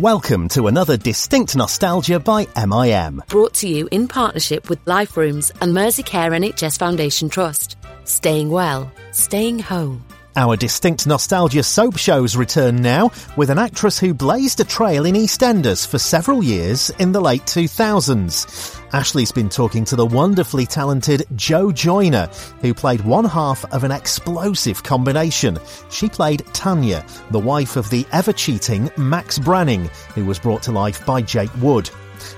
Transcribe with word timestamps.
Welcome 0.00 0.48
to 0.50 0.66
another 0.66 0.96
Distinct 0.96 1.54
Nostalgia 1.56 2.18
by 2.18 2.46
MIM. 2.56 3.22
Brought 3.28 3.52
to 3.56 3.68
you 3.68 3.86
in 3.90 4.08
partnership 4.08 4.70
with 4.70 4.78
Life 4.86 5.14
Rooms 5.14 5.52
and 5.60 5.74
Merseycare 5.74 6.32
NHS 6.32 6.78
Foundation 6.78 7.28
Trust. 7.28 7.76
Staying 8.04 8.48
well, 8.48 8.90
staying 9.12 9.58
home. 9.58 10.02
Our 10.40 10.56
distinct 10.56 11.06
nostalgia 11.06 11.62
soap 11.62 11.98
shows 11.98 12.34
return 12.34 12.76
now 12.76 13.10
with 13.36 13.50
an 13.50 13.58
actress 13.58 13.98
who 13.98 14.14
blazed 14.14 14.58
a 14.60 14.64
trail 14.64 15.04
in 15.04 15.14
EastEnders 15.14 15.86
for 15.86 15.98
several 15.98 16.42
years 16.42 16.88
in 16.98 17.12
the 17.12 17.20
late 17.20 17.42
2000s. 17.42 18.80
Ashley's 18.94 19.32
been 19.32 19.50
talking 19.50 19.84
to 19.84 19.96
the 19.96 20.06
wonderfully 20.06 20.64
talented 20.64 21.26
Jo 21.36 21.70
Joyner, 21.70 22.30
who 22.62 22.72
played 22.72 23.02
one 23.02 23.26
half 23.26 23.70
of 23.70 23.84
an 23.84 23.92
explosive 23.92 24.82
combination. 24.82 25.58
She 25.90 26.08
played 26.08 26.46
Tanya, 26.54 27.04
the 27.32 27.38
wife 27.38 27.76
of 27.76 27.90
the 27.90 28.06
ever 28.10 28.32
cheating 28.32 28.90
Max 28.96 29.38
Branning, 29.38 29.90
who 30.14 30.24
was 30.24 30.38
brought 30.38 30.62
to 30.62 30.72
life 30.72 31.04
by 31.04 31.20
Jake 31.20 31.54
Wood. 31.60 31.90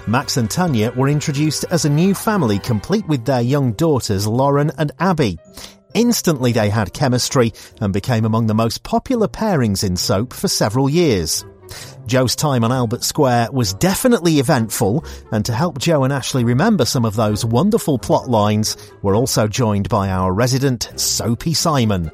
Max 0.09 0.39
and 0.39 0.51
Tanya 0.51 0.91
were 0.97 1.09
introduced 1.09 1.67
as 1.71 1.85
a 1.85 1.91
new 1.91 2.15
family 2.15 2.59
complete 2.59 3.07
with 3.07 3.25
their 3.25 3.43
young 3.43 3.75
daughters 3.75 4.27
Lauren 4.27 4.73
and 4.77 4.91
Abby. 4.99 5.39
Instantly 5.95 6.53
they 6.53 6.71
had 6.71 6.93
chemistry 6.93 7.53
and 7.81 7.93
became 7.93 8.25
among 8.25 8.47
the 8.47 8.55
most 8.55 8.83
popular 8.83 9.29
pairings 9.29 9.85
in 9.85 9.97
soap 9.97 10.33
for 10.33 10.49
several 10.49 10.89
years. 10.89 11.45
Jo's 12.07 12.35
time 12.35 12.65
on 12.65 12.73
Albert 12.73 13.05
Square 13.05 13.53
was 13.53 13.75
definitely 13.75 14.39
eventful, 14.39 15.05
and 15.31 15.45
to 15.47 15.53
help 15.53 15.79
Jo 15.79 16.05
and 16.05 16.13
Ashley 16.13 16.45
remember 16.45 16.85
some 16.85 17.05
of 17.05 17.17
those 17.17 17.45
wonderful 17.45 17.99
plot 17.99 18.29
lines, 18.29 18.77
we're 19.03 19.17
also 19.17 19.47
joined 19.47 19.89
by 19.89 20.11
our 20.11 20.33
resident 20.33 20.91
Soapy 20.97 21.55
Simon. 21.55 22.11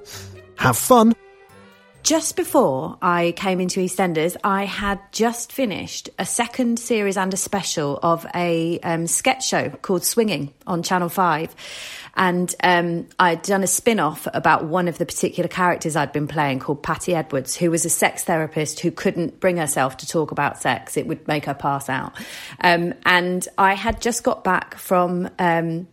Have 0.57 0.77
fun! 0.77 1.15
Just 2.03 2.37
before 2.37 2.97
I 3.03 3.35
came 3.37 3.61
into 3.61 3.81
EastEnders, 3.81 4.37
I 4.43 4.65
had 4.65 4.99
just 5.13 5.53
finished 5.53 6.09
a 6.19 6.25
second 6.25 6.79
series 6.79 7.19
and 7.19 7.35
a 7.35 7.37
special 7.37 7.99
of 8.03 8.25
a 8.35 8.79
um, 8.81 9.07
sketch 9.07 9.47
show 9.47 9.69
called 9.69 10.05
Swinging 10.05 10.55
on 10.67 10.83
Channel 10.83 11.11
5. 11.11 11.55
And 12.19 12.55
um, 12.65 13.07
I'd 13.19 13.43
done 13.43 13.63
a 13.63 13.69
spin 13.69 14.01
off 14.01 14.27
about 14.35 14.65
one 14.65 14.89
of 14.89 14.99
the 14.99 15.07
particular 15.07 15.49
characters 15.49 15.95
I'd 15.95 16.13
been 16.13 16.27
playing 16.27 16.59
called 16.59 16.83
Patty 16.83 17.15
Edwards, 17.15 17.57
who 17.57 17.71
was 17.71 17.85
a 17.85 17.91
sex 17.91 18.25
therapist 18.25 18.81
who 18.81 18.91
couldn't 18.91 19.39
bring 19.39 19.57
herself 19.57 19.97
to 19.99 20.07
talk 20.07 20.33
about 20.33 20.61
sex. 20.61 20.97
It 20.97 21.07
would 21.07 21.27
make 21.29 21.45
her 21.45 21.55
pass 21.55 21.89
out. 21.89 22.19
Um, 22.61 22.93
and 23.07 23.47
I 23.57 23.75
had 23.75 24.03
just 24.03 24.25
got 24.25 24.45
back 24.45 24.75
from. 24.75 25.31
Um, 25.39 25.87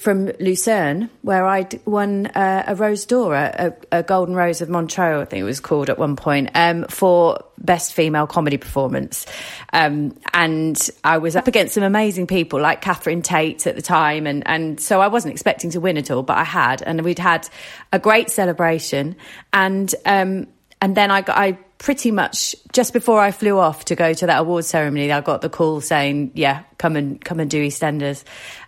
from 0.00 0.32
Lucerne, 0.40 1.10
where 1.20 1.44
I'd 1.44 1.78
won 1.86 2.24
uh, 2.28 2.64
a 2.66 2.74
Rose 2.74 3.04
d'Or, 3.04 3.34
a, 3.34 3.74
a, 3.92 4.02
Golden 4.02 4.34
Rose 4.34 4.62
of 4.62 4.70
Montreux, 4.70 5.20
I 5.20 5.26
think 5.26 5.42
it 5.42 5.44
was 5.44 5.60
called 5.60 5.90
at 5.90 5.98
one 5.98 6.16
point, 6.16 6.48
um, 6.54 6.86
for 6.88 7.44
Best 7.58 7.92
Female 7.92 8.26
Comedy 8.26 8.56
Performance. 8.56 9.26
Um, 9.74 10.18
and 10.32 10.90
I 11.04 11.18
was 11.18 11.36
up 11.36 11.48
against 11.48 11.74
some 11.74 11.82
amazing 11.82 12.28
people 12.28 12.62
like 12.62 12.80
Catherine 12.80 13.20
Tate 13.20 13.66
at 13.66 13.76
the 13.76 13.82
time. 13.82 14.26
And, 14.26 14.42
and 14.46 14.80
so 14.80 15.02
I 15.02 15.08
wasn't 15.08 15.32
expecting 15.32 15.68
to 15.72 15.80
win 15.80 15.98
at 15.98 16.10
all, 16.10 16.22
but 16.22 16.38
I 16.38 16.44
had. 16.44 16.80
And 16.80 17.02
we'd 17.02 17.18
had 17.18 17.46
a 17.92 17.98
great 17.98 18.30
celebration. 18.30 19.16
And, 19.52 19.94
um, 20.06 20.46
and 20.80 20.96
then 20.96 21.10
I 21.10 21.20
got, 21.20 21.36
I 21.36 21.58
pretty 21.76 22.10
much 22.10 22.56
just 22.72 22.94
before 22.94 23.20
I 23.20 23.32
flew 23.32 23.58
off 23.58 23.84
to 23.84 23.96
go 23.96 24.14
to 24.14 24.26
that 24.28 24.38
awards 24.38 24.66
ceremony, 24.66 25.12
I 25.12 25.20
got 25.20 25.42
the 25.42 25.50
call 25.50 25.82
saying, 25.82 26.30
yeah, 26.32 26.62
come 26.78 26.96
and 26.96 27.22
come 27.22 27.38
and 27.38 27.50
do 27.50 27.62
EastEnders. 27.62 28.24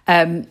Um, 0.06 0.46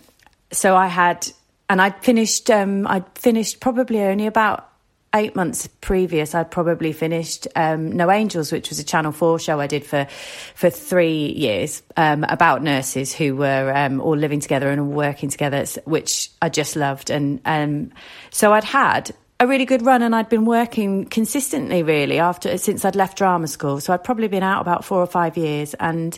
so 0.51 0.75
I 0.75 0.87
had, 0.87 1.27
and 1.69 1.81
I'd 1.81 2.03
finished, 2.03 2.49
um, 2.49 2.87
I'd 2.87 3.05
finished 3.17 3.59
probably 3.59 4.01
only 4.01 4.27
about 4.27 4.67
eight 5.13 5.35
months 5.35 5.67
previous, 5.67 6.33
I'd 6.33 6.51
probably 6.51 6.93
finished 6.93 7.47
um, 7.55 7.91
No 7.91 8.09
Angels, 8.09 8.51
which 8.51 8.69
was 8.69 8.79
a 8.79 8.83
Channel 8.83 9.11
Four 9.11 9.39
show 9.39 9.59
I 9.59 9.67
did 9.67 9.85
for 9.85 10.07
for 10.55 10.69
three 10.69 11.33
years 11.33 11.83
um, 11.97 12.23
about 12.23 12.63
nurses 12.63 13.13
who 13.13 13.35
were 13.35 13.73
um, 13.75 13.99
all 13.99 14.15
living 14.15 14.39
together 14.39 14.69
and 14.69 14.91
working 14.91 15.29
together, 15.29 15.65
which 15.85 16.31
I 16.41 16.49
just 16.49 16.75
loved. 16.75 17.09
And 17.09 17.41
um, 17.45 17.91
so 18.29 18.53
I'd 18.53 18.63
had 18.63 19.11
a 19.39 19.47
really 19.47 19.65
good 19.65 19.81
run, 19.81 20.01
and 20.01 20.15
I'd 20.15 20.29
been 20.29 20.45
working 20.45 21.05
consistently 21.05 21.83
really 21.83 22.19
after 22.19 22.57
since 22.57 22.85
I'd 22.85 22.95
left 22.95 23.17
drama 23.17 23.47
school. 23.47 23.81
So 23.81 23.93
I'd 23.93 24.03
probably 24.03 24.27
been 24.27 24.43
out 24.43 24.61
about 24.61 24.85
four 24.85 25.01
or 25.01 25.07
five 25.07 25.35
years, 25.35 25.73
and 25.73 26.17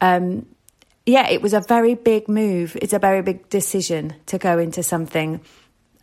um, 0.00 0.46
yeah, 1.08 1.26
it 1.28 1.40
was 1.40 1.54
a 1.54 1.60
very 1.60 1.94
big 1.94 2.28
move. 2.28 2.76
It's 2.82 2.92
a 2.92 2.98
very 2.98 3.22
big 3.22 3.48
decision 3.48 4.14
to 4.26 4.36
go 4.36 4.58
into 4.58 4.82
something 4.82 5.40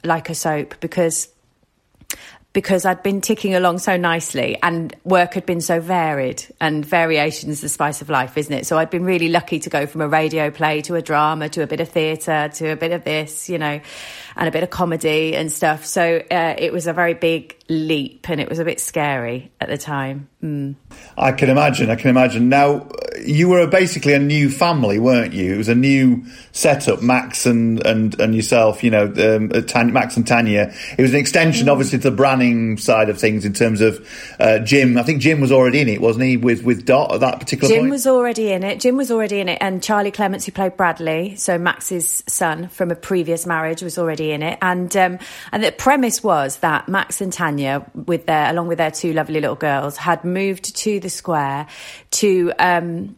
like 0.04 0.32
a 0.32 0.36
soap 0.36 0.80
because 0.80 1.30
because 2.54 2.86
I'd 2.86 3.04
been 3.04 3.20
ticking 3.20 3.54
along 3.54 3.80
so 3.80 3.98
nicely 3.98 4.58
and 4.64 4.96
work 5.04 5.34
had 5.34 5.46
been 5.46 5.60
so 5.60 5.82
varied 5.82 6.42
and 6.62 6.86
variation 6.86 7.50
is 7.50 7.60
the 7.60 7.68
spice 7.68 8.02
of 8.02 8.10
life, 8.10 8.38
isn't 8.38 8.54
it? 8.54 8.66
So 8.66 8.78
I'd 8.78 8.90
been 8.90 9.04
really 9.04 9.28
lucky 9.28 9.60
to 9.60 9.70
go 9.70 9.86
from 9.86 10.00
a 10.00 10.08
radio 10.08 10.50
play 10.50 10.82
to 10.84 10.96
a 10.96 11.02
drama 11.02 11.50
to 11.50 11.64
a 11.64 11.68
bit 11.68 11.82
of 11.82 11.90
theatre 11.90 12.50
to 12.54 12.70
a 12.70 12.78
bit 12.78 12.94
of 12.94 13.04
this, 13.04 13.50
you 13.50 13.58
know, 13.58 13.82
and 14.38 14.48
a 14.48 14.52
bit 14.52 14.64
of 14.64 14.70
comedy 14.70 15.36
and 15.36 15.52
stuff. 15.52 15.86
So 15.86 16.24
uh, 16.32 16.56
it 16.58 16.72
was 16.72 16.88
a 16.88 16.94
very 16.94 17.14
big 17.14 17.58
leap 17.68 18.30
and 18.30 18.40
it 18.40 18.48
was 18.48 18.60
a 18.60 18.66
bit 18.66 18.80
scary 18.80 19.52
at 19.60 19.68
the 19.68 19.78
time. 19.78 20.30
Mm. 20.42 20.76
I 21.18 21.34
can 21.34 21.50
imagine. 21.50 21.90
I 21.90 21.96
can 21.96 22.10
imagine. 22.10 22.48
Now, 22.48 22.88
you 23.28 23.50
were 23.50 23.68
basically 23.68 24.14
a 24.14 24.20
new 24.20 24.50
family, 24.50 25.00
weren't 25.00 25.34
you? 25.34 25.54
It 25.54 25.58
was 25.58 25.70
a 25.70 25.76
new 25.76 26.24
setup, 26.52 27.02
Max 27.02 27.46
and 27.46 27.86
and, 27.86 28.20
and 28.20 28.36
yourself. 28.36 28.84
You 28.84 28.92
know, 28.92 29.06
um, 29.06 29.52
uh, 29.54 29.84
Max 29.86 30.18
and 30.18 30.26
Tanya. 30.26 30.74
It 30.98 31.02
was 31.02 31.14
an 31.14 31.20
extension, 31.20 31.70
obviously, 31.70 32.00
to 32.00 32.10
the 32.10 32.16
Branning 32.16 32.78
side 32.80 33.10
of 33.10 33.20
things 33.20 33.46
in 33.46 33.54
terms 33.54 33.82
of 33.82 34.08
uh, 34.40 34.60
Jim. 34.60 34.98
I 34.98 35.04
think 35.04 35.22
Jim 35.22 35.42
was 35.42 35.52
already 35.52 35.80
in 35.80 35.90
it, 35.90 36.02
wasn't 36.02 36.26
he? 36.26 36.38
With 36.38 36.64
with 36.64 36.86
Dot 36.86 37.14
at 37.14 37.20
that 37.22 37.40
particular 37.40 37.74
Jim 37.74 37.82
point. 37.84 37.92
was 37.92 38.08
already 38.08 38.52
in 38.52 38.64
it. 38.64 38.80
Jim 38.80 38.98
was 38.98 39.12
already 39.12 39.40
in 39.40 39.50
it, 39.50 39.58
and 39.62 39.82
Charlie 39.82 40.12
Clements, 40.12 40.46
who 40.46 40.52
played 40.52 40.78
Bradley, 40.78 41.36
so 41.36 41.58
Max's 41.58 42.24
son 42.28 42.70
from 42.70 42.92
a 42.92 42.96
previous 42.96 43.46
marriage, 43.46 43.82
was 43.82 43.98
already 43.98 44.32
in 44.32 44.42
it. 44.42 44.58
And 44.62 44.96
um, 44.96 45.20
and 45.52 45.64
the 45.64 45.72
premise 45.72 46.24
was 46.24 46.58
that 46.58 46.88
Max 46.88 47.22
and 47.22 47.32
Tanya, 47.32 47.86
with 47.94 48.26
their 48.26 48.50
along 48.50 48.68
with 48.68 48.78
their 48.78 48.92
two 48.92 49.14
lovely 49.14 49.42
little 49.42 49.56
girls, 49.56 49.98
had 49.98 50.24
moved 50.24 50.76
to 50.78 51.00
the 51.00 51.10
square 51.10 51.68
to 52.12 52.54
um, 52.60 53.15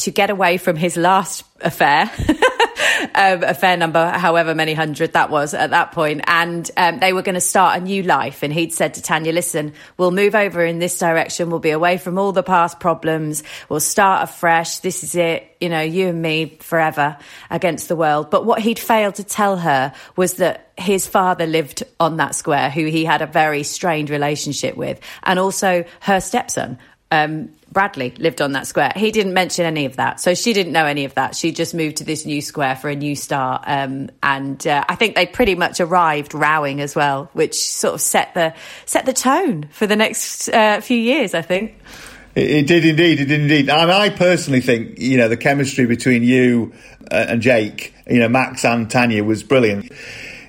to 0.00 0.10
get 0.10 0.30
away 0.30 0.56
from 0.56 0.76
his 0.76 0.96
last 0.96 1.44
affair. 1.60 2.10
um, 3.14 3.40
fair 3.54 3.76
number, 3.76 4.10
however 4.10 4.54
many 4.54 4.74
hundred 4.74 5.12
that 5.12 5.30
was 5.30 5.54
at 5.54 5.70
that 5.70 5.92
point, 5.92 6.22
and 6.26 6.70
um, 6.76 6.98
they 6.98 7.12
were 7.12 7.22
going 7.22 7.34
to 7.34 7.40
start 7.40 7.78
a 7.78 7.80
new 7.80 8.02
life. 8.02 8.42
And 8.42 8.52
he'd 8.52 8.72
said 8.72 8.94
to 8.94 9.02
Tanya, 9.02 9.32
"Listen, 9.32 9.72
we'll 9.96 10.10
move 10.10 10.34
over 10.34 10.64
in 10.64 10.78
this 10.78 10.98
direction. 10.98 11.50
We'll 11.50 11.60
be 11.60 11.70
away 11.70 11.98
from 11.98 12.18
all 12.18 12.32
the 12.32 12.42
past 12.42 12.80
problems. 12.80 13.42
We'll 13.68 13.80
start 13.80 14.28
afresh. 14.28 14.78
This 14.78 15.04
is 15.04 15.14
it. 15.14 15.56
You 15.60 15.68
know, 15.68 15.82
you 15.82 16.08
and 16.08 16.22
me 16.22 16.56
forever 16.60 17.16
against 17.50 17.88
the 17.88 17.96
world." 17.96 18.30
But 18.30 18.44
what 18.44 18.60
he'd 18.60 18.78
failed 18.78 19.16
to 19.16 19.24
tell 19.24 19.56
her 19.58 19.92
was 20.16 20.34
that 20.34 20.70
his 20.76 21.06
father 21.06 21.46
lived 21.46 21.82
on 21.98 22.16
that 22.16 22.34
square, 22.34 22.70
who 22.70 22.86
he 22.86 23.04
had 23.04 23.22
a 23.22 23.26
very 23.26 23.62
strained 23.62 24.10
relationship 24.10 24.76
with, 24.76 25.00
and 25.22 25.38
also 25.38 25.84
her 26.00 26.20
stepson. 26.20 26.78
Um, 27.12 27.50
Bradley 27.72 28.10
lived 28.18 28.40
on 28.40 28.52
that 28.52 28.66
square. 28.66 28.92
He 28.96 29.10
didn't 29.12 29.32
mention 29.32 29.64
any 29.64 29.84
of 29.84 29.96
that, 29.96 30.20
so 30.20 30.34
she 30.34 30.52
didn't 30.52 30.72
know 30.72 30.86
any 30.86 31.04
of 31.04 31.14
that. 31.14 31.36
She 31.36 31.52
just 31.52 31.74
moved 31.74 31.98
to 31.98 32.04
this 32.04 32.26
new 32.26 32.42
square 32.42 32.74
for 32.74 32.90
a 32.90 32.96
new 32.96 33.14
start, 33.14 33.62
um, 33.66 34.10
and 34.22 34.64
uh, 34.66 34.84
I 34.88 34.96
think 34.96 35.14
they 35.14 35.26
pretty 35.26 35.54
much 35.54 35.80
arrived 35.80 36.34
rowing 36.34 36.80
as 36.80 36.96
well, 36.96 37.30
which 37.32 37.54
sort 37.54 37.94
of 37.94 38.00
set 38.00 38.34
the 38.34 38.54
set 38.86 39.06
the 39.06 39.12
tone 39.12 39.68
for 39.70 39.86
the 39.86 39.96
next 39.96 40.48
uh, 40.48 40.80
few 40.80 40.98
years. 40.98 41.34
I 41.34 41.42
think. 41.42 41.76
It, 42.34 42.50
it, 42.50 42.66
did 42.66 42.84
indeed. 42.84 43.20
It 43.20 43.26
did 43.26 43.40
indeed. 43.40 43.68
And 43.68 43.90
I 43.90 44.10
personally 44.10 44.60
think 44.60 44.98
you 44.98 45.16
know 45.16 45.28
the 45.28 45.36
chemistry 45.36 45.86
between 45.86 46.22
you 46.22 46.72
uh, 47.10 47.26
and 47.28 47.42
Jake, 47.42 47.94
you 48.08 48.18
know 48.18 48.28
Max 48.28 48.64
and 48.64 48.90
Tanya 48.90 49.22
was 49.22 49.42
brilliant. 49.42 49.92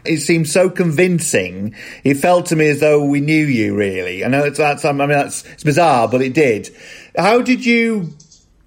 It 0.04 0.18
seemed 0.18 0.50
so 0.50 0.70
convincing. 0.70 1.76
It 2.04 2.16
felt 2.16 2.48
to 2.48 2.56
me 2.56 2.70
as 2.70 2.80
though 2.80 3.06
we 3.06 3.22
knew 3.22 3.46
you 3.46 3.76
really. 3.76 4.26
I 4.26 4.28
know 4.30 4.44
it's 4.44 4.58
that's 4.58 4.86
I 4.86 4.92
mean 4.92 5.10
that's 5.10 5.45
it's 5.45 5.63
bizarre, 5.63 6.07
but 6.07 6.22
it 6.22 6.34
did. 6.34 6.75
How 7.18 7.42
did 7.42 7.66
you 7.66 8.13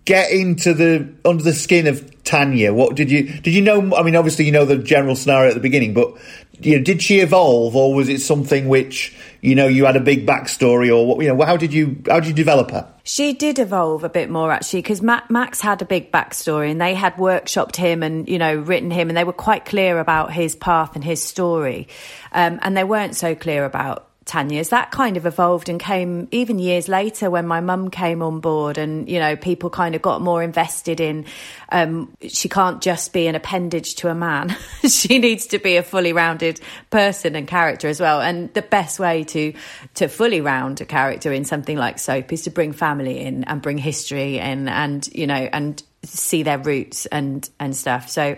get 0.04 0.30
into 0.30 0.74
the 0.74 1.08
under 1.24 1.42
the 1.42 1.52
skin 1.52 1.86
of 1.86 2.22
Tanya? 2.24 2.72
What 2.72 2.94
did 2.94 3.10
you 3.10 3.24
did 3.24 3.54
you 3.54 3.62
know? 3.62 3.94
I 3.96 4.02
mean, 4.02 4.16
obviously 4.16 4.44
you 4.44 4.52
know 4.52 4.64
the 4.64 4.78
general 4.78 5.16
scenario 5.16 5.50
at 5.50 5.54
the 5.54 5.60
beginning, 5.60 5.94
but 5.94 6.14
you 6.60 6.76
know, 6.76 6.84
did 6.84 7.02
she 7.02 7.20
evolve, 7.20 7.74
or 7.74 7.94
was 7.94 8.08
it 8.08 8.20
something 8.20 8.68
which 8.68 9.14
you 9.40 9.54
know 9.54 9.66
you 9.66 9.84
had 9.84 9.96
a 9.96 10.00
big 10.00 10.26
backstory, 10.26 10.94
or 10.94 11.06
what? 11.06 11.24
You 11.24 11.34
know, 11.34 11.44
how 11.44 11.56
did 11.56 11.72
you 11.72 12.02
how 12.08 12.20
did 12.20 12.28
you 12.28 12.34
develop 12.34 12.70
her? 12.70 12.88
She 13.02 13.34
did 13.34 13.58
evolve 13.58 14.02
a 14.04 14.08
bit 14.08 14.30
more 14.30 14.50
actually, 14.50 14.80
because 14.80 15.02
Max 15.02 15.60
had 15.60 15.82
a 15.82 15.84
big 15.84 16.12
backstory, 16.12 16.70
and 16.70 16.80
they 16.80 16.94
had 16.94 17.16
workshopped 17.16 17.76
him 17.76 18.02
and 18.02 18.28
you 18.28 18.38
know 18.38 18.54
written 18.54 18.90
him, 18.90 19.08
and 19.10 19.16
they 19.16 19.24
were 19.24 19.32
quite 19.32 19.64
clear 19.64 19.98
about 19.98 20.32
his 20.32 20.54
path 20.54 20.94
and 20.94 21.04
his 21.04 21.22
story, 21.22 21.88
um, 22.32 22.58
and 22.62 22.76
they 22.76 22.84
weren't 22.84 23.16
so 23.16 23.34
clear 23.34 23.64
about 23.64 24.08
Tanya's, 24.24 24.70
that 24.70 24.90
kind 24.90 25.16
of 25.16 25.26
evolved 25.26 25.68
and 25.68 25.78
came 25.78 26.28
even 26.30 26.58
years 26.58 26.88
later 26.88 27.30
when 27.30 27.46
my 27.46 27.60
mum 27.60 27.90
came 27.90 28.22
on 28.22 28.40
board 28.40 28.78
and, 28.78 29.08
you 29.08 29.18
know, 29.18 29.36
people 29.36 29.70
kind 29.70 29.94
of 29.94 30.02
got 30.02 30.22
more 30.22 30.42
invested 30.42 31.00
in 31.00 31.26
um, 31.70 32.16
she 32.28 32.48
can't 32.48 32.80
just 32.80 33.12
be 33.12 33.26
an 33.26 33.34
appendage 33.34 33.96
to 33.96 34.08
a 34.08 34.14
man. 34.14 34.56
she 34.88 35.18
needs 35.18 35.48
to 35.48 35.58
be 35.58 35.76
a 35.76 35.82
fully 35.82 36.12
rounded 36.12 36.60
person 36.90 37.36
and 37.36 37.46
character 37.46 37.88
as 37.88 38.00
well. 38.00 38.20
And 38.20 38.52
the 38.54 38.62
best 38.62 38.98
way 38.98 39.24
to 39.24 39.52
to 39.94 40.08
fully 40.08 40.40
round 40.40 40.80
a 40.80 40.84
character 40.84 41.32
in 41.32 41.44
something 41.44 41.76
like 41.76 41.98
soap 41.98 42.32
is 42.32 42.42
to 42.42 42.50
bring 42.50 42.72
family 42.72 43.20
in 43.20 43.44
and 43.44 43.60
bring 43.60 43.78
history 43.78 44.38
in 44.38 44.68
and, 44.68 45.06
you 45.12 45.26
know, 45.26 45.48
and 45.52 45.82
see 46.04 46.42
their 46.42 46.58
roots 46.58 47.06
and 47.06 47.48
and 47.58 47.76
stuff. 47.76 48.08
So 48.08 48.36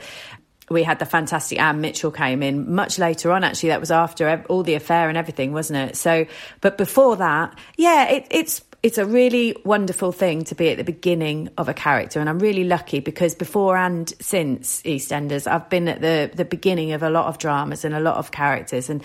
we 0.69 0.83
had 0.83 0.99
the 0.99 1.07
fantastic 1.07 1.61
Ann 1.61 1.81
Mitchell 1.81 2.11
came 2.11 2.43
in 2.43 2.75
much 2.75 2.99
later 2.99 3.31
on. 3.33 3.45
Actually, 3.45 3.71
that 3.71 3.81
was 3.81 3.91
after 3.91 4.45
all 4.49 4.63
the 4.63 4.75
affair 4.75 5.09
and 5.09 5.17
everything, 5.17 5.53
wasn't 5.53 5.91
it? 5.91 5.97
So, 5.97 6.27
but 6.61 6.77
before 6.77 7.17
that, 7.17 7.57
yeah, 7.77 8.09
it, 8.09 8.27
it's 8.31 8.61
it's 8.83 8.99
a 8.99 9.07
really 9.07 9.57
wonderful 9.65 10.13
thing 10.13 10.45
to 10.45 10.55
be 10.55 10.69
at 10.69 10.77
the 10.77 10.85
beginning 10.85 11.49
of 11.59 11.69
a 11.69 11.75
character, 11.75 12.21
and 12.21 12.29
I'm 12.29 12.39
really 12.39 12.65
lucky 12.65 13.01
because 13.01 13.35
before 13.35 13.77
and 13.77 14.13
since 14.21 14.83
EastEnders, 14.83 15.51
I've 15.51 15.69
been 15.69 15.89
at 15.89 16.01
the 16.01 16.31
the 16.35 16.45
beginning 16.45 16.93
of 16.93 17.03
a 17.03 17.11
lot 17.11 17.27
of 17.27 17.39
dramas 17.39 17.85
and 17.85 17.95
a 17.95 18.01
lot 18.01 18.17
of 18.17 18.31
characters, 18.31 18.89
and 18.91 19.03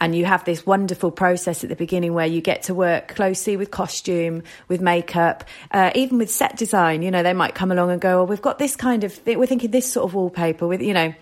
and 0.00 0.14
you 0.14 0.24
have 0.24 0.44
this 0.44 0.66
wonderful 0.66 1.10
process 1.10 1.62
at 1.62 1.70
the 1.70 1.76
beginning 1.76 2.14
where 2.14 2.26
you 2.26 2.40
get 2.40 2.64
to 2.64 2.74
work 2.74 3.14
closely 3.14 3.56
with 3.56 3.70
costume, 3.70 4.42
with 4.68 4.80
makeup, 4.80 5.44
uh, 5.70 5.90
even 5.94 6.18
with 6.18 6.30
set 6.30 6.56
design. 6.56 7.02
You 7.02 7.10
know, 7.10 7.22
they 7.22 7.32
might 7.32 7.54
come 7.54 7.72
along 7.72 7.90
and 7.90 8.00
go, 8.00 8.20
"Oh, 8.20 8.24
we've 8.24 8.42
got 8.42 8.58
this 8.58 8.76
kind 8.76 9.04
of, 9.04 9.20
we're 9.26 9.46
thinking 9.46 9.70
this 9.70 9.90
sort 9.90 10.04
of 10.04 10.14
wallpaper 10.14 10.66
with, 10.66 10.82
you 10.82 10.94
know." 10.94 11.14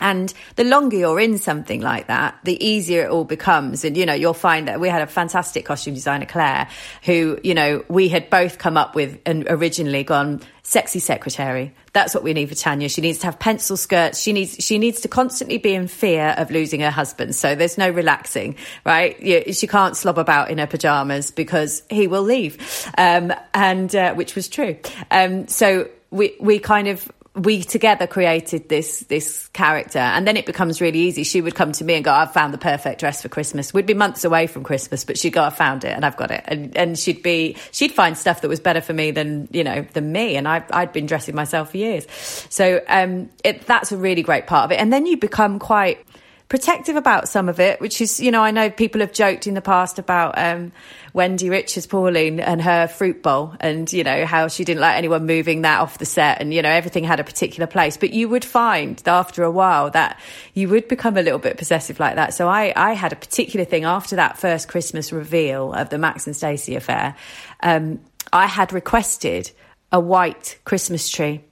And 0.00 0.32
the 0.56 0.64
longer 0.64 0.96
you're 0.96 1.20
in 1.20 1.38
something 1.38 1.80
like 1.80 2.06
that, 2.06 2.38
the 2.44 2.64
easier 2.64 3.04
it 3.04 3.10
all 3.10 3.24
becomes. 3.24 3.84
And, 3.84 3.96
you 3.96 4.06
know, 4.06 4.14
you'll 4.14 4.34
find 4.34 4.68
that 4.68 4.80
we 4.80 4.88
had 4.88 5.02
a 5.02 5.06
fantastic 5.06 5.64
costume 5.64 5.94
designer, 5.94 6.26
Claire, 6.26 6.68
who, 7.02 7.38
you 7.42 7.54
know, 7.54 7.84
we 7.88 8.08
had 8.08 8.30
both 8.30 8.58
come 8.58 8.76
up 8.76 8.94
with 8.94 9.18
and 9.26 9.46
originally 9.48 10.04
gone, 10.04 10.40
sexy 10.62 10.98
secretary. 10.98 11.74
That's 11.94 12.14
what 12.14 12.22
we 12.22 12.34
need 12.34 12.48
for 12.48 12.54
Tanya. 12.54 12.88
She 12.88 13.00
needs 13.00 13.18
to 13.20 13.26
have 13.26 13.38
pencil 13.38 13.76
skirts. 13.76 14.20
She 14.20 14.32
needs, 14.32 14.56
she 14.62 14.78
needs 14.78 15.00
to 15.00 15.08
constantly 15.08 15.58
be 15.58 15.74
in 15.74 15.88
fear 15.88 16.34
of 16.36 16.50
losing 16.50 16.80
her 16.80 16.90
husband. 16.90 17.34
So 17.34 17.54
there's 17.54 17.78
no 17.78 17.88
relaxing, 17.88 18.56
right? 18.84 19.16
She 19.54 19.66
can't 19.66 19.96
slob 19.96 20.18
about 20.18 20.50
in 20.50 20.58
her 20.58 20.66
pajamas 20.66 21.30
because 21.30 21.82
he 21.90 22.06
will 22.06 22.22
leave. 22.22 22.86
Um, 22.98 23.32
and, 23.54 23.94
uh, 23.96 24.14
which 24.14 24.34
was 24.34 24.48
true. 24.48 24.76
Um, 25.10 25.48
so 25.48 25.88
we, 26.10 26.36
we 26.38 26.58
kind 26.58 26.88
of, 26.88 27.10
we 27.38 27.62
together 27.62 28.06
created 28.06 28.68
this 28.68 29.00
this 29.00 29.48
character 29.48 29.98
and 29.98 30.26
then 30.26 30.36
it 30.36 30.46
becomes 30.46 30.80
really 30.80 30.98
easy. 30.98 31.22
She 31.22 31.40
would 31.40 31.54
come 31.54 31.72
to 31.72 31.84
me 31.84 31.94
and 31.94 32.04
go 32.04 32.12
i've 32.12 32.32
found 32.32 32.52
the 32.52 32.58
perfect 32.58 33.00
dress 33.00 33.22
for 33.22 33.28
christmas. 33.28 33.72
We'd 33.72 33.86
be 33.86 33.94
months 33.94 34.24
away 34.24 34.46
from 34.46 34.64
christmas 34.64 35.04
but 35.04 35.16
she'd 35.16 35.32
go 35.32 35.42
i 35.42 35.50
found 35.50 35.84
it 35.84 35.90
and 35.90 36.04
i've 36.04 36.16
got 36.16 36.30
it. 36.30 36.44
And, 36.46 36.76
and 36.76 36.98
she'd 36.98 37.22
be 37.22 37.56
she'd 37.70 37.92
find 37.92 38.18
stuff 38.18 38.40
that 38.40 38.48
was 38.48 38.60
better 38.60 38.80
for 38.80 38.92
me 38.92 39.10
than 39.10 39.48
you 39.52 39.64
know 39.64 39.86
than 39.92 40.12
me 40.12 40.36
and 40.36 40.48
I, 40.48 40.64
i'd 40.70 40.92
been 40.92 41.06
dressing 41.06 41.34
myself 41.34 41.70
for 41.70 41.76
years. 41.76 42.06
So 42.50 42.80
um, 42.88 43.30
it, 43.44 43.66
that's 43.66 43.92
a 43.92 43.96
really 43.96 44.22
great 44.22 44.46
part 44.46 44.64
of 44.64 44.72
it. 44.72 44.80
And 44.80 44.92
then 44.92 45.06
you 45.06 45.16
become 45.16 45.58
quite 45.58 46.04
protective 46.48 46.96
about 46.96 47.28
some 47.28 47.48
of 47.48 47.60
it, 47.60 47.80
which 47.80 48.00
is, 48.00 48.20
you 48.20 48.30
know, 48.30 48.42
I 48.42 48.50
know 48.50 48.70
people 48.70 49.02
have 49.02 49.12
joked 49.12 49.46
in 49.46 49.52
the 49.52 49.60
past 49.60 49.98
about 49.98 50.38
um, 50.38 50.72
Wendy 51.12 51.50
Richards 51.50 51.86
Pauline 51.86 52.40
and 52.40 52.62
her 52.62 52.88
fruit 52.88 53.22
bowl 53.22 53.54
and, 53.60 53.92
you 53.92 54.02
know, 54.02 54.24
how 54.24 54.48
she 54.48 54.64
didn't 54.64 54.80
like 54.80 54.96
anyone 54.96 55.26
moving 55.26 55.62
that 55.62 55.80
off 55.80 55.98
the 55.98 56.06
set 56.06 56.40
and, 56.40 56.54
you 56.54 56.62
know, 56.62 56.70
everything 56.70 57.04
had 57.04 57.20
a 57.20 57.24
particular 57.24 57.66
place. 57.66 57.98
But 57.98 58.14
you 58.14 58.30
would 58.30 58.46
find 58.46 59.02
after 59.06 59.42
a 59.42 59.50
while 59.50 59.90
that 59.90 60.18
you 60.54 60.70
would 60.70 60.88
become 60.88 61.18
a 61.18 61.22
little 61.22 61.38
bit 61.38 61.58
possessive 61.58 62.00
like 62.00 62.14
that. 62.16 62.32
So 62.32 62.48
I, 62.48 62.72
I 62.74 62.94
had 62.94 63.12
a 63.12 63.16
particular 63.16 63.66
thing 63.66 63.84
after 63.84 64.16
that 64.16 64.38
first 64.38 64.68
Christmas 64.68 65.12
reveal 65.12 65.74
of 65.74 65.90
the 65.90 65.98
Max 65.98 66.26
and 66.26 66.34
Stacey 66.34 66.76
affair. 66.76 67.14
Um, 67.62 68.00
I 68.32 68.46
had 68.46 68.72
requested 68.72 69.50
a 69.92 70.00
white 70.00 70.58
Christmas 70.64 71.10
tree 71.10 71.42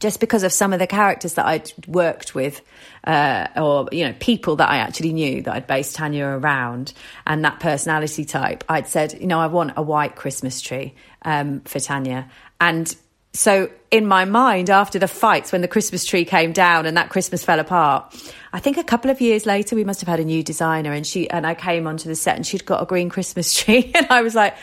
just 0.00 0.20
because 0.20 0.42
of 0.42 0.52
some 0.52 0.72
of 0.72 0.78
the 0.78 0.86
characters 0.86 1.34
that 1.34 1.46
I'd 1.46 1.72
worked 1.86 2.34
with, 2.34 2.60
uh, 3.04 3.46
or 3.56 3.88
you 3.92 4.06
know, 4.06 4.14
people 4.20 4.56
that 4.56 4.68
I 4.68 4.78
actually 4.78 5.12
knew 5.12 5.42
that 5.42 5.54
I'd 5.54 5.66
based 5.66 5.96
Tanya 5.96 6.26
around, 6.26 6.92
and 7.26 7.44
that 7.44 7.60
personality 7.60 8.24
type, 8.24 8.64
I'd 8.68 8.86
said, 8.86 9.18
you 9.20 9.26
know, 9.26 9.40
I 9.40 9.46
want 9.46 9.72
a 9.76 9.82
white 9.82 10.16
Christmas 10.16 10.60
tree 10.60 10.94
um, 11.22 11.60
for 11.60 11.80
Tanya, 11.80 12.28
and 12.60 12.94
so 13.32 13.70
in 13.90 14.06
my 14.06 14.24
mind, 14.24 14.70
after 14.70 14.98
the 14.98 15.08
fights 15.08 15.52
when 15.52 15.60
the 15.60 15.68
Christmas 15.68 16.04
tree 16.04 16.24
came 16.24 16.52
down 16.52 16.86
and 16.86 16.96
that 16.96 17.08
Christmas 17.10 17.44
fell 17.44 17.60
apart, 17.60 18.14
I 18.52 18.58
think 18.58 18.76
a 18.78 18.84
couple 18.84 19.10
of 19.10 19.20
years 19.20 19.46
later 19.46 19.76
we 19.76 19.84
must 19.84 20.00
have 20.00 20.08
had 20.08 20.20
a 20.20 20.24
new 20.24 20.42
designer, 20.42 20.92
and 20.92 21.06
she 21.06 21.28
and 21.30 21.46
I 21.46 21.54
came 21.54 21.86
onto 21.86 22.08
the 22.08 22.16
set 22.16 22.36
and 22.36 22.46
she'd 22.46 22.64
got 22.64 22.82
a 22.82 22.86
green 22.86 23.08
Christmas 23.08 23.54
tree, 23.62 23.92
and 23.94 24.06
I 24.10 24.22
was 24.22 24.34
like, 24.34 24.56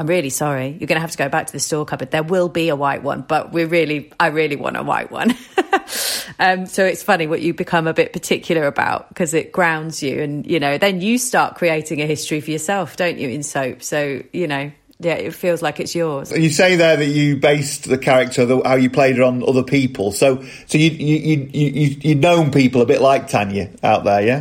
I'm 0.00 0.06
really 0.06 0.30
sorry. 0.30 0.68
You're 0.68 0.86
going 0.86 0.96
to 0.96 1.00
have 1.00 1.10
to 1.10 1.18
go 1.18 1.28
back 1.28 1.48
to 1.48 1.52
the 1.52 1.60
store 1.60 1.84
cupboard. 1.84 2.10
There 2.10 2.22
will 2.22 2.48
be 2.48 2.70
a 2.70 2.74
white 2.74 3.02
one, 3.02 3.20
but 3.20 3.52
we 3.52 3.66
really, 3.66 4.10
I 4.18 4.28
really 4.28 4.56
want 4.56 4.78
a 4.78 4.82
white 4.82 5.10
one. 5.10 5.36
um, 6.38 6.64
so 6.64 6.86
it's 6.86 7.02
funny 7.02 7.26
what 7.26 7.42
you 7.42 7.52
become 7.52 7.86
a 7.86 7.92
bit 7.92 8.14
particular 8.14 8.66
about 8.66 9.10
because 9.10 9.34
it 9.34 9.52
grounds 9.52 10.02
you, 10.02 10.22
and 10.22 10.46
you 10.46 10.58
know, 10.58 10.78
then 10.78 11.02
you 11.02 11.18
start 11.18 11.56
creating 11.56 12.00
a 12.00 12.06
history 12.06 12.40
for 12.40 12.50
yourself, 12.50 12.96
don't 12.96 13.18
you, 13.18 13.28
in 13.28 13.42
soap? 13.42 13.82
So 13.82 14.22
you 14.32 14.46
know, 14.46 14.72
yeah, 15.00 15.16
it 15.16 15.34
feels 15.34 15.60
like 15.60 15.80
it's 15.80 15.94
yours. 15.94 16.32
You 16.32 16.48
say 16.48 16.76
there 16.76 16.96
that 16.96 17.04
you 17.04 17.36
based 17.36 17.86
the 17.86 17.98
character, 17.98 18.46
the, 18.46 18.62
how 18.64 18.76
you 18.76 18.88
played 18.88 19.16
it 19.16 19.22
on 19.22 19.46
other 19.46 19.62
people. 19.62 20.12
So, 20.12 20.42
so 20.66 20.78
you 20.78 20.88
you 20.92 21.16
you 21.16 21.50
you 21.52 21.96
you'd 22.00 22.22
known 22.22 22.52
people 22.52 22.80
a 22.80 22.86
bit 22.86 23.02
like 23.02 23.28
Tanya 23.28 23.68
out 23.82 24.04
there, 24.04 24.22
yeah. 24.22 24.40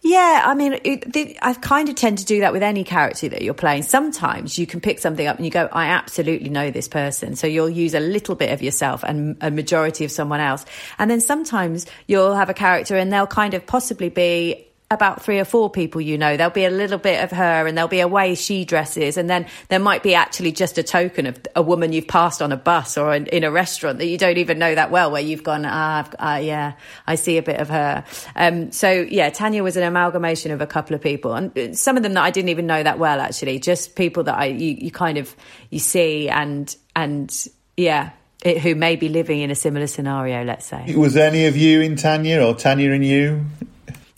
Yeah, 0.00 0.42
I 0.44 0.54
mean, 0.54 0.78
it, 0.84 1.38
I 1.42 1.54
kind 1.54 1.88
of 1.88 1.96
tend 1.96 2.18
to 2.18 2.24
do 2.24 2.40
that 2.40 2.52
with 2.52 2.62
any 2.62 2.84
character 2.84 3.28
that 3.30 3.42
you're 3.42 3.52
playing. 3.52 3.82
Sometimes 3.82 4.56
you 4.56 4.66
can 4.66 4.80
pick 4.80 5.00
something 5.00 5.26
up 5.26 5.36
and 5.36 5.44
you 5.44 5.50
go, 5.50 5.68
I 5.72 5.86
absolutely 5.86 6.50
know 6.50 6.70
this 6.70 6.86
person. 6.86 7.34
So 7.34 7.48
you'll 7.48 7.68
use 7.68 7.94
a 7.94 8.00
little 8.00 8.36
bit 8.36 8.52
of 8.52 8.62
yourself 8.62 9.02
and 9.02 9.36
a 9.40 9.50
majority 9.50 10.04
of 10.04 10.12
someone 10.12 10.40
else. 10.40 10.64
And 10.98 11.10
then 11.10 11.20
sometimes 11.20 11.86
you'll 12.06 12.34
have 12.34 12.48
a 12.48 12.54
character 12.54 12.96
and 12.96 13.12
they'll 13.12 13.26
kind 13.26 13.54
of 13.54 13.66
possibly 13.66 14.08
be 14.08 14.67
about 14.90 15.22
three 15.22 15.38
or 15.38 15.44
four 15.44 15.68
people 15.68 16.00
you 16.00 16.16
know. 16.16 16.36
There'll 16.36 16.50
be 16.50 16.64
a 16.64 16.70
little 16.70 16.98
bit 16.98 17.22
of 17.22 17.30
her 17.32 17.66
and 17.66 17.76
there'll 17.76 17.88
be 17.88 18.00
a 18.00 18.08
way 18.08 18.34
she 18.34 18.64
dresses. 18.64 19.18
And 19.18 19.28
then 19.28 19.46
there 19.68 19.78
might 19.78 20.02
be 20.02 20.14
actually 20.14 20.52
just 20.52 20.78
a 20.78 20.82
token 20.82 21.26
of 21.26 21.38
a 21.54 21.60
woman 21.60 21.92
you've 21.92 22.08
passed 22.08 22.40
on 22.40 22.52
a 22.52 22.56
bus 22.56 22.96
or 22.96 23.14
in, 23.14 23.26
in 23.26 23.44
a 23.44 23.50
restaurant 23.50 23.98
that 23.98 24.06
you 24.06 24.16
don't 24.16 24.38
even 24.38 24.58
know 24.58 24.74
that 24.74 24.90
well, 24.90 25.10
where 25.10 25.20
you've 25.20 25.42
gone, 25.42 25.66
ah, 25.66 26.08
uh, 26.18 26.38
yeah, 26.42 26.72
I 27.06 27.16
see 27.16 27.36
a 27.36 27.42
bit 27.42 27.60
of 27.60 27.68
her. 27.68 28.04
Um, 28.34 28.72
so, 28.72 28.90
yeah, 28.90 29.28
Tanya 29.28 29.62
was 29.62 29.76
an 29.76 29.82
amalgamation 29.82 30.52
of 30.52 30.62
a 30.62 30.66
couple 30.66 30.94
of 30.94 31.02
people. 31.02 31.34
And 31.34 31.78
some 31.78 31.98
of 31.98 32.02
them 32.02 32.14
that 32.14 32.24
I 32.24 32.30
didn't 32.30 32.48
even 32.48 32.66
know 32.66 32.82
that 32.82 32.98
well, 32.98 33.20
actually, 33.20 33.58
just 33.58 33.94
people 33.94 34.24
that 34.24 34.38
I, 34.38 34.46
you, 34.46 34.74
you 34.80 34.90
kind 34.90 35.18
of, 35.18 35.34
you 35.68 35.80
see 35.80 36.30
and, 36.30 36.74
and 36.96 37.30
yeah, 37.76 38.12
it, 38.42 38.58
who 38.58 38.74
may 38.74 38.96
be 38.96 39.10
living 39.10 39.40
in 39.40 39.50
a 39.50 39.54
similar 39.54 39.86
scenario, 39.86 40.44
let's 40.44 40.64
say. 40.64 40.94
Was 40.96 41.16
any 41.16 41.44
of 41.44 41.58
you 41.58 41.82
in 41.82 41.96
Tanya 41.96 42.42
or 42.42 42.54
Tanya 42.54 42.92
in 42.92 43.02
you? 43.02 43.44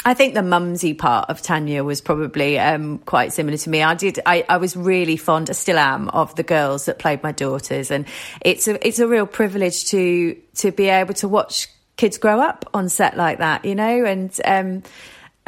I 0.05 0.15
think 0.15 0.35
the 0.35 0.43
mumsy 0.43 0.95
part 0.95 1.29
of 1.29 1.43
Tanya 1.43 1.85
was 1.85 2.01
probably 2.01 2.59
um, 2.59 2.99
quite 2.99 3.33
similar 3.33 3.59
to 3.59 3.71
me. 3.71 3.83
I 3.83 3.95
did. 3.95 4.19
I, 4.25 4.45
I, 4.49 4.57
was 4.57 4.75
really 4.75 5.19
fond. 5.19 5.51
I 5.51 5.53
still 5.53 5.79
am 5.79 6.09
of 6.09 6.35
the 6.37 6.43
girls 6.43 6.87
that 6.87 6.99
played 6.99 7.23
my 7.23 7.33
daughters, 7.33 7.91
and 7.91 8.07
it's 8.41 8.67
a 8.67 8.87
it's 8.87 8.99
a 8.99 9.07
real 9.07 9.27
privilege 9.27 9.85
to 9.87 10.37
to 10.57 10.73
be 10.73 10.89
able 10.89 11.15
to 11.15 11.29
watch 11.29 11.69
kids 11.97 12.17
grow 12.17 12.41
up 12.41 12.65
on 12.73 12.89
set 12.89 13.17
like 13.17 13.39
that. 13.39 13.65
You 13.65 13.75
know, 13.75 14.05
and. 14.05 14.39
Um, 14.45 14.83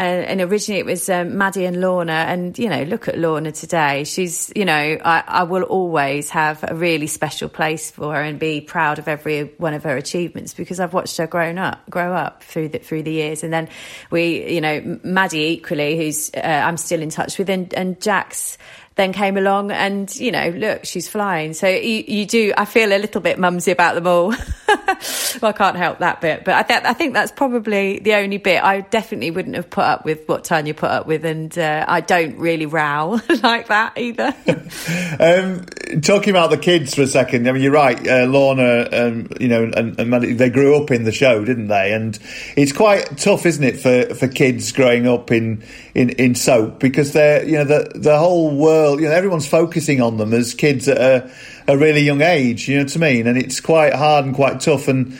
and, 0.04 0.40
originally 0.40 0.80
it 0.80 0.86
was 0.86 1.08
um, 1.08 1.36
Maddie 1.36 1.64
and 1.64 1.80
Lorna. 1.80 2.12
And, 2.12 2.58
you 2.58 2.68
know, 2.68 2.82
look 2.82 3.08
at 3.08 3.18
Lorna 3.18 3.52
today. 3.52 4.04
She's, 4.04 4.52
you 4.54 4.64
know, 4.64 4.72
I, 4.72 5.24
I 5.26 5.42
will 5.44 5.62
always 5.62 6.30
have 6.30 6.64
a 6.66 6.74
really 6.74 7.06
special 7.06 7.48
place 7.48 7.90
for 7.90 8.14
her 8.14 8.22
and 8.22 8.38
be 8.38 8.60
proud 8.60 8.98
of 8.98 9.08
every 9.08 9.44
one 9.58 9.74
of 9.74 9.84
her 9.84 9.96
achievements 9.96 10.54
because 10.54 10.80
I've 10.80 10.92
watched 10.92 11.16
her 11.18 11.26
grown 11.26 11.58
up, 11.58 11.88
grow 11.90 12.14
up 12.14 12.42
through 12.42 12.68
the, 12.68 12.78
through 12.78 13.02
the 13.02 13.12
years. 13.12 13.42
And 13.42 13.52
then 13.52 13.68
we, 14.10 14.54
you 14.54 14.60
know, 14.60 14.98
Maddie 15.02 15.46
equally, 15.46 15.96
who's, 15.96 16.30
uh, 16.34 16.40
I'm 16.40 16.76
still 16.76 17.02
in 17.02 17.10
touch 17.10 17.38
with, 17.38 17.50
and, 17.50 17.72
and 17.74 18.00
Jax, 18.00 18.58
then 18.94 19.12
came 19.12 19.36
along 19.36 19.70
and, 19.70 20.14
you 20.16 20.30
know, 20.30 20.50
look, 20.50 20.84
she's 20.84 21.08
flying. 21.08 21.54
So 21.54 21.66
you, 21.66 22.04
you 22.06 22.26
do, 22.26 22.52
I 22.56 22.66
feel 22.66 22.92
a 22.92 22.98
little 22.98 23.20
bit 23.20 23.38
mumsy 23.38 23.70
about 23.70 23.94
them 23.94 24.06
all. 24.06 24.28
well, 24.68 25.50
I 25.50 25.52
can't 25.52 25.76
help 25.76 26.00
that 26.00 26.20
bit. 26.20 26.44
But 26.44 26.54
I, 26.54 26.62
th- 26.62 26.82
I 26.84 26.92
think 26.92 27.14
that's 27.14 27.32
probably 27.32 28.00
the 28.00 28.14
only 28.14 28.36
bit 28.36 28.62
I 28.62 28.82
definitely 28.82 29.30
wouldn't 29.30 29.56
have 29.56 29.70
put 29.70 29.84
up 29.84 30.04
with 30.04 30.28
what 30.28 30.44
Tanya 30.44 30.74
put 30.74 30.90
up 30.90 31.06
with. 31.06 31.24
And 31.24 31.56
uh, 31.58 31.86
I 31.88 32.00
don't 32.02 32.36
really 32.36 32.66
row 32.66 33.18
like 33.42 33.68
that 33.68 33.96
either. 33.96 34.34
um, 35.20 35.64
talking 36.02 36.30
about 36.30 36.50
the 36.50 36.58
kids 36.58 36.94
for 36.94 37.02
a 37.02 37.06
second, 37.06 37.48
I 37.48 37.52
mean, 37.52 37.62
you're 37.62 37.72
right. 37.72 38.06
Uh, 38.06 38.26
Lorna, 38.26 38.88
um, 38.92 39.28
you 39.40 39.48
know, 39.48 39.70
and, 39.74 39.98
and 39.98 40.38
they 40.38 40.50
grew 40.50 40.76
up 40.82 40.90
in 40.90 41.04
the 41.04 41.12
show, 41.12 41.44
didn't 41.44 41.68
they? 41.68 41.94
And 41.94 42.18
it's 42.56 42.72
quite 42.72 43.16
tough, 43.16 43.46
isn't 43.46 43.64
it, 43.64 43.80
for, 43.80 44.14
for 44.14 44.28
kids 44.28 44.70
growing 44.72 45.06
up 45.06 45.30
in, 45.30 45.62
in, 45.94 46.10
in 46.10 46.34
soap 46.34 46.80
because 46.80 47.12
they're, 47.12 47.44
you 47.44 47.52
know, 47.52 47.64
the, 47.64 47.92
the 47.94 48.18
whole 48.18 48.56
world 48.56 49.00
you 49.00 49.06
know, 49.06 49.12
everyone's 49.12 49.46
focusing 49.46 50.00
on 50.00 50.16
them 50.16 50.32
as 50.32 50.54
kids 50.54 50.88
at 50.88 50.98
a, 50.98 51.30
a 51.68 51.76
really 51.76 52.00
young 52.00 52.22
age. 52.22 52.68
You 52.68 52.78
know 52.78 52.84
what 52.84 52.96
I 52.96 53.00
mean? 53.00 53.26
And 53.26 53.38
it's 53.38 53.60
quite 53.60 53.94
hard 53.94 54.24
and 54.24 54.34
quite 54.34 54.60
tough. 54.60 54.88
And 54.88 55.18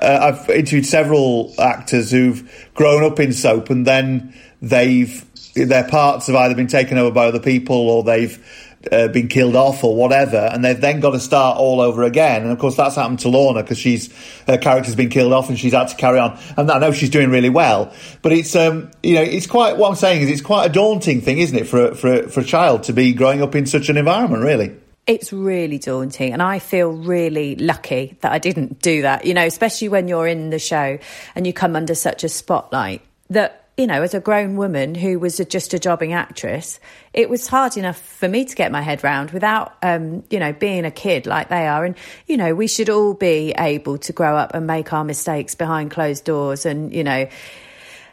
uh, 0.00 0.32
I've 0.32 0.48
interviewed 0.50 0.86
several 0.86 1.54
actors 1.58 2.10
who've 2.10 2.70
grown 2.74 3.04
up 3.04 3.18
in 3.20 3.32
soap 3.32 3.70
and 3.70 3.86
then 3.86 4.34
they've 4.60 5.24
their 5.54 5.86
parts 5.86 6.28
have 6.28 6.36
either 6.36 6.54
been 6.54 6.66
taken 6.66 6.96
over 6.96 7.10
by 7.10 7.26
other 7.26 7.40
people 7.40 7.76
or 7.76 8.02
they've 8.02 8.71
uh, 8.90 9.08
been 9.08 9.28
killed 9.28 9.54
off 9.54 9.84
or 9.84 9.94
whatever, 9.94 10.36
and 10.36 10.64
they've 10.64 10.80
then 10.80 11.00
got 11.00 11.10
to 11.10 11.20
start 11.20 11.58
all 11.58 11.80
over 11.80 12.02
again. 12.02 12.42
And 12.42 12.50
of 12.50 12.58
course, 12.58 12.76
that's 12.76 12.96
happened 12.96 13.20
to 13.20 13.28
Lorna 13.28 13.62
because 13.62 13.78
she's 13.78 14.12
her 14.46 14.58
character's 14.58 14.94
been 14.94 15.10
killed 15.10 15.32
off 15.32 15.48
and 15.48 15.58
she's 15.58 15.72
had 15.72 15.88
to 15.88 15.96
carry 15.96 16.18
on. 16.18 16.38
And 16.56 16.70
I 16.70 16.78
know 16.78 16.92
she's 16.92 17.10
doing 17.10 17.30
really 17.30 17.50
well, 17.50 17.92
but 18.22 18.32
it's 18.32 18.56
um, 18.56 18.90
you 19.02 19.14
know 19.14 19.22
it's 19.22 19.46
quite 19.46 19.76
what 19.76 19.88
I'm 19.88 19.94
saying 19.94 20.22
is 20.22 20.30
it's 20.30 20.40
quite 20.40 20.66
a 20.66 20.72
daunting 20.72 21.20
thing, 21.20 21.38
isn't 21.38 21.56
it, 21.56 21.66
for 21.66 21.88
a, 21.88 21.94
for 21.94 22.12
a, 22.12 22.28
for 22.28 22.40
a 22.40 22.44
child 22.44 22.84
to 22.84 22.92
be 22.92 23.12
growing 23.12 23.42
up 23.42 23.54
in 23.54 23.66
such 23.66 23.88
an 23.88 23.96
environment, 23.96 24.42
really. 24.42 24.74
It's 25.06 25.32
really 25.32 25.78
daunting, 25.78 26.32
and 26.32 26.40
I 26.40 26.60
feel 26.60 26.90
really 26.92 27.56
lucky 27.56 28.16
that 28.20 28.30
I 28.30 28.38
didn't 28.38 28.80
do 28.80 29.02
that. 29.02 29.24
You 29.24 29.34
know, 29.34 29.44
especially 29.44 29.88
when 29.88 30.06
you're 30.08 30.28
in 30.28 30.50
the 30.50 30.60
show 30.60 30.98
and 31.34 31.46
you 31.46 31.52
come 31.52 31.74
under 31.74 31.94
such 31.94 32.22
a 32.24 32.28
spotlight 32.28 33.02
that 33.30 33.61
you 33.76 33.86
know, 33.86 34.02
as 34.02 34.12
a 34.12 34.20
grown 34.20 34.56
woman 34.56 34.94
who 34.94 35.18
was 35.18 35.40
a, 35.40 35.44
just 35.44 35.72
a 35.72 35.78
jobbing 35.78 36.12
actress, 36.12 36.78
it 37.14 37.30
was 37.30 37.46
hard 37.46 37.76
enough 37.76 37.98
for 37.98 38.28
me 38.28 38.44
to 38.44 38.54
get 38.54 38.70
my 38.70 38.82
head 38.82 39.02
round 39.02 39.30
without, 39.30 39.74
um, 39.82 40.24
you 40.28 40.38
know, 40.38 40.52
being 40.52 40.84
a 40.84 40.90
kid 40.90 41.26
like 41.26 41.48
they 41.48 41.66
are. 41.66 41.84
And, 41.84 41.96
you 42.26 42.36
know, 42.36 42.54
we 42.54 42.66
should 42.66 42.90
all 42.90 43.14
be 43.14 43.54
able 43.58 43.96
to 43.98 44.12
grow 44.12 44.36
up 44.36 44.54
and 44.54 44.66
make 44.66 44.92
our 44.92 45.04
mistakes 45.04 45.54
behind 45.54 45.90
closed 45.90 46.24
doors 46.24 46.66
and, 46.66 46.92
you 46.92 47.02
know, 47.02 47.28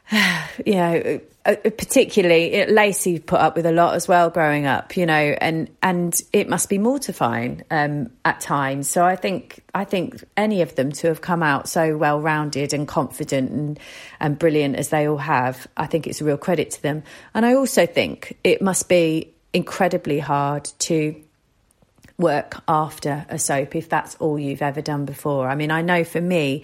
you 0.65 0.75
know, 0.75 1.19
uh, 1.45 1.55
particularly 1.63 2.65
Lacey 2.65 3.17
put 3.17 3.39
up 3.39 3.55
with 3.55 3.65
a 3.65 3.71
lot 3.71 3.95
as 3.95 4.07
well 4.07 4.29
growing 4.29 4.65
up, 4.65 4.97
you 4.97 5.05
know, 5.05 5.13
and 5.13 5.69
and 5.81 6.21
it 6.33 6.49
must 6.49 6.69
be 6.69 6.77
mortifying 6.77 7.63
um, 7.71 8.11
at 8.25 8.41
times. 8.41 8.89
So 8.89 9.05
I 9.05 9.15
think 9.15 9.63
I 9.73 9.85
think 9.85 10.23
any 10.35 10.61
of 10.61 10.75
them 10.75 10.91
to 10.91 11.07
have 11.07 11.21
come 11.21 11.41
out 11.41 11.69
so 11.69 11.95
well 11.95 12.19
rounded 12.19 12.73
and 12.73 12.87
confident 12.87 13.51
and 13.51 13.79
and 14.19 14.37
brilliant 14.37 14.75
as 14.75 14.89
they 14.89 15.07
all 15.07 15.17
have, 15.17 15.65
I 15.77 15.85
think 15.85 16.07
it's 16.07 16.19
a 16.19 16.25
real 16.25 16.37
credit 16.37 16.71
to 16.71 16.81
them. 16.81 17.03
And 17.33 17.45
I 17.45 17.53
also 17.53 17.85
think 17.85 18.37
it 18.43 18.61
must 18.61 18.89
be 18.89 19.33
incredibly 19.53 20.19
hard 20.19 20.65
to 20.79 21.15
work 22.17 22.61
after 22.67 23.25
a 23.29 23.39
soap 23.39 23.75
if 23.75 23.87
that's 23.87 24.15
all 24.15 24.37
you've 24.37 24.61
ever 24.61 24.81
done 24.81 25.05
before. 25.05 25.47
I 25.47 25.55
mean, 25.55 25.71
I 25.71 25.81
know 25.81 26.03
for 26.03 26.19
me, 26.19 26.63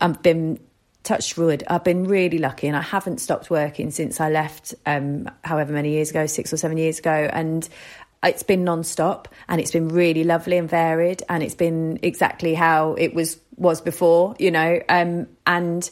I've 0.00 0.22
been 0.22 0.60
touched 1.02 1.36
wood, 1.38 1.64
I've 1.68 1.84
been 1.84 2.04
really 2.04 2.38
lucky 2.38 2.66
and 2.66 2.76
I 2.76 2.82
haven't 2.82 3.18
stopped 3.18 3.50
working 3.50 3.90
since 3.90 4.20
I 4.20 4.30
left, 4.30 4.74
um, 4.86 5.30
however 5.42 5.72
many 5.72 5.92
years 5.92 6.10
ago, 6.10 6.26
six 6.26 6.52
or 6.52 6.56
seven 6.56 6.76
years 6.76 6.98
ago. 6.98 7.30
And 7.32 7.68
it's 8.22 8.42
been 8.42 8.64
non-stop 8.64 9.28
and 9.48 9.60
it's 9.60 9.70
been 9.70 9.88
really 9.88 10.24
lovely 10.24 10.58
and 10.58 10.68
varied 10.68 11.22
and 11.28 11.42
it's 11.42 11.54
been 11.54 11.98
exactly 12.02 12.54
how 12.54 12.94
it 12.94 13.14
was 13.14 13.38
was 13.56 13.80
before 13.80 14.36
you 14.38 14.50
know? 14.50 14.80
Um, 14.88 15.26
and 15.46 15.88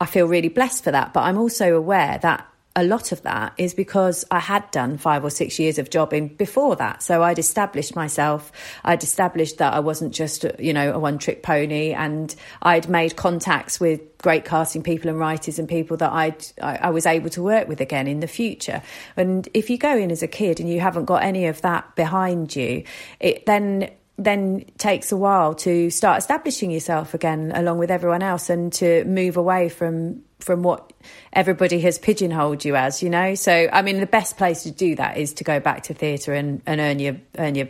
i 0.00 0.06
feel 0.06 0.26
really 0.26 0.48
blessed 0.48 0.84
for 0.84 0.90
that. 0.90 1.12
But 1.12 1.22
i'm 1.22 1.38
also 1.38 1.76
aware 1.76 2.18
that 2.22 2.46
a 2.76 2.84
lot 2.84 3.10
of 3.10 3.22
that 3.22 3.52
is 3.58 3.74
because 3.74 4.24
I 4.30 4.38
had 4.38 4.70
done 4.70 4.96
five 4.96 5.24
or 5.24 5.30
six 5.30 5.58
years 5.58 5.78
of 5.78 5.90
jobbing 5.90 6.28
before 6.28 6.76
that. 6.76 7.02
So 7.02 7.22
I'd 7.22 7.38
established 7.38 7.96
myself. 7.96 8.52
I'd 8.84 9.02
established 9.02 9.58
that 9.58 9.74
I 9.74 9.80
wasn't 9.80 10.14
just, 10.14 10.44
you 10.58 10.72
know, 10.72 10.92
a 10.92 10.98
one 10.98 11.18
trick 11.18 11.42
pony. 11.42 11.92
And 11.92 12.34
I'd 12.62 12.88
made 12.88 13.16
contacts 13.16 13.80
with 13.80 14.00
great 14.18 14.44
casting 14.44 14.84
people 14.84 15.10
and 15.10 15.18
writers 15.18 15.58
and 15.58 15.68
people 15.68 15.96
that 15.96 16.12
I'd, 16.12 16.46
I, 16.62 16.76
I 16.76 16.90
was 16.90 17.06
able 17.06 17.30
to 17.30 17.42
work 17.42 17.66
with 17.66 17.80
again 17.80 18.06
in 18.06 18.20
the 18.20 18.28
future. 18.28 18.82
And 19.16 19.48
if 19.52 19.68
you 19.68 19.76
go 19.76 19.96
in 19.96 20.12
as 20.12 20.22
a 20.22 20.28
kid 20.28 20.60
and 20.60 20.68
you 20.68 20.78
haven't 20.78 21.06
got 21.06 21.24
any 21.24 21.46
of 21.46 21.62
that 21.62 21.96
behind 21.96 22.54
you, 22.54 22.84
it 23.18 23.46
then 23.46 23.90
then 24.16 24.62
takes 24.76 25.12
a 25.12 25.16
while 25.16 25.54
to 25.54 25.88
start 25.88 26.18
establishing 26.18 26.70
yourself 26.70 27.14
again 27.14 27.50
along 27.54 27.78
with 27.78 27.90
everyone 27.90 28.22
else 28.22 28.50
and 28.50 28.70
to 28.70 29.02
move 29.06 29.38
away 29.38 29.70
from 29.70 30.22
from 30.40 30.62
what 30.62 30.92
everybody 31.32 31.80
has 31.80 31.98
pigeonholed 31.98 32.64
you 32.64 32.76
as, 32.76 33.02
you 33.02 33.10
know. 33.10 33.34
So, 33.34 33.68
I 33.72 33.82
mean, 33.82 34.00
the 34.00 34.06
best 34.06 34.36
place 34.36 34.62
to 34.64 34.70
do 34.70 34.94
that 34.96 35.16
is 35.16 35.34
to 35.34 35.44
go 35.44 35.60
back 35.60 35.84
to 35.84 35.94
theatre 35.94 36.32
and, 36.32 36.62
and 36.66 36.80
earn 36.80 36.98
your 36.98 37.16
earn 37.38 37.54
your 37.54 37.68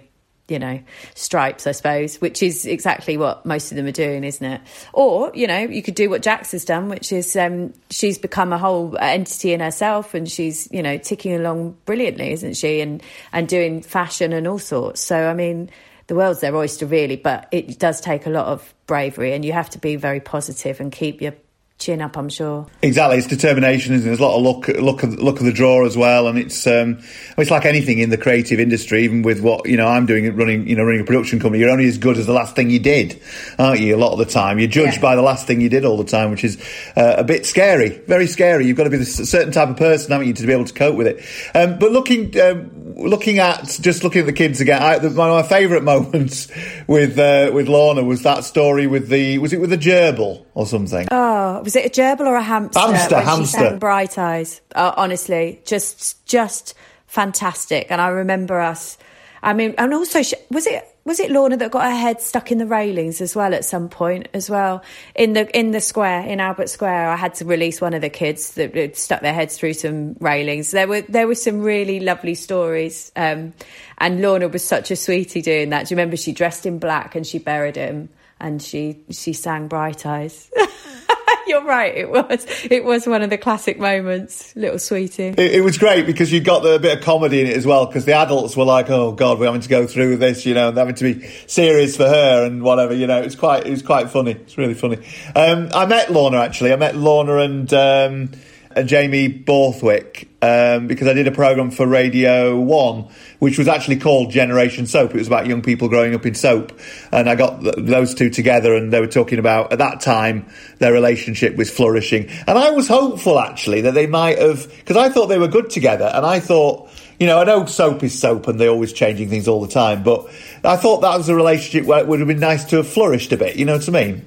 you 0.50 0.58
know 0.58 0.80
stripes, 1.14 1.66
I 1.66 1.72
suppose, 1.72 2.16
which 2.16 2.42
is 2.42 2.66
exactly 2.66 3.16
what 3.16 3.46
most 3.46 3.70
of 3.70 3.76
them 3.76 3.86
are 3.86 3.92
doing, 3.92 4.24
isn't 4.24 4.44
it? 4.44 4.60
Or 4.92 5.30
you 5.34 5.46
know, 5.46 5.60
you 5.60 5.82
could 5.82 5.94
do 5.94 6.10
what 6.10 6.22
Jax 6.22 6.52
has 6.52 6.64
done, 6.64 6.88
which 6.88 7.12
is 7.12 7.36
um, 7.36 7.72
she's 7.88 8.18
become 8.18 8.52
a 8.52 8.58
whole 8.58 8.98
entity 8.98 9.52
in 9.52 9.60
herself, 9.60 10.12
and 10.12 10.28
she's 10.28 10.68
you 10.72 10.82
know 10.82 10.98
ticking 10.98 11.34
along 11.34 11.78
brilliantly, 11.86 12.32
isn't 12.32 12.54
she? 12.54 12.80
And 12.80 13.02
and 13.32 13.48
doing 13.48 13.80
fashion 13.80 14.32
and 14.32 14.46
all 14.46 14.58
sorts. 14.58 15.00
So, 15.00 15.28
I 15.28 15.34
mean. 15.34 15.70
The 16.06 16.16
world's 16.16 16.40
their 16.40 16.56
oyster, 16.56 16.86
really, 16.86 17.14
but 17.14 17.46
it 17.52 17.78
does 17.78 18.00
take 18.00 18.26
a 18.26 18.30
lot 18.30 18.46
of 18.46 18.74
bravery, 18.88 19.32
and 19.32 19.44
you 19.44 19.52
have 19.52 19.70
to 19.70 19.78
be 19.78 19.94
very 19.94 20.18
positive 20.18 20.80
and 20.80 20.90
keep 20.90 21.22
your 21.22 21.34
chin 21.80 22.02
up, 22.02 22.16
I'm 22.16 22.28
sure. 22.28 22.66
Exactly, 22.82 23.16
it's 23.16 23.26
determination, 23.26 23.94
isn't 23.94 24.06
it? 24.06 24.10
There's 24.10 24.20
a 24.20 24.22
lot 24.22 24.36
of 24.36 24.42
look, 24.42 24.68
look, 24.68 25.02
of, 25.02 25.18
look 25.18 25.40
of 25.40 25.46
the 25.46 25.52
draw 25.52 25.84
as 25.86 25.96
well, 25.96 26.28
and 26.28 26.38
it's 26.38 26.66
um, 26.66 27.02
it's 27.36 27.50
like 27.50 27.64
anything 27.64 27.98
in 27.98 28.10
the 28.10 28.18
creative 28.18 28.60
industry. 28.60 29.02
Even 29.02 29.22
with 29.22 29.40
what 29.40 29.66
you 29.66 29.76
know, 29.76 29.88
I'm 29.88 30.06
doing, 30.06 30.32
running, 30.36 30.68
you 30.68 30.76
know, 30.76 30.84
running 30.84 31.00
a 31.00 31.04
production 31.04 31.40
company. 31.40 31.60
You're 31.60 31.70
only 31.70 31.88
as 31.88 31.98
good 31.98 32.18
as 32.18 32.26
the 32.26 32.32
last 32.32 32.54
thing 32.54 32.70
you 32.70 32.78
did, 32.78 33.20
aren't 33.58 33.80
you? 33.80 33.96
A 33.96 33.98
lot 33.98 34.12
of 34.12 34.18
the 34.18 34.26
time, 34.26 34.58
you're 34.58 34.68
judged 34.68 34.96
yeah. 34.96 35.00
by 35.00 35.16
the 35.16 35.22
last 35.22 35.46
thing 35.46 35.60
you 35.60 35.68
did 35.68 35.84
all 35.84 35.96
the 35.96 36.04
time, 36.04 36.30
which 36.30 36.44
is 36.44 36.62
uh, 36.96 37.14
a 37.18 37.24
bit 37.24 37.46
scary, 37.46 37.88
very 38.06 38.26
scary. 38.26 38.66
You've 38.66 38.76
got 38.76 38.84
to 38.84 38.90
be 38.90 38.98
a 38.98 39.04
certain 39.04 39.52
type 39.52 39.70
of 39.70 39.76
person, 39.76 40.12
haven't 40.12 40.28
you, 40.28 40.34
to 40.34 40.46
be 40.46 40.52
able 40.52 40.66
to 40.66 40.74
cope 40.74 40.96
with 40.96 41.06
it. 41.06 41.24
Um, 41.54 41.78
but 41.78 41.90
looking, 41.90 42.38
um, 42.40 42.94
looking 42.96 43.38
at 43.38 43.64
just 43.80 44.04
looking 44.04 44.20
at 44.20 44.26
the 44.26 44.32
kids 44.32 44.60
again, 44.60 44.82
I, 44.82 44.98
one 44.98 45.08
of 45.08 45.16
my 45.16 45.42
favourite 45.42 45.82
moments 45.90 46.48
with 46.86 47.18
uh, 47.18 47.50
with 47.52 47.68
Lorna 47.68 48.04
was 48.04 48.22
that 48.22 48.44
story 48.44 48.86
with 48.86 49.08
the 49.08 49.38
was 49.38 49.52
it 49.52 49.60
with 49.60 49.70
the 49.70 49.78
gerbil 49.78 50.44
or 50.54 50.66
something? 50.66 51.08
Oh 51.10 51.62
was 51.70 51.76
it 51.76 51.96
a 51.96 52.00
gerbil 52.00 52.26
or 52.26 52.34
a 52.34 52.42
hamster? 52.42 52.80
Hamster, 52.80 53.14
when 53.14 53.24
hamster. 53.24 53.58
She 53.58 53.64
sang 53.64 53.78
Bright 53.78 54.18
Eyes. 54.18 54.60
Uh, 54.74 54.92
honestly, 54.96 55.60
just 55.64 56.26
just 56.26 56.74
fantastic. 57.06 57.86
And 57.90 58.00
I 58.00 58.08
remember 58.08 58.58
us. 58.60 58.98
I 59.40 59.52
mean, 59.52 59.76
and 59.78 59.94
also 59.94 60.22
she, 60.22 60.34
was 60.50 60.66
it 60.66 60.84
was 61.04 61.20
it 61.20 61.30
Lorna 61.30 61.56
that 61.58 61.70
got 61.70 61.84
her 61.84 61.96
head 61.96 62.20
stuck 62.20 62.50
in 62.50 62.58
the 62.58 62.66
railings 62.66 63.20
as 63.20 63.36
well 63.36 63.54
at 63.54 63.64
some 63.64 63.88
point 63.88 64.26
as 64.34 64.50
well 64.50 64.82
in 65.14 65.32
the 65.32 65.48
in 65.56 65.70
the 65.70 65.80
square 65.80 66.26
in 66.26 66.40
Albert 66.40 66.70
Square. 66.70 67.08
I 67.08 67.14
had 67.14 67.34
to 67.36 67.44
release 67.44 67.80
one 67.80 67.94
of 67.94 68.02
the 68.02 68.10
kids 68.10 68.54
that 68.54 68.74
had 68.74 68.96
stuck 68.96 69.20
their 69.20 69.32
heads 69.32 69.56
through 69.56 69.74
some 69.74 70.16
railings. 70.18 70.72
There 70.72 70.88
were 70.88 71.02
there 71.02 71.28
were 71.28 71.36
some 71.36 71.60
really 71.60 72.00
lovely 72.00 72.34
stories, 72.34 73.12
um, 73.14 73.54
and 73.98 74.20
Lorna 74.20 74.48
was 74.48 74.64
such 74.64 74.90
a 74.90 74.96
sweetie 74.96 75.40
doing 75.40 75.70
that. 75.70 75.86
Do 75.86 75.94
you 75.94 75.96
remember 75.96 76.16
she 76.16 76.32
dressed 76.32 76.66
in 76.66 76.80
black 76.80 77.14
and 77.14 77.24
she 77.24 77.38
buried 77.38 77.76
him 77.76 78.08
and 78.40 78.60
she 78.60 78.98
she 79.10 79.32
sang 79.32 79.68
Bright 79.68 80.04
Eyes. 80.04 80.50
You're 81.50 81.64
right. 81.64 81.92
It 81.96 82.08
was. 82.08 82.46
It 82.70 82.84
was 82.84 83.08
one 83.08 83.22
of 83.22 83.30
the 83.30 83.36
classic 83.36 83.80
moments. 83.80 84.54
Little 84.54 84.78
sweetie. 84.78 85.34
It, 85.36 85.38
it 85.38 85.64
was 85.64 85.78
great 85.78 86.06
because 86.06 86.32
you 86.32 86.40
got 86.40 86.62
the 86.62 86.78
bit 86.78 86.98
of 86.98 87.04
comedy 87.04 87.40
in 87.40 87.48
it 87.48 87.56
as 87.56 87.66
well. 87.66 87.86
Because 87.86 88.04
the 88.04 88.12
adults 88.12 88.56
were 88.56 88.64
like, 88.64 88.88
"Oh 88.88 89.10
God, 89.10 89.40
we're 89.40 89.46
having 89.46 89.60
to 89.62 89.68
go 89.68 89.84
through 89.88 90.18
this," 90.18 90.46
you 90.46 90.54
know, 90.54 90.68
and 90.68 90.78
having 90.78 90.94
to 90.94 91.12
be 91.12 91.26
serious 91.48 91.96
for 91.96 92.06
her 92.06 92.46
and 92.46 92.62
whatever. 92.62 92.94
You 92.94 93.08
know, 93.08 93.20
it's 93.20 93.34
quite. 93.34 93.66
It 93.66 93.70
was 93.70 93.82
quite 93.82 94.10
funny. 94.10 94.30
It's 94.30 94.56
really 94.56 94.74
funny. 94.74 94.98
Um, 95.34 95.70
I 95.74 95.86
met 95.86 96.12
Lorna 96.12 96.38
actually. 96.38 96.72
I 96.72 96.76
met 96.76 96.94
Lorna 96.94 97.38
and. 97.38 97.74
Um, 97.74 98.30
and 98.72 98.88
Jamie 98.88 99.26
Borthwick 99.26 100.29
um, 100.42 100.86
because 100.86 101.06
I 101.06 101.12
did 101.12 101.26
a 101.26 101.32
program 101.32 101.70
for 101.70 101.86
Radio 101.86 102.58
One, 102.58 103.08
which 103.38 103.58
was 103.58 103.68
actually 103.68 103.98
called 103.98 104.30
Generation 104.30 104.86
Soap. 104.86 105.14
It 105.14 105.18
was 105.18 105.26
about 105.26 105.46
young 105.46 105.62
people 105.62 105.88
growing 105.88 106.14
up 106.14 106.24
in 106.24 106.34
soap, 106.34 106.78
and 107.12 107.28
I 107.28 107.34
got 107.34 107.60
th- 107.60 107.74
those 107.78 108.14
two 108.14 108.30
together, 108.30 108.74
and 108.74 108.92
they 108.92 109.00
were 109.00 109.06
talking 109.06 109.38
about 109.38 109.72
at 109.72 109.78
that 109.78 110.00
time 110.00 110.46
their 110.78 110.92
relationship 110.92 111.56
was 111.56 111.70
flourishing, 111.70 112.28
and 112.46 112.58
I 112.58 112.70
was 112.70 112.88
hopeful 112.88 113.38
actually 113.38 113.82
that 113.82 113.94
they 113.94 114.06
might 114.06 114.38
have 114.38 114.68
because 114.78 114.96
I 114.96 115.10
thought 115.10 115.26
they 115.26 115.38
were 115.38 115.48
good 115.48 115.70
together, 115.70 116.10
and 116.12 116.24
I 116.24 116.40
thought. 116.40 116.90
You 117.18 117.26
know, 117.26 117.38
I 117.38 117.44
know 117.44 117.66
soap 117.66 118.02
is 118.02 118.18
soap 118.18 118.48
and 118.48 118.58
they're 118.58 118.70
always 118.70 118.94
changing 118.94 119.28
things 119.28 119.46
all 119.46 119.60
the 119.60 119.68
time, 119.68 120.02
but 120.02 120.26
I 120.64 120.78
thought 120.78 121.02
that 121.02 121.18
was 121.18 121.28
a 121.28 121.34
relationship 121.34 121.86
where 121.86 121.98
it 121.98 122.06
would 122.06 122.18
have 122.18 122.28
been 122.28 122.40
nice 122.40 122.64
to 122.70 122.76
have 122.76 122.86
flourished 122.86 123.30
a 123.32 123.36
bit. 123.36 123.56
You 123.56 123.66
know 123.66 123.76
what 123.76 123.86
I 123.86 123.92
mean? 123.92 124.24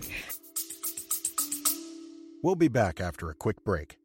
We'll 2.43 2.53
be 2.53 2.67
back 2.67 3.01
after 3.01 3.31
a 3.31 3.33
quick 3.33 3.63
break. 3.63 3.97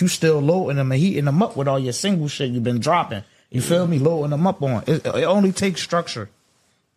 You 0.00 0.08
still 0.08 0.40
loading 0.40 0.76
them 0.76 0.90
and 0.92 1.00
heating 1.00 1.24
them 1.26 1.42
up 1.42 1.56
with 1.56 1.68
all 1.68 1.78
your 1.78 1.92
single 1.92 2.28
shit 2.28 2.50
you've 2.50 2.64
been 2.64 2.80
dropping. 2.80 3.24
You 3.50 3.60
feel 3.60 3.86
me? 3.86 3.98
Loading 3.98 4.30
them 4.30 4.46
up 4.46 4.62
on. 4.62 4.82
It, 4.86 5.04
it 5.06 5.24
only 5.24 5.52
takes 5.52 5.80
structure. 5.82 6.28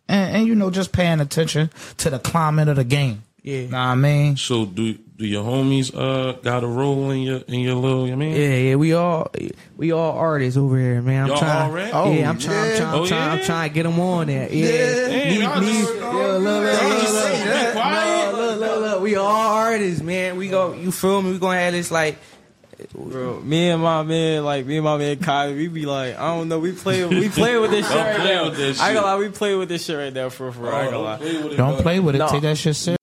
And, 0.08 0.36
and, 0.36 0.46
you 0.46 0.54
know, 0.54 0.70
just 0.70 0.92
paying 0.92 1.20
attention 1.20 1.70
to 1.98 2.10
the 2.10 2.18
climate 2.18 2.68
of 2.68 2.76
the 2.76 2.84
game. 2.84 3.22
Yeah. 3.42 3.62
Know 3.62 3.66
what 3.68 3.74
I 3.76 3.94
mean? 3.94 4.36
So 4.36 4.66
do 4.66 4.94
do 5.16 5.26
your 5.26 5.42
homies 5.44 5.94
uh 5.96 6.32
got 6.42 6.64
a 6.64 6.66
role 6.66 7.10
in 7.10 7.22
your 7.22 7.38
in 7.48 7.60
your 7.60 7.74
little 7.76 8.04
I 8.04 8.14
mean? 8.14 8.34
Yeah, 8.34 8.56
yeah, 8.56 8.74
we 8.74 8.92
all 8.94 9.30
we 9.76 9.92
all 9.92 10.12
artists 10.18 10.56
over 10.58 10.76
here, 10.78 11.00
man. 11.00 11.22
I'm 11.22 11.28
Y'all 11.28 11.38
trying, 11.38 11.70
already? 11.70 11.92
Oh, 11.92 12.12
yeah, 12.12 12.28
I'm 12.28 12.38
trying, 12.38 12.56
yeah. 12.56 12.72
I'm 12.72 12.76
trying, 12.76 12.88
I'm 12.94 13.00
Oh, 13.00 13.06
trying, 13.06 13.38
I'm 13.38 13.44
trying 13.44 13.68
to 13.70 13.74
get 13.74 13.82
them 13.84 14.00
on 14.00 14.26
there. 14.26 14.52
Yeah, 14.52 15.06
Damn, 15.08 15.60
Me- 15.60 15.66
me- 15.66 15.78
just- 15.78 15.94
look, 15.94 16.02
look, 16.02 16.42
look, 16.42 16.42
look, 16.42 17.44
look, 17.44 17.72
quiet? 17.72 18.34
look, 18.34 18.60
look, 18.60 18.80
look, 18.80 19.02
we 19.02 19.14
all 19.16 19.26
artists, 19.26 20.02
man. 20.02 20.36
We 20.36 20.48
go, 20.48 20.74
you 20.74 20.90
feel 20.92 21.22
me? 21.22 21.32
We 21.32 21.38
gonna 21.38 21.58
have 21.60 21.72
this 21.72 21.90
like. 21.90 22.18
Bro, 23.06 23.40
me 23.40 23.70
and 23.70 23.82
my 23.82 24.02
man, 24.02 24.44
like 24.44 24.66
me 24.66 24.76
and 24.76 24.84
my 24.84 24.96
man 24.96 25.18
Kai, 25.18 25.52
we 25.52 25.68
be 25.68 25.86
like, 25.86 26.16
I 26.18 26.34
don't 26.34 26.48
know, 26.48 26.58
we 26.58 26.72
play, 26.72 27.04
we 27.04 27.28
play 27.30 27.56
with 27.58 27.70
this 27.70 27.86
shit 27.86 27.94
Don't 27.96 28.06
right 28.06 28.16
play 28.16 28.34
now. 28.34 28.44
with 28.48 28.56
this 28.56 28.80
I 28.80 28.88
ain't 28.88 28.96
shit. 28.96 29.02
gonna 29.02 29.14
lie, 29.16 29.20
we 29.20 29.28
play 29.30 29.54
with 29.54 29.68
this 29.68 29.84
shit 29.84 29.96
right 29.96 30.12
now 30.12 30.28
for 30.28 30.50
for. 30.52 30.72
I 30.72 30.82
ain't 30.82 30.90
gonna 30.90 31.04
lie. 31.04 31.16
Play 31.18 31.42
with 31.42 31.52
it, 31.52 31.56
Don't 31.56 31.80
play 31.82 32.00
with 32.00 32.14
it. 32.16 32.18
No. 32.18 32.28
Take 32.28 32.42
that 32.42 32.58
shit 32.58 32.76
serious. 32.76 32.98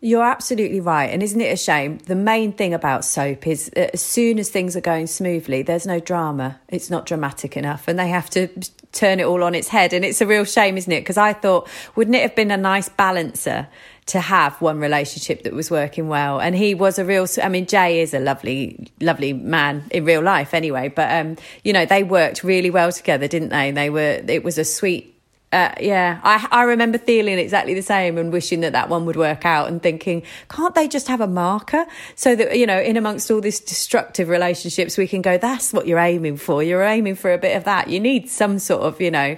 You're 0.00 0.22
absolutely 0.24 0.80
right. 0.80 1.06
And 1.06 1.22
isn't 1.22 1.40
it 1.40 1.52
a 1.52 1.56
shame? 1.56 1.98
The 1.98 2.14
main 2.14 2.52
thing 2.52 2.74
about 2.74 3.04
soap 3.04 3.46
is 3.46 3.70
that 3.74 3.94
as 3.94 4.02
soon 4.02 4.38
as 4.38 4.50
things 4.50 4.76
are 4.76 4.80
going 4.80 5.06
smoothly, 5.06 5.62
there's 5.62 5.86
no 5.86 5.98
drama. 6.00 6.60
It's 6.68 6.90
not 6.90 7.06
dramatic 7.06 7.56
enough. 7.56 7.88
And 7.88 7.98
they 7.98 8.08
have 8.08 8.28
to 8.30 8.46
turn 8.92 9.20
it 9.20 9.24
all 9.24 9.42
on 9.42 9.54
its 9.54 9.68
head. 9.68 9.92
And 9.92 10.04
it's 10.04 10.20
a 10.20 10.26
real 10.26 10.44
shame, 10.44 10.76
isn't 10.76 10.92
it? 10.92 11.00
Because 11.00 11.16
I 11.16 11.32
thought, 11.32 11.68
wouldn't 11.96 12.14
it 12.14 12.22
have 12.22 12.36
been 12.36 12.50
a 12.50 12.56
nice 12.58 12.88
balancer 12.88 13.68
to 14.06 14.20
have 14.20 14.60
one 14.60 14.78
relationship 14.78 15.42
that 15.42 15.52
was 15.52 15.70
working 15.70 16.08
well? 16.08 16.40
And 16.40 16.54
he 16.54 16.74
was 16.74 16.98
a 16.98 17.04
real, 17.04 17.26
I 17.42 17.48
mean, 17.48 17.66
Jay 17.66 18.00
is 18.00 18.14
a 18.14 18.20
lovely, 18.20 18.88
lovely 19.00 19.32
man 19.32 19.84
in 19.90 20.04
real 20.04 20.22
life 20.22 20.54
anyway. 20.54 20.88
But, 20.88 21.12
um, 21.12 21.36
you 21.64 21.72
know, 21.72 21.84
they 21.86 22.02
worked 22.02 22.44
really 22.44 22.70
well 22.70 22.92
together, 22.92 23.28
didn't 23.28 23.50
they? 23.50 23.70
They 23.70 23.90
were, 23.90 24.22
it 24.26 24.44
was 24.44 24.58
a 24.58 24.64
sweet, 24.64 25.12
uh, 25.52 25.72
yeah, 25.80 26.20
I, 26.24 26.46
I 26.50 26.62
remember 26.64 26.98
feeling 26.98 27.38
exactly 27.38 27.72
the 27.72 27.82
same 27.82 28.18
and 28.18 28.32
wishing 28.32 28.60
that 28.60 28.72
that 28.72 28.88
one 28.88 29.06
would 29.06 29.16
work 29.16 29.46
out 29.46 29.68
and 29.68 29.82
thinking, 29.82 30.22
can't 30.50 30.74
they 30.74 30.88
just 30.88 31.08
have 31.08 31.20
a 31.20 31.26
marker 31.26 31.86
so 32.14 32.34
that, 32.36 32.58
you 32.58 32.66
know, 32.66 32.78
in 32.78 32.96
amongst 32.96 33.30
all 33.30 33.40
these 33.40 33.60
destructive 33.60 34.28
relationships, 34.28 34.98
we 34.98 35.06
can 35.06 35.22
go, 35.22 35.38
that's 35.38 35.72
what 35.72 35.86
you're 35.86 36.00
aiming 36.00 36.36
for. 36.36 36.62
You're 36.62 36.82
aiming 36.82 37.14
for 37.14 37.32
a 37.32 37.38
bit 37.38 37.56
of 37.56 37.64
that. 37.64 37.88
You 37.88 38.00
need 38.00 38.28
some 38.28 38.58
sort 38.58 38.82
of, 38.82 39.00
you 39.00 39.10
know, 39.10 39.36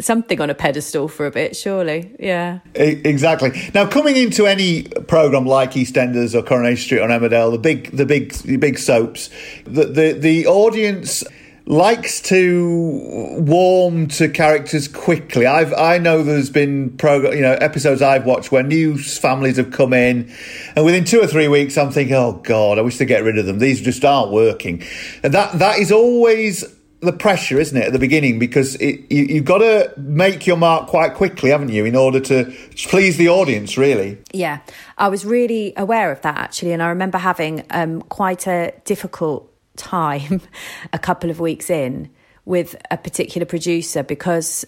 something 0.00 0.40
on 0.40 0.50
a 0.50 0.54
pedestal 0.54 1.08
for 1.08 1.26
a 1.26 1.30
bit, 1.30 1.56
surely. 1.56 2.14
Yeah. 2.18 2.60
Exactly. 2.74 3.52
Now, 3.74 3.86
coming 3.86 4.16
into 4.16 4.46
any 4.46 4.84
program 4.84 5.46
like 5.46 5.72
EastEnders 5.72 6.34
or 6.34 6.42
Coronation 6.42 6.84
Street 6.84 7.00
or 7.00 7.08
Emmerdale, 7.08 7.52
the 7.52 7.58
big, 7.58 7.90
the 7.96 8.06
big, 8.06 8.32
the 8.32 8.56
big 8.56 8.78
soaps, 8.78 9.30
the 9.64 9.84
the, 9.84 10.12
the 10.12 10.46
audience 10.46 11.24
likes 11.66 12.20
to 12.20 13.38
warm 13.38 14.06
to 14.06 14.28
characters 14.28 14.86
quickly. 14.86 15.46
I've 15.46 15.72
I 15.72 15.98
know 15.98 16.22
there's 16.22 16.50
been 16.50 16.96
program, 16.96 17.34
you 17.34 17.40
know, 17.40 17.54
episodes 17.54 18.02
I've 18.02 18.26
watched 18.26 18.52
where 18.52 18.62
new 18.62 18.98
families 18.98 19.56
have 19.56 19.70
come 19.70 19.92
in, 19.92 20.30
and 20.76 20.84
within 20.84 21.04
two 21.04 21.20
or 21.20 21.26
three 21.26 21.48
weeks, 21.48 21.78
I'm 21.78 21.90
thinking, 21.90 22.14
oh 22.16 22.40
God, 22.44 22.78
I 22.78 22.82
wish 22.82 22.98
to 22.98 23.04
get 23.04 23.24
rid 23.24 23.38
of 23.38 23.46
them. 23.46 23.58
These 23.58 23.80
just 23.80 24.04
aren't 24.04 24.32
working, 24.32 24.82
and 25.22 25.32
that 25.32 25.58
that 25.58 25.78
is 25.78 25.90
always 25.90 26.64
the 27.04 27.12
pressure, 27.12 27.58
isn't 27.58 27.76
it, 27.76 27.84
at 27.84 27.92
the 27.92 27.98
beginning? 27.98 28.38
Because 28.38 28.74
it, 28.76 29.10
you, 29.10 29.24
you've 29.24 29.44
got 29.44 29.58
to 29.58 29.92
make 29.96 30.46
your 30.46 30.56
mark 30.56 30.88
quite 30.88 31.14
quickly, 31.14 31.50
haven't 31.50 31.70
you, 31.70 31.84
in 31.84 31.96
order 31.96 32.20
to 32.20 32.52
please 32.76 33.16
the 33.16 33.28
audience, 33.28 33.78
really? 33.78 34.18
Yeah, 34.32 34.60
I 34.98 35.08
was 35.08 35.24
really 35.24 35.72
aware 35.76 36.10
of 36.10 36.20
that 36.22 36.36
actually, 36.36 36.72
and 36.72 36.82
I 36.82 36.88
remember 36.88 37.18
having 37.18 37.64
um, 37.70 38.02
quite 38.02 38.46
a 38.46 38.72
difficult 38.84 39.50
time 39.76 40.40
a 40.92 40.98
couple 40.98 41.30
of 41.30 41.40
weeks 41.40 41.70
in 41.70 42.10
with 42.44 42.76
a 42.90 42.96
particular 42.96 43.46
producer 43.46 44.02
because 44.02 44.64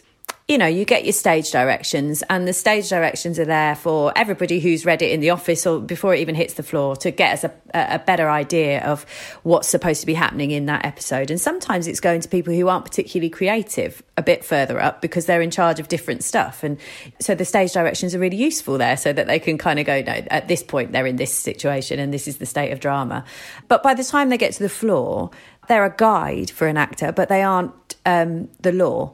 you 0.49 0.59
know, 0.59 0.67
you 0.67 0.85
get 0.85 1.05
your 1.05 1.13
stage 1.13 1.51
directions, 1.51 2.23
and 2.31 2.47
the 2.47 2.53
stage 2.53 2.89
directions 2.89 3.37
are 3.41 3.45
there 3.45 3.75
for 3.75 4.13
everybody 4.15 4.61
who's 4.61 4.87
read 4.87 5.03
it 5.03 5.11
in 5.11 5.19
the 5.19 5.31
office 5.31 5.67
or 5.67 5.81
before 5.81 6.15
it 6.15 6.21
even 6.21 6.37
hits 6.37 6.55
the 6.55 6.63
floor 6.63 6.95
to 6.95 7.11
get 7.11 7.33
us 7.33 7.43
a, 7.43 7.53
a, 7.75 7.99
better 7.99 8.31
idea 8.31 8.81
of 8.85 9.05
what's 9.43 9.67
supposed 9.67 10.03
to 10.03 10.07
be 10.07 10.15
happening 10.15 10.53
in 10.53 10.67
that 10.67 10.85
episode. 10.85 11.33
And 11.33 11.41
sometimes 11.41 11.89
it's 11.89 11.99
going 11.99 12.21
to 12.21 12.29
people 12.29 12.55
who 12.55 12.69
aren't 12.69 12.85
particularly 12.85 13.29
creative 13.29 14.05
a 14.17 14.23
bit 14.23 14.45
further 14.45 14.81
up 14.81 15.03
because 15.03 15.27
they're 15.27 15.43
in 15.43 15.51
charge 15.51 15.81
of 15.81 15.89
different 15.89 16.23
stuff. 16.23 16.63
And 16.63 16.79
so 17.19 17.35
the 17.35 17.45
stage 17.45 17.73
directions 17.73 18.15
are 18.15 18.21
really 18.21 18.37
useful 18.37 18.79
there 18.79 18.97
so 18.97 19.13
that 19.13 19.27
they 19.27 19.41
can 19.41 19.59
kind 19.59 19.81
of 19.81 19.87
go, 19.87 20.01
no, 20.01 20.13
at 20.31 20.47
this 20.47 20.63
point, 20.63 20.93
they're 20.93 21.09
in 21.09 21.17
this 21.17 21.35
situation 21.35 21.99
and 21.99 22.15
this 22.15 22.29
is 22.29 22.39
the 22.39 22.47
state 22.47 22.71
of 22.71 22.79
drama. 22.79 23.25
But 23.67 23.83
by 23.83 23.95
the 23.95 24.05
time 24.05 24.29
they 24.29 24.39
get 24.39 24.53
to 24.53 24.63
the 24.63 24.69
floor, 24.69 25.31
they're 25.67 25.85
a 25.85 25.95
guide 25.97 26.53
for 26.53 26.69
an 26.69 26.77
actor, 26.77 27.11
but 27.11 27.29
they 27.29 27.43
aren't 27.43 27.97
um, 28.07 28.49
the 28.61 28.71
law. 28.71 29.13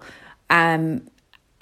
Um, 0.50 1.08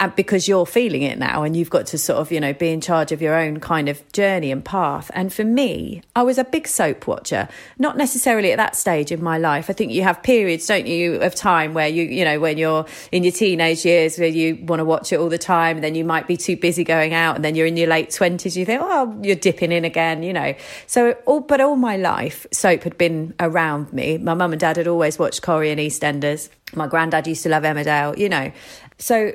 and 0.01 0.15
because 0.15 0.47
you're 0.47 0.65
feeling 0.65 1.03
it 1.03 1.19
now 1.19 1.43
and 1.43 1.55
you've 1.55 1.69
got 1.69 1.85
to 1.85 1.97
sort 1.97 2.17
of 2.17 2.31
you 2.31 2.39
know 2.39 2.53
be 2.53 2.69
in 2.69 2.81
charge 2.81 3.11
of 3.11 3.21
your 3.21 3.35
own 3.35 3.59
kind 3.59 3.87
of 3.87 4.11
journey 4.11 4.51
and 4.51 4.65
path. 4.65 5.09
And 5.13 5.31
for 5.31 5.43
me 5.43 6.01
i 6.15 6.23
was 6.23 6.37
a 6.37 6.43
big 6.43 6.67
soap 6.67 7.07
watcher 7.07 7.47
not 7.77 7.95
necessarily 7.97 8.51
at 8.51 8.57
that 8.57 8.75
stage 8.75 9.11
in 9.11 9.23
my 9.23 9.37
life. 9.37 9.69
I 9.69 9.73
think 9.73 9.91
you 9.91 10.01
have 10.03 10.21
periods 10.23 10.65
don't 10.65 10.87
you 10.87 11.21
of 11.21 11.35
time 11.35 11.73
where 11.73 11.87
you 11.87 12.03
you 12.03 12.25
know 12.25 12.39
when 12.39 12.57
you're 12.57 12.85
in 13.11 13.23
your 13.23 13.31
teenage 13.31 13.85
years 13.85 14.17
where 14.17 14.27
you 14.27 14.57
want 14.65 14.79
to 14.79 14.85
watch 14.85 15.13
it 15.13 15.19
all 15.19 15.29
the 15.29 15.37
time 15.37 15.77
and 15.77 15.83
then 15.83 15.93
you 15.93 16.03
might 16.03 16.27
be 16.27 16.35
too 16.35 16.57
busy 16.57 16.83
going 16.83 17.13
out 17.13 17.35
and 17.35 17.45
then 17.45 17.53
you're 17.53 17.67
in 17.67 17.77
your 17.77 17.87
late 17.87 18.09
20s 18.09 18.55
you 18.55 18.65
think 18.65 18.81
oh 18.83 19.17
you're 19.21 19.35
dipping 19.35 19.71
in 19.71 19.85
again 19.85 20.23
you 20.23 20.33
know. 20.33 20.55
So 20.87 21.11
all 21.27 21.41
but 21.41 21.61
all 21.61 21.75
my 21.75 21.97
life 21.97 22.47
soap 22.51 22.83
had 22.83 22.97
been 22.97 23.35
around 23.39 23.93
me. 23.93 24.17
My 24.17 24.33
mum 24.33 24.51
and 24.51 24.59
dad 24.59 24.77
had 24.77 24.87
always 24.87 25.19
watched 25.19 25.43
corrie 25.43 25.69
and 25.69 25.79
eastenders. 25.79 26.49
My 26.73 26.87
granddad 26.87 27.27
used 27.27 27.43
to 27.43 27.49
love 27.49 27.63
emmerdale 27.63 28.17
you 28.17 28.29
know. 28.29 28.51
So 28.97 29.33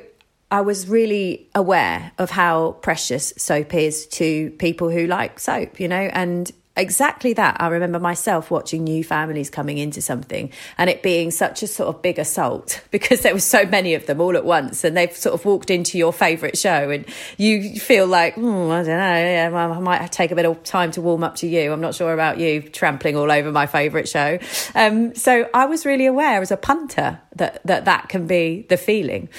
I 0.49 0.61
was 0.61 0.87
really 0.87 1.49
aware 1.53 2.11
of 2.17 2.31
how 2.31 2.73
precious 2.81 3.33
soap 3.37 3.73
is 3.73 4.07
to 4.07 4.51
people 4.51 4.89
who 4.89 5.05
like 5.05 5.39
soap, 5.39 5.79
you 5.79 5.89
know, 5.89 6.09
and 6.13 6.49
exactly 6.77 7.33
that. 7.33 7.57
I 7.59 7.67
remember 7.67 7.99
myself 7.99 8.49
watching 8.49 8.83
new 8.83 9.03
families 9.03 9.49
coming 9.49 9.77
into 9.77 10.01
something 10.01 10.51
and 10.77 10.89
it 10.89 11.03
being 11.03 11.31
such 11.31 11.63
a 11.63 11.67
sort 11.67 11.93
of 11.93 12.01
big 12.01 12.19
assault 12.19 12.81
because 12.91 13.21
there 13.21 13.33
were 13.33 13.39
so 13.39 13.65
many 13.65 13.95
of 13.95 14.05
them 14.05 14.21
all 14.21 14.37
at 14.37 14.45
once 14.45 14.83
and 14.83 14.95
they've 14.95 15.15
sort 15.15 15.33
of 15.33 15.43
walked 15.43 15.69
into 15.69 15.97
your 15.97 16.13
favourite 16.13 16.57
show 16.57 16.89
and 16.91 17.05
you 17.37 17.77
feel 17.79 18.07
like, 18.07 18.35
hmm, 18.35 18.71
I 18.71 18.83
don't 18.83 18.87
know, 18.87 18.93
yeah, 18.93 19.49
I 19.53 19.79
might 19.79 20.11
take 20.11 20.31
a 20.31 20.35
bit 20.35 20.45
of 20.45 20.63
time 20.63 20.91
to 20.91 21.01
warm 21.01 21.23
up 21.23 21.35
to 21.37 21.47
you. 21.47 21.73
I'm 21.73 21.81
not 21.81 21.95
sure 21.95 22.13
about 22.13 22.39
you 22.39 22.61
trampling 22.61 23.17
all 23.17 23.31
over 23.31 23.51
my 23.51 23.65
favourite 23.65 24.07
show. 24.07 24.39
Um, 24.75 25.13
so 25.15 25.49
I 25.53 25.65
was 25.65 25.85
really 25.85 26.05
aware 26.05 26.41
as 26.41 26.51
a 26.51 26.57
punter 26.57 27.19
that, 27.35 27.61
that 27.65 27.85
that 27.85 28.07
can 28.07 28.27
be 28.27 28.65
the 28.69 28.77
feeling. 28.77 29.29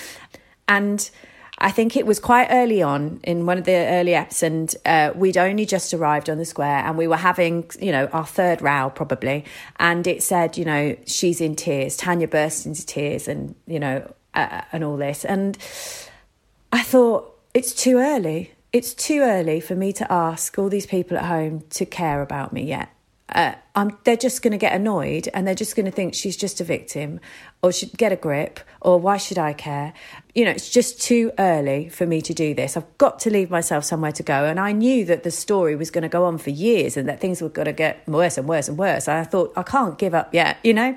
And 0.69 1.11
I 1.61 1.73
think 1.73 1.97
it 1.97 2.07
was 2.07 2.21
quite 2.21 2.49
early 2.51 2.83
on 2.83 3.21
in 3.25 3.45
one 3.45 3.59
of 3.59 3.65
the 3.65 3.73
early 3.73 4.13
eps, 4.13 4.43
and 4.45 4.73
uh, 4.87 5.13
we'd 5.17 5.37
only 5.37 5.67
just 5.67 5.93
arrived 5.93 6.31
on 6.31 6.39
the 6.39 6.45
square, 6.45 6.85
and 6.85 6.97
we 6.97 7.09
were 7.09 7.17
having, 7.17 7.69
you 7.81 7.91
know, 7.91 8.07
our 8.13 8.27
third 8.27 8.63
row 8.63 8.93
probably, 8.95 9.45
and 9.81 10.07
it 10.07 10.23
said, 10.23 10.57
you 10.57 10.65
know, 10.65 10.97
she's 11.07 11.41
in 11.41 11.57
tears. 11.57 11.97
Tanya 11.97 12.29
burst 12.29 12.65
into 12.65 12.87
tears, 12.87 13.27
and 13.27 13.57
you 13.67 13.81
know, 13.81 14.09
uh, 14.35 14.63
and 14.73 14.85
all 14.85 14.97
this, 14.97 15.25
and 15.25 15.59
I 16.73 16.83
thought 16.83 17.35
it's 17.55 17.75
too 17.75 17.99
early. 17.99 18.53
It's 18.73 18.95
too 18.95 19.21
early 19.21 19.61
for 19.61 19.75
me 19.75 19.93
to 19.95 20.13
ask 20.13 20.59
all 20.59 20.69
these 20.69 20.87
people 20.87 21.17
at 21.17 21.25
home 21.25 21.65
to 21.71 21.87
care 21.87 22.23
about 22.23 22.53
me 22.53 22.63
yet 22.65 22.91
uh, 23.31 23.55
they're 24.05 24.17
just 24.17 24.43
going 24.43 24.53
to 24.53 24.59
get 24.59 24.73
annoyed 24.73 25.29
and 25.35 25.47
they're 25.47 25.55
just 25.55 25.77
going 25.77 25.87
to 25.87 25.93
think 25.93 26.15
she's 26.15 26.37
just 26.37 26.61
a 26.61 26.65
victim 26.65 27.21
or 27.63 27.71
should 27.71 27.93
get 27.97 28.13
a 28.13 28.17
grip 28.17 28.61
or 28.81 28.99
why 28.99 29.17
should 29.17 29.39
I 29.39 29.53
care? 29.53 29.93
You 30.39 30.45
know, 30.45 30.53
it's 30.53 30.71
just 30.71 31.01
too 31.01 31.33
early 31.37 31.89
for 31.89 32.07
me 32.07 32.23
to 32.23 32.33
do 32.33 32.55
this. 32.55 32.77
I've 32.77 32.97
got 32.97 33.19
to 33.21 33.29
leave 33.29 33.51
myself 33.51 33.83
somewhere 33.83 34.13
to 34.13 34.23
go. 34.23 34.45
And 34.45 34.61
I 34.61 34.71
knew 34.71 35.05
that 35.07 35.25
the 35.25 35.33
story 35.33 35.75
was 35.75 35.91
going 35.91 36.03
to 36.03 36.09
go 36.09 36.27
on 36.27 36.39
for 36.39 36.51
years 36.51 36.97
and 36.97 37.09
that 37.09 37.19
things 37.19 37.43
were 37.43 37.49
going 37.49 37.67
to 37.67 37.73
get 37.73 38.07
worse 38.07 38.39
and 38.39 38.49
worse 38.49 38.69
and 38.69 38.79
worse. 38.79 39.09
And 39.09 39.19
I 39.19 39.25
thought, 39.25 39.53
I 39.57 39.65
can't 39.65 39.99
give 39.99 40.15
up 40.15 40.33
yet, 40.33 40.59
you 40.63 40.73
know? 40.73 40.97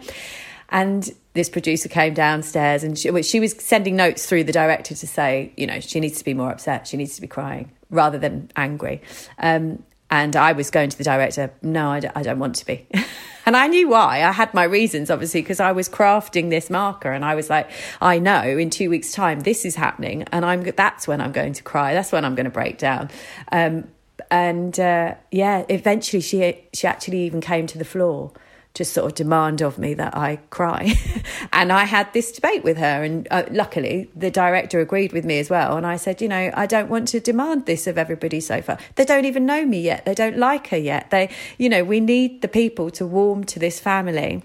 And 0.69 1.09
this 1.33 1.49
producer 1.49 1.89
came 1.89 2.13
downstairs 2.13 2.83
and 2.83 2.95
she, 2.95 3.23
she 3.23 3.39
was 3.39 3.53
sending 3.53 3.95
notes 3.95 4.27
through 4.27 4.43
the 4.43 4.51
director 4.51 4.93
to 4.93 5.07
say, 5.07 5.51
you 5.57 5.65
know, 5.65 5.79
she 5.79 5.99
needs 5.99 6.19
to 6.19 6.23
be 6.23 6.35
more 6.35 6.51
upset, 6.51 6.85
she 6.85 6.95
needs 6.95 7.15
to 7.15 7.21
be 7.21 7.27
crying 7.27 7.71
rather 7.89 8.19
than 8.19 8.51
angry. 8.55 9.01
Um, 9.39 9.81
and 10.11 10.35
I 10.35 10.51
was 10.51 10.69
going 10.69 10.89
to 10.89 10.97
the 10.97 11.05
director, 11.05 11.51
no, 11.61 11.89
I 11.89 12.01
don't, 12.01 12.17
I 12.17 12.21
don't 12.21 12.37
want 12.37 12.55
to 12.57 12.65
be. 12.65 12.85
and 13.45 13.55
I 13.55 13.67
knew 13.67 13.87
why. 13.87 14.23
I 14.23 14.33
had 14.33 14.53
my 14.53 14.65
reasons, 14.65 15.09
obviously, 15.09 15.41
because 15.41 15.61
I 15.61 15.71
was 15.71 15.87
crafting 15.87 16.49
this 16.49 16.69
marker 16.69 17.13
and 17.13 17.23
I 17.23 17.33
was 17.33 17.49
like, 17.49 17.71
I 18.01 18.19
know 18.19 18.43
in 18.43 18.69
two 18.69 18.89
weeks' 18.89 19.13
time 19.13 19.39
this 19.39 19.63
is 19.63 19.75
happening. 19.75 20.23
And 20.33 20.43
I'm 20.45 20.63
that's 20.63 21.07
when 21.07 21.21
I'm 21.21 21.31
going 21.31 21.53
to 21.53 21.63
cry. 21.63 21.93
That's 21.93 22.11
when 22.11 22.25
I'm 22.25 22.35
going 22.35 22.43
to 22.43 22.51
break 22.51 22.77
down. 22.77 23.09
Um, 23.53 23.87
and 24.29 24.77
uh, 24.79 25.15
yeah, 25.31 25.65
eventually 25.69 26.21
she 26.21 26.61
she 26.73 26.87
actually 26.87 27.21
even 27.21 27.39
came 27.39 27.65
to 27.67 27.77
the 27.77 27.85
floor 27.85 28.33
just 28.73 28.93
sort 28.93 29.05
of 29.05 29.15
demand 29.15 29.61
of 29.61 29.77
me 29.77 29.93
that 29.95 30.15
I 30.15 30.37
cry. 30.49 30.93
and 31.53 31.71
I 31.71 31.85
had 31.85 32.11
this 32.13 32.31
debate 32.31 32.63
with 32.63 32.77
her, 32.77 33.03
and 33.03 33.27
uh, 33.29 33.43
luckily 33.51 34.09
the 34.15 34.31
director 34.31 34.79
agreed 34.79 35.11
with 35.11 35.25
me 35.25 35.39
as 35.39 35.49
well. 35.49 35.77
And 35.77 35.85
I 35.85 35.97
said, 35.97 36.21
you 36.21 36.27
know, 36.27 36.51
I 36.53 36.65
don't 36.65 36.89
want 36.89 37.09
to 37.09 37.19
demand 37.19 37.65
this 37.65 37.87
of 37.87 37.97
everybody 37.97 38.39
so 38.39 38.61
far. 38.61 38.77
They 38.95 39.05
don't 39.05 39.25
even 39.25 39.45
know 39.45 39.65
me 39.65 39.81
yet. 39.81 40.05
They 40.05 40.15
don't 40.15 40.37
like 40.37 40.67
her 40.67 40.77
yet. 40.77 41.09
They, 41.11 41.29
you 41.57 41.69
know, 41.69 41.83
we 41.83 41.99
need 41.99 42.41
the 42.41 42.47
people 42.47 42.89
to 42.91 43.05
warm 43.05 43.43
to 43.45 43.59
this 43.59 43.79
family 43.79 44.43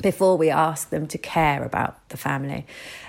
before 0.00 0.36
we 0.36 0.50
ask 0.50 0.90
them 0.90 1.06
to 1.08 1.18
care 1.18 1.64
about 1.64 2.08
the 2.10 2.16
family. 2.16 2.66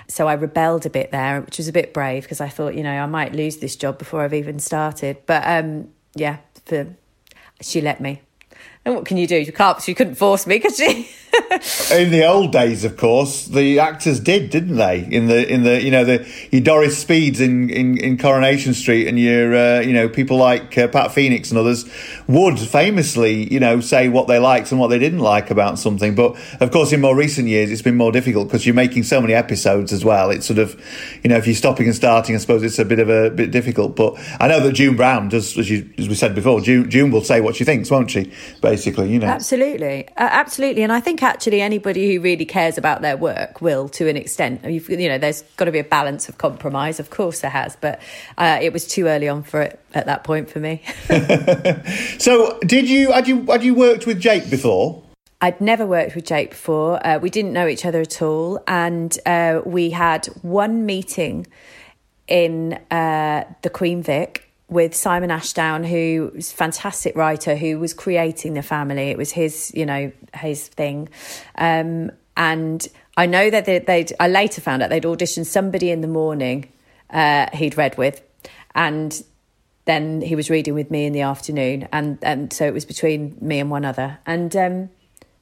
So 0.08 0.26
I 0.26 0.32
rebelled 0.32 0.86
a 0.86 0.90
bit 0.90 1.10
there, 1.10 1.40
which 1.42 1.58
was 1.58 1.68
a 1.68 1.72
bit 1.72 1.92
brave 1.92 2.22
because 2.22 2.40
I 2.40 2.48
thought, 2.48 2.74
you 2.74 2.82
know, 2.82 2.92
I 2.92 3.06
might 3.06 3.34
lose 3.34 3.58
this 3.58 3.76
job 3.76 3.98
before 3.98 4.22
I've 4.22 4.34
even 4.34 4.58
started. 4.58 5.18
But 5.26 5.42
um, 5.46 5.90
yeah, 6.14 6.38
for, 6.64 6.94
she 7.60 7.80
let 7.80 8.00
me. 8.00 8.22
And 8.84 8.94
what 8.94 9.04
can 9.04 9.16
you 9.16 9.26
do? 9.26 9.36
You 9.36 9.52
can't. 9.52 9.80
She 9.82 9.94
couldn't 9.94 10.14
force 10.14 10.46
me, 10.46 10.58
could 10.60 10.74
she? 10.74 11.08
in 11.92 12.10
the 12.10 12.24
old 12.26 12.52
days, 12.52 12.84
of 12.84 12.96
course, 12.96 13.46
the 13.46 13.78
actors 13.80 14.20
did, 14.20 14.50
didn't 14.50 14.76
they? 14.76 15.00
In 15.00 15.26
the 15.26 15.50
in 15.50 15.62
the 15.62 15.82
you 15.82 15.90
know 15.90 16.04
the 16.04 16.26
your 16.50 16.62
Doris 16.62 16.98
Speeds 16.98 17.40
in, 17.40 17.70
in, 17.70 17.98
in 17.98 18.18
Coronation 18.18 18.74
Street 18.74 19.08
and 19.08 19.18
your 19.18 19.54
uh, 19.54 19.80
you 19.80 19.92
know 19.92 20.08
people 20.08 20.36
like 20.36 20.76
uh, 20.78 20.88
Pat 20.88 21.12
Phoenix 21.12 21.50
and 21.50 21.58
others 21.58 21.84
would 22.26 22.58
famously 22.58 23.52
you 23.52 23.60
know 23.60 23.80
say 23.80 24.08
what 24.08 24.28
they 24.28 24.38
liked 24.38 24.70
and 24.70 24.80
what 24.80 24.88
they 24.88 24.98
didn't 24.98 25.20
like 25.20 25.50
about 25.50 25.78
something. 25.78 26.14
But 26.14 26.36
of 26.60 26.70
course, 26.70 26.92
in 26.92 27.00
more 27.00 27.16
recent 27.16 27.48
years, 27.48 27.70
it's 27.70 27.82
been 27.82 27.96
more 27.96 28.12
difficult 28.12 28.48
because 28.48 28.66
you're 28.66 28.74
making 28.74 29.04
so 29.04 29.20
many 29.20 29.34
episodes 29.34 29.92
as 29.92 30.04
well. 30.04 30.30
It's 30.30 30.46
sort 30.46 30.58
of 30.58 30.80
you 31.22 31.30
know 31.30 31.36
if 31.36 31.46
you're 31.46 31.56
stopping 31.56 31.86
and 31.86 31.94
starting, 31.94 32.34
I 32.34 32.38
suppose 32.38 32.62
it's 32.62 32.78
a 32.78 32.84
bit 32.84 32.98
of 32.98 33.08
a 33.08 33.30
bit 33.30 33.50
difficult. 33.50 33.96
But 33.96 34.14
I 34.40 34.48
know 34.48 34.60
that 34.60 34.72
June 34.72 34.96
Brown 34.96 35.28
does, 35.28 35.56
as, 35.58 35.68
you, 35.68 35.90
as 35.98 36.08
we 36.08 36.14
said 36.14 36.34
before, 36.34 36.60
June, 36.60 36.90
June 36.90 37.10
will 37.10 37.24
say 37.24 37.40
what 37.40 37.56
she 37.56 37.64
thinks, 37.64 37.90
won't 37.90 38.10
she? 38.10 38.32
Basically, 38.70 39.12
you 39.12 39.18
know. 39.18 39.26
Absolutely, 39.26 40.08
uh, 40.08 40.28
absolutely, 40.30 40.82
and 40.82 40.92
I 40.92 41.00
think 41.00 41.22
actually 41.22 41.60
anybody 41.60 42.14
who 42.14 42.20
really 42.20 42.44
cares 42.44 42.78
about 42.78 43.02
their 43.02 43.16
work 43.16 43.60
will, 43.60 43.88
to 43.90 44.08
an 44.08 44.16
extent. 44.16 44.64
You 44.64 45.08
know, 45.08 45.18
there's 45.18 45.42
got 45.56 45.66
to 45.66 45.72
be 45.72 45.78
a 45.78 45.84
balance 45.84 46.28
of 46.28 46.38
compromise. 46.38 47.00
Of 47.00 47.10
course, 47.10 47.40
there 47.40 47.50
has, 47.50 47.76
but 47.76 48.00
uh, 48.36 48.58
it 48.60 48.72
was 48.72 48.86
too 48.86 49.06
early 49.06 49.28
on 49.28 49.42
for 49.42 49.62
it 49.62 49.80
at 49.94 50.06
that 50.06 50.24
point 50.24 50.50
for 50.50 50.60
me. 50.60 50.82
so, 52.18 52.58
did 52.60 52.88
you 52.88 53.12
had 53.12 53.26
you 53.28 53.42
had 53.46 53.64
you 53.64 53.74
worked 53.74 54.06
with 54.06 54.20
Jake 54.20 54.50
before? 54.50 55.02
I'd 55.40 55.60
never 55.60 55.86
worked 55.86 56.16
with 56.16 56.26
Jake 56.26 56.50
before. 56.50 57.04
Uh, 57.06 57.18
we 57.18 57.30
didn't 57.30 57.52
know 57.52 57.68
each 57.68 57.84
other 57.84 58.00
at 58.00 58.20
all, 58.20 58.60
and 58.66 59.16
uh, 59.24 59.60
we 59.64 59.90
had 59.90 60.26
one 60.42 60.84
meeting 60.84 61.46
in 62.26 62.74
uh, 62.90 63.44
the 63.62 63.70
Queen 63.70 64.02
Vic 64.02 64.47
with 64.68 64.94
Simon 64.94 65.30
Ashdown, 65.30 65.82
who 65.82 66.30
was 66.34 66.52
a 66.52 66.54
fantastic 66.54 67.16
writer 67.16 67.56
who 67.56 67.78
was 67.78 67.94
creating 67.94 68.54
the 68.54 68.62
family. 68.62 69.10
It 69.10 69.16
was 69.16 69.32
his, 69.32 69.72
you 69.74 69.86
know, 69.86 70.12
his 70.34 70.68
thing. 70.68 71.08
Um, 71.56 72.10
and 72.36 72.86
I 73.16 73.26
know 73.26 73.50
that 73.50 73.64
they'd, 73.64 73.86
they'd, 73.86 74.12
I 74.20 74.28
later 74.28 74.60
found 74.60 74.82
out 74.82 74.90
they'd 74.90 75.02
auditioned 75.02 75.46
somebody 75.46 75.90
in 75.90 76.02
the 76.02 76.08
morning 76.08 76.70
uh, 77.10 77.46
he'd 77.54 77.76
read 77.76 77.96
with. 77.96 78.22
And 78.74 79.22
then 79.86 80.20
he 80.20 80.36
was 80.36 80.50
reading 80.50 80.74
with 80.74 80.90
me 80.90 81.06
in 81.06 81.14
the 81.14 81.22
afternoon. 81.22 81.88
And, 81.90 82.18
and 82.22 82.52
so 82.52 82.66
it 82.66 82.74
was 82.74 82.84
between 82.84 83.36
me 83.40 83.58
and 83.58 83.70
one 83.70 83.86
other. 83.86 84.18
And 84.26 84.54
um, 84.54 84.90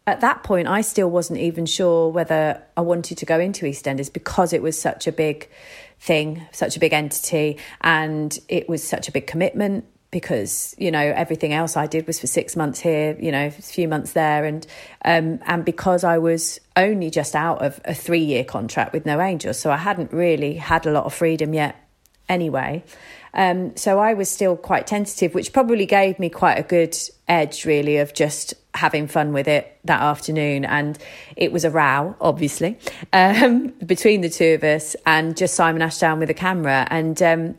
at 0.07 0.21
that 0.21 0.45
point, 0.45 0.69
I 0.69 0.83
still 0.83 1.11
wasn't 1.11 1.41
even 1.41 1.67
sure 1.67 2.09
whether 2.09 2.63
I 2.77 2.81
wanted 2.81 3.19
to 3.19 3.27
go 3.27 3.41
into 3.41 3.67
EastEnders 3.67 4.13
because 4.13 4.53
it 4.53 4.63
was 4.63 4.81
such 4.81 5.09
a 5.09 5.13
big 5.13 5.51
thing, 6.01 6.47
such 6.53 6.77
a 6.77 6.81
big 6.81 6.93
entity, 6.93 7.59
and 7.81 8.39
it 8.49 8.69
was 8.69 8.87
such 8.87 9.09
a 9.09 9.13
big 9.13 9.27
commitment 9.27 9.85
because 10.13 10.75
you 10.79 10.91
know 10.91 11.01
everything 11.01 11.53
else 11.53 11.77
I 11.77 11.87
did 11.87 12.07
was 12.07 12.21
for 12.21 12.27
six 12.27 12.57
months 12.57 12.81
here, 12.81 13.17
you 13.21 13.33
know, 13.33 13.47
a 13.47 13.51
few 13.51 13.89
months 13.89 14.13
there, 14.13 14.45
and 14.45 14.67
um, 15.05 15.41
and 15.47 15.65
because 15.65 16.05
I 16.05 16.19
was 16.19 16.61
only 16.77 17.11
just 17.11 17.35
out 17.35 17.63
of 17.63 17.81
a 17.85 17.95
three 17.95 18.25
year 18.25 18.45
contract 18.45 18.93
with 18.93 19.07
No 19.07 19.21
Angels, 19.21 19.59
so 19.59 19.71
I 19.71 19.77
hadn't 19.77 20.13
really 20.13 20.55
had 20.55 20.87
a 20.87 20.91
lot 20.91 21.05
of 21.05 21.15
freedom 21.15 21.55
yet. 21.55 21.77
Anyway, 22.29 22.83
um, 23.37 23.77
so 23.77 23.99
I 23.99 24.15
was 24.15 24.31
still 24.31 24.57
quite 24.57 24.87
tentative, 24.87 25.35
which 25.35 25.53
probably 25.53 25.85
gave 25.85 26.19
me 26.19 26.31
quite 26.31 26.55
a 26.55 26.63
good 26.63 26.97
edge, 27.29 27.67
really, 27.67 27.99
of 27.99 28.15
just 28.15 28.55
having 28.75 29.07
fun 29.07 29.35
with 29.35 29.47
it 29.47 29.79
that 29.85 30.01
afternoon. 30.01 30.65
And 30.65 30.99
it 31.37 31.53
was 31.53 31.65
a 31.65 31.71
row, 31.71 32.17
obviously, 32.19 32.79
um, 33.13 33.69
between 33.87 34.23
the 34.23 34.31
two 34.31 34.55
of 34.55 34.65
us, 34.65 34.97
and 35.05 35.37
just 35.37 35.55
Simon 35.55 35.83
Ashdown 35.83 36.19
with 36.19 36.31
a 36.31 36.35
camera. 36.35 36.89
And 36.91 37.23
um, 37.23 37.55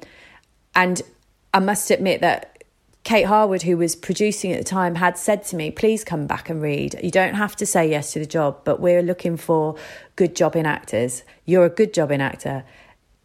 and 0.76 1.02
I 1.54 1.60
must 1.60 1.92
admit 1.92 2.22
that 2.22 2.64
Kate 3.04 3.24
Harwood, 3.26 3.62
who 3.62 3.78
was 3.78 3.96
producing 3.96 4.52
at 4.52 4.58
the 4.58 4.66
time, 4.66 4.96
had 4.96 5.16
said 5.16 5.44
to 5.46 5.56
me, 5.56 5.70
please 5.70 6.04
come 6.04 6.26
back 6.26 6.50
and 6.50 6.60
read. 6.60 7.00
You 7.04 7.12
don't 7.12 7.36
have 7.36 7.56
to 7.58 7.68
say 7.68 7.90
yes 7.90 8.14
to 8.14 8.20
the 8.20 8.26
job, 8.26 8.62
but 8.64 8.80
we're 8.80 9.04
looking 9.04 9.38
for 9.38 9.76
good 10.16 10.36
jobbing 10.36 10.66
actors. 10.66 11.24
You're 11.46 11.66
a 11.66 11.70
good 11.70 11.94
jobbing 11.94 12.20
actor. 12.20 12.66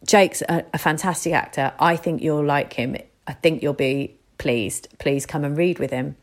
Jake's 0.05 0.41
a, 0.43 0.65
a 0.73 0.77
fantastic 0.77 1.33
actor. 1.33 1.73
I 1.79 1.95
think 1.95 2.21
you'll 2.21 2.45
like 2.45 2.73
him. 2.73 2.97
I 3.27 3.33
think 3.33 3.63
you'll 3.63 3.73
be 3.73 4.15
pleased. 4.37 4.87
Please 4.99 5.25
come 5.25 5.43
and 5.43 5.57
read 5.57 5.79
with 5.79 5.91
him. 5.91 6.15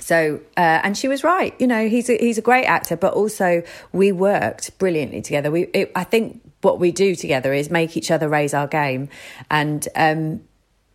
So, 0.00 0.40
uh, 0.56 0.80
and 0.82 0.96
she 0.96 1.06
was 1.06 1.22
right. 1.22 1.54
You 1.60 1.66
know, 1.66 1.88
he's 1.88 2.08
a, 2.08 2.16
he's 2.16 2.38
a 2.38 2.42
great 2.42 2.64
actor, 2.64 2.96
but 2.96 3.12
also 3.12 3.62
we 3.92 4.10
worked 4.10 4.78
brilliantly 4.78 5.20
together. 5.20 5.50
We, 5.50 5.64
it, 5.74 5.92
I 5.94 6.04
think, 6.04 6.40
what 6.62 6.78
we 6.78 6.92
do 6.92 7.14
together 7.16 7.52
is 7.52 7.70
make 7.70 7.96
each 7.96 8.10
other 8.10 8.28
raise 8.28 8.54
our 8.54 8.68
game, 8.68 9.08
and 9.50 9.86
um, 9.96 10.42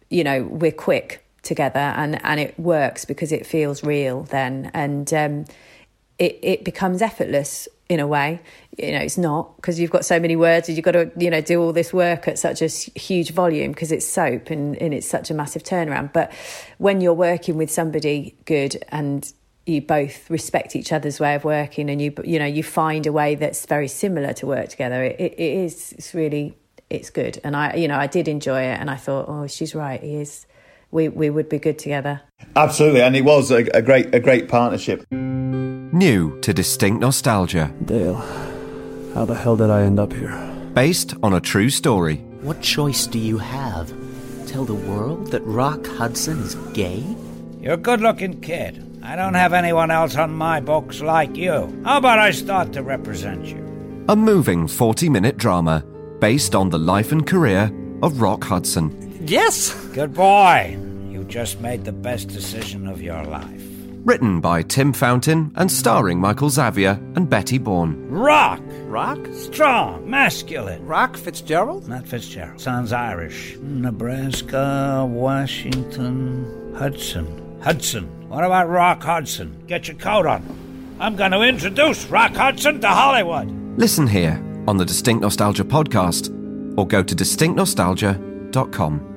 you 0.10 0.24
know, 0.24 0.44
we're 0.44 0.72
quick 0.72 1.26
together, 1.44 1.80
and 1.80 2.24
and 2.26 2.40
it 2.40 2.58
works 2.60 3.06
because 3.06 3.32
it 3.32 3.46
feels 3.46 3.84
real 3.84 4.24
then, 4.24 4.72
and 4.74 5.14
um, 5.14 5.46
it 6.20 6.40
it 6.42 6.64
becomes 6.64 7.02
effortless 7.02 7.68
in 7.90 8.00
a 8.00 8.08
way. 8.08 8.42
You 8.78 8.92
know, 8.92 9.00
it's 9.00 9.18
not 9.18 9.56
because 9.56 9.80
you've 9.80 9.92
got 9.92 10.06
so 10.06 10.20
many 10.20 10.36
words 10.36 10.68
and 10.68 10.78
you've 10.78 10.86
got 10.86 10.92
to, 10.92 11.12
you 11.18 11.30
know, 11.30 11.42
do 11.42 11.62
all 11.62 11.74
this 11.74 11.94
work 11.94 12.28
at 12.28 12.38
such 12.38 12.62
a 12.62 12.68
huge 12.68 13.32
volume 13.32 13.72
because 13.72 13.92
it's 13.92 14.06
soap 14.06 14.50
and, 14.50 14.76
and 14.78 14.94
it's 14.94 15.08
such 15.08 15.32
a 15.32 15.34
massive 15.34 15.64
turnaround. 15.64 16.14
But 16.14 16.32
when 16.78 17.02
you're 17.02 17.14
working 17.14 17.58
with 17.58 17.72
somebody 17.72 18.36
good 18.46 18.84
and 18.90 19.32
you 19.66 19.82
both 19.82 20.30
respect 20.30 20.76
each 20.76 20.92
other's 20.92 21.20
way 21.20 21.36
of 21.36 21.44
working 21.44 21.90
and 21.90 22.02
you, 22.02 22.14
you 22.24 22.40
know, 22.40 22.46
you 22.46 22.64
find 22.64 23.06
a 23.06 23.12
way 23.12 23.36
that's 23.36 23.66
very 23.66 23.88
similar 23.88 24.34
to 24.34 24.48
work 24.48 24.70
together, 24.70 25.04
it, 25.04 25.20
it 25.20 25.40
is, 25.40 25.94
it's 25.94 26.14
really, 26.14 26.58
it's 26.90 27.10
good. 27.10 27.40
And 27.44 27.56
I, 27.56 27.76
you 27.76 27.88
know, 27.88 27.98
I 27.98 28.08
did 28.08 28.28
enjoy 28.28 28.62
it 28.62 28.80
and 28.80 28.90
I 28.90 28.96
thought, 28.96 29.26
oh, 29.28 29.48
she's 29.48 29.76
right. 29.76 30.02
He 30.02 30.16
is, 30.16 30.46
we, 30.92 31.10
we 31.10 31.30
would 31.30 31.50
be 31.50 31.60
good 31.60 31.80
together. 31.80 32.22
Absolutely. 32.56 33.02
And 33.02 33.16
it 33.16 33.24
was 33.24 33.52
a, 33.52 33.66
a 33.74 33.82
great, 33.82 34.14
a 34.14 34.20
great 34.20 34.48
partnership. 34.48 35.06
New 35.12 36.40
to 36.42 36.54
Distinct 36.54 37.02
Nostalgia. 37.02 37.74
Dale, 37.86 38.16
how 39.14 39.26
the 39.26 39.36
hell 39.36 39.56
did 39.56 39.70
I 39.70 39.84
end 39.84 40.00
up 40.00 40.14
here? 40.14 40.36
Based 40.74 41.16
on 41.24 41.34
a 41.34 41.42
true 41.42 41.70
story. 41.70 42.18
What 42.42 42.62
choice 42.62 43.08
do 43.08 43.20
you 43.20 43.38
have? 43.38 43.94
Tell 44.48 44.64
the 44.64 44.76
world 44.76 45.32
that 45.32 45.42
Rock 45.42 45.86
Hudson 45.88 46.40
is 46.40 46.56
gay? 46.74 47.04
You're 47.60 47.74
a 47.74 47.78
good 47.78 48.02
looking 48.02 48.40
kid. 48.42 48.84
I 49.04 49.16
don't 49.16 49.34
have 49.34 49.54
anyone 49.54 49.92
else 49.92 50.16
on 50.16 50.32
my 50.32 50.60
books 50.60 51.02
like 51.02 51.36
you. 51.36 51.82
How 51.84 51.98
about 51.98 52.20
I 52.20 52.32
start 52.32 52.74
to 52.74 52.84
represent 52.84 53.46
you? 53.46 54.06
A 54.10 54.16
moving 54.16 54.68
40 54.68 55.10
minute 55.10 55.38
drama 55.38 55.84
based 56.20 56.56
on 56.56 56.70
the 56.70 56.80
life 56.80 57.12
and 57.12 57.26
career 57.26 57.72
of 58.02 58.22
Rock 58.22 58.44
Hudson. 58.44 59.07
Yes! 59.28 59.74
Good 59.94 60.14
boy. 60.14 60.78
You 61.12 61.26
just 61.26 61.60
made 61.60 61.84
the 61.84 61.92
best 61.92 62.30
decision 62.30 62.88
of 62.88 63.02
your 63.02 63.24
life. 63.26 63.62
Written 64.06 64.40
by 64.40 64.62
Tim 64.62 64.94
Fountain 64.94 65.52
and 65.56 65.70
starring 65.70 66.18
Michael 66.18 66.50
Xavier 66.50 66.92
and 67.16 67.30
Betty 67.30 67.58
Bourne. 67.58 68.10
Rock! 68.10 68.62
Rock? 68.86 69.20
Strong, 69.34 70.10
masculine. 70.10 70.86
Rock 70.86 71.18
Fitzgerald? 71.18 71.90
Not 71.90 72.08
Fitzgerald. 72.08 72.62
Sounds 72.62 72.94
Irish. 72.94 73.58
Nebraska, 73.60 75.06
Washington, 75.10 76.74
Hudson. 76.78 77.60
Hudson. 77.62 78.06
What 78.30 78.46
about 78.46 78.70
Rock 78.70 79.04
Hudson? 79.04 79.62
Get 79.68 79.90
your 79.90 79.98
coat 79.98 80.26
on. 80.26 80.96
I'm 81.02 81.18
going 81.18 81.32
to 81.32 81.42
introduce 81.42 82.06
Rock 82.06 82.34
Hudson 82.34 82.80
to 82.80 82.88
Hollywood. 82.88 83.50
Listen 83.78 84.08
here 84.08 84.42
on 84.70 84.78
the 84.78 84.86
Distinct 84.86 85.22
Nostalgia 85.22 85.66
podcast 85.66 86.30
or 86.78 86.88
go 86.88 87.04
to 87.04 87.14
distinctnostalgia.com. 87.14 88.27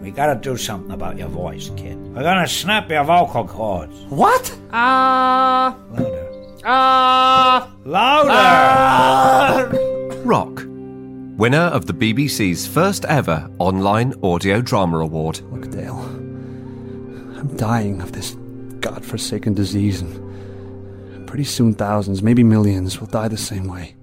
We 0.00 0.10
got 0.10 0.26
to 0.26 0.40
do 0.40 0.56
something 0.56 0.90
about 0.92 1.18
your 1.18 1.28
voice, 1.28 1.70
kid. 1.76 1.96
We're 2.14 2.22
going 2.22 2.44
to 2.44 2.48
snap 2.48 2.90
your 2.90 3.04
vocal 3.04 3.46
cords. 3.46 3.96
What? 4.08 4.56
Ah. 4.72 5.74
Uh, 5.74 5.94
Louder. 5.94 6.30
Ah. 6.64 7.66
Uh, 7.66 7.70
Louder. 7.84 9.76
Uh, 9.76 10.16
Rock. 10.24 10.62
Winner 11.38 11.68
of 11.72 11.86
the 11.86 11.94
BBC's 11.94 12.66
first 12.66 13.04
ever 13.06 13.50
online 13.58 14.12
audio 14.22 14.60
drama 14.60 14.98
award. 14.98 15.40
Look, 15.52 15.70
Dale. 15.70 15.96
I'm 15.96 17.56
dying 17.56 18.02
of 18.02 18.12
this 18.12 18.36
godforsaken 18.80 19.54
disease, 19.54 20.02
and 20.02 21.26
pretty 21.26 21.44
soon 21.44 21.72
thousands, 21.72 22.22
maybe 22.22 22.42
millions, 22.42 23.00
will 23.00 23.06
die 23.06 23.28
the 23.28 23.38
same 23.38 23.68
way. 23.68 23.94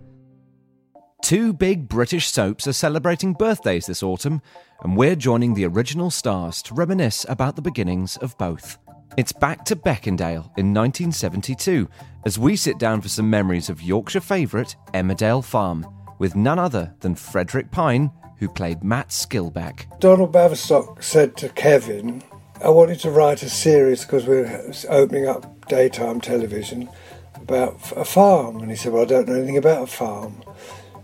Two 1.24 1.52
big 1.52 1.90
British 1.90 2.30
soaps 2.30 2.68
are 2.68 2.74
celebrating 2.74 3.34
birthdays 3.34 3.88
this 3.88 4.04
autumn, 4.04 4.42
and 4.84 4.96
we're 4.96 5.16
joining 5.16 5.54
the 5.54 5.66
original 5.66 6.12
stars 6.12 6.62
to 6.62 6.76
reminisce 6.76 7.26
about 7.28 7.56
the 7.56 7.62
beginnings 7.62 8.18
of 8.18 8.38
both. 8.38 8.78
It's 9.18 9.34
back 9.34 9.66
to 9.66 9.76
Beckindale 9.76 10.46
in 10.58 10.74
1972 10.74 11.90
as 12.26 12.38
we 12.38 12.56
sit 12.56 12.78
down 12.78 13.02
for 13.02 13.10
some 13.10 13.30
memories 13.30 13.68
of 13.70 13.82
Yorkshire 13.82 14.22
favourite 14.22 14.76
Emmerdale 14.94 15.44
Farm 15.44 15.88
with 16.20 16.36
none 16.36 16.60
other 16.60 16.94
than 17.00 17.16
Frederick 17.16 17.72
Pyne, 17.72 18.12
who 18.38 18.48
played 18.48 18.84
Matt 18.84 19.10
Skilbeck. 19.10 20.00
Donald 20.00 20.32
Baverstock 20.32 21.04
said 21.04 21.36
to 21.38 21.50
Kevin, 21.50 22.24
I 22.64 22.70
wanted 22.70 23.00
to 23.02 23.12
write 23.12 23.42
a 23.42 23.50
series 23.50 24.06
because 24.06 24.26
we're 24.26 24.72
opening 24.88 25.28
up 25.28 25.68
daytime 25.68 26.22
television 26.22 26.90
about 27.36 27.76
a 27.96 28.06
farm. 28.06 28.58
And 28.58 28.70
he 28.70 28.76
said, 28.76 28.94
Well, 28.94 29.04
I 29.04 29.06
don't 29.06 29.28
know 29.28 29.36
anything 29.36 29.58
about 29.58 29.84
a 29.84 29.88
farm. 29.88 30.44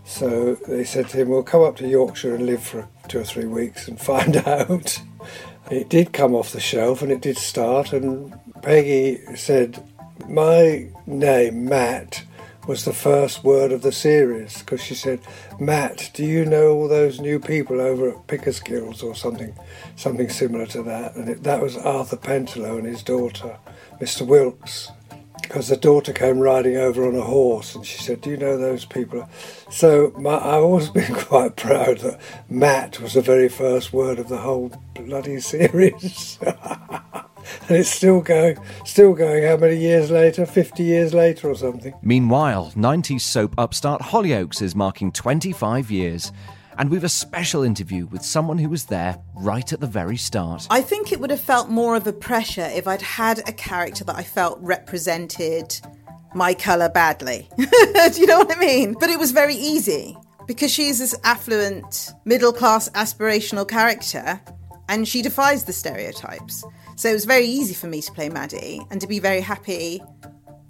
So 0.04 0.54
they 0.54 0.84
said 0.84 1.08
to 1.08 1.16
him, 1.16 1.28
Well, 1.30 1.42
come 1.42 1.62
up 1.62 1.76
to 1.76 1.88
Yorkshire 1.88 2.34
and 2.34 2.46
live 2.46 2.62
for 2.62 2.88
two 3.08 3.20
or 3.20 3.24
three 3.24 3.46
weeks 3.46 3.88
and 3.88 4.00
find 4.12 4.36
out. 4.36 5.00
It 5.70 5.88
did 5.88 6.12
come 6.12 6.34
off 6.34 6.52
the 6.52 6.60
shelf 6.60 7.00
and 7.02 7.10
it 7.10 7.22
did 7.22 7.38
start. 7.38 7.92
And 7.92 8.34
Peggy 8.62 9.18
said, 9.34 9.82
My 10.28 10.88
name, 11.06 11.64
Matt, 11.64 12.24
was 12.66 12.84
the 12.84 12.92
first 12.92 13.44
word 13.44 13.72
of 13.72 13.82
the 13.82 13.92
series 13.92 14.58
because 14.60 14.82
she 14.82 14.94
said, 14.94 15.20
"Matt, 15.60 16.10
do 16.14 16.24
you 16.24 16.44
know 16.44 16.72
all 16.72 16.88
those 16.88 17.20
new 17.20 17.38
people 17.38 17.80
over 17.80 18.08
at 18.08 18.26
Pickersgills 18.26 19.02
or 19.02 19.14
something, 19.14 19.54
something 19.96 20.30
similar 20.30 20.66
to 20.66 20.82
that?" 20.82 21.14
And 21.14 21.28
it, 21.28 21.42
that 21.42 21.60
was 21.60 21.76
Arthur 21.76 22.16
Pentelow 22.16 22.78
and 22.78 22.86
his 22.86 23.02
daughter, 23.02 23.58
Mr. 24.00 24.26
Wilks, 24.26 24.90
because 25.46 25.68
the 25.68 25.76
daughter 25.76 26.12
came 26.12 26.38
riding 26.38 26.76
over 26.76 27.06
on 27.06 27.14
a 27.14 27.22
horse, 27.22 27.74
and 27.74 27.86
she 27.86 27.98
said, 27.98 28.20
"Do 28.20 28.30
you 28.30 28.36
know 28.36 28.56
those 28.56 28.84
people?" 28.84 29.28
So 29.70 30.12
my, 30.16 30.34
I've 30.36 30.62
always 30.62 30.90
been 31.00 31.14
quite 31.14 31.56
proud 31.56 31.98
that 31.98 32.20
Matt 32.48 33.00
was 33.00 33.14
the 33.14 33.22
very 33.22 33.48
first 33.48 33.92
word 33.92 34.18
of 34.18 34.28
the 34.28 34.38
whole 34.38 34.72
bloody 34.94 35.40
series. 35.40 36.38
and 37.68 37.78
it's 37.78 37.90
still 37.90 38.20
going, 38.20 38.58
still 38.84 39.14
going. 39.14 39.44
How 39.44 39.56
many 39.56 39.76
years 39.76 40.10
later? 40.10 40.46
50 40.46 40.82
years 40.82 41.14
later 41.14 41.48
or 41.48 41.54
something. 41.54 41.94
Meanwhile, 42.02 42.72
90s 42.76 43.22
soap 43.22 43.54
upstart 43.58 44.00
Hollyoaks 44.02 44.62
is 44.62 44.74
marking 44.74 45.12
25 45.12 45.90
years. 45.90 46.32
And 46.78 46.90
we've 46.90 47.04
a 47.04 47.08
special 47.08 47.62
interview 47.62 48.06
with 48.06 48.24
someone 48.24 48.58
who 48.58 48.68
was 48.68 48.86
there 48.86 49.18
right 49.34 49.72
at 49.72 49.80
the 49.80 49.86
very 49.86 50.16
start. 50.16 50.66
I 50.70 50.80
think 50.80 51.12
it 51.12 51.20
would 51.20 51.30
have 51.30 51.40
felt 51.40 51.68
more 51.68 51.96
of 51.96 52.06
a 52.06 52.12
pressure 52.12 52.68
if 52.72 52.88
I'd 52.88 53.02
had 53.02 53.48
a 53.48 53.52
character 53.52 54.04
that 54.04 54.16
I 54.16 54.22
felt 54.22 54.58
represented 54.60 55.80
my 56.34 56.52
colour 56.54 56.88
badly. 56.88 57.48
Do 57.56 58.20
you 58.20 58.26
know 58.26 58.38
what 58.38 58.56
I 58.56 58.58
mean? 58.58 58.96
But 58.98 59.10
it 59.10 59.18
was 59.18 59.30
very 59.30 59.54
easy 59.54 60.16
because 60.46 60.70
she's 60.70 60.98
this 60.98 61.14
affluent, 61.24 62.12
middle 62.24 62.52
class, 62.52 62.88
aspirational 62.90 63.66
character 63.66 64.40
and 64.88 65.06
she 65.08 65.22
defies 65.22 65.64
the 65.64 65.72
stereotypes. 65.72 66.64
So 66.96 67.08
it 67.08 67.14
was 67.14 67.24
very 67.24 67.46
easy 67.46 67.74
for 67.74 67.86
me 67.86 68.00
to 68.02 68.12
play 68.12 68.28
Maddie 68.28 68.84
and 68.90 69.00
to 69.00 69.06
be 69.06 69.18
very 69.18 69.40
happy 69.40 70.02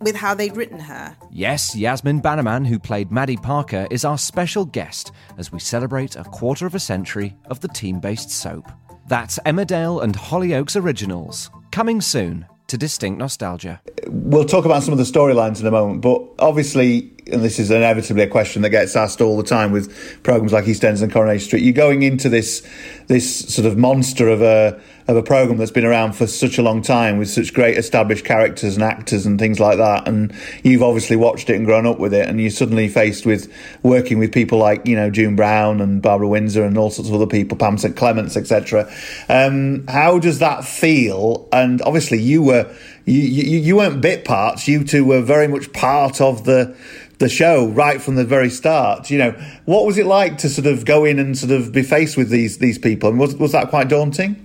with 0.04 0.14
how 0.14 0.34
they'd 0.34 0.56
written 0.56 0.78
her. 0.78 1.16
Yes, 1.32 1.74
Yasmin 1.74 2.20
Bannerman, 2.20 2.64
who 2.64 2.78
played 2.78 3.10
Maddie 3.10 3.36
Parker, 3.36 3.88
is 3.90 4.04
our 4.04 4.18
special 4.18 4.64
guest 4.64 5.10
as 5.38 5.50
we 5.50 5.58
celebrate 5.58 6.14
a 6.14 6.24
quarter 6.24 6.66
of 6.66 6.74
a 6.74 6.80
century 6.80 7.34
of 7.46 7.60
the 7.60 7.68
team 7.68 7.98
based 7.98 8.30
soap. 8.30 8.70
That's 9.08 9.38
Emmerdale 9.40 10.02
and 10.02 10.14
Hollyoaks 10.14 10.80
Originals, 10.80 11.50
coming 11.72 12.00
soon 12.00 12.46
to 12.68 12.78
Distinct 12.78 13.18
Nostalgia. 13.18 13.80
We'll 14.06 14.46
talk 14.46 14.64
about 14.64 14.82
some 14.82 14.92
of 14.92 14.98
the 14.98 15.04
storylines 15.04 15.60
in 15.60 15.66
a 15.66 15.70
moment, 15.70 16.00
but 16.00 16.22
obviously, 16.38 17.12
and 17.30 17.42
this 17.42 17.58
is 17.58 17.70
inevitably 17.70 18.22
a 18.22 18.28
question 18.28 18.62
that 18.62 18.70
gets 18.70 18.96
asked 18.96 19.20
all 19.20 19.36
the 19.36 19.42
time 19.42 19.72
with 19.72 20.22
programs 20.22 20.52
like 20.52 20.64
EastEnders 20.64 21.02
and 21.02 21.12
Coronation 21.12 21.46
Street, 21.46 21.62
you're 21.62 21.72
going 21.72 22.02
into 22.02 22.28
this 22.28 22.66
this 23.06 23.54
sort 23.54 23.66
of 23.66 23.76
monster 23.76 24.28
of 24.28 24.40
a 24.40 24.80
of 25.06 25.16
a 25.16 25.22
program 25.22 25.58
that's 25.58 25.70
been 25.70 25.84
around 25.84 26.14
for 26.14 26.26
such 26.26 26.56
a 26.56 26.62
long 26.62 26.80
time 26.80 27.18
with 27.18 27.28
such 27.28 27.52
great 27.52 27.76
established 27.76 28.24
characters 28.24 28.74
and 28.74 28.82
actors 28.82 29.26
and 29.26 29.38
things 29.38 29.60
like 29.60 29.76
that. 29.76 30.08
And 30.08 30.32
you've 30.62 30.82
obviously 30.82 31.16
watched 31.16 31.50
it 31.50 31.56
and 31.56 31.66
grown 31.66 31.86
up 31.86 31.98
with 31.98 32.14
it, 32.14 32.28
and 32.28 32.40
you're 32.40 32.50
suddenly 32.50 32.88
faced 32.88 33.26
with 33.26 33.52
working 33.82 34.18
with 34.18 34.32
people 34.32 34.58
like 34.58 34.86
you 34.86 34.96
know 34.96 35.10
June 35.10 35.36
Brown 35.36 35.80
and 35.80 36.00
Barbara 36.00 36.28
Windsor 36.28 36.64
and 36.64 36.78
all 36.78 36.90
sorts 36.90 37.08
of 37.08 37.14
other 37.14 37.26
people, 37.26 37.56
Pam 37.56 37.76
St 37.76 37.94
Clements, 37.96 38.36
etc. 38.36 38.90
Um, 39.28 39.86
how 39.88 40.18
does 40.18 40.38
that 40.38 40.64
feel? 40.64 41.48
And 41.52 41.82
obviously, 41.82 42.20
you 42.20 42.42
were 42.42 42.74
you, 43.04 43.20
you 43.20 43.58
you 43.58 43.76
weren't 43.76 44.00
bit 44.00 44.24
parts. 44.24 44.66
You 44.66 44.84
two 44.84 45.04
were 45.04 45.20
very 45.20 45.48
much 45.48 45.72
part 45.72 46.20
of 46.20 46.44
the 46.44 46.76
the 47.18 47.28
show 47.28 47.68
right 47.68 48.00
from 48.00 48.16
the 48.16 48.24
very 48.24 48.50
start. 48.50 49.10
You 49.10 49.18
know, 49.18 49.30
what 49.66 49.86
was 49.86 49.98
it 49.98 50.06
like 50.06 50.38
to 50.38 50.48
sort 50.48 50.66
of 50.66 50.84
go 50.84 51.04
in 51.04 51.18
and 51.18 51.36
sort 51.36 51.52
of 51.52 51.72
be 51.72 51.82
faced 51.82 52.16
with 52.16 52.30
these 52.30 52.58
these 52.58 52.78
people? 52.78 53.10
And 53.10 53.18
was 53.18 53.36
was 53.36 53.52
that 53.52 53.68
quite 53.68 53.88
daunting? 53.88 54.43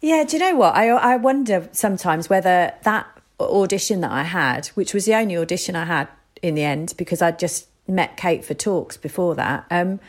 Yeah, 0.00 0.24
do 0.24 0.36
you 0.36 0.42
know 0.42 0.56
what? 0.56 0.74
I 0.74 0.88
I 0.88 1.16
wonder 1.16 1.68
sometimes 1.72 2.30
whether 2.30 2.72
that 2.82 3.06
audition 3.38 4.00
that 4.00 4.10
I 4.10 4.22
had, 4.22 4.68
which 4.68 4.94
was 4.94 5.04
the 5.04 5.14
only 5.14 5.36
audition 5.36 5.76
I 5.76 5.84
had 5.84 6.08
in 6.42 6.54
the 6.54 6.64
end, 6.64 6.94
because 6.96 7.20
I'd 7.20 7.38
just 7.38 7.68
met 7.86 8.16
Kate 8.16 8.44
for 8.44 8.54
talks 8.54 8.96
before 8.96 9.34
that, 9.34 9.66
um, 9.70 10.00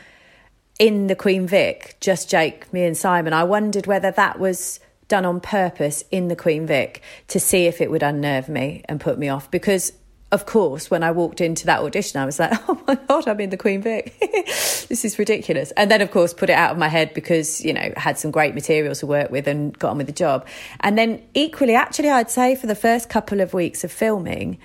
in 0.78 1.06
the 1.08 1.16
Queen 1.16 1.46
Vic, 1.46 1.96
just 2.00 2.30
Jake, 2.30 2.72
me, 2.72 2.84
and 2.84 2.96
Simon. 2.96 3.32
I 3.32 3.44
wondered 3.44 3.86
whether 3.86 4.10
that 4.10 4.38
was 4.38 4.80
done 5.08 5.26
on 5.26 5.40
purpose 5.40 6.04
in 6.10 6.28
the 6.28 6.36
Queen 6.36 6.66
Vic 6.66 7.02
to 7.28 7.38
see 7.38 7.66
if 7.66 7.80
it 7.80 7.90
would 7.90 8.02
unnerve 8.02 8.48
me 8.48 8.82
and 8.88 8.98
put 9.00 9.18
me 9.18 9.28
off 9.28 9.50
because 9.50 9.92
of 10.32 10.46
course, 10.46 10.90
when 10.90 11.02
I 11.02 11.10
walked 11.10 11.42
into 11.42 11.66
that 11.66 11.80
audition, 11.80 12.18
I 12.18 12.24
was 12.24 12.38
like, 12.40 12.52
oh 12.68 12.82
my 12.88 12.94
God, 12.94 13.28
I'm 13.28 13.38
in 13.38 13.50
the 13.50 13.58
Queen 13.58 13.82
Vic. 13.82 14.18
this 14.88 15.04
is 15.04 15.18
ridiculous. 15.18 15.70
And 15.72 15.90
then, 15.90 16.00
of 16.00 16.10
course, 16.10 16.32
put 16.32 16.48
it 16.48 16.54
out 16.54 16.72
of 16.72 16.78
my 16.78 16.88
head 16.88 17.12
because, 17.12 17.62
you 17.62 17.74
know, 17.74 17.92
had 17.98 18.18
some 18.18 18.30
great 18.30 18.54
materials 18.54 19.00
to 19.00 19.06
work 19.06 19.30
with 19.30 19.46
and 19.46 19.78
got 19.78 19.90
on 19.90 19.98
with 19.98 20.06
the 20.06 20.12
job. 20.12 20.46
And 20.80 20.96
then, 20.96 21.22
equally, 21.34 21.74
actually, 21.74 22.08
I'd 22.08 22.30
say 22.30 22.56
for 22.56 22.66
the 22.66 22.74
first 22.74 23.10
couple 23.10 23.42
of 23.42 23.52
weeks 23.52 23.84
of 23.84 23.92
filming, 23.92 24.58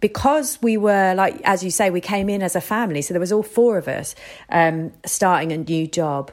because 0.00 0.58
we 0.60 0.76
were 0.76 1.14
like 1.14 1.40
as 1.44 1.62
you 1.62 1.70
say 1.70 1.88
we 1.88 2.00
came 2.00 2.28
in 2.28 2.42
as 2.42 2.56
a 2.56 2.60
family 2.60 3.00
so 3.00 3.14
there 3.14 3.20
was 3.20 3.30
all 3.30 3.44
four 3.44 3.78
of 3.78 3.86
us 3.86 4.16
um, 4.50 4.92
starting 5.06 5.52
a 5.52 5.56
new 5.56 5.86
job 5.86 6.32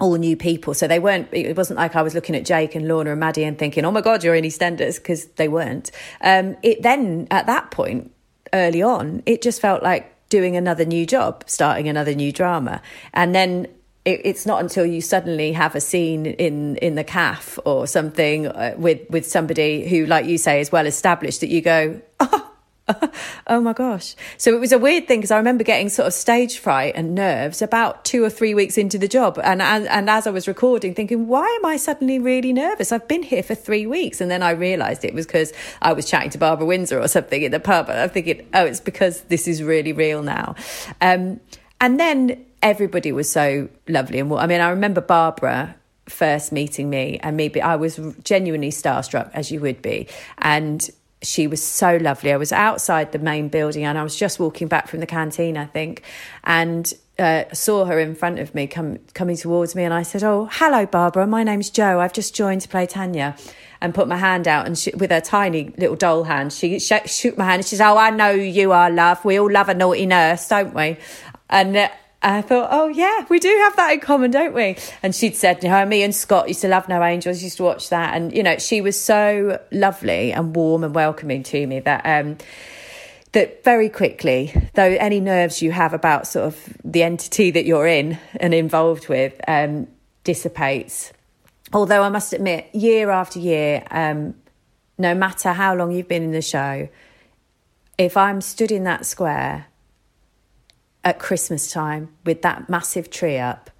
all 0.00 0.14
new 0.16 0.36
people. 0.36 0.74
So 0.74 0.86
they 0.86 0.98
weren't, 0.98 1.28
it 1.32 1.56
wasn't 1.56 1.78
like 1.78 1.96
I 1.96 2.02
was 2.02 2.14
looking 2.14 2.36
at 2.36 2.44
Jake 2.44 2.74
and 2.74 2.86
Lorna 2.86 3.10
and 3.10 3.20
Maddie 3.20 3.44
and 3.44 3.58
thinking, 3.58 3.84
oh 3.84 3.90
my 3.90 4.00
God, 4.00 4.22
you're 4.22 4.34
in 4.34 4.44
EastEnders, 4.44 4.96
because 4.96 5.26
they 5.36 5.48
weren't. 5.48 5.90
Um, 6.20 6.56
it 6.62 6.82
then, 6.82 7.26
at 7.30 7.46
that 7.46 7.70
point, 7.70 8.12
early 8.52 8.82
on, 8.82 9.22
it 9.26 9.42
just 9.42 9.60
felt 9.60 9.82
like 9.82 10.14
doing 10.28 10.56
another 10.56 10.84
new 10.84 11.06
job, 11.06 11.44
starting 11.46 11.88
another 11.88 12.14
new 12.14 12.32
drama. 12.32 12.82
And 13.12 13.34
then 13.34 13.66
it, 14.04 14.20
it's 14.24 14.46
not 14.46 14.62
until 14.62 14.86
you 14.86 15.00
suddenly 15.00 15.52
have 15.52 15.74
a 15.74 15.80
scene 15.80 16.26
in, 16.26 16.76
in 16.76 16.94
the 16.94 17.04
calf 17.04 17.58
or 17.64 17.86
something 17.86 18.46
uh, 18.46 18.74
with, 18.76 19.08
with 19.10 19.26
somebody 19.26 19.88
who, 19.88 20.06
like 20.06 20.26
you 20.26 20.38
say, 20.38 20.60
is 20.60 20.70
well 20.70 20.86
established 20.86 21.40
that 21.40 21.48
you 21.48 21.60
go, 21.60 22.00
oh, 22.20 22.27
oh 23.46 23.60
my 23.60 23.72
gosh. 23.72 24.14
So 24.36 24.54
it 24.54 24.60
was 24.60 24.72
a 24.72 24.78
weird 24.78 25.06
thing 25.06 25.20
because 25.20 25.30
I 25.30 25.36
remember 25.36 25.64
getting 25.64 25.88
sort 25.88 26.06
of 26.06 26.14
stage 26.14 26.58
fright 26.58 26.94
and 26.96 27.14
nerves 27.14 27.62
about 27.62 28.04
two 28.04 28.24
or 28.24 28.30
three 28.30 28.54
weeks 28.54 28.78
into 28.78 28.98
the 28.98 29.08
job. 29.08 29.38
And, 29.42 29.60
and, 29.60 29.86
and 29.88 30.08
as 30.08 30.26
I 30.26 30.30
was 30.30 30.48
recording, 30.48 30.94
thinking, 30.94 31.26
why 31.28 31.46
am 31.58 31.66
I 31.66 31.76
suddenly 31.76 32.18
really 32.18 32.52
nervous? 32.52 32.92
I've 32.92 33.08
been 33.08 33.22
here 33.22 33.42
for 33.42 33.54
three 33.54 33.86
weeks. 33.86 34.20
And 34.20 34.30
then 34.30 34.42
I 34.42 34.50
realised 34.50 35.04
it 35.04 35.14
was 35.14 35.26
because 35.26 35.52
I 35.82 35.92
was 35.92 36.08
chatting 36.08 36.30
to 36.30 36.38
Barbara 36.38 36.66
Windsor 36.66 37.00
or 37.00 37.08
something 37.08 37.42
in 37.42 37.52
the 37.52 37.60
pub. 37.60 37.88
And 37.88 38.00
I'm 38.00 38.10
thinking, 38.10 38.48
oh, 38.54 38.64
it's 38.64 38.80
because 38.80 39.22
this 39.22 39.46
is 39.46 39.62
really 39.62 39.92
real 39.92 40.22
now. 40.22 40.54
Um, 41.00 41.40
and 41.80 42.00
then 42.00 42.44
everybody 42.62 43.12
was 43.12 43.30
so 43.30 43.68
lovely. 43.88 44.18
And 44.18 44.32
I 44.32 44.46
mean, 44.46 44.60
I 44.60 44.70
remember 44.70 45.00
Barbara 45.00 45.74
first 46.06 46.52
meeting 46.52 46.88
me 46.88 47.20
and 47.22 47.36
maybe 47.36 47.60
I 47.60 47.76
was 47.76 48.00
genuinely 48.24 48.70
starstruck 48.70 49.30
as 49.34 49.52
you 49.52 49.60
would 49.60 49.82
be. 49.82 50.08
And 50.38 50.88
she 51.22 51.46
was 51.46 51.62
so 51.62 51.96
lovely. 51.96 52.32
I 52.32 52.36
was 52.36 52.52
outside 52.52 53.12
the 53.12 53.18
main 53.18 53.48
building 53.48 53.84
and 53.84 53.98
I 53.98 54.02
was 54.02 54.16
just 54.16 54.38
walking 54.38 54.68
back 54.68 54.88
from 54.88 55.00
the 55.00 55.06
canteen, 55.06 55.56
I 55.56 55.66
think, 55.66 56.02
and 56.44 56.92
uh, 57.18 57.44
saw 57.52 57.84
her 57.86 57.98
in 57.98 58.14
front 58.14 58.38
of 58.38 58.54
me 58.54 58.66
come, 58.66 58.98
coming 59.14 59.36
towards 59.36 59.74
me. 59.74 59.82
And 59.82 59.92
I 59.92 60.02
said, 60.02 60.22
Oh, 60.22 60.48
hello, 60.52 60.86
Barbara. 60.86 61.26
My 61.26 61.42
name's 61.42 61.70
Jo. 61.70 62.00
I've 62.00 62.12
just 62.12 62.34
joined 62.34 62.60
to 62.62 62.68
play 62.68 62.86
Tanya. 62.86 63.36
And 63.80 63.94
put 63.94 64.08
my 64.08 64.16
hand 64.16 64.48
out, 64.48 64.66
and 64.66 64.76
she, 64.76 64.90
with 64.96 65.12
her 65.12 65.20
tiny 65.20 65.72
little 65.78 65.94
doll 65.94 66.24
hand, 66.24 66.52
she 66.52 66.80
sh- 66.80 67.06
shook 67.06 67.38
my 67.38 67.44
hand. 67.44 67.60
And 67.60 67.64
she 67.64 67.76
said, 67.76 67.88
"Oh, 67.88 67.96
I 67.96 68.10
know 68.10 68.30
you 68.30 68.72
are, 68.72 68.90
love. 68.90 69.24
We 69.24 69.38
all 69.38 69.48
love 69.48 69.68
a 69.68 69.74
naughty 69.74 70.04
nurse, 70.04 70.48
don't 70.48 70.74
we?" 70.74 70.96
And 71.48 71.76
uh, 71.76 71.88
I 72.20 72.42
thought, 72.42 72.68
oh 72.72 72.88
yeah, 72.88 73.26
we 73.28 73.38
do 73.38 73.48
have 73.64 73.76
that 73.76 73.92
in 73.92 74.00
common, 74.00 74.30
don't 74.32 74.52
we? 74.52 74.76
And 75.02 75.14
she'd 75.14 75.36
said, 75.36 75.62
you 75.62 75.68
know, 75.68 75.84
me 75.86 76.02
and 76.02 76.14
Scott 76.14 76.48
used 76.48 76.62
to 76.62 76.68
love 76.68 76.88
No 76.88 77.02
Angels, 77.02 77.42
used 77.42 77.58
to 77.58 77.62
watch 77.62 77.90
that, 77.90 78.16
and 78.16 78.34
you 78.34 78.42
know, 78.42 78.58
she 78.58 78.80
was 78.80 79.00
so 79.00 79.60
lovely 79.70 80.32
and 80.32 80.54
warm 80.54 80.82
and 80.82 80.94
welcoming 80.94 81.44
to 81.44 81.66
me 81.66 81.78
that 81.80 82.04
um, 82.04 82.36
that 83.32 83.62
very 83.62 83.88
quickly, 83.88 84.52
though 84.74 84.96
any 84.98 85.20
nerves 85.20 85.62
you 85.62 85.70
have 85.70 85.92
about 85.92 86.26
sort 86.26 86.46
of 86.46 86.76
the 86.84 87.02
entity 87.02 87.52
that 87.52 87.64
you're 87.64 87.86
in 87.86 88.18
and 88.40 88.52
involved 88.52 89.08
with 89.08 89.40
um, 89.46 89.86
dissipates. 90.24 91.12
Although 91.72 92.02
I 92.02 92.08
must 92.08 92.32
admit, 92.32 92.74
year 92.74 93.10
after 93.10 93.38
year, 93.38 93.84
um, 93.90 94.34
no 94.96 95.14
matter 95.14 95.52
how 95.52 95.74
long 95.74 95.92
you've 95.92 96.08
been 96.08 96.22
in 96.22 96.32
the 96.32 96.42
show, 96.42 96.88
if 97.98 98.16
I'm 98.16 98.40
stood 98.40 98.72
in 98.72 98.84
that 98.84 99.06
square 99.06 99.66
at 101.04 101.18
Christmas 101.18 101.70
time 101.70 102.10
with 102.24 102.42
that 102.42 102.68
massive 102.68 103.10
tree 103.10 103.38
up, 103.38 103.70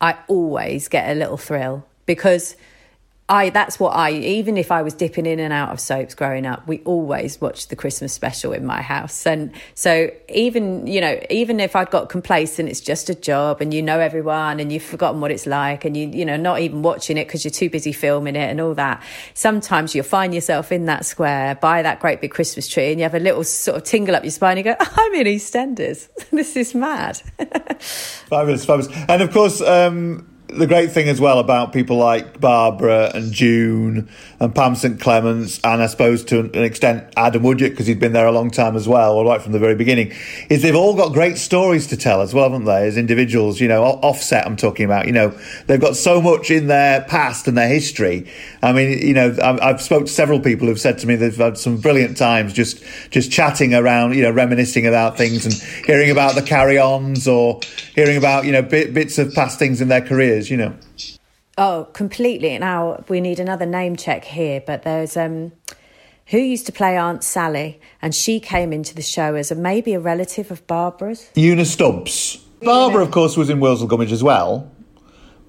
I 0.00 0.18
always 0.28 0.88
get 0.88 1.10
a 1.10 1.18
little 1.18 1.36
thrill 1.36 1.86
because 2.06 2.56
I 3.26 3.48
that's 3.48 3.80
what 3.80 3.96
I 3.96 4.10
even 4.10 4.58
if 4.58 4.70
I 4.70 4.82
was 4.82 4.92
dipping 4.92 5.24
in 5.24 5.40
and 5.40 5.50
out 5.50 5.70
of 5.70 5.80
soaps 5.80 6.14
growing 6.14 6.44
up, 6.44 6.66
we 6.66 6.80
always 6.80 7.40
watched 7.40 7.70
the 7.70 7.76
Christmas 7.76 8.12
special 8.12 8.52
in 8.52 8.66
my 8.66 8.82
house. 8.82 9.26
And 9.26 9.50
so 9.74 10.10
even, 10.28 10.86
you 10.86 11.00
know, 11.00 11.18
even 11.30 11.58
if 11.58 11.74
I'd 11.74 11.90
got 11.90 12.10
complacent, 12.10 12.68
it's 12.68 12.82
just 12.82 13.08
a 13.08 13.14
job 13.14 13.62
and 13.62 13.72
you 13.72 13.80
know 13.80 13.98
everyone 13.98 14.60
and 14.60 14.70
you've 14.70 14.82
forgotten 14.82 15.22
what 15.22 15.30
it's 15.30 15.46
like 15.46 15.86
and 15.86 15.96
you 15.96 16.06
you 16.08 16.26
know, 16.26 16.36
not 16.36 16.60
even 16.60 16.82
watching 16.82 17.16
it 17.16 17.26
because 17.26 17.46
you're 17.46 17.50
too 17.50 17.70
busy 17.70 17.92
filming 17.92 18.36
it 18.36 18.50
and 18.50 18.60
all 18.60 18.74
that. 18.74 19.02
Sometimes 19.32 19.94
you'll 19.94 20.04
find 20.04 20.34
yourself 20.34 20.70
in 20.70 20.84
that 20.84 21.06
square 21.06 21.54
by 21.54 21.80
that 21.80 22.00
great 22.00 22.20
big 22.20 22.30
Christmas 22.30 22.68
tree 22.68 22.90
and 22.90 23.00
you 23.00 23.04
have 23.04 23.14
a 23.14 23.20
little 23.20 23.42
sort 23.42 23.78
of 23.78 23.84
tingle 23.84 24.14
up 24.14 24.24
your 24.24 24.32
spine 24.32 24.58
and 24.58 24.66
you 24.66 24.72
go, 24.74 24.76
I'm 24.80 25.14
in 25.14 25.26
EastEnders. 25.26 26.10
this 26.30 26.56
is 26.56 26.74
mad. 26.74 27.16
fabulous, 27.78 28.66
fabulous. 28.66 28.94
And 29.08 29.22
of 29.22 29.32
course, 29.32 29.62
um 29.62 30.28
the 30.58 30.66
great 30.66 30.92
thing 30.92 31.08
as 31.08 31.20
well 31.20 31.38
about 31.38 31.72
people 31.72 31.96
like 31.96 32.40
Barbara 32.40 33.10
and 33.14 33.32
June 33.32 34.08
and 34.40 34.54
Pam 34.54 34.74
St 34.74 35.00
Clements, 35.00 35.60
and 35.64 35.82
I 35.82 35.86
suppose 35.86 36.24
to 36.26 36.40
an 36.40 36.64
extent 36.64 37.12
Adam 37.16 37.42
Woodyatt, 37.42 37.70
because 37.70 37.86
he'd 37.86 38.00
been 38.00 38.12
there 38.12 38.26
a 38.26 38.32
long 38.32 38.50
time 38.50 38.76
as 38.76 38.88
well, 38.88 39.14
or 39.14 39.24
right 39.24 39.40
from 39.40 39.52
the 39.52 39.58
very 39.58 39.74
beginning, 39.74 40.12
is 40.48 40.62
they've 40.62 40.74
all 40.74 40.94
got 40.94 41.12
great 41.12 41.38
stories 41.38 41.86
to 41.88 41.96
tell 41.96 42.20
as 42.20 42.34
well, 42.34 42.50
haven't 42.50 42.66
they, 42.66 42.86
as 42.86 42.96
individuals? 42.96 43.60
You 43.60 43.68
know, 43.68 43.84
offset, 43.84 44.46
I'm 44.46 44.56
talking 44.56 44.84
about, 44.84 45.06
you 45.06 45.12
know, 45.12 45.30
they've 45.66 45.80
got 45.80 45.96
so 45.96 46.20
much 46.20 46.50
in 46.50 46.66
their 46.66 47.02
past 47.02 47.48
and 47.48 47.56
their 47.56 47.68
history. 47.68 48.26
I 48.62 48.72
mean, 48.72 49.06
you 49.06 49.14
know, 49.14 49.36
I've, 49.42 49.60
I've 49.60 49.82
spoke 49.82 50.06
to 50.06 50.12
several 50.12 50.40
people 50.40 50.66
who've 50.66 50.80
said 50.80 50.98
to 50.98 51.06
me 51.06 51.16
they've 51.16 51.36
had 51.36 51.58
some 51.58 51.78
brilliant 51.78 52.16
times 52.16 52.52
just, 52.52 52.82
just 53.10 53.30
chatting 53.30 53.74
around, 53.74 54.14
you 54.14 54.22
know, 54.22 54.30
reminiscing 54.30 54.86
about 54.86 55.16
things 55.16 55.44
and 55.44 55.54
hearing 55.86 56.10
about 56.10 56.34
the 56.34 56.42
carry 56.42 56.78
ons 56.78 57.28
or 57.28 57.60
hearing 57.94 58.16
about, 58.16 58.44
you 58.44 58.52
know, 58.52 58.62
bit, 58.62 58.94
bits 58.94 59.18
of 59.18 59.34
past 59.34 59.58
things 59.58 59.80
in 59.80 59.88
their 59.88 60.00
careers, 60.00 60.43
you 60.50 60.56
know. 60.56 60.74
Oh, 61.56 61.88
completely. 61.92 62.58
Now 62.58 63.04
we 63.08 63.20
need 63.20 63.38
another 63.38 63.66
name 63.66 63.96
check 63.96 64.24
here, 64.24 64.62
but 64.64 64.82
there's 64.82 65.16
um 65.16 65.52
who 66.26 66.38
used 66.38 66.66
to 66.66 66.72
play 66.72 66.96
Aunt 66.96 67.22
Sally, 67.22 67.80
and 68.00 68.14
she 68.14 68.40
came 68.40 68.72
into 68.72 68.94
the 68.94 69.02
show 69.02 69.34
as 69.34 69.50
a 69.50 69.54
maybe 69.54 69.94
a 69.94 70.00
relative 70.00 70.50
of 70.50 70.66
Barbara's. 70.66 71.30
Una 71.36 71.64
Stubbs. 71.64 72.38
Barbara, 72.62 73.02
of 73.02 73.10
course, 73.10 73.36
was 73.36 73.50
in 73.50 73.60
Wurzel 73.60 73.86
Gummidge 73.86 74.12
as 74.12 74.22
well. 74.22 74.70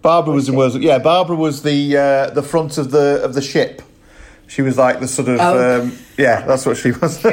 Barbara 0.01 0.33
was, 0.33 0.43
was 0.43 0.49
in 0.49 0.55
Wurzel. 0.55 0.81
Yeah, 0.81 0.99
Barbara 0.99 1.35
was 1.35 1.63
the 1.63 1.97
uh, 1.97 2.29
the 2.31 2.43
front 2.43 2.77
of 2.77 2.91
the 2.91 3.21
of 3.23 3.33
the 3.33 3.41
ship. 3.41 3.81
She 4.47 4.61
was 4.61 4.77
like 4.77 4.99
the 4.99 5.07
sort 5.07 5.29
of 5.29 5.39
oh. 5.39 5.81
um, 5.81 5.97
yeah, 6.17 6.45
that's 6.45 6.65
what 6.65 6.77
she 6.77 6.91
was. 6.91 7.23
um, 7.25 7.31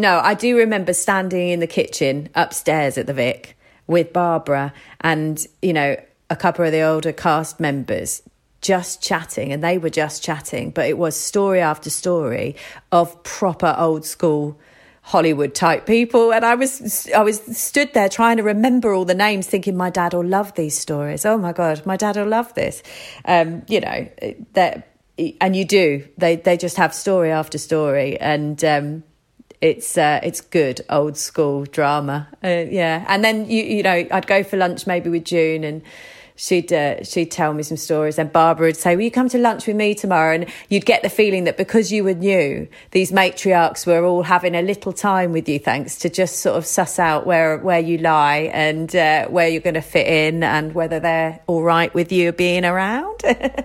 no, 0.00 0.20
I 0.22 0.34
do 0.34 0.56
remember 0.56 0.92
standing 0.92 1.48
in 1.48 1.60
the 1.60 1.66
kitchen 1.66 2.28
upstairs 2.34 2.98
at 2.98 3.06
the 3.06 3.14
Vic 3.14 3.53
with 3.86 4.12
Barbara 4.12 4.72
and, 5.00 5.44
you 5.62 5.72
know, 5.72 5.96
a 6.30 6.36
couple 6.36 6.64
of 6.64 6.72
the 6.72 6.80
older 6.80 7.12
cast 7.12 7.60
members 7.60 8.22
just 8.60 9.02
chatting 9.02 9.52
and 9.52 9.62
they 9.62 9.76
were 9.76 9.90
just 9.90 10.22
chatting, 10.22 10.70
but 10.70 10.88
it 10.88 10.96
was 10.96 11.14
story 11.16 11.60
after 11.60 11.90
story 11.90 12.56
of 12.90 13.22
proper 13.22 13.74
old 13.78 14.06
school 14.06 14.58
Hollywood 15.02 15.54
type 15.54 15.86
people. 15.86 16.32
And 16.32 16.46
I 16.46 16.54
was 16.54 17.10
I 17.14 17.20
was 17.20 17.40
stood 17.56 17.92
there 17.92 18.08
trying 18.08 18.38
to 18.38 18.42
remember 18.42 18.94
all 18.94 19.04
the 19.04 19.14
names, 19.14 19.46
thinking 19.46 19.76
my 19.76 19.90
dad 19.90 20.14
will 20.14 20.24
love 20.24 20.54
these 20.54 20.76
stories. 20.76 21.26
Oh 21.26 21.36
my 21.36 21.52
god, 21.52 21.84
my 21.84 21.98
dad 21.98 22.16
will 22.16 22.26
love 22.26 22.54
this. 22.54 22.82
Um, 23.26 23.62
you 23.68 23.80
know, 23.80 24.08
that 24.54 24.88
and 25.42 25.54
you 25.54 25.66
do. 25.66 26.08
They 26.16 26.36
they 26.36 26.56
just 26.56 26.78
have 26.78 26.94
story 26.94 27.30
after 27.30 27.58
story 27.58 28.18
and 28.18 28.64
um, 28.64 29.04
it's 29.64 29.96
uh, 29.96 30.20
it's 30.22 30.42
good 30.42 30.82
old 30.90 31.16
school 31.16 31.64
drama. 31.64 32.28
Uh, 32.44 32.66
yeah, 32.68 33.06
and 33.08 33.24
then 33.24 33.48
you 33.48 33.64
you 33.64 33.82
know 33.82 34.06
I'd 34.10 34.26
go 34.26 34.44
for 34.44 34.58
lunch 34.58 34.86
maybe 34.86 35.08
with 35.08 35.24
June 35.24 35.64
and 35.64 35.80
she'd 36.36 36.72
uh, 36.72 37.02
she'd 37.04 37.30
tell 37.30 37.52
me 37.54 37.62
some 37.62 37.76
stories. 37.76 38.18
And 38.18 38.32
Barbara 38.32 38.68
would 38.68 38.76
say 38.76 38.96
will 38.96 39.04
you 39.04 39.10
come 39.10 39.28
to 39.28 39.38
lunch 39.38 39.66
with 39.66 39.76
me 39.76 39.94
tomorrow? 39.94 40.34
And 40.34 40.46
you'd 40.68 40.86
get 40.86 41.02
the 41.02 41.08
feeling 41.08 41.44
that 41.44 41.56
because 41.56 41.92
you 41.92 42.04
were 42.04 42.14
new 42.14 42.68
these 42.90 43.12
matriarchs 43.12 43.86
were 43.86 44.04
all 44.04 44.22
having 44.22 44.54
a 44.54 44.62
little 44.62 44.92
time 44.92 45.32
with 45.32 45.48
you 45.48 45.58
thanks 45.58 45.96
to 45.98 46.10
just 46.10 46.40
sort 46.40 46.56
of 46.56 46.66
suss 46.66 46.98
out 46.98 47.26
where 47.26 47.58
where 47.58 47.80
you 47.80 47.98
lie 47.98 48.50
and 48.52 48.94
uh, 48.94 49.26
where 49.28 49.48
you're 49.48 49.60
going 49.60 49.74
to 49.74 49.80
fit 49.80 50.06
in 50.06 50.42
and 50.42 50.74
whether 50.74 51.00
they're 51.00 51.40
all 51.46 51.62
right 51.62 51.92
with 51.94 52.12
you 52.12 52.32
being 52.32 52.64
around. 52.64 53.20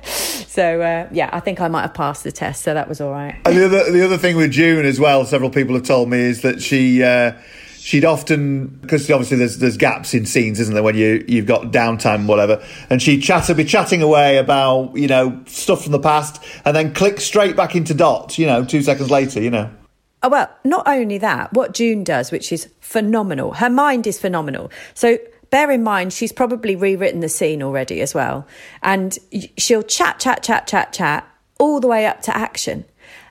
So 0.49 0.81
uh, 0.81 1.07
yeah 1.11 1.29
I 1.31 1.39
think 1.39 1.61
I 1.61 1.67
might 1.67 1.83
have 1.83 1.93
passed 1.93 2.23
the 2.23 2.31
test 2.31 2.63
so 2.63 2.73
that 2.73 2.89
was 2.89 2.99
all 2.99 3.11
right. 3.11 3.39
And 3.45 3.55
the 3.55 3.65
other 3.65 3.91
the 3.91 4.03
other 4.03 4.17
thing 4.17 4.35
with 4.35 4.51
June 4.51 4.85
as 4.85 4.99
well 4.99 5.25
several 5.25 5.49
people 5.49 5.75
have 5.75 5.85
told 5.85 6.09
me 6.09 6.17
is 6.17 6.41
that 6.41 6.61
she 6.61 7.03
uh, 7.03 7.33
she'd 7.79 8.05
often 8.05 8.67
because 8.81 9.09
obviously 9.09 9.37
there's 9.37 9.57
there's 9.57 9.77
gaps 9.77 10.13
in 10.13 10.25
scenes, 10.25 10.59
isn't 10.59 10.73
there, 10.73 10.83
when 10.83 10.95
you 10.95 11.23
you've 11.27 11.45
got 11.45 11.71
downtime, 11.71 12.27
whatever, 12.27 12.63
and 12.89 13.01
she'd 13.01 13.21
chat 13.21 13.49
be 13.55 13.63
chatting 13.63 14.01
away 14.01 14.37
about 14.37 14.95
you 14.95 15.07
know 15.07 15.41
stuff 15.47 15.83
from 15.83 15.91
the 15.91 15.99
past, 15.99 16.43
and 16.65 16.75
then 16.75 16.93
click 16.93 17.19
straight 17.19 17.55
back 17.55 17.75
into 17.75 17.93
dot, 17.93 18.37
you 18.37 18.45
know, 18.45 18.63
two 18.63 18.81
seconds 18.81 19.09
later, 19.09 19.41
you 19.41 19.49
know. 19.49 19.69
Oh, 20.21 20.29
well, 20.29 20.49
not 20.65 20.85
only 20.85 21.17
that, 21.19 21.53
what 21.53 21.73
June 21.73 22.03
does, 22.03 22.29
which 22.29 22.51
is 22.51 22.69
phenomenal, 22.81 23.53
her 23.53 23.69
mind 23.69 24.05
is 24.05 24.19
phenomenal. 24.19 24.69
So 24.93 25.17
bear 25.49 25.71
in 25.71 25.81
mind, 25.81 26.11
she's 26.11 26.33
probably 26.33 26.75
rewritten 26.75 27.21
the 27.21 27.29
scene 27.29 27.63
already 27.63 28.01
as 28.01 28.13
well. 28.13 28.45
And 28.83 29.17
she'll 29.57 29.83
chat, 29.83 30.19
chat, 30.19 30.43
chat, 30.43 30.67
chat, 30.67 30.91
chat 30.91 31.25
all 31.57 31.79
the 31.79 31.87
way 31.87 32.05
up 32.05 32.21
to 32.23 32.35
action 32.35 32.85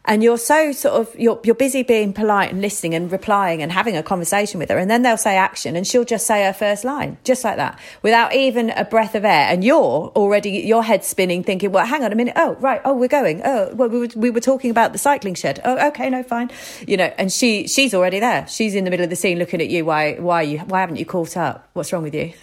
and 0.09 0.25
you're 0.25 0.38
so 0.38 0.73
sort 0.73 0.94
of 0.94 1.14
you're 1.21 1.38
you're 1.44 1.55
busy 1.55 1.83
being 1.83 2.12
polite 2.12 2.51
and 2.51 2.62
listening 2.62 2.94
and 2.94 3.12
replying 3.12 3.62
and 3.62 3.71
having 3.71 3.97
a 3.97 4.03
conversation 4.03 4.59
with 4.59 4.71
her. 4.71 4.79
And 4.79 4.90
then 4.90 5.03
they'll 5.03 5.18
say 5.18 5.37
action 5.37 5.77
and 5.77 5.87
she'll 5.87 6.05
just 6.05 6.27
say 6.27 6.44
her 6.44 6.53
first 6.53 6.83
line 6.83 7.18
just 7.25 7.44
like 7.44 7.57
that 7.57 7.79
without 8.03 8.35
even 8.35 8.71
a 8.71 8.85
breath 8.85 9.14
of 9.14 9.25
air. 9.25 9.47
And 9.49 9.62
you're 9.62 10.11
already 10.16 10.51
your 10.51 10.83
head 10.83 11.05
spinning 11.05 11.44
thinking 11.44 11.71
well 11.71 11.87
hang 11.87 12.03
on 12.03 12.12
a 12.12 12.16
minute. 12.16 12.33
Oh 12.37 12.55
right. 12.55 12.81
Oh 12.85 12.94
we're 12.94 13.09
going. 13.09 13.42
Oh 13.44 13.73
well 13.75 13.88
we 13.88 14.01
were, 14.01 14.09
we 14.16 14.31
were 14.31 14.40
talking 14.40 14.71
about 14.71 14.92
the 14.92 14.99
cycling 14.99 15.35
shed. 15.35 15.61
Oh 15.64 15.88
okay. 15.88 16.09
No 16.09 16.23
fine. 16.23 16.51
You 16.87 16.97
know 16.97 17.12
and 17.18 17.31
she 17.31 17.68
she's 17.68 17.92
already 17.92 18.18
there. 18.18 18.49
She's 18.49 18.75
in 18.75 18.85
the 18.85 18.90
middle 18.90 19.05
of 19.05 19.11
the 19.11 19.16
scene 19.16 19.38
looking 19.38 19.61
at 19.61 19.68
you. 19.68 19.85
Why 19.85 20.14
why 20.14 20.42
you 20.42 20.59
why 20.61 20.81
haven't 20.81 20.97
you 20.97 21.07
caught 21.07 21.37
up 21.37 21.67
what's 21.79 21.93
wrong 21.93 22.03
with 22.03 22.14
you? 22.14 22.33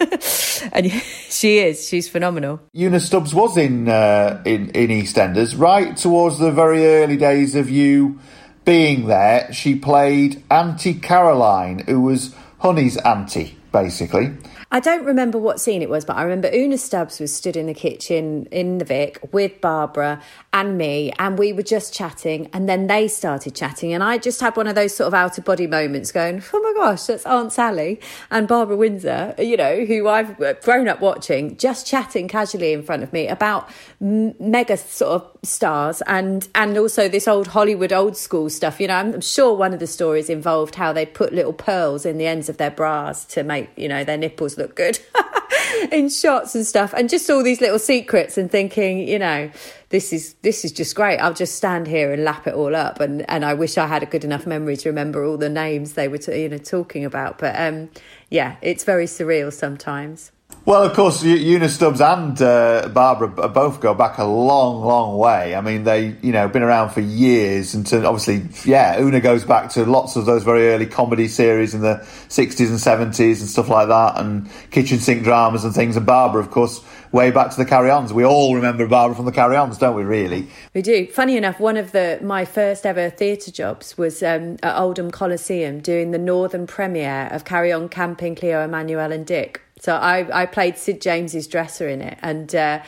And 0.72 0.90
she 1.28 1.58
is. 1.58 1.86
She's 1.86 2.08
phenomenal. 2.08 2.60
Una 2.74 2.98
Stubbs 2.98 3.34
was 3.34 3.58
in 3.58 3.88
uh, 3.88 4.42
in 4.46 4.70
in 4.70 4.88
EastEnders 4.88 5.56
right 5.56 5.94
towards 5.96 6.38
the 6.38 6.50
very 6.50 6.84
early 6.86 7.18
days 7.18 7.54
of 7.54 7.68
you 7.68 8.18
being 8.66 9.06
there, 9.06 9.50
she 9.52 9.76
played 9.76 10.42
Auntie 10.50 10.94
Caroline, 10.94 11.78
who 11.86 12.00
was 12.00 12.34
Honey's 12.58 12.96
auntie, 12.98 13.56
basically. 13.72 14.32
I 14.68 14.80
don't 14.80 15.04
remember 15.04 15.38
what 15.38 15.60
scene 15.60 15.80
it 15.80 15.88
was, 15.88 16.04
but 16.04 16.16
I 16.16 16.22
remember 16.22 16.50
Una 16.52 16.76
Stubbs 16.76 17.20
was 17.20 17.32
stood 17.32 17.56
in 17.56 17.66
the 17.66 17.74
kitchen 17.74 18.46
in 18.50 18.78
the 18.78 18.84
Vic 18.84 19.18
with 19.30 19.60
Barbara 19.60 20.20
and 20.52 20.76
me, 20.76 21.12
and 21.20 21.38
we 21.38 21.52
were 21.52 21.62
just 21.62 21.94
chatting, 21.94 22.50
and 22.52 22.68
then 22.68 22.88
they 22.88 23.06
started 23.06 23.54
chatting, 23.54 23.92
and 23.92 24.02
I 24.02 24.18
just 24.18 24.40
had 24.40 24.56
one 24.56 24.66
of 24.66 24.74
those 24.74 24.96
sort 24.96 25.06
of 25.06 25.14
out 25.14 25.38
of 25.38 25.44
body 25.44 25.68
moments, 25.68 26.10
going, 26.10 26.42
"Oh 26.52 26.60
my 26.60 26.72
gosh, 26.74 27.04
that's 27.04 27.24
Aunt 27.24 27.52
Sally 27.52 28.00
and 28.28 28.48
Barbara 28.48 28.76
Windsor," 28.76 29.36
you 29.38 29.56
know, 29.56 29.84
who 29.84 30.08
I've 30.08 30.40
uh, 30.40 30.54
grown 30.54 30.88
up 30.88 31.00
watching, 31.00 31.56
just 31.56 31.86
chatting 31.86 32.26
casually 32.26 32.72
in 32.72 32.82
front 32.82 33.04
of 33.04 33.12
me 33.12 33.28
about 33.28 33.70
mega 34.00 34.76
sort 34.76 35.22
of 35.22 35.30
stars 35.44 36.02
and 36.08 36.48
and 36.56 36.76
also 36.76 37.08
this 37.08 37.28
old 37.28 37.48
Hollywood 37.48 37.92
old 37.92 38.16
school 38.16 38.50
stuff. 38.50 38.80
You 38.80 38.88
know, 38.88 38.96
I'm, 38.96 39.14
I'm 39.14 39.20
sure 39.20 39.54
one 39.54 39.72
of 39.72 39.78
the 39.78 39.86
stories 39.86 40.28
involved 40.28 40.74
how 40.74 40.92
they 40.92 41.06
put 41.06 41.32
little 41.32 41.52
pearls 41.52 42.04
in 42.04 42.18
the 42.18 42.26
ends 42.26 42.48
of 42.48 42.56
their 42.56 42.70
bras 42.70 43.24
to 43.26 43.44
make 43.44 43.70
you 43.76 43.88
know 43.88 44.02
their 44.02 44.18
nipples 44.18 44.55
look 44.56 44.74
good 44.74 44.98
in 45.92 46.08
shots 46.08 46.54
and 46.54 46.66
stuff, 46.66 46.92
and 46.94 47.08
just 47.08 47.28
all 47.30 47.42
these 47.42 47.60
little 47.60 47.78
secrets 47.78 48.38
and 48.38 48.50
thinking, 48.50 49.06
you 49.06 49.18
know, 49.18 49.50
this 49.90 50.12
is 50.12 50.34
this 50.42 50.64
is 50.64 50.72
just 50.72 50.94
great. 50.94 51.18
I'll 51.18 51.34
just 51.34 51.56
stand 51.56 51.86
here 51.86 52.12
and 52.12 52.24
lap 52.24 52.46
it 52.46 52.54
all 52.54 52.74
up, 52.74 53.00
and 53.00 53.28
and 53.30 53.44
I 53.44 53.54
wish 53.54 53.78
I 53.78 53.86
had 53.86 54.02
a 54.02 54.06
good 54.06 54.24
enough 54.24 54.46
memory 54.46 54.76
to 54.78 54.88
remember 54.88 55.24
all 55.24 55.36
the 55.36 55.48
names 55.48 55.94
they 55.94 56.08
were 56.08 56.18
t- 56.18 56.42
you 56.42 56.48
know 56.48 56.58
talking 56.58 57.04
about. 57.04 57.38
But 57.38 57.58
um, 57.58 57.90
yeah, 58.30 58.56
it's 58.62 58.84
very 58.84 59.06
surreal 59.06 59.52
sometimes. 59.52 60.32
Well, 60.66 60.82
of 60.82 60.94
course, 60.94 61.22
Una 61.22 61.68
Stubbs 61.68 62.00
and 62.00 62.42
uh, 62.42 62.88
Barbara 62.92 63.28
both 63.28 63.78
go 63.78 63.94
back 63.94 64.18
a 64.18 64.24
long, 64.24 64.84
long 64.84 65.16
way. 65.16 65.54
I 65.54 65.60
mean, 65.60 65.84
they, 65.84 66.16
you 66.22 66.32
know, 66.32 66.48
been 66.48 66.64
around 66.64 66.90
for 66.90 67.00
years, 67.00 67.72
and 67.72 67.86
to, 67.86 68.04
obviously, 68.04 68.48
yeah, 68.68 68.98
Una 68.98 69.20
goes 69.20 69.44
back 69.44 69.70
to 69.74 69.84
lots 69.84 70.16
of 70.16 70.26
those 70.26 70.42
very 70.42 70.70
early 70.70 70.86
comedy 70.86 71.28
series 71.28 71.72
in 71.72 71.82
the 71.82 71.98
'60s 72.30 72.68
and 72.68 72.80
'70s 72.80 73.38
and 73.38 73.48
stuff 73.48 73.68
like 73.68 73.86
that, 73.86 74.18
and 74.18 74.50
kitchen 74.72 74.98
sink 74.98 75.22
dramas 75.22 75.64
and 75.64 75.72
things. 75.72 75.96
And 75.96 76.04
Barbara, 76.04 76.42
of 76.42 76.50
course, 76.50 76.82
way 77.12 77.30
back 77.30 77.52
to 77.52 77.56
the 77.56 77.64
Carry 77.64 77.90
Ons. 77.90 78.12
We 78.12 78.24
all 78.24 78.56
remember 78.56 78.88
Barbara 78.88 79.14
from 79.14 79.26
the 79.26 79.30
Carry 79.30 79.54
Ons, 79.54 79.78
don't 79.78 79.94
we? 79.94 80.02
Really, 80.02 80.48
we 80.74 80.82
do. 80.82 81.06
Funny 81.06 81.36
enough, 81.36 81.60
one 81.60 81.76
of 81.76 81.92
the 81.92 82.18
my 82.22 82.44
first 82.44 82.84
ever 82.84 83.08
theatre 83.08 83.52
jobs 83.52 83.96
was 83.96 84.20
um, 84.20 84.56
at 84.64 84.76
Oldham 84.76 85.12
Coliseum 85.12 85.78
doing 85.78 86.10
the 86.10 86.18
northern 86.18 86.66
premiere 86.66 87.28
of 87.30 87.44
Carry 87.44 87.70
On 87.70 87.88
Camping, 87.88 88.34
Cleo, 88.34 88.66
Emmanuelle, 88.66 89.14
and 89.14 89.24
Dick 89.24 89.62
so 89.80 89.94
I, 89.94 90.42
I 90.42 90.46
played 90.46 90.78
Sid 90.78 91.00
James's 91.00 91.46
dresser 91.46 91.88
in 91.88 92.00
it, 92.00 92.18
and 92.22 92.54
uh, 92.54 92.82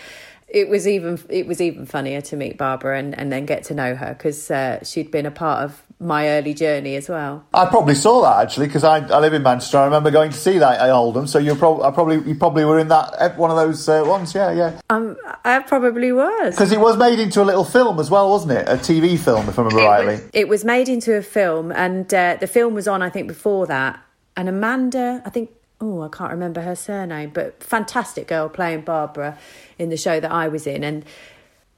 it 0.49 0.69
was 0.69 0.89
even 0.89 1.21
it 1.29 1.47
was 1.47 1.61
even 1.61 1.87
funnier 1.87 2.21
to 2.23 2.37
meet 2.37 2.57
Barbara 2.57 2.99
and, 2.99 3.19
and 3.19 3.31
then 3.31 3.47
get 3.47 3.65
to 3.65 3.75
know 3.75 3.95
her 3.95 4.15
because 4.15 4.51
uh, 4.51 4.83
she'd 4.83 5.11
been 5.11 5.27
a 5.27 5.31
part 5.31 5.65
of 5.65 5.83
my 6.01 6.29
early 6.29 6.55
journey 6.55 6.95
as 6.95 7.09
well. 7.09 7.45
I 7.53 7.67
probably 7.67 7.95
saw 7.95 8.23
that 8.23 8.43
actually 8.43 8.69
because 8.69 8.85
I, 8.85 8.99
I 8.99 9.19
live 9.19 9.35
in 9.35 9.43
Manchester. 9.43 9.79
I 9.79 9.85
remember 9.85 10.11
going 10.11 10.31
to 10.31 10.37
see 10.37 10.59
that 10.59 10.81
at 10.81 10.91
Oldham. 10.91 11.27
So 11.27 11.39
you 11.39 11.55
probably 11.55 11.91
probably 11.93 12.29
you 12.29 12.35
probably 12.35 12.65
were 12.65 12.79
in 12.79 12.89
that 12.89 13.37
one 13.37 13.51
of 13.51 13.57
those 13.57 13.89
uh, 13.89 14.05
ones. 14.07 14.35
Yeah, 14.35 14.53
yeah. 14.53 14.81
Um, 14.89 15.17
I 15.45 15.59
probably 15.61 16.13
was 16.13 16.55
because 16.55 16.73
it 16.73 16.81
was 16.81 16.97
made 16.97 17.19
into 17.19 17.43
a 17.43 17.45
little 17.45 17.65
film 17.65 18.01
as 18.01 18.11
well, 18.11 18.31
wasn't 18.31 18.53
it? 18.53 18.69
A 18.69 18.77
TV 18.77 19.19
film, 19.19 19.49
if 19.49 19.59
I 19.59 19.63
remember 19.63 19.83
it 19.83 19.87
rightly. 19.87 20.15
Was, 20.15 20.31
it 20.33 20.49
was 20.49 20.65
made 20.65 20.89
into 20.89 21.15
a 21.17 21.23
film, 21.23 21.73
and 21.73 22.13
uh, 22.15 22.39
the 22.41 22.47
film 22.47 22.75
was 22.75 22.89
on 22.89 23.03
I 23.03 23.11
think 23.11 23.29
before 23.29 23.67
that. 23.67 24.03
And 24.37 24.49
Amanda, 24.49 25.21
I 25.27 25.31
think 25.31 25.51
oh, 25.81 26.03
I 26.03 26.09
can't 26.09 26.31
remember 26.31 26.61
her 26.63 26.75
surname, 26.75 27.31
but 27.31 27.63
fantastic 27.63 28.29
girl 28.29 28.49
playing 28.49 28.83
Barbara 28.83 29.39
in 29.79 29.91
the 29.91 29.97
show 29.97 30.21
that 30.21 30.31
I 30.31 30.49
was 30.49 30.67
in. 30.67 30.83
And 30.83 31.05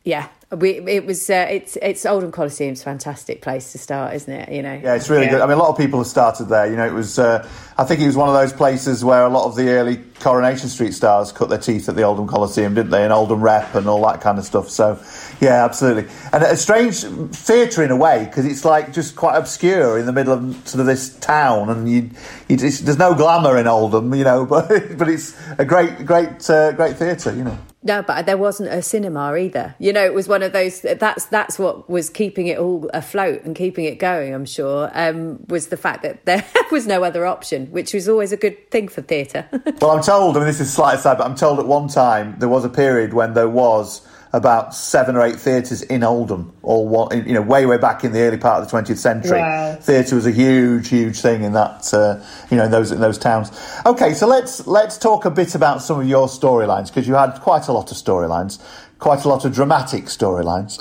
yeah, 0.04 0.28
we 0.56 0.78
it 0.78 1.06
was 1.06 1.30
uh, 1.30 1.46
it's 1.48 1.76
it's 1.80 2.04
Oldham 2.04 2.32
Coliseum's 2.32 2.80
a 2.80 2.84
fantastic 2.84 3.40
place 3.40 3.70
to 3.72 3.78
start, 3.78 4.14
isn't 4.14 4.32
it? 4.32 4.52
You 4.52 4.62
know. 4.62 4.80
Yeah, 4.82 4.96
it's 4.96 5.08
really 5.08 5.28
good. 5.28 5.40
I 5.40 5.46
mean, 5.46 5.56
a 5.56 5.60
lot 5.60 5.68
of 5.68 5.76
people 5.76 6.00
have 6.00 6.08
started 6.08 6.46
there. 6.48 6.68
You 6.68 6.76
know, 6.76 6.86
it 6.86 6.92
was. 6.92 7.18
Uh, 7.18 7.48
I 7.78 7.84
think 7.84 8.00
it 8.00 8.06
was 8.06 8.16
one 8.16 8.28
of 8.28 8.34
those 8.34 8.52
places 8.52 9.04
where 9.04 9.22
a 9.22 9.28
lot 9.28 9.46
of 9.46 9.54
the 9.54 9.68
early 9.70 9.98
Coronation 10.18 10.68
Street 10.68 10.92
stars 10.92 11.30
cut 11.30 11.48
their 11.50 11.58
teeth 11.58 11.88
at 11.88 11.94
the 11.94 12.02
Oldham 12.02 12.26
Coliseum, 12.26 12.74
didn't 12.74 12.90
they? 12.90 13.04
And 13.04 13.12
Oldham 13.12 13.40
Rep 13.40 13.76
and 13.76 13.86
all 13.86 14.04
that 14.06 14.20
kind 14.20 14.38
of 14.38 14.44
stuff. 14.44 14.68
So, 14.68 15.00
yeah, 15.40 15.64
absolutely. 15.64 16.12
And 16.32 16.42
a 16.42 16.56
strange 16.56 17.04
theatre 17.34 17.84
in 17.84 17.92
a 17.92 17.96
way 17.96 18.24
because 18.24 18.44
it's 18.44 18.64
like 18.64 18.92
just 18.92 19.14
quite 19.14 19.36
obscure 19.36 19.98
in 19.98 20.06
the 20.06 20.12
middle 20.12 20.32
of 20.32 20.68
sort 20.68 20.80
of 20.80 20.86
this 20.86 21.16
town, 21.18 21.70
and 21.70 21.88
you, 21.88 22.10
you 22.48 22.56
just, 22.56 22.84
there's 22.84 22.98
no 22.98 23.14
glamour 23.14 23.56
in 23.56 23.68
Oldham, 23.68 24.12
you 24.14 24.24
know, 24.24 24.44
but 24.50 24.68
but 24.98 25.08
it's 25.08 25.40
a 25.58 25.64
great, 25.64 26.04
great, 26.04 26.50
uh, 26.50 26.72
great 26.72 26.96
theatre, 26.96 27.34
you 27.34 27.44
know. 27.44 27.58
No, 27.82 28.02
but 28.02 28.26
there 28.26 28.36
wasn't 28.36 28.68
a 28.68 28.82
cinema 28.82 29.34
either. 29.36 29.74
You 29.78 29.94
know, 29.94 30.04
it 30.04 30.12
was 30.12 30.28
one 30.28 30.42
of 30.42 30.52
those. 30.52 30.82
That's 30.82 31.24
that's 31.26 31.58
what 31.58 31.88
was 31.88 32.10
keeping 32.10 32.46
it 32.46 32.58
all 32.58 32.90
afloat 32.92 33.42
and 33.44 33.56
keeping 33.56 33.86
it 33.86 33.98
going. 33.98 34.34
I'm 34.34 34.44
sure 34.44 34.90
um, 34.92 35.38
was 35.48 35.68
the 35.68 35.78
fact 35.78 36.02
that 36.02 36.26
there 36.26 36.44
was 36.70 36.86
no 36.86 37.02
other 37.04 37.24
option, 37.24 37.68
which 37.68 37.94
was 37.94 38.06
always 38.06 38.32
a 38.32 38.36
good 38.36 38.70
thing 38.70 38.88
for 38.88 39.00
theatre. 39.00 39.48
well, 39.80 39.92
I'm 39.92 40.02
told. 40.02 40.36
I 40.36 40.40
mean, 40.40 40.46
this 40.46 40.60
is 40.60 40.70
slight 40.70 40.98
aside, 40.98 41.16
but 41.16 41.26
I'm 41.26 41.34
told 41.34 41.58
at 41.58 41.66
one 41.66 41.88
time 41.88 42.36
there 42.38 42.50
was 42.50 42.66
a 42.66 42.68
period 42.68 43.14
when 43.14 43.32
there 43.32 43.48
was 43.48 44.06
about 44.32 44.74
seven 44.74 45.16
or 45.16 45.22
eight 45.22 45.36
theatres 45.36 45.82
in 45.82 46.04
Oldham, 46.04 46.52
all 46.62 46.86
one, 46.88 47.26
you 47.26 47.34
know, 47.34 47.42
way 47.42 47.66
way 47.66 47.78
back 47.78 48.04
in 48.04 48.12
the 48.12 48.20
early 48.20 48.36
part 48.36 48.62
of 48.62 48.70
the 48.70 48.76
20th 48.76 48.98
century. 48.98 49.38
Wow. 49.38 49.74
Theatre 49.76 50.14
was 50.14 50.26
a 50.26 50.30
huge, 50.30 50.88
huge 50.88 51.20
thing 51.20 51.42
in 51.42 51.52
that, 51.54 51.92
uh, 51.92 52.22
you 52.50 52.56
know, 52.56 52.64
in 52.64 52.70
those 52.70 52.92
in 52.92 53.00
those 53.00 53.18
towns. 53.18 53.50
Okay, 53.84 54.14
so 54.14 54.26
let's 54.26 54.66
let's 54.66 54.98
talk 54.98 55.24
a 55.24 55.30
bit 55.30 55.54
about 55.54 55.82
some 55.82 56.00
of 56.00 56.06
your 56.06 56.28
storylines 56.28 56.88
because 56.88 57.08
you 57.08 57.14
had 57.14 57.40
quite 57.40 57.66
a 57.68 57.72
lot 57.72 57.90
of 57.90 57.96
storylines, 57.96 58.62
quite 58.98 59.24
a 59.24 59.28
lot 59.28 59.44
of 59.44 59.52
dramatic 59.52 60.04
storylines. 60.04 60.78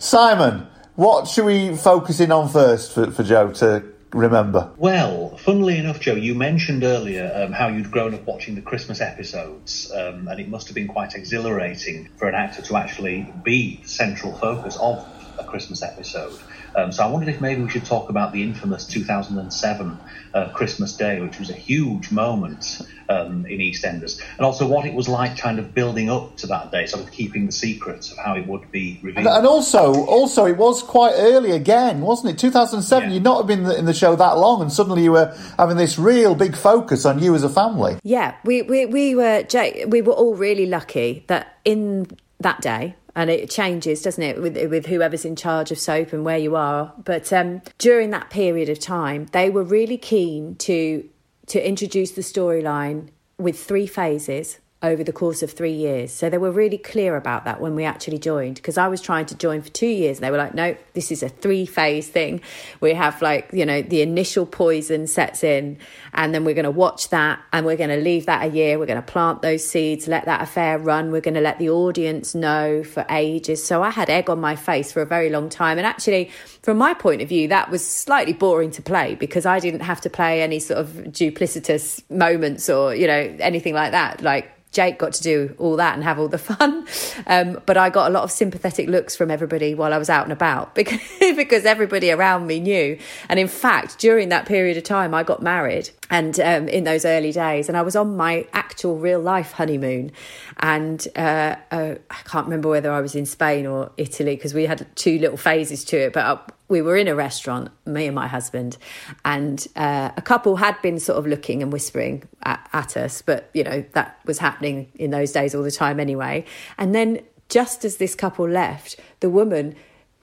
Simon, 0.02 0.66
what 0.96 1.28
should 1.28 1.44
we 1.44 1.76
focus 1.76 2.18
in 2.18 2.32
on 2.32 2.48
first 2.48 2.92
for, 2.92 3.10
for 3.10 3.22
Jo 3.22 3.52
to 3.52 3.91
remember? 4.12 4.70
Well, 4.76 5.36
funnily 5.36 5.78
enough, 5.78 6.00
Jo, 6.00 6.14
you 6.14 6.34
mentioned 6.34 6.84
earlier 6.84 7.30
um, 7.34 7.52
how 7.52 7.68
you'd 7.68 7.90
grown 7.90 8.14
up 8.14 8.26
watching 8.26 8.54
the 8.54 8.62
Christmas 8.62 9.00
episodes, 9.00 9.90
um, 9.92 10.28
and 10.28 10.40
it 10.40 10.48
must 10.48 10.68
have 10.68 10.74
been 10.74 10.88
quite 10.88 11.14
exhilarating 11.14 12.08
for 12.16 12.28
an 12.28 12.34
actor 12.34 12.62
to 12.62 12.76
actually 12.76 13.32
be 13.42 13.80
the 13.82 13.88
central 13.88 14.32
focus 14.32 14.76
of 14.76 15.06
Christmas 15.52 15.82
episode. 15.82 16.32
Um, 16.74 16.90
so 16.92 17.04
I 17.04 17.06
wondered 17.06 17.28
if 17.28 17.42
maybe 17.42 17.62
we 17.62 17.68
should 17.68 17.84
talk 17.84 18.08
about 18.08 18.32
the 18.32 18.42
infamous 18.42 18.86
2007 18.86 19.98
uh, 20.32 20.48
Christmas 20.54 20.96
Day, 20.96 21.20
which 21.20 21.38
was 21.38 21.50
a 21.50 21.54
huge 21.54 22.10
moment 22.10 22.80
um, 23.10 23.44
in 23.44 23.58
EastEnders, 23.58 24.18
and 24.38 24.46
also 24.46 24.66
what 24.66 24.86
it 24.86 24.94
was 24.94 25.10
like 25.10 25.36
kind 25.36 25.58
of 25.58 25.74
building 25.74 26.08
up 26.08 26.38
to 26.38 26.46
that 26.46 26.72
day, 26.72 26.86
sort 26.86 27.04
of 27.04 27.12
keeping 27.12 27.44
the 27.44 27.52
secrets 27.52 28.10
of 28.10 28.16
how 28.16 28.34
it 28.34 28.46
would 28.46 28.72
be 28.72 28.98
revealed. 29.02 29.26
And, 29.26 29.36
and 29.36 29.46
also, 29.46 30.06
also, 30.06 30.46
it 30.46 30.56
was 30.56 30.82
quite 30.82 31.12
early 31.16 31.50
again, 31.50 32.00
wasn't 32.00 32.32
it? 32.32 32.38
2007. 32.38 33.12
You'd 33.12 33.22
not 33.22 33.36
have 33.36 33.46
been 33.46 33.70
in 33.70 33.84
the 33.84 33.92
show 33.92 34.16
that 34.16 34.38
long, 34.38 34.62
and 34.62 34.72
suddenly 34.72 35.02
you 35.02 35.12
were 35.12 35.36
having 35.58 35.76
this 35.76 35.98
real 35.98 36.34
big 36.34 36.56
focus 36.56 37.04
on 37.04 37.18
you 37.18 37.34
as 37.34 37.44
a 37.44 37.50
family. 37.50 37.98
Yeah, 38.02 38.34
we 38.44 38.62
we, 38.62 38.86
we 38.86 39.14
were 39.14 39.42
Jay, 39.42 39.84
we 39.86 40.00
were 40.00 40.14
all 40.14 40.34
really 40.34 40.64
lucky 40.64 41.24
that 41.26 41.58
in 41.66 42.06
that 42.40 42.62
day 42.62 42.96
and 43.14 43.30
it 43.30 43.50
changes, 43.50 44.02
doesn't 44.02 44.22
it, 44.22 44.40
with 44.40 44.56
with 44.70 44.86
whoever's 44.86 45.24
in 45.24 45.36
charge 45.36 45.70
of 45.70 45.78
soap 45.78 46.12
and 46.12 46.24
where 46.24 46.38
you 46.38 46.56
are. 46.56 46.92
But 47.04 47.32
um, 47.32 47.62
during 47.78 48.10
that 48.10 48.30
period 48.30 48.68
of 48.68 48.78
time, 48.78 49.26
they 49.32 49.50
were 49.50 49.64
really 49.64 49.98
keen 49.98 50.56
to 50.56 51.08
to 51.48 51.66
introduce 51.66 52.12
the 52.12 52.22
storyline 52.22 53.08
with 53.38 53.62
three 53.62 53.86
phases 53.86 54.58
over 54.82 55.04
the 55.04 55.12
course 55.12 55.42
of 55.42 55.50
three 55.52 55.72
years. 55.72 56.12
So 56.12 56.28
they 56.28 56.38
were 56.38 56.50
really 56.50 56.78
clear 56.78 57.16
about 57.16 57.44
that 57.44 57.60
when 57.60 57.76
we 57.76 57.84
actually 57.84 58.18
joined 58.18 58.56
because 58.56 58.76
I 58.76 58.88
was 58.88 59.00
trying 59.00 59.26
to 59.26 59.36
join 59.36 59.62
for 59.62 59.70
two 59.70 59.86
years 59.86 60.18
and 60.18 60.24
they 60.24 60.30
were 60.30 60.38
like, 60.38 60.54
no, 60.54 60.76
this 60.94 61.12
is 61.12 61.22
a 61.22 61.28
three 61.28 61.66
phase 61.66 62.08
thing. 62.08 62.40
We 62.80 62.94
have 62.94 63.22
like, 63.22 63.50
you 63.52 63.64
know, 63.64 63.82
the 63.82 64.02
initial 64.02 64.44
poison 64.44 65.06
sets 65.06 65.44
in 65.44 65.78
and 66.12 66.34
then 66.34 66.44
we're 66.44 66.54
going 66.54 66.64
to 66.64 66.70
watch 66.70 67.10
that 67.10 67.40
and 67.52 67.64
we're 67.64 67.76
going 67.76 67.90
to 67.90 67.96
leave 67.96 68.26
that 68.26 68.44
a 68.44 68.48
year. 68.48 68.78
We're 68.78 68.86
going 68.86 69.00
to 69.00 69.12
plant 69.12 69.40
those 69.42 69.64
seeds, 69.64 70.08
let 70.08 70.24
that 70.24 70.42
affair 70.42 70.78
run. 70.78 71.12
We're 71.12 71.20
going 71.20 71.34
to 71.34 71.40
let 71.40 71.60
the 71.60 71.70
audience 71.70 72.34
know 72.34 72.82
for 72.82 73.06
ages. 73.08 73.64
So 73.64 73.82
I 73.84 73.90
had 73.90 74.10
egg 74.10 74.28
on 74.28 74.40
my 74.40 74.56
face 74.56 74.90
for 74.90 75.00
a 75.00 75.06
very 75.06 75.30
long 75.30 75.48
time. 75.48 75.78
And 75.78 75.86
actually, 75.86 76.30
from 76.62 76.76
my 76.76 76.92
point 76.92 77.22
of 77.22 77.28
view, 77.28 77.48
that 77.48 77.70
was 77.70 77.86
slightly 77.86 78.32
boring 78.32 78.72
to 78.72 78.82
play 78.82 79.14
because 79.14 79.46
I 79.46 79.60
didn't 79.60 79.80
have 79.80 80.00
to 80.02 80.10
play 80.10 80.42
any 80.42 80.58
sort 80.58 80.80
of 80.80 80.88
duplicitous 80.88 82.02
moments 82.10 82.68
or, 82.68 82.94
you 82.94 83.06
know, 83.06 83.36
anything 83.38 83.74
like 83.74 83.92
that. 83.92 84.22
Like, 84.22 84.51
Jake 84.72 84.98
got 84.98 85.12
to 85.12 85.22
do 85.22 85.54
all 85.58 85.76
that 85.76 85.94
and 85.94 86.02
have 86.02 86.18
all 86.18 86.28
the 86.28 86.38
fun. 86.38 86.86
Um, 87.26 87.60
but 87.66 87.76
I 87.76 87.90
got 87.90 88.10
a 88.10 88.12
lot 88.12 88.24
of 88.24 88.30
sympathetic 88.30 88.88
looks 88.88 89.14
from 89.14 89.30
everybody 89.30 89.74
while 89.74 89.92
I 89.92 89.98
was 89.98 90.10
out 90.10 90.24
and 90.24 90.32
about 90.32 90.74
because, 90.74 91.00
because 91.20 91.64
everybody 91.64 92.10
around 92.10 92.46
me 92.46 92.58
knew. 92.58 92.98
And 93.28 93.38
in 93.38 93.48
fact, 93.48 93.98
during 93.98 94.30
that 94.30 94.46
period 94.46 94.76
of 94.76 94.84
time, 94.84 95.14
I 95.14 95.22
got 95.22 95.42
married 95.42 95.90
and 96.12 96.38
um, 96.40 96.68
in 96.68 96.84
those 96.84 97.06
early 97.06 97.32
days, 97.32 97.68
and 97.68 97.76
I 97.76 97.80
was 97.80 97.96
on 97.96 98.16
my 98.18 98.46
actual 98.52 98.98
real 98.98 99.18
life 99.18 99.52
honeymoon. 99.52 100.12
And 100.58 101.06
uh, 101.16 101.56
uh, 101.70 101.94
I 102.10 102.14
can't 102.24 102.44
remember 102.44 102.68
whether 102.68 102.92
I 102.92 103.00
was 103.00 103.14
in 103.14 103.24
Spain 103.24 103.66
or 103.66 103.90
Italy 103.96 104.36
because 104.36 104.52
we 104.52 104.66
had 104.66 104.86
two 104.94 105.18
little 105.18 105.38
phases 105.38 105.84
to 105.86 105.96
it. 105.96 106.12
But 106.12 106.52
we 106.72 106.80
were 106.80 106.96
in 106.96 107.06
a 107.06 107.14
restaurant, 107.14 107.70
me 107.84 108.06
and 108.06 108.14
my 108.14 108.26
husband, 108.26 108.78
and 109.26 109.68
uh, 109.76 110.10
a 110.16 110.22
couple 110.22 110.56
had 110.56 110.80
been 110.80 110.98
sort 110.98 111.18
of 111.18 111.26
looking 111.26 111.62
and 111.62 111.70
whispering 111.70 112.22
at, 112.44 112.66
at 112.72 112.96
us, 112.96 113.20
but 113.20 113.50
you 113.52 113.62
know 113.62 113.84
that 113.92 114.18
was 114.24 114.38
happening 114.38 114.90
in 114.94 115.10
those 115.10 115.32
days 115.32 115.54
all 115.54 115.62
the 115.62 115.70
time 115.70 116.00
anyway. 116.00 116.44
And 116.78 116.94
then 116.94 117.20
just 117.50 117.84
as 117.84 117.98
this 117.98 118.14
couple 118.14 118.48
left, 118.48 118.98
the 119.20 119.28
woman 119.28 119.76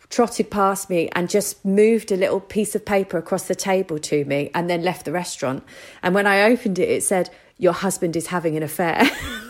trotted 0.10 0.50
past 0.50 0.89
me 0.89 1.08
and 1.14 1.30
just 1.30 1.64
moved 1.64 2.12
a 2.12 2.18
little 2.18 2.39
piece 2.39 2.74
of 2.74 2.84
paper 2.84 3.20
across 3.20 3.43
the 3.43 3.54
table 3.54 4.00
to 4.00 4.26
me 4.26 4.50
and 4.56 4.68
then 4.68 4.82
left 4.82 5.06
the 5.06 5.12
restaurant. 5.12 5.64
And 6.02 6.16
when 6.16 6.26
I 6.26 6.41
opened 6.41 6.80
it, 6.80 6.89
it 6.89 7.04
said, 7.04 7.30
Your 7.60 7.74
husband 7.74 8.16
is 8.16 8.28
having 8.28 8.58
an 8.58 8.64
affair. 8.64 9.08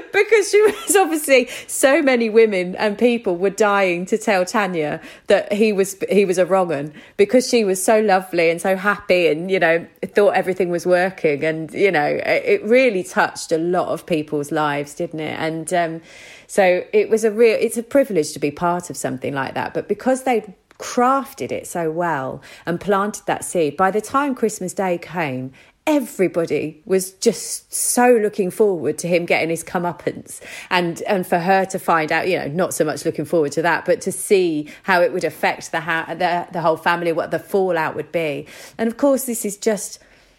because 0.12 0.50
she 0.50 0.60
was 0.62 0.96
obviously 0.96 1.48
so 1.66 2.02
many 2.02 2.30
women 2.30 2.76
and 2.76 2.98
people 2.98 3.36
were 3.36 3.50
dying 3.50 4.06
to 4.06 4.18
tell 4.18 4.44
Tanya 4.44 5.00
that 5.26 5.52
he 5.52 5.72
was 5.72 5.96
he 6.10 6.24
was 6.24 6.38
a 6.38 6.46
wrong 6.46 6.72
un 6.72 6.92
because 7.16 7.48
she 7.48 7.64
was 7.64 7.82
so 7.82 8.00
lovely 8.00 8.50
and 8.50 8.60
so 8.60 8.76
happy 8.76 9.26
and 9.26 9.50
you 9.50 9.58
know 9.58 9.86
thought 10.06 10.34
everything 10.34 10.70
was 10.70 10.86
working. 10.86 11.44
And 11.44 11.72
you 11.72 11.90
know 11.90 12.20
it 12.24 12.62
really 12.64 13.02
touched 13.02 13.52
a 13.52 13.58
lot 13.58 13.88
of 13.88 14.06
people's 14.06 14.52
lives 14.52 14.94
didn't 14.94 15.20
it? 15.20 15.38
And 15.38 15.72
um, 15.72 16.00
so 16.46 16.84
it 16.92 17.08
was 17.08 17.24
a 17.24 17.30
real 17.30 17.56
it's 17.60 17.76
a 17.76 17.82
privilege 17.82 18.32
to 18.32 18.38
be 18.38 18.50
part 18.50 18.90
of 18.90 18.96
something 18.96 19.34
like 19.34 19.54
that. 19.54 19.74
But 19.74 19.88
because 19.88 20.24
they 20.24 20.54
crafted 20.78 21.52
it 21.52 21.66
so 21.66 21.90
well 21.92 22.42
and 22.66 22.80
planted 22.80 23.24
that 23.26 23.44
seed 23.44 23.76
by 23.76 23.88
the 23.88 24.00
time 24.00 24.34
christmas 24.34 24.74
day 24.74 24.98
came 24.98 25.52
everybody 25.86 26.80
was 26.84 27.10
just 27.14 27.72
so 27.74 28.16
looking 28.22 28.52
forward 28.52 28.96
to 28.98 29.08
him 29.08 29.24
getting 29.26 29.50
his 29.50 29.64
comeuppance 29.64 30.40
and 30.70 31.02
and 31.02 31.26
for 31.26 31.40
her 31.40 31.64
to 31.64 31.76
find 31.76 32.12
out 32.12 32.28
you 32.28 32.38
know 32.38 32.46
not 32.46 32.72
so 32.72 32.84
much 32.84 33.04
looking 33.04 33.24
forward 33.24 33.50
to 33.50 33.62
that 33.62 33.84
but 33.84 34.00
to 34.00 34.12
see 34.12 34.68
how 34.84 35.00
it 35.02 35.12
would 35.12 35.24
affect 35.24 35.72
the 35.72 35.80
ha- 35.80 36.06
the, 36.08 36.46
the 36.52 36.60
whole 36.60 36.76
family 36.76 37.10
what 37.10 37.32
the 37.32 37.38
fallout 37.38 37.96
would 37.96 38.12
be. 38.12 38.46
And 38.78 38.88
of 38.88 38.96
course 38.96 39.24
this 39.24 39.44
is 39.44 39.56
just 39.56 39.98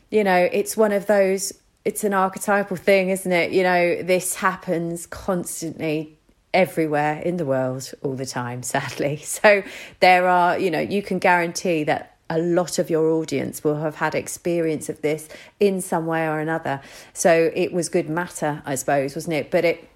you 0.10 0.24
know 0.24 0.48
it's 0.52 0.78
one 0.78 0.94
of 0.94 1.08
those 1.08 1.52
it's 1.84 2.06
an 2.06 2.14
archetypal 2.14 2.78
thing 2.78 3.10
isn't 3.10 3.32
it? 3.32 3.52
You 3.52 3.64
know 3.64 4.02
this 4.02 4.36
happens 4.36 5.06
constantly 5.06 6.18
everywhere 6.54 7.20
in 7.20 7.36
the 7.36 7.46
world 7.46 7.92
all 8.02 8.16
the 8.16 8.26
time 8.26 8.64
sadly. 8.64 9.18
So 9.18 9.62
there 10.00 10.26
are 10.26 10.58
you 10.58 10.72
know 10.72 10.80
you 10.80 11.02
can 11.02 11.20
guarantee 11.20 11.84
that 11.84 12.13
a 12.34 12.40
lot 12.40 12.80
of 12.80 12.90
your 12.90 13.10
audience 13.12 13.64
will 13.64 13.78
have 13.78 13.96
had 13.96 14.16
experience 14.16 14.90
of 14.90 15.02
this 15.02 15.30
in 15.60 15.82
some 15.82 16.06
way 16.08 16.28
or 16.28 16.40
another. 16.40 16.82
So 17.14 17.52
it 17.56 17.72
was 17.72 17.90
good 17.90 18.10
matter, 18.10 18.64
I 18.66 18.76
suppose, 18.76 19.16
wasn't 19.16 19.36
it? 19.36 19.52
But 19.52 19.66
it, 19.66 19.90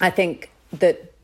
I 0.00 0.10
think 0.10 0.50
that 0.72 1.14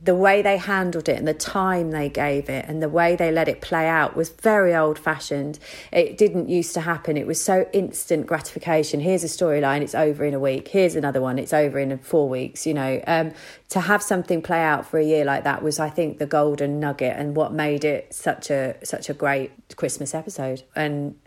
the 0.00 0.14
way 0.14 0.42
they 0.42 0.56
handled 0.56 1.08
it 1.08 1.18
and 1.18 1.26
the 1.26 1.34
time 1.34 1.90
they 1.90 2.08
gave 2.08 2.48
it 2.48 2.64
and 2.68 2.80
the 2.80 2.88
way 2.88 3.16
they 3.16 3.32
let 3.32 3.48
it 3.48 3.60
play 3.60 3.88
out 3.88 4.16
was 4.16 4.28
very 4.28 4.74
old 4.74 4.96
fashioned. 4.98 5.58
It 5.90 6.16
didn't 6.16 6.48
used 6.48 6.72
to 6.74 6.80
happen. 6.80 7.16
It 7.16 7.26
was 7.26 7.42
so 7.42 7.68
instant 7.72 8.26
gratification. 8.26 9.00
Here's 9.00 9.24
a 9.24 9.26
storyline, 9.26 9.82
it's 9.82 9.96
over 9.96 10.24
in 10.24 10.34
a 10.34 10.38
week. 10.38 10.68
Here's 10.68 10.94
another 10.94 11.20
one, 11.20 11.38
it's 11.38 11.52
over 11.52 11.80
in 11.80 11.98
four 11.98 12.28
weeks. 12.28 12.64
You 12.64 12.74
know, 12.74 13.02
um, 13.08 13.32
to 13.70 13.80
have 13.80 14.02
something 14.02 14.40
play 14.40 14.62
out 14.62 14.86
for 14.86 14.98
a 14.98 15.04
year 15.04 15.24
like 15.24 15.44
that 15.44 15.62
was, 15.62 15.80
I 15.80 15.90
think, 15.90 16.18
the 16.18 16.26
golden 16.26 16.78
nugget 16.78 17.16
and 17.16 17.34
what 17.34 17.52
made 17.52 17.84
it 17.84 18.14
such 18.14 18.50
a 18.50 18.76
such 18.84 19.10
a 19.10 19.14
great 19.14 19.50
Christmas 19.76 20.14
episode. 20.14 20.62
And 20.76 21.18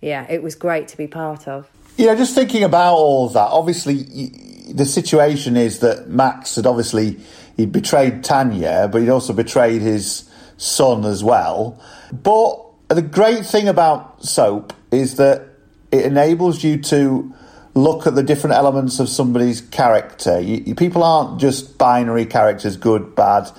yeah, 0.00 0.26
it 0.28 0.42
was 0.42 0.56
great 0.56 0.88
to 0.88 0.96
be 0.96 1.06
part 1.06 1.46
of. 1.46 1.70
Yeah, 1.96 2.14
just 2.14 2.34
thinking 2.34 2.64
about 2.64 2.94
all 2.94 3.28
that. 3.30 3.48
Obviously, 3.50 4.02
the 4.68 4.84
situation 4.84 5.56
is 5.56 5.78
that 5.78 6.08
Max 6.08 6.56
had 6.56 6.66
obviously 6.66 7.18
he'd 7.56 7.72
betrayed 7.72 8.22
Tanya, 8.22 8.88
but 8.90 9.00
he'd 9.00 9.08
also 9.08 9.32
betrayed 9.32 9.82
his 9.82 10.30
son 10.56 11.04
as 11.04 11.22
well. 11.24 11.80
But 12.12 12.62
the 12.88 13.02
great 13.02 13.44
thing 13.44 13.68
about 13.68 14.24
soap 14.24 14.72
is 14.90 15.16
that 15.16 15.48
it 15.90 16.04
enables 16.04 16.62
you 16.62 16.80
to 16.82 17.34
look 17.74 18.06
at 18.06 18.14
the 18.14 18.22
different 18.22 18.56
elements 18.56 19.00
of 19.00 19.08
somebody's 19.08 19.60
character. 19.60 20.40
You, 20.40 20.62
you, 20.66 20.74
people 20.74 21.02
aren't 21.02 21.40
just 21.40 21.78
binary 21.78 22.26
characters, 22.26 22.76
good, 22.76 23.14
bad. 23.14 23.50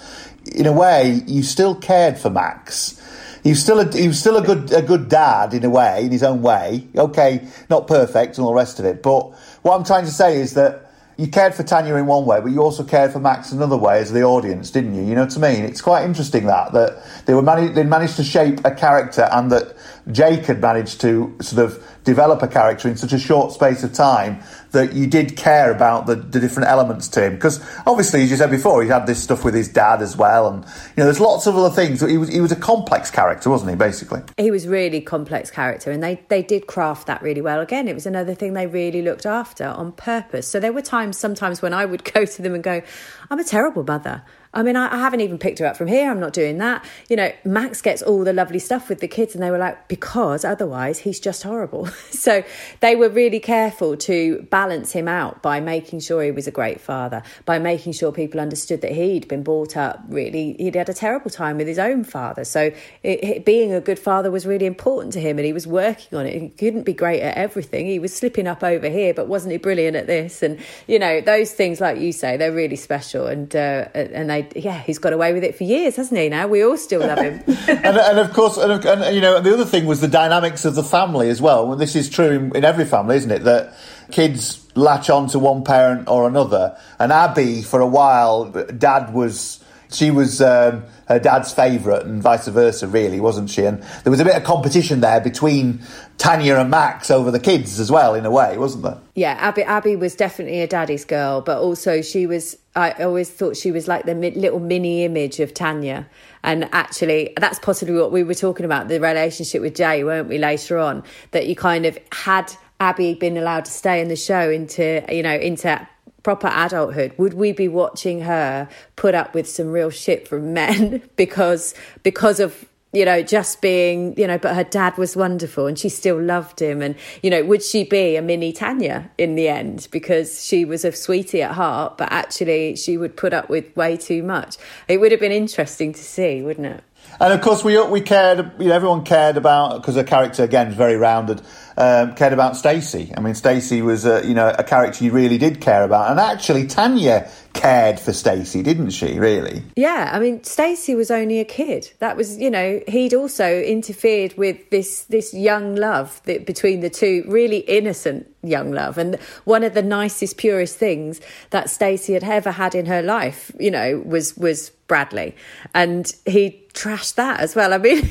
In 0.56 0.66
a 0.66 0.72
way, 0.72 1.22
you 1.28 1.44
still 1.44 1.76
cared 1.76 2.18
for 2.18 2.30
Max. 2.30 3.02
He 3.44 3.52
was 3.52 3.62
still 3.62 3.80
a, 3.80 3.90
he 3.92 4.08
was 4.08 4.20
still 4.20 4.36
a 4.36 4.42
good 4.42 4.74
a 4.74 4.82
good 4.82 5.08
dad 5.08 5.54
in 5.54 5.64
a 5.64 5.70
way, 5.70 6.04
in 6.04 6.12
his 6.12 6.24
own 6.24 6.42
way. 6.42 6.86
Okay, 6.96 7.48
not 7.70 7.88
perfect 7.88 8.38
and 8.38 8.44
all 8.44 8.52
the 8.52 8.58
rest 8.58 8.80
of 8.80 8.86
it. 8.86 9.02
But 9.02 9.30
what 9.62 9.78
I'm 9.78 9.86
trying 9.86 10.06
to 10.06 10.12
say 10.12 10.38
is 10.38 10.56
that 10.56 10.87
you 11.18 11.28
cared 11.28 11.56
for 11.56 11.64
Tanya 11.64 11.96
in 11.96 12.06
one 12.06 12.26
way, 12.26 12.40
but 12.40 12.52
you 12.52 12.62
also 12.62 12.84
cared 12.84 13.12
for 13.12 13.20
Max 13.20 13.52
another 13.52 13.76
way 13.76 14.00
as 14.00 14.12
the 14.12 14.22
audience, 14.22 14.70
didn't 14.70 14.94
you? 14.94 15.02
You 15.02 15.16
know 15.16 15.26
what 15.26 15.36
I 15.36 15.54
mean? 15.54 15.66
It's 15.66 15.82
quite 15.82 16.06
interesting 16.06 16.46
that 16.46 16.74
that 16.74 17.04
they 17.26 17.34
were 17.34 17.42
mani- 17.42 17.74
they 17.74 17.84
managed 17.84 18.18
to 18.18 18.24
shape 18.24 18.64
a 18.64 18.72
character, 18.72 19.28
and 19.32 19.52
that 19.52 19.76
Jake 20.12 20.46
had 20.46 20.62
managed 20.62 21.02
to 21.02 21.36
sort 21.42 21.66
of 21.66 21.84
develop 22.04 22.44
a 22.44 22.48
character 22.48 22.88
in 22.88 22.96
such 22.98 23.14
a 23.14 23.20
short 23.20 23.52
space 23.52 23.84
of 23.84 23.94
time 23.94 24.42
that 24.78 24.94
you 24.94 25.08
did 25.08 25.36
care 25.36 25.72
about 25.72 26.06
the, 26.06 26.16
the 26.16 26.40
different 26.40 26.70
elements 26.70 27.08
to 27.10 27.26
him. 27.26 27.34
Because 27.34 27.60
obviously, 27.88 28.22
as 28.22 28.30
you 28.30 28.38
said 28.38 28.52
before, 28.52 28.84
he 28.84 28.90
had 28.90 29.08
this 29.08 29.22
stuff 29.22 29.44
with 29.44 29.56
his 29.56 29.68
dad 29.68 30.02
as 30.04 30.16
well, 30.16 30.48
and 30.48 30.64
you 30.64 30.98
know, 30.98 31.06
there's 31.06 31.20
lots 31.20 31.48
of 31.48 31.58
other 31.58 31.74
things. 31.74 32.02
He 32.02 32.18
was 32.18 32.30
he 32.30 32.40
was 32.40 32.52
a 32.52 32.56
complex 32.56 33.10
character, 33.10 33.50
wasn't 33.50 33.72
he? 33.72 33.76
Basically, 33.76 34.22
he 34.38 34.52
was 34.52 34.68
really 34.68 35.02
complex 35.02 35.50
character, 35.50 35.92
and 35.92 36.04
they 36.04 36.22
they 36.30 36.44
did 36.44 36.68
craft 36.68 37.08
that 37.08 37.22
really 37.22 37.42
well. 37.42 37.60
Again, 37.60 37.88
it 37.88 37.96
was 37.96 38.06
another 38.06 38.36
thing 38.36 38.54
they 38.54 38.68
really 38.68 39.02
looked 39.02 39.26
after 39.26 39.66
on 39.66 39.92
purpose. 39.94 40.48
So 40.48 40.60
there 40.60 40.74
were 40.74 40.82
times, 40.82 41.18
sometimes 41.18 41.62
when 41.62 41.74
I 41.74 41.86
would 41.86 42.04
go 42.14 42.26
to 42.26 42.42
them 42.42 42.54
and 42.54 42.64
go, 42.64 42.82
"I'm 43.30 43.40
a 43.40 43.44
terrible 43.44 43.84
mother." 43.84 44.24
I 44.58 44.64
mean, 44.64 44.76
I, 44.76 44.92
I, 44.92 44.98
haven't 44.98 45.22
even 45.22 45.38
picked 45.38 45.60
her 45.60 45.68
up 45.68 45.78
from 45.78 45.86
here. 45.86 46.10
I'm 46.10 46.20
not 46.20 46.34
doing 46.34 46.58
that. 46.58 46.84
You 47.10 47.16
know, 47.16 47.32
Max 47.46 47.80
gets 47.80 48.02
all 48.02 48.24
the 48.24 48.34
lovely 48.34 48.58
stuff 48.58 48.90
with 48.90 49.02
the 49.02 49.08
kids, 49.08 49.36
and 49.36 49.44
they 49.44 49.52
were 49.52 49.60
like, 49.60 49.88
because 49.88 50.44
otherwise 50.44 50.98
he's 50.98 51.20
just 51.20 51.44
horrible. 51.44 51.86
so 52.10 52.44
they 52.80 52.96
were 52.96 53.08
really 53.08 53.40
careful 53.40 53.96
to 53.98 54.48
balance 54.50 54.94
him 54.94 55.08
out 55.08 55.44
by 55.44 55.60
making 55.60 56.00
sure 56.00 56.24
he 56.24 56.32
was 56.32 56.48
a 56.48 56.52
great 56.52 56.82
father, 56.82 57.22
by 57.46 57.60
making 57.60 57.94
sure 57.94 58.12
people 58.12 58.40
understood 58.40 58.82
that 58.82 58.94
he'd 58.94 59.28
been 59.28 59.44
brought 59.44 59.78
up 59.78 60.02
really, 60.10 60.54
he'd 60.54 60.74
had 60.74 60.90
a 60.90 60.94
terrible 60.94 61.30
time 61.30 61.58
with 61.58 61.68
his 61.68 61.78
own 61.78 62.04
father. 62.04 62.44
So 62.44 62.72
it, 63.04 63.24
it, 63.24 63.46
being 63.46 63.74
a 63.74 63.80
good 63.80 64.00
father 64.00 64.32
was 64.32 64.48
really 64.48 64.66
important 64.66 65.14
to 65.14 65.20
him, 65.20 65.38
and 65.38 65.46
he 65.46 65.54
was 65.54 65.68
working 65.68 66.18
on 66.18 66.26
it. 66.26 66.42
He 66.42 66.50
couldn't 66.50 66.84
be 66.84 66.94
great 66.94 67.22
at 67.22 67.38
everything. 67.38 67.86
He 67.86 68.00
was 68.00 68.12
slipping 68.12 68.48
up 68.48 68.64
over 68.64 68.90
here, 68.90 69.14
but 69.14 69.28
wasn't 69.28 69.52
he 69.52 69.60
brilliant 69.60 69.96
at 69.96 70.08
this? 70.08 70.42
And, 70.42 70.58
you 70.88 70.98
know, 70.98 71.22
those 71.22 71.52
things, 71.52 71.80
like 71.80 72.00
you 72.00 72.12
say, 72.12 72.38
they're 72.38 72.52
really 72.52 72.76
special, 72.76 73.28
and, 73.28 73.56
uh, 73.56 73.86
and 73.94 74.28
they 74.32 74.47
yeah, 74.56 74.80
he's 74.80 75.00
got 75.00 75.14
away 75.14 75.34
with 75.34 75.44
it 75.44 75.56
for 75.56 75.64
years, 75.64 75.96
hasn't 75.96 76.20
he? 76.20 76.30
Now 76.30 76.48
we 76.48 76.64
all 76.64 76.78
still 76.78 77.02
love 77.02 77.20
him. 77.20 77.42
and, 77.68 77.98
and, 77.98 78.20
of 78.20 78.34
course, 78.34 78.58
and, 78.58 78.84
and, 78.86 79.16
you 79.16 79.22
know, 79.22 79.40
the 79.40 79.54
other 79.54 79.66
thing 79.66 79.86
was 79.86 80.02
the 80.02 80.08
dynamics 80.08 80.66
of 80.66 80.76
the 80.76 80.84
family 80.84 81.30
as 81.30 81.42
well. 81.42 81.68
Well, 81.68 81.78
this 81.78 81.96
is 81.96 82.10
true 82.10 82.30
in, 82.30 82.56
in 82.56 82.66
every 82.66 82.86
family, 82.86 83.18
isn't 83.18 83.32
it? 83.32 83.44
That 83.44 83.74
kids 84.12 84.66
latch 84.76 85.10
on 85.10 85.28
to 85.30 85.40
one 85.40 85.64
parent 85.64 86.08
or 86.08 86.28
another. 86.28 86.78
And 87.00 87.12
Abby, 87.12 87.62
for 87.62 87.82
a 87.82 87.88
while, 87.88 88.46
dad 88.46 89.14
was 89.14 89.64
she 89.92 90.12
was 90.12 90.42
um, 90.42 90.84
her 91.08 91.20
dad's 91.20 91.54
favourite 91.54 92.06
and 92.06 92.22
vice 92.22 92.48
versa, 92.48 92.88
really, 92.88 93.20
wasn't 93.20 93.50
she? 93.50 93.64
And 93.64 93.82
there 94.04 94.12
was 94.12 94.20
a 94.20 94.26
bit 94.26 94.36
of 94.36 94.44
competition 94.44 95.00
there 95.00 95.22
between 95.22 95.82
Tanya 96.18 96.56
and 96.56 96.70
Max 96.70 97.10
over 97.10 97.32
the 97.32 97.40
kids 97.40 97.80
as 97.80 97.92
well, 97.92 98.14
in 98.14 98.26
a 98.26 98.32
way, 98.32 98.58
wasn't 98.58 98.84
there? 98.84 98.98
Yeah, 99.16 99.38
Abby, 99.40 99.64
Abby 99.64 99.96
was 99.96 100.16
definitely 100.16 100.62
a 100.62 100.68
daddy's 100.68 101.06
girl, 101.06 101.42
but 101.42 101.60
also 101.60 102.02
she 102.02 102.28
was, 102.28 102.58
I 102.76 102.92
always 102.92 103.30
thought 103.30 103.56
she 103.56 103.72
was 103.72 103.88
like 103.88 104.06
the 104.06 104.16
little 104.16 104.60
mini 104.60 105.04
image 105.06 105.40
of 105.40 105.54
Tanya. 105.54 106.08
And 106.44 106.70
actually, 106.74 107.34
that's 107.38 107.60
possibly 107.60 107.96
what 107.96 108.12
we 108.12 108.24
were 108.24 108.34
talking 108.34 108.66
about 108.66 108.88
the 108.88 109.00
relationship 109.00 109.62
with 109.62 109.76
Jay, 109.76 110.04
weren't 110.04 110.28
we, 110.28 110.38
later 110.38 110.78
on? 110.78 111.04
That 111.32 111.48
you 111.48 111.56
kind 111.56 111.86
of 111.86 111.98
had 112.12 112.52
Abby 112.80 113.16
been 113.16 113.38
allowed 113.38 113.66
to 113.66 113.72
stay 113.72 114.02
in 114.02 114.08
the 114.08 114.16
show 114.16 114.50
into, 114.50 115.04
you 115.10 115.24
know, 115.24 115.36
into 115.36 115.88
proper 116.28 116.52
adulthood, 116.54 117.14
would 117.18 117.34
we 117.36 117.54
be 117.54 117.70
watching 117.70 118.20
her 118.20 118.68
put 118.98 119.16
up 119.16 119.34
with 119.34 119.48
some 119.48 119.72
real 119.72 119.90
shit 119.90 120.28
from 120.28 120.54
men 120.54 121.02
because 121.16 121.74
because 122.04 122.42
of 122.42 122.66
you 122.92 123.06
know 123.06 123.22
just 123.22 123.62
being 123.62 124.14
you 124.20 124.28
know 124.28 124.38
but 124.38 124.54
her 124.54 124.66
dad 124.66 124.98
was 124.98 125.16
wonderful 125.16 125.68
and 125.68 125.80
she 125.80 125.88
still 125.88 126.22
loved 126.22 126.62
him. 126.62 126.82
And 126.82 126.96
you 127.24 127.30
know 127.30 127.46
would 127.46 127.64
she 127.64 127.86
be 127.86 128.18
a 128.18 128.22
mini 128.22 128.52
Tanya 128.52 129.10
in 129.18 129.36
the 129.36 129.48
end? 129.48 129.88
Because 129.90 130.44
she 130.44 130.66
was 130.66 130.84
a 130.84 130.92
sweetie 130.92 131.42
at 131.42 131.54
heart 131.54 131.98
but 131.98 132.12
actually 132.12 132.76
she 132.76 132.98
would 132.98 133.16
put 133.16 133.32
up 133.32 133.48
with 133.50 133.74
way 133.78 133.96
too 133.96 134.22
much. 134.22 134.58
It 134.90 134.98
would 134.98 135.14
have 135.14 135.22
been 135.22 135.32
interesting 135.32 135.94
to 135.94 136.04
see 136.04 136.42
wouldn't 136.42 136.68
it 136.68 136.84
and 137.20 137.34
of 137.34 137.42
course, 137.42 137.64
we 137.64 137.82
we 137.88 138.02
cared. 138.02 138.52
You 138.60 138.68
know, 138.68 138.76
everyone 138.76 139.04
cared 139.04 139.38
about 139.38 139.82
because 139.82 139.96
her 139.96 140.04
character 140.04 140.44
again 140.44 140.68
is 140.68 140.76
very 140.76 140.96
rounded. 140.96 141.42
Um, 141.80 142.16
cared 142.16 142.34
about 142.34 142.58
Stacey. 142.58 143.14
I 143.16 143.20
mean, 143.20 143.36
Stacey 143.36 143.84
was 143.84 144.04
a, 144.04 144.26
you 144.28 144.34
know 144.34 144.50
a 144.58 144.64
character 144.64 145.04
you 145.04 145.12
really 145.12 145.38
did 145.38 145.62
care 145.62 145.84
about, 145.84 146.10
and 146.10 146.20
actually 146.20 146.66
Tanya 146.66 147.30
cared 147.54 148.00
for 148.00 148.14
Stacey, 148.14 148.64
didn't 148.64 148.92
she? 148.92 149.20
Really? 149.20 149.62
Yeah. 149.76 150.10
I 150.12 150.20
mean, 150.20 150.44
Stacey 150.44 150.96
was 150.96 151.12
only 151.12 151.40
a 151.40 151.46
kid. 151.46 151.92
That 152.00 152.18
was 152.18 152.38
you 152.38 152.50
know 152.50 152.82
he'd 152.88 153.14
also 153.14 153.62
interfered 153.62 154.36
with 154.38 154.70
this 154.72 155.04
this 155.04 155.34
young 155.34 155.76
love 155.76 156.22
that, 156.26 156.46
between 156.48 156.80
the 156.80 156.90
two, 156.90 157.24
really 157.28 157.60
innocent 157.60 158.28
young 158.42 158.72
love, 158.72 158.98
and 158.98 159.16
one 159.44 159.64
of 159.64 159.76
the 159.76 159.84
nicest, 159.84 160.38
purest 160.38 160.78
things 160.78 161.22
that 161.52 161.70
Stacey 161.70 162.14
had 162.14 162.24
ever 162.24 162.52
had 162.52 162.74
in 162.74 162.88
her 162.88 163.02
life, 163.02 163.52
you 163.60 163.70
know, 163.70 164.02
was 164.06 164.36
was 164.36 164.72
Bradley, 164.88 165.36
and 165.74 166.12
he 166.26 166.67
trashed 166.78 167.16
that 167.16 167.40
as 167.40 167.56
well. 167.56 167.74
I 167.74 167.78
mean, 167.78 168.10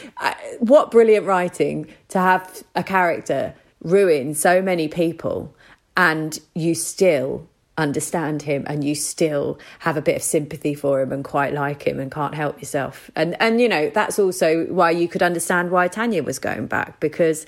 what 0.58 0.90
brilliant 0.90 1.26
writing 1.26 1.86
to 2.08 2.18
have 2.18 2.62
a 2.74 2.82
character 2.82 3.54
ruin 3.82 4.34
so 4.34 4.62
many 4.62 4.88
people, 4.88 5.54
and 5.96 6.38
you 6.54 6.74
still 6.74 7.48
understand 7.76 8.42
him 8.42 8.64
and 8.66 8.82
you 8.82 8.92
still 8.92 9.56
have 9.78 9.96
a 9.96 10.02
bit 10.02 10.16
of 10.16 10.22
sympathy 10.22 10.74
for 10.74 11.00
him 11.00 11.12
and 11.12 11.24
quite 11.24 11.52
like 11.52 11.86
him 11.86 12.00
and 12.00 12.10
can't 12.10 12.34
help 12.34 12.58
yourself 12.60 13.08
and 13.14 13.40
and 13.40 13.60
you 13.60 13.68
know 13.68 13.88
that's 13.90 14.18
also 14.18 14.64
why 14.64 14.90
you 14.90 15.06
could 15.06 15.22
understand 15.22 15.70
why 15.70 15.86
Tanya 15.86 16.24
was 16.24 16.40
going 16.40 16.66
back 16.66 16.98
because 16.98 17.46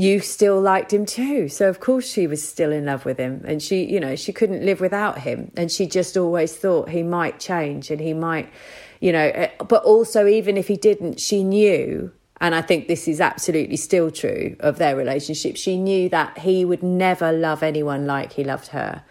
you 0.00 0.18
still 0.18 0.58
liked 0.58 0.94
him 0.94 1.04
too. 1.04 1.46
So 1.50 1.68
of 1.68 1.78
course 1.78 2.10
she 2.10 2.26
was 2.26 2.46
still 2.46 2.72
in 2.72 2.86
love 2.86 3.04
with 3.04 3.18
him 3.18 3.44
and 3.46 3.62
she, 3.62 3.84
you 3.84 4.00
know, 4.00 4.16
she 4.16 4.32
couldn't 4.32 4.64
live 4.64 4.80
without 4.80 5.18
him 5.18 5.52
and 5.58 5.70
she 5.70 5.86
just 5.86 6.16
always 6.16 6.56
thought 6.56 6.88
he 6.88 7.02
might 7.02 7.38
change 7.38 7.90
and 7.90 8.00
he 8.00 8.14
might, 8.14 8.48
you 9.00 9.12
know, 9.12 9.30
eh, 9.34 9.50
but 9.66 9.82
also 9.82 10.26
even 10.26 10.56
if 10.56 10.68
he 10.68 10.76
didn't, 10.76 11.18
she 11.20 11.42
knew 11.42 12.12
and 12.42 12.54
I 12.54 12.62
think 12.62 12.88
this 12.88 13.06
is 13.06 13.20
absolutely 13.20 13.76
still 13.76 14.10
true 14.10 14.56
of 14.60 14.78
their 14.78 14.96
relationship. 14.96 15.58
She 15.58 15.76
knew 15.76 16.08
that 16.08 16.38
he 16.38 16.64
would 16.64 16.82
never 16.82 17.32
love 17.32 17.62
anyone 17.62 18.06
like 18.06 18.32
he 18.32 18.44
loved 18.44 18.68
her 18.68 19.04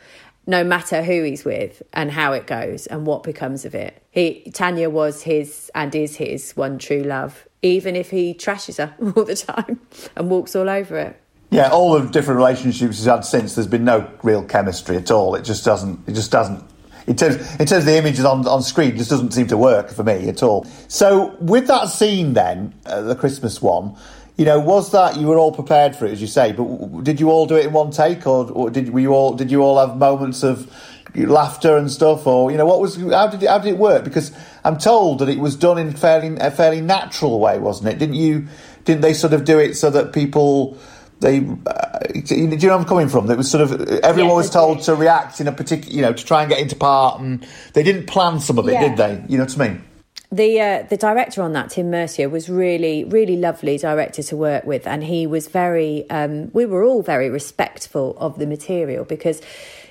no 0.50 0.64
matter 0.64 1.04
who 1.04 1.24
he's 1.24 1.46
with 1.46 1.84
and 1.94 2.12
how 2.12 2.34
it 2.34 2.48
goes 2.48 2.88
and 2.88 3.06
what 3.06 3.22
becomes 3.22 3.66
of 3.66 3.76
it. 3.76 4.02
He 4.10 4.52
Tanya 4.52 4.90
was 4.90 5.22
his 5.22 5.70
and 5.76 5.94
is 5.94 6.16
his 6.16 6.58
one 6.58 6.80
true 6.80 7.04
love, 7.04 7.48
even 7.62 7.96
if 7.96 8.10
he 8.10 8.34
trashes 8.34 8.78
her 8.78 8.96
all 9.16 9.26
the 9.26 9.36
time 9.36 9.80
and 10.16 10.30
walks 10.32 10.56
all 10.56 10.68
over 10.68 10.98
it. 10.98 11.22
Yeah, 11.52 11.70
all 11.70 12.00
the 12.00 12.08
different 12.10 12.38
relationships 12.38 12.98
he's 12.98 13.06
had 13.06 13.26
since, 13.26 13.56
there's 13.56 13.68
been 13.68 13.86
no 13.86 14.12
real 14.24 14.44
chemistry 14.44 14.98
at 14.98 15.12
all. 15.12 15.36
It 15.36 15.44
just 15.44 15.64
doesn't. 15.64 16.08
It 16.08 16.14
just 16.14 16.32
doesn't. 16.32 16.64
In 17.10 17.16
terms, 17.16 17.38
in 17.56 17.66
terms 17.66 17.72
of 17.72 17.86
the 17.86 17.98
images 17.98 18.24
on, 18.24 18.48
on 18.48 18.62
screen, 18.62 18.96
just 18.96 19.10
doesn't 19.10 19.32
seem 19.32 19.48
to 19.48 19.58
work 19.58 19.90
for 19.90 20.04
me 20.04 20.30
at 20.30 20.44
all. 20.44 20.66
So, 20.88 21.36
with 21.40 21.66
that 21.66 21.90
scene, 21.90 22.34
then 22.34 22.76
uh, 22.86 23.02
the 23.02 23.16
Christmas 23.16 23.64
one, 23.64 23.96
you 24.38 24.46
know, 24.46 24.60
was 24.60 24.92
that 24.92 25.18
you 25.18 25.26
were 25.26 25.38
all 25.40 25.52
prepared 25.52 25.96
for 25.96 26.06
it, 26.06 26.12
as 26.12 26.22
you 26.22 26.28
say? 26.28 26.52
But 26.52 27.04
did 27.04 27.20
you 27.20 27.32
all 27.32 27.48
do 27.48 27.56
it 27.56 27.66
in 27.66 27.74
one 27.74 27.90
take, 27.90 28.28
or, 28.28 28.52
or 28.52 28.70
did 28.70 28.90
you 28.90 29.12
all 29.12 29.34
did 29.34 29.50
you 29.50 29.64
all 29.64 29.80
have 29.80 29.98
moments 29.98 30.44
of 30.44 30.72
laughter 31.16 31.78
and 31.78 31.90
stuff, 31.90 32.28
or 32.28 32.52
you 32.52 32.58
know, 32.58 32.68
what 32.68 32.80
was 32.80 32.96
how 32.96 33.26
did 33.26 33.42
it, 33.42 33.50
how 33.50 33.58
did 33.58 33.74
it 33.74 33.80
work? 33.80 34.04
Because 34.04 34.32
I'm 34.64 34.78
told 34.78 35.18
that 35.20 35.30
it 35.30 35.40
was 35.40 35.56
done 35.56 35.80
in 35.80 35.92
fairly 35.94 36.38
a 36.40 36.52
fairly 36.52 36.80
natural 36.80 37.40
way, 37.40 37.58
wasn't 37.58 37.90
it? 37.90 37.98
Didn't 37.98 38.16
you? 38.16 38.48
Didn't 38.86 39.02
they 39.02 39.16
sort 39.16 39.34
of 39.34 39.46
do 39.46 39.58
it 39.58 39.74
so 39.74 39.90
that 39.90 40.14
people? 40.14 40.78
They, 41.22 41.46
uh, 41.66 41.89
do 42.24 42.36
you 42.36 42.48
know 42.48 42.58
where 42.58 42.72
I'm 42.72 42.86
coming 42.86 43.10
from? 43.10 43.30
It 43.30 43.38
was 43.38 43.50
sort 43.50 43.62
of 43.62 43.82
everyone 44.04 44.32
yes, 44.32 44.38
was 44.38 44.50
told 44.50 44.82
to 44.84 44.96
react 44.96 45.40
in 45.42 45.48
a 45.48 45.52
particular, 45.52 45.96
you 45.96 46.02
know, 46.02 46.14
to 46.14 46.26
try 46.26 46.42
and 46.42 46.50
get 46.50 46.60
into 46.60 46.76
part, 46.76 47.20
and 47.20 47.46
they 47.74 47.84
didn't 47.84 48.08
plan 48.08 48.40
some 48.40 48.58
of 48.58 48.68
it, 48.68 48.74
yeah. 48.74 48.88
did 48.90 48.98
they? 48.98 49.24
You 49.28 49.38
know 49.38 49.46
what 49.46 49.60
I 49.60 49.70
mean? 49.70 49.84
the 50.32 50.62
uh, 50.62 50.84
the 50.84 50.98
director 50.98 51.42
on 51.42 51.54
that, 51.54 51.72
Tim 51.72 51.90
Mercier, 51.90 52.30
was 52.30 52.50
really 52.50 53.04
really 53.04 53.36
lovely 53.36 53.78
director 53.78 54.22
to 54.24 54.38
work 54.38 54.64
with, 54.64 54.86
and 54.86 55.04
he 55.04 55.26
was 55.26 55.48
very. 55.48 56.08
Um, 56.10 56.52
we 56.54 56.66
were 56.66 56.84
all 56.84 57.02
very 57.02 57.30
respectful 57.30 58.16
of 58.20 58.38
the 58.38 58.46
material 58.46 59.06
because, 59.06 59.42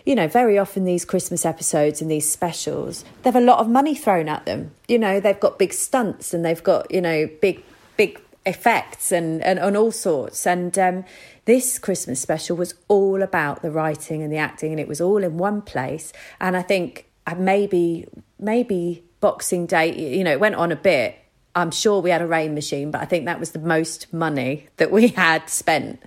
you 0.07 0.15
know, 0.15 0.29
very 0.29 0.57
often 0.57 0.85
these 0.85 1.05
Christmas 1.05 1.45
episodes 1.45 2.01
and 2.01 2.11
these 2.11 2.31
specials, 2.31 3.05
they 3.23 3.31
have 3.31 3.37
a 3.37 3.45
lot 3.45 3.59
of 3.59 3.69
money 3.69 3.97
thrown 3.97 4.29
at 4.29 4.47
them. 4.47 4.71
You 4.87 4.99
know, 4.99 5.19
they've 5.19 5.39
got 5.41 5.59
big 5.59 5.73
stunts 5.73 6.33
and 6.33 6.45
they've 6.45 6.63
got 6.63 6.93
you 6.93 7.01
know 7.01 7.29
big 7.41 7.65
big 7.97 8.21
effects 8.49 9.13
and 9.13 9.43
and, 9.43 9.59
and 9.59 9.77
all 9.77 9.93
sorts. 9.93 10.47
And 10.47 10.77
um, 10.79 11.05
this 11.45 11.79
Christmas 11.79 12.21
special 12.21 12.57
was 12.57 12.75
all 12.89 13.23
about 13.23 13.63
the 13.63 13.71
writing 13.71 14.23
and 14.23 14.33
the 14.33 14.39
acting, 14.39 14.73
and 14.73 14.81
it 14.81 14.89
was 14.89 15.01
all 15.01 15.23
in 15.23 15.39
one 15.39 15.63
place. 15.63 16.13
And 16.41 16.57
I 16.57 16.63
think 16.63 17.07
uh, 17.27 17.35
maybe 17.37 18.07
maybe 18.39 19.05
Boxing 19.21 19.67
Day, 19.67 20.17
you 20.17 20.25
know, 20.25 20.33
it 20.33 20.41
went 20.41 20.55
on 20.55 20.73
a 20.73 20.77
bit. 20.77 21.17
I'm 21.55 21.71
sure 21.71 22.01
we 22.01 22.11
had 22.11 22.23
a 22.23 22.27
rain 22.27 22.55
machine, 22.55 22.91
but 22.91 23.01
I 23.01 23.05
think 23.05 23.25
that 23.25 23.41
was 23.41 23.51
the 23.51 23.59
most 23.59 24.13
money 24.13 24.69
that 24.77 24.91
we 24.91 25.09
had 25.25 25.49
spent 25.49 26.03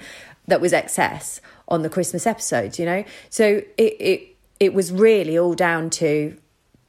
that 0.47 0.61
was 0.61 0.73
excess 0.73 1.41
on 1.67 1.81
the 1.81 1.89
Christmas 1.89 2.27
episode, 2.27 2.77
you 2.77 2.85
know? 2.85 3.03
So 3.29 3.61
it, 3.77 3.95
it, 3.99 4.37
it 4.59 4.73
was 4.73 4.91
really 4.91 5.37
all 5.37 5.53
down 5.53 5.89
to 5.91 6.37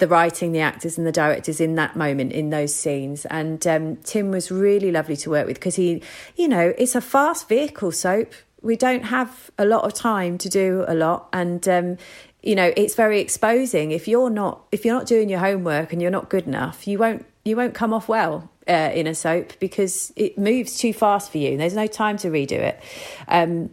the 0.03 0.09
writing, 0.09 0.51
the 0.51 0.59
actors, 0.59 0.99
and 0.99 1.07
the 1.07 1.13
directors 1.13 1.61
in 1.61 1.77
that 1.77 1.95
moment 1.95 2.33
in 2.33 2.51
those 2.51 2.75
scenes. 2.75 3.25
And 3.27 3.65
um, 3.69 3.97
Tim 3.99 4.33
was 4.33 4.51
really 4.51 4.91
lovely 4.91 5.17
to 5.19 5.31
work 5.31 5.47
with 5.47 5.55
because 5.55 5.77
he, 5.77 6.03
you 6.35 6.49
know, 6.49 6.75
it's 6.77 6.97
a 6.97 7.01
fast 7.01 7.49
vehicle 7.49 7.93
soap. 7.93 8.33
We 8.63 8.75
don't 8.75 9.05
have 9.05 9.53
a 9.59 9.65
lot 9.65 9.85
of 9.85 9.95
time 9.95 10.39
to 10.39 10.49
do 10.49 10.85
a 10.89 10.95
lot, 10.97 11.29
and 11.33 11.69
um, 11.69 11.99
you 12.43 12.57
know, 12.57 12.73
it's 12.77 12.97
very 12.97 13.21
exposing. 13.21 13.93
If 13.93 14.09
you're 14.09 14.29
not 14.29 14.65
if 14.73 14.85
you're 14.85 14.95
not 14.97 15.07
doing 15.07 15.29
your 15.29 15.39
homework 15.39 15.93
and 15.93 16.03
you're 16.03 16.11
not 16.11 16.29
good 16.29 16.49
enough, 16.49 16.89
you 16.89 16.99
won't 16.99 17.25
you 17.45 17.57
won't 17.57 17.75
come 17.75 17.95
off 17.95 18.09
well 18.09 18.51
uh, 18.69 18.91
in 18.93 19.07
a 19.07 19.15
soap 19.15 19.53
because 19.61 20.13
it 20.17 20.37
moves 20.37 20.79
too 20.79 20.93
fast 20.93 21.31
for 21.31 21.39
you. 21.39 21.57
There's 21.57 21.77
no 21.77 21.87
time 21.87 22.17
to 22.19 22.29
redo 22.29 22.59
it. 22.59 22.83
Um, 23.29 23.71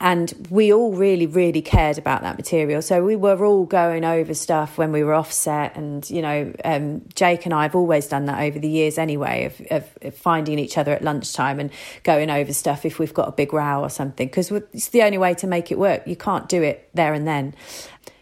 and 0.00 0.32
we 0.50 0.72
all 0.72 0.92
really 0.92 1.26
really 1.26 1.62
cared 1.62 1.98
about 1.98 2.22
that 2.22 2.36
material. 2.36 2.82
So 2.82 3.04
we 3.04 3.16
were 3.16 3.44
all 3.44 3.64
going 3.66 4.04
over 4.04 4.34
stuff 4.34 4.78
when 4.78 4.92
we 4.92 5.04
were 5.04 5.14
offset. 5.14 5.76
And 5.76 6.08
you 6.10 6.22
know 6.22 6.52
um, 6.64 7.02
jake 7.14 7.44
and 7.44 7.54
i 7.54 7.62
have 7.62 7.74
always 7.74 8.06
done 8.08 8.24
that 8.26 8.40
over 8.40 8.58
the 8.58 8.68
years 8.68 8.98
anyway 8.98 9.44
of, 9.44 9.84
of, 10.02 10.14
finding 10.14 10.58
each 10.58 10.78
other 10.78 10.92
at 10.92 11.02
lunchtime 11.02 11.60
and 11.60 11.70
going 12.02 12.30
over 12.30 12.52
stuff 12.52 12.84
if 12.84 12.98
we've 12.98 13.14
got 13.14 13.28
a 13.28 13.32
big 13.32 13.52
row 13.52 13.80
or 13.80 13.90
something 13.90 14.26
because 14.26 14.50
it's 14.50 14.88
the 14.88 15.02
only 15.02 15.18
way 15.18 15.34
to 15.34 15.46
make 15.46 15.70
it 15.70 15.78
work. 15.78 16.06
You 16.06 16.16
can't 16.16 16.48
do 16.48 16.62
it 16.62 16.88
there 16.94 17.12
and 17.12 17.26
then. 17.26 17.54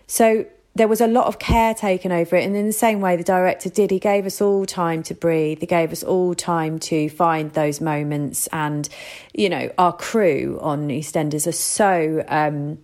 So 0.06 0.46
there 0.78 0.88
was 0.88 1.00
a 1.00 1.06
lot 1.06 1.26
of 1.26 1.38
care 1.38 1.74
taken 1.74 2.12
over 2.12 2.36
it. 2.36 2.44
And 2.44 2.56
in 2.56 2.66
the 2.66 2.72
same 2.72 3.00
way 3.00 3.16
the 3.16 3.24
director 3.24 3.68
did, 3.68 3.90
he 3.90 3.98
gave 3.98 4.24
us 4.24 4.40
all 4.40 4.64
time 4.64 5.02
to 5.04 5.14
breathe. 5.14 5.60
He 5.60 5.66
gave 5.66 5.92
us 5.92 6.02
all 6.02 6.34
time 6.34 6.78
to 6.80 7.10
find 7.10 7.52
those 7.52 7.80
moments. 7.80 8.48
And, 8.52 8.88
you 9.34 9.48
know, 9.50 9.70
our 9.76 9.92
crew 9.92 10.58
on 10.62 10.88
EastEnders 10.88 11.46
are 11.46 11.52
so. 11.52 12.24
Um, 12.28 12.78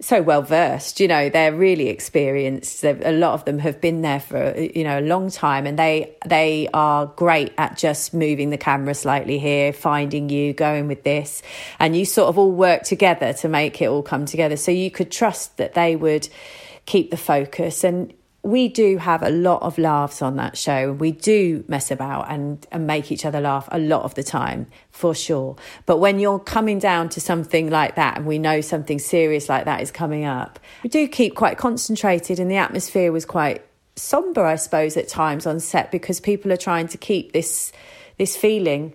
so 0.00 0.20
well 0.20 0.42
versed, 0.42 1.00
you 1.00 1.08
know, 1.08 1.30
they're 1.30 1.54
really 1.54 1.88
experienced. 1.88 2.82
They've, 2.82 3.00
a 3.06 3.12
lot 3.12 3.32
of 3.32 3.44
them 3.46 3.58
have 3.60 3.80
been 3.80 4.02
there 4.02 4.20
for 4.20 4.54
you 4.58 4.84
know 4.84 4.98
a 4.98 5.00
long 5.00 5.30
time, 5.30 5.66
and 5.66 5.78
they 5.78 6.14
they 6.26 6.68
are 6.74 7.06
great 7.06 7.54
at 7.56 7.78
just 7.78 8.12
moving 8.12 8.50
the 8.50 8.58
camera 8.58 8.94
slightly 8.94 9.38
here, 9.38 9.72
finding 9.72 10.28
you, 10.28 10.52
going 10.52 10.88
with 10.88 11.04
this, 11.04 11.42
and 11.78 11.96
you 11.96 12.04
sort 12.04 12.28
of 12.28 12.36
all 12.36 12.50
work 12.50 12.82
together 12.82 13.32
to 13.34 13.48
make 13.48 13.80
it 13.80 13.86
all 13.86 14.02
come 14.02 14.26
together. 14.26 14.56
So 14.56 14.72
you 14.72 14.90
could 14.90 15.10
trust 15.10 15.56
that 15.56 15.74
they 15.74 15.96
would 15.96 16.28
keep 16.86 17.10
the 17.10 17.16
focus. 17.16 17.84
And 17.84 18.12
we 18.44 18.68
do 18.68 18.98
have 18.98 19.22
a 19.22 19.30
lot 19.30 19.62
of 19.62 19.78
laughs 19.78 20.20
on 20.20 20.36
that 20.36 20.58
show. 20.58 20.92
We 20.92 21.12
do 21.12 21.64
mess 21.66 21.90
about 21.90 22.30
and, 22.30 22.64
and 22.70 22.86
make 22.86 23.10
each 23.10 23.24
other 23.24 23.40
laugh 23.40 23.66
a 23.72 23.78
lot 23.78 24.02
of 24.02 24.14
the 24.14 24.22
time, 24.22 24.66
for 24.90 25.14
sure. 25.14 25.56
But 25.86 25.96
when 25.96 26.18
you're 26.18 26.38
coming 26.38 26.78
down 26.78 27.08
to 27.10 27.22
something 27.22 27.70
like 27.70 27.94
that 27.96 28.18
and 28.18 28.26
we 28.26 28.38
know 28.38 28.60
something 28.60 28.98
serious 28.98 29.48
like 29.48 29.64
that 29.64 29.80
is 29.80 29.90
coming 29.90 30.26
up, 30.26 30.58
we 30.82 30.90
do 30.90 31.08
keep 31.08 31.34
quite 31.34 31.56
concentrated 31.56 32.38
and 32.38 32.50
the 32.50 32.56
atmosphere 32.56 33.10
was 33.12 33.24
quite 33.24 33.64
somber, 33.96 34.44
I 34.44 34.56
suppose, 34.56 34.98
at 34.98 35.08
times 35.08 35.46
on 35.46 35.58
set 35.58 35.90
because 35.90 36.20
people 36.20 36.52
are 36.52 36.58
trying 36.58 36.88
to 36.88 36.98
keep 36.98 37.32
this 37.32 37.72
this 38.18 38.36
feeling 38.36 38.92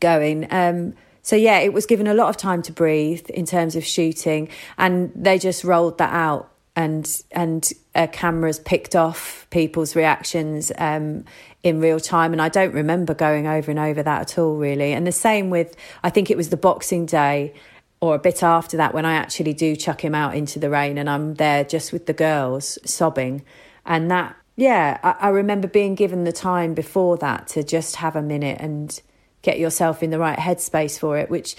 going. 0.00 0.46
Um, 0.52 0.94
so 1.22 1.34
yeah, 1.34 1.58
it 1.58 1.72
was 1.72 1.86
given 1.86 2.06
a 2.06 2.14
lot 2.14 2.28
of 2.28 2.36
time 2.36 2.62
to 2.62 2.72
breathe 2.72 3.28
in 3.30 3.46
terms 3.46 3.74
of 3.74 3.84
shooting, 3.84 4.48
and 4.78 5.12
they 5.16 5.38
just 5.38 5.64
rolled 5.64 5.98
that 5.98 6.12
out 6.12 6.52
and 6.76 7.22
and 7.32 7.72
uh, 7.94 8.06
cameras 8.12 8.58
picked 8.58 8.94
off 8.94 9.46
people's 9.50 9.96
reactions 9.96 10.70
um, 10.76 11.24
in 11.62 11.80
real 11.80 11.98
time. 11.98 12.32
And 12.32 12.40
I 12.40 12.50
don't 12.50 12.74
remember 12.74 13.14
going 13.14 13.46
over 13.46 13.70
and 13.70 13.80
over 13.80 14.02
that 14.02 14.20
at 14.20 14.38
all, 14.38 14.56
really. 14.56 14.92
And 14.92 15.06
the 15.06 15.12
same 15.12 15.50
with 15.50 15.74
I 16.04 16.10
think 16.10 16.30
it 16.30 16.36
was 16.36 16.50
the 16.50 16.56
Boxing 16.56 17.06
Day 17.06 17.54
or 18.00 18.14
a 18.14 18.18
bit 18.18 18.42
after 18.42 18.76
that 18.76 18.92
when 18.92 19.06
I 19.06 19.14
actually 19.14 19.54
do 19.54 19.74
chuck 19.74 20.04
him 20.04 20.14
out 20.14 20.36
into 20.36 20.58
the 20.58 20.68
rain 20.68 20.98
and 20.98 21.08
I'm 21.08 21.34
there 21.34 21.64
just 21.64 21.94
with 21.94 22.04
the 22.04 22.12
girls 22.12 22.78
sobbing, 22.84 23.42
and 23.86 24.10
that 24.10 24.36
yeah, 24.54 24.98
I, 25.02 25.26
I 25.26 25.28
remember 25.30 25.66
being 25.66 25.94
given 25.94 26.24
the 26.24 26.32
time 26.32 26.74
before 26.74 27.16
that 27.18 27.48
to 27.48 27.62
just 27.62 27.96
have 27.96 28.16
a 28.16 28.22
minute 28.22 28.58
and 28.60 29.00
get 29.42 29.58
yourself 29.58 30.02
in 30.02 30.10
the 30.10 30.18
right 30.18 30.38
headspace 30.38 30.98
for 30.98 31.16
it, 31.16 31.30
which 31.30 31.56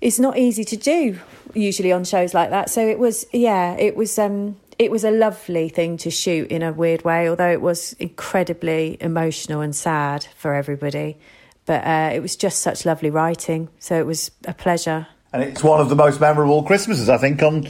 it's 0.00 0.18
not 0.18 0.38
easy 0.38 0.64
to 0.64 0.76
do 0.76 1.18
usually 1.54 1.92
on 1.92 2.04
shows 2.04 2.34
like 2.34 2.50
that. 2.50 2.70
So 2.70 2.86
it 2.86 2.98
was, 2.98 3.26
yeah, 3.32 3.74
it 3.74 3.96
was, 3.96 4.18
um, 4.18 4.56
it 4.78 4.90
was 4.90 5.04
a 5.04 5.10
lovely 5.10 5.68
thing 5.68 5.96
to 5.98 6.10
shoot 6.10 6.50
in 6.50 6.62
a 6.62 6.72
weird 6.72 7.02
way, 7.04 7.28
although 7.28 7.50
it 7.50 7.60
was 7.60 7.94
incredibly 7.94 8.96
emotional 9.00 9.60
and 9.60 9.74
sad 9.74 10.26
for 10.36 10.54
everybody. 10.54 11.18
But 11.66 11.84
uh, 11.84 12.10
it 12.14 12.20
was 12.20 12.36
just 12.36 12.60
such 12.60 12.86
lovely 12.86 13.10
writing, 13.10 13.68
so 13.78 13.98
it 13.98 14.06
was 14.06 14.30
a 14.46 14.54
pleasure. 14.54 15.06
And 15.32 15.42
it's 15.42 15.62
one 15.62 15.80
of 15.80 15.88
the 15.88 15.96
most 15.96 16.20
memorable 16.20 16.62
Christmases, 16.62 17.08
I 17.08 17.18
think, 17.18 17.42
on 17.42 17.64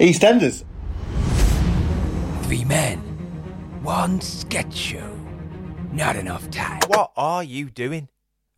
EastEnders. 0.00 0.64
Three 2.44 2.64
men, 2.64 2.98
one 3.82 4.20
sketch 4.20 4.74
show, 4.74 5.18
not 5.92 6.16
enough 6.16 6.50
time. 6.50 6.80
What 6.88 7.12
are 7.16 7.44
you 7.44 7.70
doing? 7.70 8.08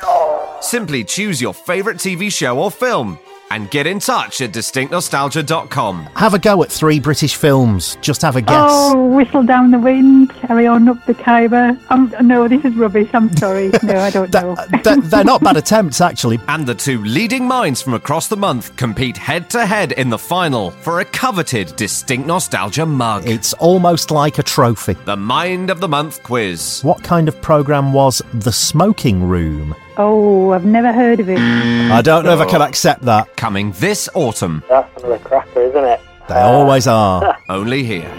Simply 0.62 1.04
choose 1.04 1.42
your 1.42 1.54
favourite 1.54 2.00
TV 2.00 2.32
show 2.32 2.60
or 2.60 2.72
film 2.72 3.20
and 3.52 3.70
get 3.72 3.88
in 3.88 4.00
touch 4.00 4.42
at 4.42 4.52
distinctnostalgia.com. 4.52 6.10
Have 6.16 6.34
a 6.34 6.40
go 6.40 6.64
at 6.64 6.72
three 6.72 7.00
British 7.00 7.36
films. 7.36 7.98
Just 8.02 8.22
have 8.22 8.36
a 8.36 8.42
guess. 8.42 8.70
Oh, 8.72 9.06
whistle 9.08 9.44
down 9.44 9.72
the 9.72 9.80
wind, 9.80 10.34
carry 10.36 10.68
on 10.68 10.88
up 10.90 11.04
the 11.06 11.14
Khyber. 11.14 11.80
Um, 11.90 12.14
no, 12.22 12.48
this 12.48 12.64
is 12.66 12.74
rubbish. 12.76 13.10
I'm 13.14 13.36
sorry. 13.38 13.72
No, 13.86 14.00
I 14.00 14.10
don't 14.10 14.34
know. 14.34 14.56
they're, 14.84 14.98
they're 14.98 15.24
not 15.24 15.44
bad 15.44 15.58
attempts, 15.58 16.02
actually. 16.02 16.40
And 16.48 16.66
the 16.66 16.74
two 16.74 17.04
leading 17.04 17.48
minds 17.48 17.84
from 17.84 17.94
across 17.94 18.28
the 18.28 18.38
month 18.38 18.76
compete 18.78 19.16
head 19.16 19.48
to 19.52 19.64
head 19.66 19.92
in 19.92 20.10
the 20.10 20.18
final 20.18 20.72
for 20.72 21.02
a 21.02 21.06
coveted 21.06 21.76
Distinct 21.76 22.26
Nostalgia 22.26 22.86
mug. 22.86 23.28
It's 23.28 23.54
almost 23.54 24.10
like 24.10 24.40
a 24.40 24.44
trophy. 24.44 24.94
The 25.06 25.18
Mind 25.18 25.70
of 25.70 25.82
the 25.82 25.88
Month 25.88 26.24
quiz. 26.24 26.82
What 26.82 27.04
kind 27.04 27.28
of 27.28 27.40
programme 27.44 27.94
was 27.94 28.24
The 28.34 28.52
Smoking 28.52 29.24
Room? 29.24 29.76
Oh, 29.98 30.52
I've 30.52 30.66
never 30.66 30.92
heard 30.92 31.20
of 31.20 31.30
it. 31.30 31.40
I 31.40 32.02
don't 32.02 32.26
know 32.26 32.34
if 32.34 32.40
I 32.40 32.46
can 32.50 32.62
accept 32.62 33.04
that. 33.04 33.36
Coming 33.38 33.72
this 33.74 34.10
autumn. 34.14 34.64
That's 34.68 35.04
another 35.04 35.20
cracker, 35.20 35.62
isn't 35.62 35.84
it? 35.86 36.02
They 36.28 36.36
always 36.36 36.88
are. 36.88 37.38
Only 37.50 37.84
here. 37.84 38.12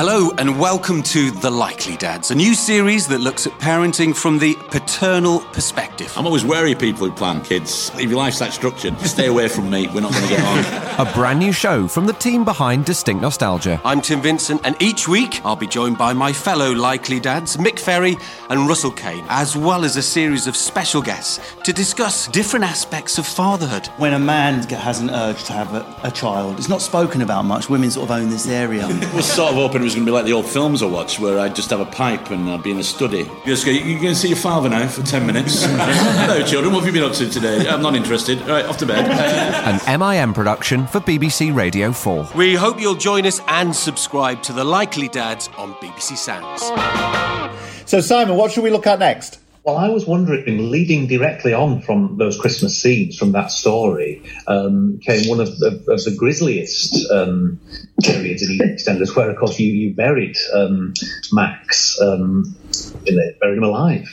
Hello 0.00 0.30
and 0.38 0.60
welcome 0.60 1.02
to 1.02 1.32
The 1.32 1.50
Likely 1.50 1.96
Dads, 1.96 2.30
a 2.30 2.34
new 2.36 2.54
series 2.54 3.08
that 3.08 3.18
looks 3.20 3.48
at 3.48 3.52
parenting 3.54 4.14
from 4.14 4.38
the 4.38 4.54
paternal 4.70 5.40
perspective. 5.40 6.12
I'm 6.16 6.24
always 6.24 6.44
wary 6.44 6.70
of 6.70 6.78
people 6.78 7.08
who 7.08 7.12
plan 7.12 7.42
kids. 7.42 7.90
If 7.94 8.02
your 8.02 8.16
life's 8.16 8.38
that 8.38 8.52
structured, 8.52 8.96
stay 9.00 9.26
away 9.26 9.48
from 9.48 9.68
me. 9.68 9.88
We're 9.88 10.02
not 10.02 10.12
going 10.12 10.28
to 10.28 10.36
get 10.36 10.44
on. 10.44 11.04
A 11.04 11.12
brand 11.14 11.40
new 11.40 11.50
show 11.50 11.88
from 11.88 12.06
the 12.06 12.12
team 12.12 12.44
behind 12.44 12.84
Distinct 12.84 13.20
Nostalgia. 13.20 13.80
I'm 13.84 14.00
Tim 14.00 14.22
Vincent, 14.22 14.60
and 14.62 14.80
each 14.80 15.08
week 15.08 15.44
I'll 15.44 15.56
be 15.56 15.66
joined 15.66 15.98
by 15.98 16.12
my 16.12 16.32
fellow 16.32 16.70
Likely 16.70 17.18
Dads, 17.18 17.56
Mick 17.56 17.80
Ferry 17.80 18.16
and 18.50 18.68
Russell 18.68 18.92
Kane, 18.92 19.24
as 19.28 19.56
well 19.56 19.84
as 19.84 19.96
a 19.96 20.02
series 20.02 20.46
of 20.46 20.54
special 20.54 21.02
guests 21.02 21.40
to 21.64 21.72
discuss 21.72 22.28
different 22.28 22.64
aspects 22.64 23.18
of 23.18 23.26
fatherhood. 23.26 23.88
When 23.96 24.12
a 24.12 24.18
man 24.20 24.62
has 24.62 25.00
an 25.00 25.10
urge 25.10 25.42
to 25.44 25.52
have 25.54 25.74
a, 25.74 25.96
a 26.04 26.12
child, 26.12 26.56
it's 26.56 26.68
not 26.68 26.82
spoken 26.82 27.20
about 27.20 27.46
much. 27.46 27.68
Women 27.68 27.90
sort 27.90 28.08
of 28.08 28.16
own 28.16 28.30
this 28.30 28.46
area. 28.46 28.86
It 29.08 29.14
was 29.14 29.26
sort 29.26 29.50
of 29.50 29.56
hoping 29.56 29.80
it 29.80 29.87
was 29.88 29.94
going 29.94 30.04
to 30.04 30.10
be 30.10 30.14
like 30.14 30.26
the 30.26 30.34
old 30.34 30.44
films 30.44 30.82
I 30.82 30.86
watched, 30.86 31.18
where 31.18 31.38
I'd 31.38 31.56
just 31.56 31.70
have 31.70 31.80
a 31.80 31.86
pipe 31.86 32.30
and 32.30 32.50
I'd 32.50 32.62
be 32.62 32.72
in 32.72 32.78
a 32.78 32.82
study. 32.82 33.20
You 33.20 33.46
just 33.46 33.64
go, 33.64 33.70
you're 33.70 33.98
going 33.98 34.12
to 34.12 34.14
see 34.14 34.28
your 34.28 34.36
father 34.36 34.68
now 34.68 34.86
for 34.86 35.02
10 35.02 35.26
minutes. 35.26 35.64
Hello, 35.66 36.44
children, 36.44 36.74
what 36.74 36.84
have 36.84 36.94
you 36.94 37.00
been 37.00 37.10
up 37.10 37.16
to 37.16 37.28
today? 37.30 37.66
I'm 37.66 37.80
not 37.80 37.94
interested. 37.94 38.42
All 38.42 38.48
right, 38.48 38.66
off 38.66 38.76
to 38.78 38.86
bed. 38.86 39.06
An 39.06 39.98
MIM 39.98 40.34
production 40.34 40.86
for 40.86 41.00
BBC 41.00 41.54
Radio 41.54 41.90
4. 41.92 42.28
We 42.34 42.54
hope 42.54 42.78
you'll 42.78 42.96
join 42.96 43.24
us 43.24 43.40
and 43.48 43.74
subscribe 43.74 44.42
to 44.42 44.52
The 44.52 44.64
Likely 44.64 45.08
Dads 45.08 45.48
on 45.56 45.72
BBC 45.74 46.18
Sounds. 46.18 46.60
So, 47.88 48.02
Simon, 48.02 48.36
what 48.36 48.52
should 48.52 48.64
we 48.64 48.70
look 48.70 48.86
at 48.86 48.98
next? 48.98 49.40
Well, 49.68 49.76
I 49.76 49.90
was 49.90 50.06
wondering, 50.06 50.70
leading 50.70 51.08
directly 51.08 51.52
on 51.52 51.82
from 51.82 52.16
those 52.16 52.40
Christmas 52.40 52.80
scenes 52.80 53.18
from 53.18 53.32
that 53.32 53.52
story, 53.52 54.22
um, 54.46 54.98
came 55.02 55.28
one 55.28 55.40
of 55.40 55.58
the, 55.58 55.84
of 55.88 56.02
the 56.04 56.14
grisliest 56.16 57.06
um, 57.10 57.60
periods 58.02 58.40
in 58.40 58.56
EastEnders, 58.56 59.14
where, 59.14 59.28
of 59.28 59.36
course, 59.36 59.60
you, 59.60 59.70
you 59.70 59.94
buried 59.94 60.38
um, 60.54 60.94
Max 61.34 62.00
um, 62.00 62.56
it, 63.04 63.40
buried 63.40 63.58
him 63.58 63.64
alive. 63.64 64.04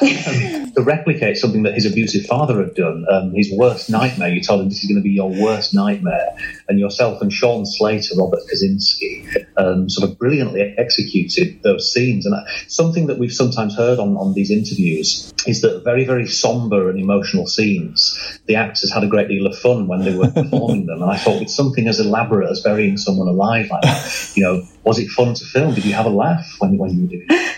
to 0.00 0.82
replicate 0.82 1.36
something 1.36 1.62
that 1.64 1.74
his 1.74 1.86
abusive 1.86 2.26
father 2.26 2.62
had 2.62 2.74
done, 2.74 3.04
um, 3.10 3.32
his 3.34 3.50
worst 3.52 3.90
nightmare, 3.90 4.28
you 4.28 4.42
told 4.42 4.60
him 4.60 4.68
this 4.68 4.82
is 4.82 4.88
going 4.88 5.00
to 5.00 5.02
be 5.02 5.10
your 5.10 5.30
worst 5.30 5.74
nightmare, 5.74 6.36
and 6.68 6.78
yourself 6.78 7.20
and 7.22 7.32
Sean 7.32 7.64
Slater, 7.66 8.14
Robert 8.16 8.40
Kazinsky, 8.52 9.46
um, 9.56 9.88
sort 9.88 10.10
of 10.10 10.18
brilliantly 10.18 10.74
executed 10.76 11.62
those 11.62 11.92
scenes. 11.92 12.26
And 12.26 12.34
something 12.68 13.06
that 13.06 13.18
we've 13.18 13.32
sometimes 13.32 13.76
heard 13.76 13.98
on, 13.98 14.16
on 14.16 14.34
these 14.34 14.50
interviews 14.50 15.32
is 15.46 15.60
that 15.62 15.84
very, 15.84 16.04
very 16.04 16.26
somber 16.26 16.90
and 16.90 16.98
emotional 16.98 17.46
scenes, 17.46 18.40
the 18.46 18.56
actors 18.56 18.92
had 18.92 19.04
a 19.04 19.08
great 19.08 19.28
deal 19.28 19.46
of 19.46 19.58
fun 19.58 19.86
when 19.86 20.00
they 20.00 20.16
were 20.16 20.30
performing 20.30 20.86
them. 20.86 21.02
And 21.02 21.10
I 21.10 21.16
thought, 21.16 21.40
with 21.40 21.50
something 21.50 21.88
as 21.88 22.00
elaborate 22.00 22.50
as 22.50 22.60
burying 22.60 22.96
someone 22.96 23.28
alive 23.28 23.68
like 23.70 23.82
that, 23.82 24.32
you 24.34 24.42
know, 24.42 24.62
was 24.84 24.98
it 24.98 25.08
fun 25.08 25.34
to 25.34 25.44
film? 25.44 25.74
Did 25.74 25.84
you 25.84 25.94
have 25.94 26.06
a 26.06 26.10
laugh 26.10 26.46
when, 26.58 26.78
when 26.78 26.90
you 26.90 27.02
were 27.02 27.08
doing 27.08 27.26
it? 27.28 27.55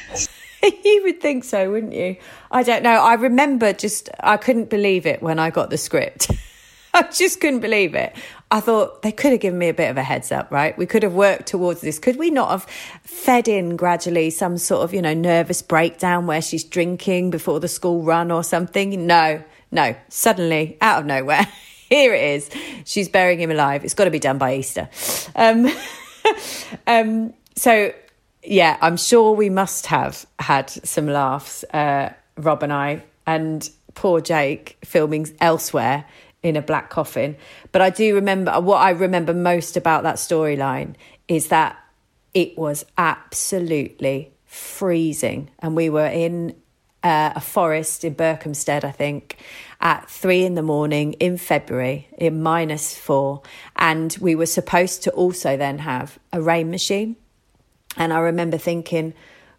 you 0.84 1.02
would 1.04 1.20
think 1.20 1.44
so, 1.44 1.70
wouldn't 1.70 1.92
you? 1.92 2.16
I 2.50 2.62
don't 2.62 2.82
know. 2.82 2.90
I 2.90 3.14
remember 3.14 3.72
just, 3.72 4.09
I 4.20 4.36
couldn't 4.36 4.70
believe 4.70 5.06
it 5.06 5.22
when 5.22 5.38
I 5.38 5.50
got 5.50 5.70
the 5.70 5.78
script. 5.78 6.30
I 6.94 7.02
just 7.02 7.40
couldn't 7.40 7.61
believe 7.61 7.94
it. 7.94 8.16
I 8.50 8.61
thought 8.61 9.02
they 9.02 9.12
could 9.12 9.32
have 9.32 9.40
given 9.40 9.59
me 9.59 9.68
a 9.68 9.74
bit 9.74 9.90
of 9.90 9.98
a 9.98 10.02
heads 10.02 10.32
up, 10.32 10.50
right? 10.50 10.76
We 10.76 10.86
could 10.86 11.02
have 11.02 11.12
worked 11.12 11.46
towards 11.46 11.82
this. 11.82 11.98
Could 11.98 12.16
we 12.16 12.30
not 12.30 12.50
have 12.50 12.64
fed 13.02 13.46
in 13.46 13.76
gradually 13.76 14.30
some 14.30 14.56
sort 14.56 14.84
of, 14.84 14.94
you 14.94 15.02
know, 15.02 15.12
nervous 15.12 15.61
breakdown 15.61 16.26
where 16.26 16.40
she's 16.40 16.64
drinking 16.64 17.30
before 17.30 17.61
the 17.61 17.68
school 17.68 18.02
run 18.02 18.30
or 18.30 18.42
something? 18.42 19.06
No, 19.06 19.42
no. 19.70 19.94
Suddenly, 20.09 20.78
out 20.80 21.00
of 21.00 21.06
nowhere, 21.06 21.46
here 21.90 22.14
it 22.14 22.24
is. 22.24 22.50
She's 22.86 23.09
burying 23.09 23.40
him 23.40 23.50
alive. 23.50 23.84
It's 23.84 23.94
got 23.94 24.04
to 24.04 24.11
be 24.11 24.18
done 24.18 24.38
by 24.38 24.56
Easter. 24.56 24.88
Um, 25.36 25.70
um, 26.86 27.34
so 27.54 27.92
yeah, 28.43 28.76
I'm 28.80 28.97
sure 28.97 29.32
we 29.32 29.51
must 29.51 29.86
have 29.86 30.26
had 30.39 30.70
some 30.70 31.07
laughs, 31.07 31.64
uh, 31.64 32.11
Rob 32.36 32.62
and 32.62 32.72
I, 32.72 33.05
and 33.26 33.68
poor 33.95 34.20
Jake 34.20 34.78
filming 34.84 35.26
elsewhere 35.41 36.05
in 36.43 36.57
a 36.57 36.62
black 36.62 36.89
coffin. 36.89 37.36
But 37.72 37.82
I 37.82 37.91
do 37.91 38.14
remember 38.14 38.61
what 38.61 38.78
I 38.78 38.91
remember 38.91 39.34
most 39.34 39.76
about 39.76 40.05
that 40.05 40.16
storyline 40.16 40.95
is 41.26 41.49
that 41.49 41.76
it 42.32 42.57
was 42.57 42.84
absolutely 42.97 44.32
freezing, 44.45 45.51
and 45.59 45.74
we 45.74 45.91
were 45.91 46.07
in 46.07 46.55
uh, 47.03 47.32
a 47.34 47.41
forest 47.41 48.05
in 48.05 48.14
Berkhamsted, 48.14 48.84
I 48.84 48.91
think, 48.91 49.36
at 49.80 50.09
three 50.09 50.45
in 50.45 50.55
the 50.55 50.62
morning 50.62 51.14
in 51.14 51.36
February 51.36 52.09
in 52.16 52.43
minus 52.43 52.97
four, 52.97 53.43
and 53.76 54.16
we 54.20 54.34
were 54.34 54.47
supposed 54.47 55.03
to 55.05 55.11
also 55.11 55.57
then 55.57 55.78
have 55.78 56.18
a 56.32 56.41
rain 56.41 56.70
machine 56.70 57.16
and 57.97 58.12
I 58.12 58.18
remember 58.20 58.59
thinking, 58.59 59.14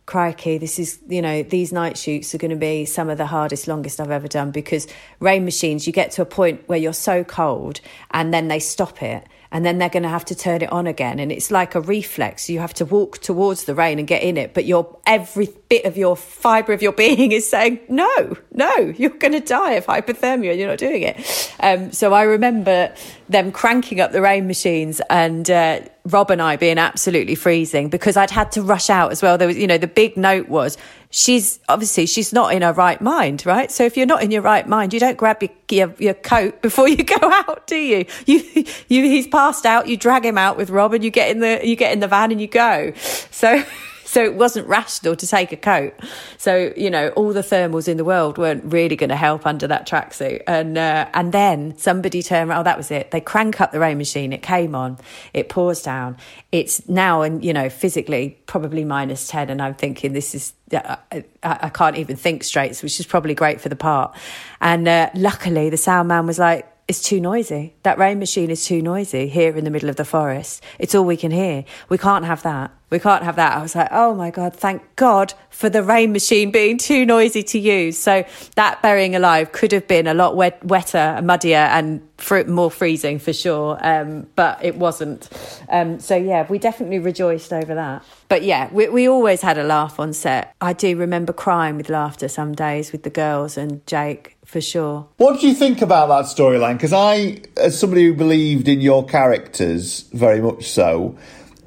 crikey, 0.06 0.58
this 0.58 0.80
is, 0.80 1.00
you 1.08 1.22
know, 1.22 1.44
these 1.44 1.72
night 1.72 1.96
shoots 1.96 2.34
are 2.34 2.40
going 2.40 2.50
to 2.50 2.58
be 2.58 2.84
some 2.86 3.10
of 3.10 3.20
the 3.20 3.28
hardest, 3.28 3.68
longest 3.68 4.00
I've 4.00 4.10
ever 4.10 4.28
done 4.28 4.50
because 4.50 4.88
rain 5.20 5.46
machines, 5.46 5.86
you 5.86 5.94
get 5.94 6.10
to 6.14 6.24
a 6.24 6.26
point 6.26 6.64
where 6.68 6.80
you're 6.80 6.94
so 6.94 7.24
cold 7.24 7.80
and 8.10 8.34
then 8.34 8.48
they 8.48 8.60
stop 8.60 9.04
it 9.04 9.28
and 9.52 9.66
then 9.66 9.78
they're 9.78 9.90
going 9.90 10.04
to 10.04 10.10
have 10.10 10.26
to 10.26 10.36
turn 10.36 10.62
it 10.62 10.72
on 10.72 10.88
again. 10.88 11.20
And 11.20 11.32
it's 11.32 11.52
like 11.52 11.76
a 11.76 11.82
reflex. 11.82 12.50
You 12.50 12.60
have 12.60 12.74
to 12.76 12.86
walk 12.86 13.20
towards 13.20 13.66
the 13.66 13.76
rain 13.76 14.00
and 14.00 14.08
get 14.08 14.24
in 14.24 14.38
it, 14.38 14.54
but 14.54 14.66
your 14.66 15.00
every 15.06 15.50
bit 15.70 15.86
of 15.86 15.98
your 15.98 16.16
fibre 16.16 16.74
of 16.74 16.82
your 16.82 16.92
being 17.04 17.32
is 17.32 17.48
saying, 17.48 17.80
no, 17.88 18.36
no, 18.52 18.94
you're 18.98 19.12
going 19.12 19.34
to 19.34 19.40
die 19.40 19.74
of 19.74 19.86
hypothermia 19.86 20.58
you're 20.58 20.68
not 20.68 20.80
doing 20.80 21.04
it. 21.04 21.54
Um, 21.60 21.92
so 21.92 22.14
I 22.14 22.24
remember 22.24 22.94
them 23.28 23.52
cranking 23.52 24.00
up 24.00 24.12
the 24.12 24.22
rain 24.22 24.48
machines 24.48 25.02
and 25.10 25.50
uh, 25.50 25.82
Rob 26.12 26.32
and 26.32 26.42
I 26.42 26.56
being 26.56 26.78
absolutely 26.78 27.36
freezing 27.36 27.90
because 27.90 28.18
I'd 28.18 28.32
had 28.32 28.52
to 28.54 28.62
rush 28.62 28.90
out 28.90 29.12
as 29.12 29.22
well. 29.22 29.38
There 29.38 29.48
was, 29.48 29.58
you 29.58 29.68
know, 29.68 29.78
the 29.78 29.88
big 29.88 30.18
note 30.18 30.50
was 30.50 30.78
she's 31.12 31.60
obviously 31.70 32.06
she's 32.06 32.32
not 32.32 32.54
in 32.54 32.62
her 32.62 32.74
right 32.74 33.00
mind, 33.02 33.46
right? 33.46 33.72
So 33.72 33.84
if 33.86 33.98
you're 33.98 34.06
not 34.06 34.24
in 34.24 34.32
your 34.32 34.42
right 34.42 34.68
mind, 34.68 34.94
you 34.94 35.00
don't 35.00 35.18
grab 35.18 35.42
your 35.42 35.52
your, 35.70 35.96
your 36.00 36.14
coat 36.14 36.62
before 36.62 36.88
you 36.88 37.04
go 37.04 37.18
out, 37.22 37.68
do 37.68 37.76
you? 37.76 38.06
You 38.26 38.44
you 38.88 39.04
he's 39.04 39.28
passed 39.28 39.66
out, 39.66 39.88
you 39.88 39.98
drag 39.98 40.26
him 40.26 40.38
out 40.38 40.58
with 40.58 40.70
Rob, 40.70 40.94
and 40.94 41.04
you 41.04 41.12
get 41.12 41.30
in 41.30 41.40
the 41.40 41.62
you 41.64 41.76
get 41.76 41.94
in 41.94 42.00
the 42.00 42.08
van 42.08 42.32
and 42.32 42.42
you 42.42 42.48
go. 42.48 42.94
So. 43.32 43.64
So 44.10 44.24
it 44.24 44.34
wasn't 44.34 44.68
rational 44.68 45.16
to 45.16 45.28
take 45.28 45.52
a 45.52 45.56
coat. 45.56 45.94
So 46.40 46.74
you 46.76 46.90
know, 46.90 47.10
all 47.10 47.32
the 47.32 47.42
thermals 47.42 47.88
in 47.88 47.98
the 47.98 48.04
world 48.04 48.40
weren't 48.40 48.64
really 48.66 48.96
going 48.96 49.12
to 49.12 49.16
help 49.16 49.46
under 49.46 49.68
that 49.68 49.88
tracksuit. 49.88 50.42
And 50.48 50.80
uh, 50.80 51.08
and 51.14 51.32
then 51.32 51.78
somebody 51.78 52.24
turned 52.24 52.50
around. 52.50 52.62
Oh, 52.62 52.64
that 52.64 52.76
was 52.76 52.90
it. 52.90 53.12
They 53.12 53.22
crank 53.22 53.62
up 53.62 53.72
the 53.72 53.80
rain 53.80 54.00
machine. 54.00 54.34
It 54.34 54.42
came 54.42 54.74
on. 54.74 54.98
It 55.32 55.48
pours 55.48 55.84
down. 55.84 56.18
It's 56.52 56.90
now 56.90 57.22
and 57.22 57.46
you 57.46 57.54
know 57.54 57.70
physically 57.70 58.40
probably 58.48 58.84
minus 58.84 59.28
ten. 59.28 59.52
And 59.52 59.62
I'm 59.62 59.76
thinking 59.76 60.14
this 60.14 60.34
is 60.34 60.54
I, 60.74 60.98
I, 61.44 61.70
can't 61.70 61.98
even 61.98 62.16
think 62.16 62.44
straight, 62.44 62.82
which 62.82 63.00
is 63.00 63.06
probably 63.06 63.36
great 63.36 63.62
for 63.62 63.70
the 63.70 63.76
part. 63.76 64.16
And 64.60 64.88
uh, 64.88 65.12
luckily, 65.14 65.70
the 65.70 65.78
sound 65.78 66.08
man 66.08 66.26
was 66.26 66.40
like, 66.40 66.68
it's 66.90 67.04
too 67.04 67.22
noisy. 67.22 67.76
That 67.84 68.00
rain 68.00 68.18
machine 68.18 68.50
is 68.50 68.66
too 68.66 68.82
noisy 68.82 69.28
here 69.28 69.56
in 69.56 69.64
the 69.64 69.70
middle 69.70 69.90
of 69.90 69.96
the 69.96 70.04
forest. 70.04 70.64
It's 70.80 70.96
all 70.96 71.06
we 71.06 71.18
can 71.18 71.30
hear. 71.30 71.64
We 71.88 72.00
can't 72.00 72.26
have 72.26 72.42
that. 72.42 72.72
We 72.90 72.98
can't 72.98 73.24
have 73.24 73.36
that. 73.36 73.56
I 73.56 73.62
was 73.62 73.76
like, 73.76 73.90
oh 73.92 74.16
my 74.16 74.32
God, 74.32 74.56
thank 74.56 74.82
God 74.96 75.36
for 75.52 75.70
the 75.70 75.84
rain 75.84 76.12
machine 76.12 76.50
being 76.50 76.78
too 76.90 77.06
noisy 77.06 77.44
to 77.44 77.60
use. 77.60 77.96
So 78.00 78.26
that 78.56 78.82
burying 78.82 79.16
alive 79.16 79.52
could 79.52 79.72
have 79.72 79.88
been 79.88 80.08
a 80.08 80.16
lot 80.16 80.36
wet, 80.36 80.66
wetter, 80.66 81.20
muddier, 81.24 81.58
and 81.58 82.02
fr- 82.18 82.46
more 82.46 82.72
freezing 82.72 83.20
for 83.20 83.34
sure. 83.34 83.78
Um, 83.82 84.26
but 84.36 84.58
it 84.66 84.76
wasn't. 84.76 85.30
Um, 85.70 86.00
so 86.00 86.16
yeah, 86.16 86.48
we 86.50 86.58
definitely 86.58 86.98
rejoiced 86.98 87.54
over 87.54 87.76
that. 87.76 88.04
But 88.30 88.42
yeah, 88.42 88.68
we, 88.72 88.90
we 88.90 89.08
always 89.08 89.42
had 89.42 89.60
a 89.60 89.64
laugh 89.64 90.00
on 90.00 90.12
set. 90.12 90.56
I 90.60 90.74
do 90.74 90.98
remember 90.98 91.34
crying 91.34 91.78
with 91.78 91.90
laughter 91.90 92.28
some 92.28 92.56
days 92.56 92.92
with 92.92 93.04
the 93.04 93.12
girls 93.12 93.58
and 93.58 93.86
Jake 93.86 94.38
for 94.50 94.62
sure. 94.62 95.08
What 95.18 95.34
did 95.34 95.44
you 95.44 95.54
think 95.54 95.84
about 95.84 96.08
that 96.08 96.26
storyline? 96.26 96.74
Because 96.74 96.92
I, 96.92 97.42
as 97.56 97.80
somebody 97.80 98.06
who 98.06 98.16
believed 98.16 98.68
in 98.68 98.82
your 98.82 99.06
characters 99.06 100.10
very 100.12 100.42
much 100.42 100.68
so, 100.68 101.16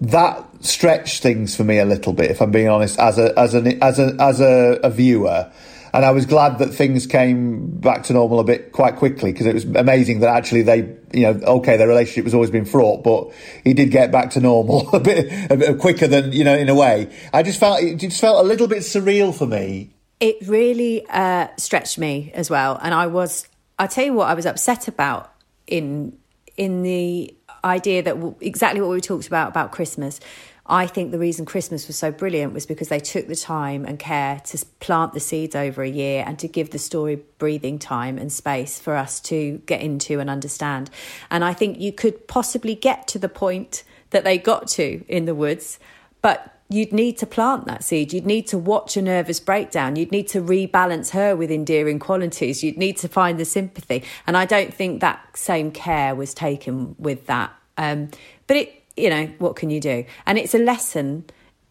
that 0.01 0.45
stretched 0.64 1.22
things 1.22 1.55
for 1.55 1.62
me 1.62 1.78
a 1.78 1.85
little 1.85 2.12
bit. 2.12 2.33
If 2.33 2.43
I'm 2.43 2.51
being 2.51 2.68
honest, 2.68 2.99
as 2.99 3.18
a 3.18 3.39
as 3.39 3.55
a 3.55 3.85
as 3.85 4.01
a 4.01 4.16
as 4.18 4.41
a, 4.41 4.80
a 4.83 4.91
viewer. 4.91 5.53
And 5.95 6.05
I 6.05 6.11
was 6.11 6.26
glad 6.26 6.59
that 6.59 6.74
things 6.74 7.07
came 7.07 7.66
back 7.78 8.03
to 8.05 8.14
normal 8.14 8.41
a 8.41 8.45
bit 8.45 8.72
quite 8.72 8.97
quickly 8.97 9.30
because 9.30 9.47
it 9.47 9.55
was 9.55 9.64
amazing 9.64 10.20
that 10.20 10.35
actually 10.35 10.62
they, 10.62 10.78
you 11.12 11.22
know, 11.22 11.41
okay, 11.59 11.76
their 11.76 11.87
relationship 11.87 12.24
has 12.24 12.35
always 12.35 12.51
been 12.51 12.64
fraught, 12.64 13.05
but 13.05 13.30
he 13.62 13.74
did 13.74 13.91
get 13.91 14.11
back 14.11 14.30
to 14.30 14.41
normal 14.41 14.89
a 14.97 15.01
bit, 15.01 15.53
a 15.53 15.57
bit 15.57 15.78
quicker 15.78 16.07
than, 16.07 16.33
you 16.33 16.45
know, 16.45 16.57
in 16.57 16.70
a 16.70 16.74
way. 16.74 17.14
I 17.35 17.43
just 17.43 17.61
felt, 17.61 17.83
it 17.83 17.97
just 17.97 18.22
felt 18.22 18.43
a 18.43 18.49
little 18.49 18.68
bit 18.68 18.78
surreal 18.78 19.37
for 19.37 19.47
me 19.47 19.93
it 20.23 20.37
really 20.47 21.05
uh, 21.09 21.49
stretched 21.57 21.99
me 21.99 22.31
as 22.33 22.49
well, 22.49 22.79
and 22.81 22.95
I 22.95 23.09
was. 23.09 23.49
I'll 23.77 23.89
tell 23.89 24.05
you 24.05 24.14
what 24.14 24.29
I 24.29 24.35
was 24.35 24.47
upset 24.47 24.87
about 24.87 25.35
in 25.66 26.16
in 26.57 26.83
the 26.83 27.35
idea 27.64 28.05
that 28.05 28.14
w- 28.14 28.37
exactly 28.41 28.81
what 28.81 28.91
we 28.91 29.01
talked 29.01 29.27
about 29.27 29.49
about 29.49 29.73
Christmas. 29.73 30.20
I 30.64 30.87
think 30.87 31.11
the 31.11 31.18
reason 31.18 31.45
Christmas 31.45 31.89
was 31.89 31.99
so 31.99 32.12
brilliant 32.12 32.55
was 32.55 32.66
because 32.66 32.89
they 32.89 33.01
took 33.01 33.27
the 33.27 33.35
time 33.35 33.85
and 33.85 33.99
care 33.99 34.41
to 34.45 34.64
plant 34.79 35.12
the 35.12 35.18
seeds 35.18 35.57
over 35.57 35.83
a 35.83 35.89
year 35.89 36.23
and 36.25 36.39
to 36.39 36.47
give 36.47 36.70
the 36.70 36.79
story 36.79 37.16
breathing 37.39 37.81
time 37.81 38.16
and 38.16 38.33
space 38.33 38.79
for 38.79 38.95
us 38.95 39.18
to 39.23 39.59
get 39.66 39.81
into 39.81 40.20
and 40.20 40.31
understand. 40.31 40.89
And 41.33 41.45
I 41.45 41.53
think 41.53 41.81
you 41.81 41.93
could 41.93 42.29
possibly 42.29 42.77
get 42.77 43.09
to 43.09 43.18
the 43.18 43.29
point 43.29 43.83
that 44.11 44.23
they 44.23 44.39
got 44.39 44.68
to 44.68 45.05
in 45.09 45.25
the 45.25 45.35
woods 45.35 45.81
But 46.23 46.61
you'd 46.73 46.93
need 46.93 47.18
to 47.18 47.27
plant 47.27 47.66
that 47.66 47.85
seed. 47.85 48.12
You'd 48.12 48.27
need 48.27 48.47
to 48.49 48.59
watch 48.59 48.97
a 48.97 49.03
nervous 49.03 49.41
breakdown. 49.41 49.97
You'd 49.97 50.12
need 50.12 50.29
to 50.29 50.41
rebalance 50.41 51.11
her 51.11 51.37
with 51.37 51.51
endearing 51.51 51.99
qualities. 51.99 52.62
You'd 52.62 52.79
need 52.79 52.97
to 52.99 53.09
find 53.09 53.39
the 53.39 53.45
sympathy. 53.45 54.03
And 54.27 54.37
I 54.37 54.45
don't 54.45 54.73
think 54.73 55.01
that 55.01 55.37
same 55.37 55.70
care 55.70 56.14
was 56.14 56.35
taken 56.35 56.95
with 56.99 57.27
that. 57.27 57.53
Um, 57.77 58.11
but 58.47 58.57
it, 58.57 58.83
you 58.97 59.11
know, 59.11 59.27
what 59.39 59.57
can 59.57 59.70
you 59.70 59.81
do? 59.81 60.05
And 60.27 60.39
it's 60.39 60.55
a 60.55 60.59
lesson 60.59 61.25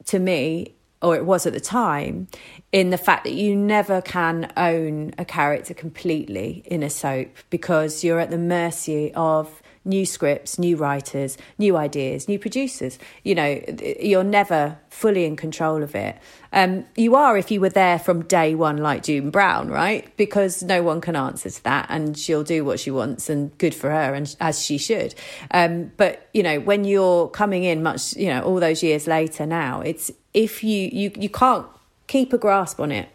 to 0.06 0.20
me, 0.20 0.76
or 1.02 1.16
it 1.16 1.26
was 1.26 1.46
at 1.46 1.54
the 1.54 1.60
time, 1.60 2.28
in 2.72 2.90
the 2.90 2.98
fact 2.98 3.24
that 3.24 3.34
you 3.34 3.56
never 3.56 4.02
can 4.02 4.52
own 4.56 5.14
a 5.18 5.26
character 5.26 5.74
completely 5.74 6.64
in 6.66 6.84
a 6.84 6.90
soap 6.90 7.30
because 7.50 8.04
you're 8.04 8.20
at 8.20 8.30
the 8.30 8.38
mercy 8.38 9.12
of 9.14 9.62
new 9.84 10.06
scripts, 10.06 10.60
new 10.60 10.78
writers, 10.78 11.38
new 11.58 11.76
ideas, 11.76 12.28
new 12.28 12.38
producers. 12.38 13.00
You 13.24 13.36
know, 13.36 13.62
you're 14.00 14.24
never 14.24 14.78
fully 14.90 15.26
in 15.26 15.36
control 15.36 15.82
of 15.82 15.96
it. 15.96 16.18
Um, 16.54 16.86
you 16.96 17.16
are 17.16 17.38
if 17.38 17.50
you 17.50 17.62
were 17.62 17.70
there 17.70 17.98
from 17.98 18.24
day 18.26 18.56
one, 18.56 18.78
like 18.78 19.04
June 19.04 19.32
Brown, 19.32 19.70
right? 19.70 20.16
Because 20.18 20.62
no 20.62 20.84
one 20.84 21.02
can 21.02 21.16
answer 21.16 21.50
to 21.50 21.64
that, 21.64 21.88
and 21.90 22.18
she'll 22.18 22.44
do 22.44 22.64
what 22.64 22.80
she 22.80 22.92
wants, 22.92 23.30
and 23.30 23.58
good 23.58 23.74
for 23.74 23.90
her, 23.90 24.14
and 24.14 24.36
as 24.40 24.64
she 24.64 24.78
should. 24.78 25.16
Um, 25.52 25.92
but 25.98 26.30
you 26.34 26.44
know, 26.44 26.60
when 26.60 26.84
you're 26.84 27.28
coming 27.30 27.64
in, 27.64 27.82
much 27.82 28.16
you 28.16 28.28
know, 28.28 28.42
all 28.42 28.60
those 28.60 28.84
years 28.84 29.08
later, 29.08 29.46
now 29.46 29.82
it's 29.82 30.12
if 30.34 30.64
you 30.64 30.90
you 30.92 31.12
you 31.16 31.30
can't 31.30 31.66
keep 32.08 32.34
a 32.34 32.38
grasp 32.38 32.80
on 32.80 32.92
it 32.92 33.10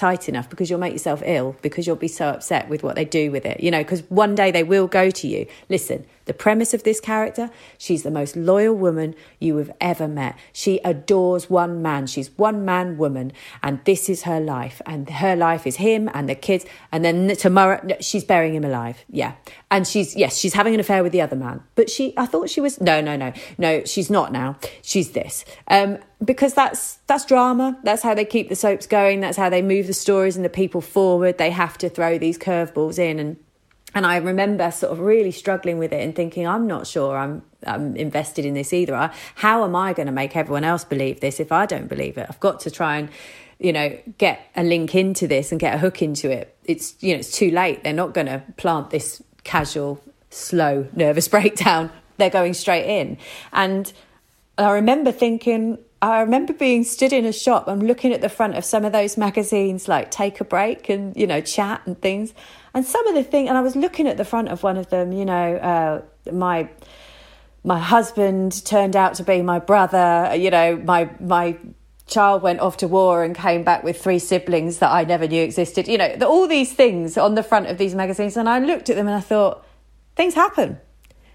tight 0.00 0.28
enough 0.30 0.48
because 0.48 0.70
you'll 0.70 0.84
make 0.86 0.94
yourself 0.94 1.22
ill 1.26 1.54
because 1.60 1.86
you'll 1.86 1.94
be 1.94 2.08
so 2.08 2.26
upset 2.28 2.68
with 2.70 2.82
what 2.82 2.94
they 2.96 3.04
do 3.04 3.30
with 3.30 3.44
it. 3.44 3.60
You 3.60 3.70
know 3.70 3.82
because 3.82 4.02
one 4.08 4.34
day 4.34 4.50
they 4.50 4.62
will 4.62 4.86
go 4.86 5.10
to 5.10 5.26
you. 5.28 5.46
Listen 5.68 6.06
the 6.30 6.34
premise 6.34 6.72
of 6.72 6.84
this 6.84 7.00
character 7.00 7.50
she's 7.76 8.04
the 8.04 8.10
most 8.10 8.36
loyal 8.36 8.72
woman 8.72 9.16
you 9.40 9.56
have 9.56 9.72
ever 9.80 10.06
met. 10.06 10.38
She 10.52 10.78
adores 10.84 11.50
one 11.50 11.82
man. 11.82 12.06
She's 12.06 12.30
one 12.38 12.64
man 12.64 12.96
woman, 12.98 13.32
and 13.64 13.80
this 13.84 14.08
is 14.08 14.22
her 14.22 14.38
life. 14.38 14.80
And 14.86 15.10
her 15.10 15.34
life 15.34 15.66
is 15.66 15.76
him 15.76 16.08
and 16.14 16.28
the 16.28 16.36
kids. 16.36 16.64
And 16.92 17.04
then 17.04 17.34
tomorrow, 17.36 17.80
she's 18.00 18.22
burying 18.22 18.54
him 18.54 18.64
alive. 18.64 19.04
Yeah. 19.08 19.32
And 19.72 19.88
she's, 19.88 20.14
yes, 20.14 20.36
she's 20.38 20.54
having 20.54 20.72
an 20.72 20.78
affair 20.78 21.02
with 21.02 21.10
the 21.10 21.20
other 21.20 21.34
man. 21.34 21.64
But 21.74 21.90
she, 21.90 22.14
I 22.16 22.26
thought 22.26 22.48
she 22.48 22.60
was, 22.60 22.80
no, 22.80 23.00
no, 23.00 23.16
no, 23.16 23.32
no, 23.58 23.84
she's 23.84 24.08
not 24.08 24.30
now. 24.30 24.56
She's 24.82 25.10
this. 25.10 25.44
Um, 25.66 25.98
because 26.24 26.54
that's 26.54 26.98
that's 27.08 27.24
drama. 27.24 27.78
That's 27.82 28.02
how 28.02 28.14
they 28.14 28.24
keep 28.24 28.50
the 28.50 28.54
soaps 28.54 28.86
going. 28.86 29.20
That's 29.20 29.38
how 29.38 29.48
they 29.48 29.62
move 29.62 29.88
the 29.88 29.94
stories 29.94 30.36
and 30.36 30.44
the 30.44 30.50
people 30.50 30.80
forward. 30.80 31.38
They 31.38 31.50
have 31.50 31.76
to 31.78 31.88
throw 31.88 32.18
these 32.18 32.38
curveballs 32.38 32.98
in 32.98 33.18
and 33.18 33.36
and 33.94 34.06
I 34.06 34.16
remember 34.16 34.70
sort 34.70 34.92
of 34.92 35.00
really 35.00 35.32
struggling 35.32 35.78
with 35.78 35.92
it 35.92 36.02
and 36.02 36.14
thinking, 36.14 36.46
I'm 36.46 36.66
not 36.66 36.86
sure 36.86 37.16
I'm, 37.16 37.42
I'm 37.66 37.96
invested 37.96 38.44
in 38.44 38.54
this 38.54 38.72
either. 38.72 39.10
How 39.36 39.64
am 39.64 39.74
I 39.74 39.92
going 39.92 40.06
to 40.06 40.12
make 40.12 40.36
everyone 40.36 40.64
else 40.64 40.84
believe 40.84 41.20
this 41.20 41.40
if 41.40 41.50
I 41.50 41.66
don't 41.66 41.88
believe 41.88 42.16
it? 42.16 42.26
I've 42.28 42.40
got 42.40 42.60
to 42.60 42.70
try 42.70 42.98
and, 42.98 43.08
you 43.58 43.72
know, 43.72 43.98
get 44.18 44.48
a 44.54 44.62
link 44.62 44.94
into 44.94 45.26
this 45.26 45.50
and 45.50 45.60
get 45.60 45.74
a 45.74 45.78
hook 45.78 46.02
into 46.02 46.30
it. 46.30 46.56
It's, 46.64 46.94
you 47.00 47.14
know, 47.14 47.18
it's 47.18 47.32
too 47.32 47.50
late. 47.50 47.82
They're 47.82 47.92
not 47.92 48.14
going 48.14 48.28
to 48.28 48.42
plant 48.56 48.90
this 48.90 49.22
casual, 49.42 50.00
slow, 50.30 50.86
nervous 50.94 51.26
breakdown. 51.36 51.90
They're 52.16 52.30
going 52.30 52.54
straight 52.54 52.86
in. 52.86 53.18
And 53.52 53.92
I 54.56 54.72
remember 54.72 55.10
thinking, 55.10 55.78
I 56.02 56.20
remember 56.20 56.54
being 56.54 56.84
stood 56.84 57.12
in 57.12 57.26
a 57.26 57.32
shop 57.32 57.68
and 57.68 57.82
looking 57.82 58.12
at 58.12 58.22
the 58.22 58.30
front 58.30 58.56
of 58.56 58.64
some 58.64 58.86
of 58.86 58.92
those 58.92 59.18
magazines, 59.18 59.86
like 59.86 60.10
Take 60.10 60.40
a 60.40 60.44
Break 60.44 60.88
and, 60.88 61.14
you 61.14 61.26
know, 61.26 61.42
Chat 61.42 61.82
and 61.84 62.00
things. 62.00 62.32
And 62.72 62.86
some 62.86 63.06
of 63.06 63.14
the 63.14 63.22
thing, 63.22 63.48
and 63.48 63.58
I 63.58 63.60
was 63.60 63.76
looking 63.76 64.08
at 64.08 64.16
the 64.16 64.24
front 64.24 64.48
of 64.48 64.62
one 64.62 64.78
of 64.78 64.88
them, 64.88 65.12
you 65.12 65.24
know, 65.24 65.56
uh, 65.56 66.02
my 66.32 66.70
my 67.62 67.78
husband 67.78 68.64
turned 68.64 68.96
out 68.96 69.14
to 69.16 69.22
be 69.22 69.42
my 69.42 69.58
brother, 69.58 70.34
you 70.34 70.50
know, 70.50 70.76
my 70.76 71.10
my 71.20 71.58
child 72.06 72.40
went 72.42 72.60
off 72.60 72.78
to 72.78 72.88
war 72.88 73.22
and 73.22 73.34
came 73.36 73.62
back 73.62 73.84
with 73.84 74.02
three 74.02 74.18
siblings 74.18 74.78
that 74.78 74.90
I 74.90 75.04
never 75.04 75.28
knew 75.28 75.42
existed. 75.42 75.86
You 75.86 75.98
know, 75.98 76.16
all 76.22 76.48
these 76.48 76.72
things 76.72 77.18
on 77.18 77.34
the 77.34 77.42
front 77.42 77.66
of 77.66 77.76
these 77.76 77.94
magazines, 77.94 78.38
and 78.38 78.48
I 78.48 78.58
looked 78.58 78.88
at 78.88 78.96
them 78.96 79.06
and 79.06 79.16
I 79.16 79.20
thought, 79.20 79.66
things 80.16 80.32
happen 80.32 80.80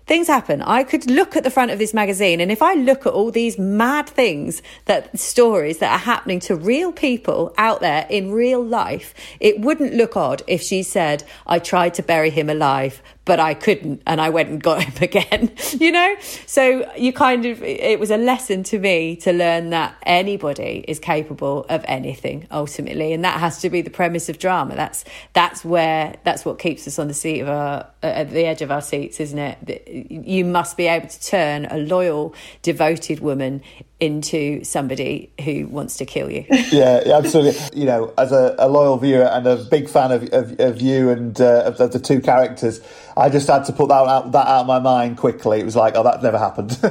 things 0.06 0.28
happen. 0.28 0.62
I 0.62 0.84
could 0.84 1.10
look 1.10 1.36
at 1.36 1.44
the 1.44 1.52
front 1.52 1.72
of 1.72 1.80
this 1.80 1.94
magazine, 1.94 2.40
and 2.40 2.52
if 2.52 2.62
I 2.62 2.74
look 2.74 3.06
at 3.06 3.14
all 3.14 3.32
these 3.32 3.58
mad 3.58 4.08
things 4.08 4.62
that 4.86 5.18
stories 5.18 5.80
that 5.80 5.94
are 5.94 6.06
happening 6.06 6.40
to 6.42 6.56
real 6.56 6.92
people 6.92 7.54
out 7.58 7.82
there 7.82 8.06
in 8.10 8.32
real 8.32 8.64
life, 8.64 9.14
it 9.40 9.60
wouldn't 9.60 9.94
look 9.94 10.16
odd 10.16 10.44
if 10.48 10.62
she 10.62 10.84
said, 10.84 11.24
I 11.48 11.60
tried 11.60 11.94
to 11.96 12.04
bury 12.04 12.30
him 12.30 12.50
alive, 12.50 13.02
but 13.26 13.40
I 13.40 13.56
couldn't, 13.56 14.04
and 14.06 14.22
I 14.22 14.30
went 14.30 14.50
and 14.50 14.62
got 14.62 14.84
him 14.84 14.94
again, 15.02 15.52
you 15.74 15.92
know? 15.92 16.16
So 16.46 16.90
you 16.96 17.12
kind 17.12 17.46
of, 17.46 17.62
it 17.64 18.00
was 18.00 18.12
a 18.12 18.18
lesson 18.18 18.64
to 18.64 18.80
me 18.80 19.16
to 19.18 19.34
learn 19.34 19.72
that 19.72 19.96
anybody 20.04 20.86
is 20.88 21.00
capable 21.00 21.66
of 21.68 21.84
anything 21.88 22.48
ultimately, 22.52 23.14
and 23.14 23.24
that 23.26 23.40
has 23.40 23.60
to 23.62 23.70
be 23.70 23.82
the 23.82 23.90
premise 23.90 24.30
of 24.30 24.38
drama. 24.40 24.76
That's, 24.76 25.04
that's 25.34 25.66
where, 25.66 26.16
that's 26.24 26.46
what 26.46 26.60
keeps 26.60 26.88
us 26.88 27.00
on 27.00 27.08
the 27.08 27.14
seat 27.14 27.42
of 27.42 27.50
our, 27.50 27.88
at 28.04 28.30
the 28.30 28.46
edge 28.46 28.62
of 28.62 28.72
our 28.72 28.82
seats, 28.82 29.20
isn't 29.20 29.40
it? 29.40 29.88
You 30.10 30.46
must 30.46 30.78
be 30.78 30.88
able 30.88 31.08
to 31.08 31.22
turn 31.22 31.66
a 31.66 31.78
loyal, 31.78 32.36
devoted 32.62 33.20
woman 33.20 33.62
into 34.00 34.62
somebody 34.64 35.32
who 35.44 35.68
wants 35.68 35.98
to 35.98 36.06
kill 36.06 36.30
you. 36.30 36.46
yeah, 36.72 37.02
absolutely. 37.06 37.80
You 37.80 37.86
know, 37.86 38.14
as 38.18 38.32
a, 38.32 38.56
a, 38.60 38.68
loyal 38.68 38.98
viewer 38.98 39.24
and 39.24 39.48
a 39.48 39.56
big 39.56 39.90
fan 39.90 40.12
of, 40.12 40.24
of, 40.34 40.60
of 40.60 40.82
you 40.82 41.10
and 41.10 41.40
uh, 41.40 41.64
of, 41.66 41.80
of, 41.80 41.94
the 41.94 42.00
two 42.00 42.20
characters, 42.20 42.82
I 43.18 43.30
just 43.30 43.48
had 43.48 43.64
to 43.66 43.74
put 43.74 43.88
that 43.88 43.94
out, 43.94 44.32
that 44.34 44.48
out 44.48 44.62
of 44.62 44.68
my 44.68 44.80
mind 44.80 45.18
quickly. 45.18 45.60
It 45.60 45.66
was 45.66 45.76
like, 45.76 45.96
oh, 45.96 46.04
that 46.04 46.22
never 46.22 46.38
happened. 46.38 46.72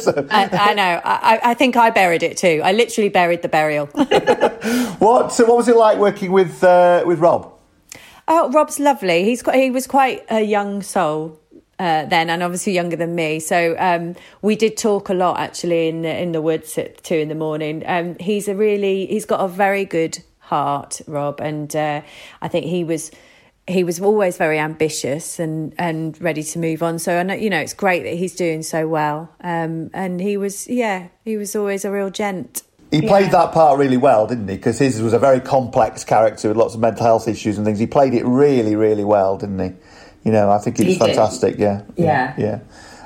so. 0.00 0.26
I, 0.30 0.48
I, 0.52 0.74
know. 0.74 1.00
I, 1.04 1.40
I, 1.42 1.54
think 1.54 1.76
I 1.76 1.90
buried 1.90 2.22
it 2.22 2.36
too. 2.36 2.60
I 2.62 2.72
literally 2.72 3.08
buried 3.08 3.42
the 3.42 3.48
burial. 3.48 3.86
what? 4.98 5.32
So, 5.32 5.44
what 5.46 5.56
was 5.56 5.68
it 5.68 5.76
like 5.76 5.98
working 5.98 6.30
with 6.30 6.62
uh, 6.62 7.02
with 7.04 7.18
Rob? 7.18 7.52
Oh, 8.28 8.50
Rob's 8.50 8.78
lovely. 8.78 9.24
He's 9.24 9.42
quite, 9.42 9.60
he 9.60 9.70
was 9.70 9.86
quite 9.86 10.24
a 10.30 10.40
young 10.40 10.80
soul 10.80 11.40
uh, 11.78 12.04
then, 12.06 12.30
and 12.30 12.42
obviously 12.42 12.72
younger 12.72 12.96
than 12.96 13.14
me. 13.14 13.40
So 13.40 13.76
um, 13.78 14.14
we 14.42 14.56
did 14.56 14.76
talk 14.76 15.08
a 15.08 15.14
lot 15.14 15.38
actually 15.40 15.88
in 15.88 16.02
the, 16.02 16.16
in 16.16 16.32
the 16.32 16.40
woods 16.40 16.78
at 16.78 17.02
two 17.02 17.16
in 17.16 17.28
the 17.28 17.34
morning. 17.34 17.82
Um, 17.86 18.16
he's 18.18 18.48
a 18.48 18.54
really 18.54 19.06
he's 19.06 19.26
got 19.26 19.40
a 19.40 19.48
very 19.48 19.84
good 19.84 20.22
heart, 20.38 21.00
Rob, 21.06 21.40
and 21.40 21.74
uh, 21.74 22.02
I 22.40 22.48
think 22.48 22.66
he 22.66 22.84
was 22.84 23.10
he 23.66 23.82
was 23.82 24.00
always 24.00 24.36
very 24.36 24.58
ambitious 24.58 25.38
and 25.38 25.74
and 25.78 26.20
ready 26.20 26.42
to 26.42 26.58
move 26.58 26.82
on. 26.82 26.98
So 26.98 27.18
I 27.18 27.22
know 27.22 27.34
you 27.34 27.50
know 27.50 27.60
it's 27.60 27.74
great 27.74 28.02
that 28.04 28.14
he's 28.14 28.34
doing 28.34 28.62
so 28.62 28.86
well. 28.86 29.30
Um, 29.40 29.90
and 29.94 30.20
he 30.20 30.36
was 30.36 30.68
yeah 30.68 31.08
he 31.24 31.36
was 31.36 31.56
always 31.56 31.84
a 31.84 31.90
real 31.90 32.10
gent. 32.10 32.62
He 32.90 33.00
played 33.00 33.26
yeah. 33.26 33.44
that 33.46 33.52
part 33.52 33.78
really 33.78 33.96
well, 33.96 34.26
didn't 34.26 34.46
he? 34.46 34.56
Because 34.56 34.78
his 34.78 35.02
was 35.02 35.14
a 35.14 35.18
very 35.18 35.40
complex 35.40 36.04
character 36.04 36.48
with 36.48 36.56
lots 36.56 36.74
of 36.74 36.80
mental 36.80 37.04
health 37.04 37.26
issues 37.26 37.56
and 37.56 37.66
things. 37.66 37.80
He 37.80 37.88
played 37.88 38.14
it 38.14 38.24
really, 38.24 38.76
really 38.76 39.02
well, 39.02 39.36
didn't 39.36 39.58
he? 39.58 39.72
You 40.24 40.32
know, 40.32 40.50
I 40.50 40.58
think 40.58 40.78
it's 40.78 40.98
fantastic. 40.98 41.58
Yeah, 41.58 41.82
yeah, 41.96 42.34
yeah. 42.38 42.60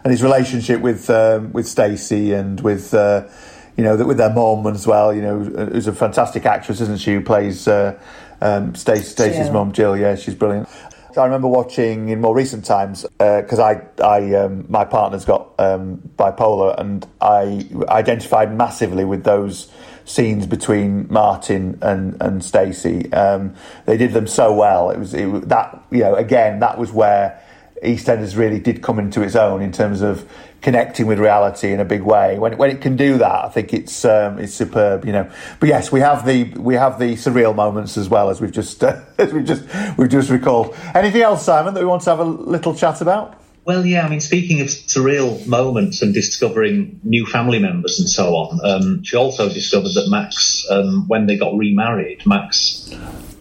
And 0.04 0.10
his 0.10 0.22
relationship 0.22 0.80
with 0.80 1.08
um, 1.08 1.52
with 1.52 1.66
Stacey 1.66 2.32
and 2.32 2.60
with 2.60 2.92
uh, 2.92 3.28
you 3.76 3.84
know 3.84 3.96
with 3.96 4.18
their 4.18 4.32
mom 4.32 4.66
as 4.66 4.86
well. 4.86 5.14
You 5.14 5.22
know, 5.22 5.38
who's 5.38 5.86
a 5.86 5.92
fantastic 5.92 6.44
actress, 6.44 6.80
isn't 6.80 7.00
she? 7.00 7.14
Who 7.14 7.20
plays 7.22 7.66
uh, 7.66 7.98
um, 8.40 8.74
Stacey's 8.74 9.50
mom, 9.50 9.72
Jill. 9.72 9.96
Yeah, 9.96 10.16
she's 10.16 10.34
brilliant. 10.34 10.68
I 11.16 11.24
remember 11.24 11.48
watching 11.48 12.10
in 12.10 12.20
more 12.20 12.34
recent 12.34 12.64
times 12.64 13.04
because 13.18 13.58
uh, 13.58 13.80
I, 14.00 14.02
I, 14.02 14.34
um, 14.34 14.66
my 14.68 14.84
partner's 14.84 15.24
got 15.24 15.50
um, 15.58 16.00
bipolar, 16.16 16.78
and 16.78 17.06
I 17.20 17.66
identified 17.88 18.54
massively 18.54 19.04
with 19.04 19.24
those 19.24 19.70
scenes 20.04 20.46
between 20.46 21.06
Martin 21.12 21.78
and 21.82 22.16
and 22.20 22.44
Stacey. 22.44 23.12
Um, 23.12 23.54
they 23.86 23.96
did 23.96 24.12
them 24.12 24.26
so 24.26 24.52
well. 24.52 24.90
It 24.90 24.98
was 24.98 25.14
it, 25.14 25.48
that 25.48 25.82
you 25.90 26.00
know 26.00 26.14
again 26.14 26.60
that 26.60 26.78
was 26.78 26.92
where 26.92 27.42
EastEnders 27.82 28.36
really 28.36 28.58
did 28.58 28.82
come 28.82 28.98
into 28.98 29.22
its 29.22 29.36
own 29.36 29.62
in 29.62 29.72
terms 29.72 30.02
of 30.02 30.28
connecting 30.60 31.06
with 31.06 31.18
reality 31.18 31.72
in 31.72 31.80
a 31.80 31.84
big 31.84 32.02
way. 32.02 32.38
When 32.38 32.56
when 32.56 32.70
it 32.70 32.80
can 32.80 32.96
do 32.96 33.18
that, 33.18 33.44
I 33.44 33.48
think 33.48 33.72
it's 33.72 34.04
um, 34.04 34.38
it's 34.38 34.54
superb. 34.54 35.04
You 35.04 35.12
know, 35.12 35.30
but 35.60 35.68
yes, 35.68 35.92
we 35.92 36.00
have 36.00 36.26
the 36.26 36.44
we 36.54 36.74
have 36.74 36.98
the 36.98 37.14
surreal 37.14 37.54
moments 37.54 37.96
as 37.96 38.08
well 38.08 38.30
as 38.30 38.40
we've 38.40 38.52
just 38.52 38.82
uh, 38.82 39.00
as 39.18 39.32
we've 39.32 39.44
just 39.44 39.64
we've 39.96 40.10
just 40.10 40.30
recalled. 40.30 40.74
Anything 40.94 41.22
else, 41.22 41.44
Simon, 41.44 41.74
that 41.74 41.80
we 41.80 41.86
want 41.86 42.02
to 42.02 42.10
have 42.10 42.20
a 42.20 42.24
little 42.24 42.74
chat 42.74 43.00
about? 43.00 43.34
Well, 43.64 43.84
yeah, 43.84 44.06
I 44.06 44.08
mean, 44.08 44.20
speaking 44.20 44.62
of 44.62 44.68
surreal 44.68 45.46
moments 45.46 46.00
and 46.00 46.14
discovering 46.14 46.98
new 47.04 47.26
family 47.26 47.58
members 47.58 47.98
and 47.98 48.08
so 48.08 48.34
on, 48.34 48.60
um, 48.64 49.02
she 49.02 49.14
also 49.14 49.50
discovered 49.50 49.92
that 49.92 50.08
Max, 50.08 50.64
um, 50.70 51.06
when 51.06 51.26
they 51.26 51.36
got 51.36 51.54
remarried, 51.54 52.26
Max 52.26 52.90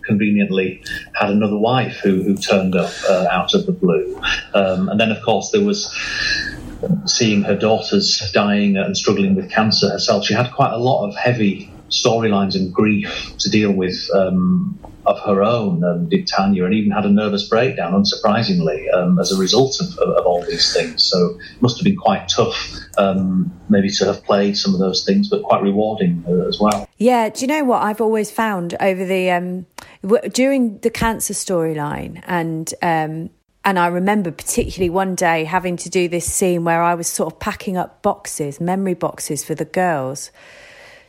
conveniently 0.04 0.84
had 1.14 1.30
another 1.30 1.58
wife 1.58 2.00
who, 2.04 2.24
who 2.24 2.36
turned 2.36 2.76
up 2.76 2.92
uh, 3.10 3.28
out 3.32 3.54
of 3.54 3.66
the 3.68 3.72
blue. 3.72 4.20
Um, 4.54 4.90
and 4.90 5.00
then, 5.00 5.12
of 5.12 5.24
course, 5.24 5.52
there 5.52 5.64
was 5.64 5.94
seeing 7.06 7.44
her 7.44 7.56
daughters 7.56 8.32
dying 8.34 8.78
and 8.78 8.96
struggling 8.96 9.36
with 9.36 9.50
cancer 9.50 9.90
herself. 9.90 10.26
She 10.26 10.34
had 10.34 10.52
quite 10.52 10.72
a 10.72 10.78
lot 10.78 11.08
of 11.08 11.16
heavy 11.16 11.72
storylines 11.90 12.56
and 12.56 12.74
grief 12.74 13.34
to 13.40 13.50
deal 13.50 13.72
with 13.72 14.10
um, 14.14 14.78
of 15.08 15.20
her 15.22 15.42
own, 15.42 15.84
um, 15.86 16.10
did 16.10 16.28
Tanya, 16.28 16.66
and 16.66 16.74
even 16.74 16.92
had 16.92 17.06
a 17.06 17.10
nervous 17.10 17.48
breakdown, 17.48 17.94
unsurprisingly, 17.94 18.94
um, 18.94 19.18
as 19.20 19.32
a 19.32 19.38
result 19.40 19.80
of, 19.80 19.98
of, 19.98 20.26
all 20.26 20.44
these 20.44 20.74
things. 20.74 21.04
So 21.04 21.40
it 21.40 21.62
must 21.62 21.78
have 21.78 21.86
been 21.86 21.96
quite 21.96 22.28
tough, 22.28 22.78
um, 22.98 23.52
maybe 23.70 23.90
to 23.92 24.06
have 24.06 24.24
played 24.26 24.58
some 24.58 24.74
of 24.74 24.82
those 24.82 25.06
things, 25.06 25.30
but 25.30 25.44
quite 25.44 25.64
rewarding 25.64 26.26
uh, 26.28 26.48
as 26.48 26.60
well. 26.60 26.90
Yeah, 26.98 27.30
do 27.30 27.42
you 27.42 27.48
know 27.48 27.64
what 27.64 27.84
I've 27.84 28.02
always 28.02 28.30
found 28.30 28.76
over 28.82 29.06
the 29.06 29.32
um, 29.32 29.66
during 30.34 30.80
the 30.80 30.90
cancer 30.90 31.34
storyline 31.34 32.22
and. 32.28 32.74
And 33.68 33.78
I 33.78 33.88
remember 33.88 34.32
particularly 34.32 34.90
one 34.90 35.14
day 35.14 35.44
having 35.44 35.76
to 35.76 35.90
do 35.90 36.08
this 36.08 36.24
scene 36.32 36.64
where 36.64 36.82
I 36.82 36.96
was 36.96 37.06
sort 37.06 37.34
of 37.34 37.38
packing 37.38 37.76
up 37.76 38.02
boxes, 38.02 38.62
memory 38.62 38.94
boxes 38.94 39.44
for 39.44 39.56
the 39.56 39.66
girls 39.66 40.32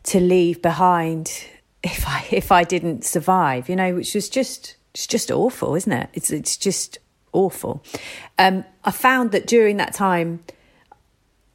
to 0.02 0.18
leave 0.18 0.60
behind 0.60 1.44
if 1.84 2.04
I 2.04 2.26
if 2.32 2.50
I 2.50 2.64
didn't 2.64 3.04
survive, 3.04 3.68
you 3.68 3.76
know, 3.76 3.94
which 3.94 4.12
was 4.12 4.28
just 4.28 4.76
it's 4.92 5.06
just 5.06 5.30
awful, 5.30 5.76
isn't 5.76 5.92
it? 5.92 6.10
It's 6.14 6.32
it's 6.32 6.56
just 6.56 6.98
awful. 7.32 7.80
Um, 8.40 8.64
I 8.82 8.90
found 8.90 9.30
that 9.30 9.46
during 9.46 9.76
that 9.76 9.94
time, 9.94 10.42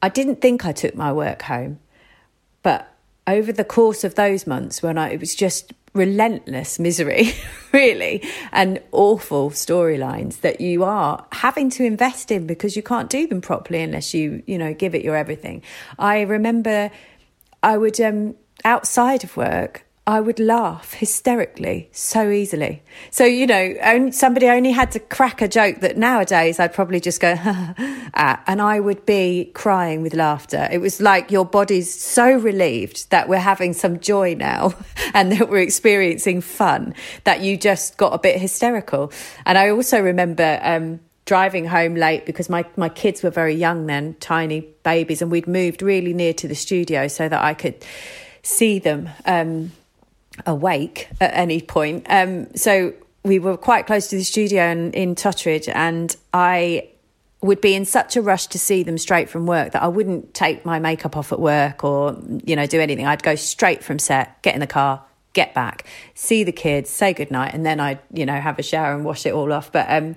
I 0.00 0.08
didn't 0.08 0.40
think 0.40 0.64
I 0.64 0.72
took 0.72 0.94
my 0.94 1.12
work 1.12 1.42
home, 1.42 1.80
but 2.62 2.93
over 3.26 3.52
the 3.52 3.64
course 3.64 4.04
of 4.04 4.14
those 4.14 4.46
months 4.46 4.82
when 4.82 4.98
I 4.98 5.10
it 5.10 5.20
was 5.20 5.34
just 5.34 5.72
relentless 5.94 6.78
misery, 6.78 7.32
really, 7.72 8.22
and 8.52 8.80
awful 8.92 9.50
storylines 9.50 10.40
that 10.40 10.60
you 10.60 10.82
are 10.84 11.24
having 11.32 11.70
to 11.70 11.84
invest 11.84 12.30
in 12.30 12.46
because 12.46 12.76
you 12.76 12.82
can't 12.82 13.08
do 13.08 13.26
them 13.26 13.40
properly 13.40 13.80
unless 13.80 14.12
you 14.12 14.42
you 14.46 14.58
know 14.58 14.74
give 14.74 14.94
it 14.94 15.02
your 15.02 15.16
everything. 15.16 15.62
I 15.98 16.22
remember 16.22 16.90
I 17.62 17.78
would 17.78 18.00
um 18.00 18.34
outside 18.64 19.24
of 19.24 19.36
work, 19.36 19.86
I 20.06 20.20
would 20.20 20.38
laugh 20.38 20.92
hysterically 20.92 21.88
so 21.90 22.30
easily. 22.30 22.82
So, 23.10 23.24
you 23.24 23.46
know, 23.46 24.10
somebody 24.10 24.48
only 24.48 24.70
had 24.70 24.90
to 24.92 25.00
crack 25.00 25.40
a 25.40 25.48
joke 25.48 25.80
that 25.80 25.96
nowadays 25.96 26.60
I'd 26.60 26.74
probably 26.74 27.00
just 27.00 27.22
go, 27.22 27.28
at, 27.28 28.44
and 28.46 28.60
I 28.60 28.80
would 28.80 29.06
be 29.06 29.50
crying 29.54 30.02
with 30.02 30.12
laughter. 30.12 30.68
It 30.70 30.78
was 30.78 31.00
like 31.00 31.30
your 31.30 31.46
body's 31.46 31.98
so 31.98 32.32
relieved 32.32 33.08
that 33.10 33.30
we're 33.30 33.38
having 33.38 33.72
some 33.72 33.98
joy 33.98 34.34
now 34.34 34.74
and 35.14 35.32
that 35.32 35.48
we're 35.48 35.62
experiencing 35.62 36.42
fun 36.42 36.94
that 37.24 37.40
you 37.40 37.56
just 37.56 37.96
got 37.96 38.12
a 38.12 38.18
bit 38.18 38.38
hysterical. 38.38 39.10
And 39.46 39.56
I 39.56 39.70
also 39.70 40.00
remember, 40.00 40.60
um, 40.62 41.00
driving 41.24 41.64
home 41.64 41.94
late 41.94 42.26
because 42.26 42.50
my, 42.50 42.66
my 42.76 42.90
kids 42.90 43.22
were 43.22 43.30
very 43.30 43.54
young 43.54 43.86
then, 43.86 44.14
tiny 44.20 44.60
babies, 44.82 45.22
and 45.22 45.30
we'd 45.30 45.46
moved 45.46 45.80
really 45.80 46.12
near 46.12 46.34
to 46.34 46.46
the 46.46 46.54
studio 46.54 47.08
so 47.08 47.26
that 47.26 47.42
I 47.42 47.54
could 47.54 47.82
see 48.42 48.78
them 48.78 49.08
um, 49.24 49.72
awake 50.46 51.08
at 51.20 51.32
any 51.34 51.60
point. 51.60 52.06
Um, 52.08 52.54
so 52.54 52.92
we 53.22 53.38
were 53.38 53.56
quite 53.56 53.86
close 53.86 54.08
to 54.08 54.16
the 54.16 54.24
studio 54.24 54.70
in, 54.70 54.92
in 54.92 55.14
Totteridge, 55.14 55.70
and 55.74 56.14
I 56.32 56.88
would 57.40 57.60
be 57.60 57.74
in 57.74 57.84
such 57.84 58.16
a 58.16 58.22
rush 58.22 58.46
to 58.48 58.58
see 58.58 58.82
them 58.82 58.96
straight 58.96 59.28
from 59.28 59.46
work 59.46 59.72
that 59.72 59.82
I 59.82 59.88
wouldn't 59.88 60.32
take 60.32 60.64
my 60.64 60.78
makeup 60.78 61.14
off 61.14 61.30
at 61.30 61.38
work 61.38 61.84
or 61.84 62.16
you 62.44 62.56
know 62.56 62.66
do 62.66 62.80
anything. 62.80 63.06
I'd 63.06 63.22
go 63.22 63.34
straight 63.34 63.84
from 63.84 63.98
set, 63.98 64.40
get 64.42 64.54
in 64.54 64.60
the 64.60 64.66
car, 64.66 65.04
get 65.34 65.52
back, 65.52 65.86
see 66.14 66.42
the 66.42 66.52
kids, 66.52 66.88
say 66.88 67.12
goodnight, 67.12 67.52
and 67.52 67.64
then 67.64 67.80
I'd 67.80 68.00
you 68.12 68.24
know 68.24 68.40
have 68.40 68.58
a 68.58 68.62
shower 68.62 68.94
and 68.94 69.04
wash 69.04 69.26
it 69.26 69.34
all 69.34 69.52
off. 69.52 69.70
But 69.70 69.90
um, 69.90 70.16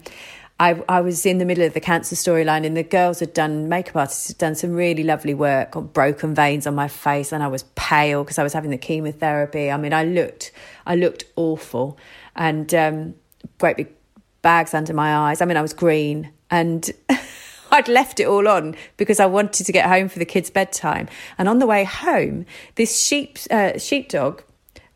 I, 0.59 0.81
I 0.89 1.01
was 1.01 1.25
in 1.25 1.37
the 1.37 1.45
middle 1.45 1.63
of 1.63 1.73
the 1.73 1.79
cancer 1.79 2.15
storyline, 2.15 2.65
and 2.65 2.75
the 2.75 2.83
girls 2.83 3.19
had 3.19 3.33
done 3.33 3.69
makeup 3.69 3.95
artists 3.95 4.29
had 4.29 4.37
done 4.39 4.55
some 4.55 4.73
really 4.73 5.03
lovely 5.03 5.35
work 5.35 5.75
on 5.75 5.87
broken 5.87 6.33
veins 6.33 6.65
on 6.65 6.73
my 6.73 6.87
face, 6.87 7.31
and 7.31 7.43
I 7.43 7.47
was 7.47 7.63
pale 7.75 8.23
because 8.23 8.39
I 8.39 8.43
was 8.43 8.53
having 8.53 8.71
the 8.71 8.77
chemotherapy. 8.77 9.69
I 9.69 9.77
mean, 9.77 9.93
I 9.93 10.03
looked 10.03 10.51
I 10.85 10.95
looked 10.95 11.25
awful, 11.35 11.97
and 12.35 12.73
um, 12.73 13.15
great 13.59 13.77
big 13.77 13.93
bags 14.41 14.73
under 14.73 14.93
my 14.93 15.15
eyes. 15.15 15.41
I 15.41 15.45
mean, 15.45 15.57
I 15.57 15.61
was 15.61 15.73
green, 15.73 16.31
and 16.49 16.89
I'd 17.71 17.87
left 17.87 18.19
it 18.19 18.27
all 18.27 18.47
on 18.47 18.75
because 18.95 19.19
I 19.19 19.27
wanted 19.27 19.65
to 19.65 19.71
get 19.71 19.87
home 19.87 20.09
for 20.09 20.17
the 20.17 20.25
kids' 20.25 20.49
bedtime. 20.49 21.07
And 21.37 21.47
on 21.47 21.59
the 21.59 21.67
way 21.67 21.83
home, 21.83 22.47
this 22.75 22.99
sheep 23.05 23.37
uh, 23.51 23.77
sheepdog 23.77 24.41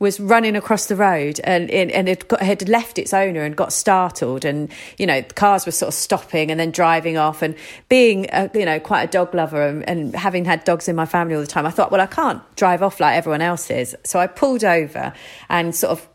was 0.02 0.20
running 0.20 0.56
across 0.56 0.88
the 0.88 0.96
road 0.96 1.40
and 1.44 1.70
and 1.70 2.10
it 2.10 2.28
got, 2.28 2.42
had 2.42 2.68
left 2.68 2.98
its 2.98 3.14
owner 3.14 3.44
and 3.44 3.56
got 3.56 3.72
startled 3.72 4.44
and 4.44 4.72
you 4.98 5.06
know 5.06 5.22
cars 5.36 5.64
were 5.68 5.72
sort 5.72 5.90
of 5.90 5.94
stopping 5.94 6.50
and 6.50 6.60
then 6.60 6.72
driving 6.72 7.18
off. 7.18 7.44
And 7.44 7.56
being 7.88 8.26
a, 8.34 8.50
you 8.56 8.66
know 8.66 8.80
quite 8.80 9.04
a 9.04 9.08
dog 9.08 9.36
lover 9.36 9.62
and, 9.62 9.88
and 9.88 10.16
having 10.16 10.44
had 10.44 10.64
dogs 10.64 10.88
in 10.88 10.96
my 10.96 11.06
family 11.06 11.36
all 11.36 11.42
the 11.42 11.48
time 11.48 11.68
I 11.68 11.70
thought 11.70 11.92
well 11.92 12.02
I 12.02 12.08
can't 12.08 12.42
drive 12.56 12.82
off 12.82 13.00
like 13.00 13.16
everyone 13.16 13.42
else 13.42 13.70
is. 13.70 13.96
So 14.04 14.20
I 14.20 14.26
pulled 14.26 14.64
over 14.64 15.14
and 15.50 15.76
sort 15.76 15.92
of 15.92 16.10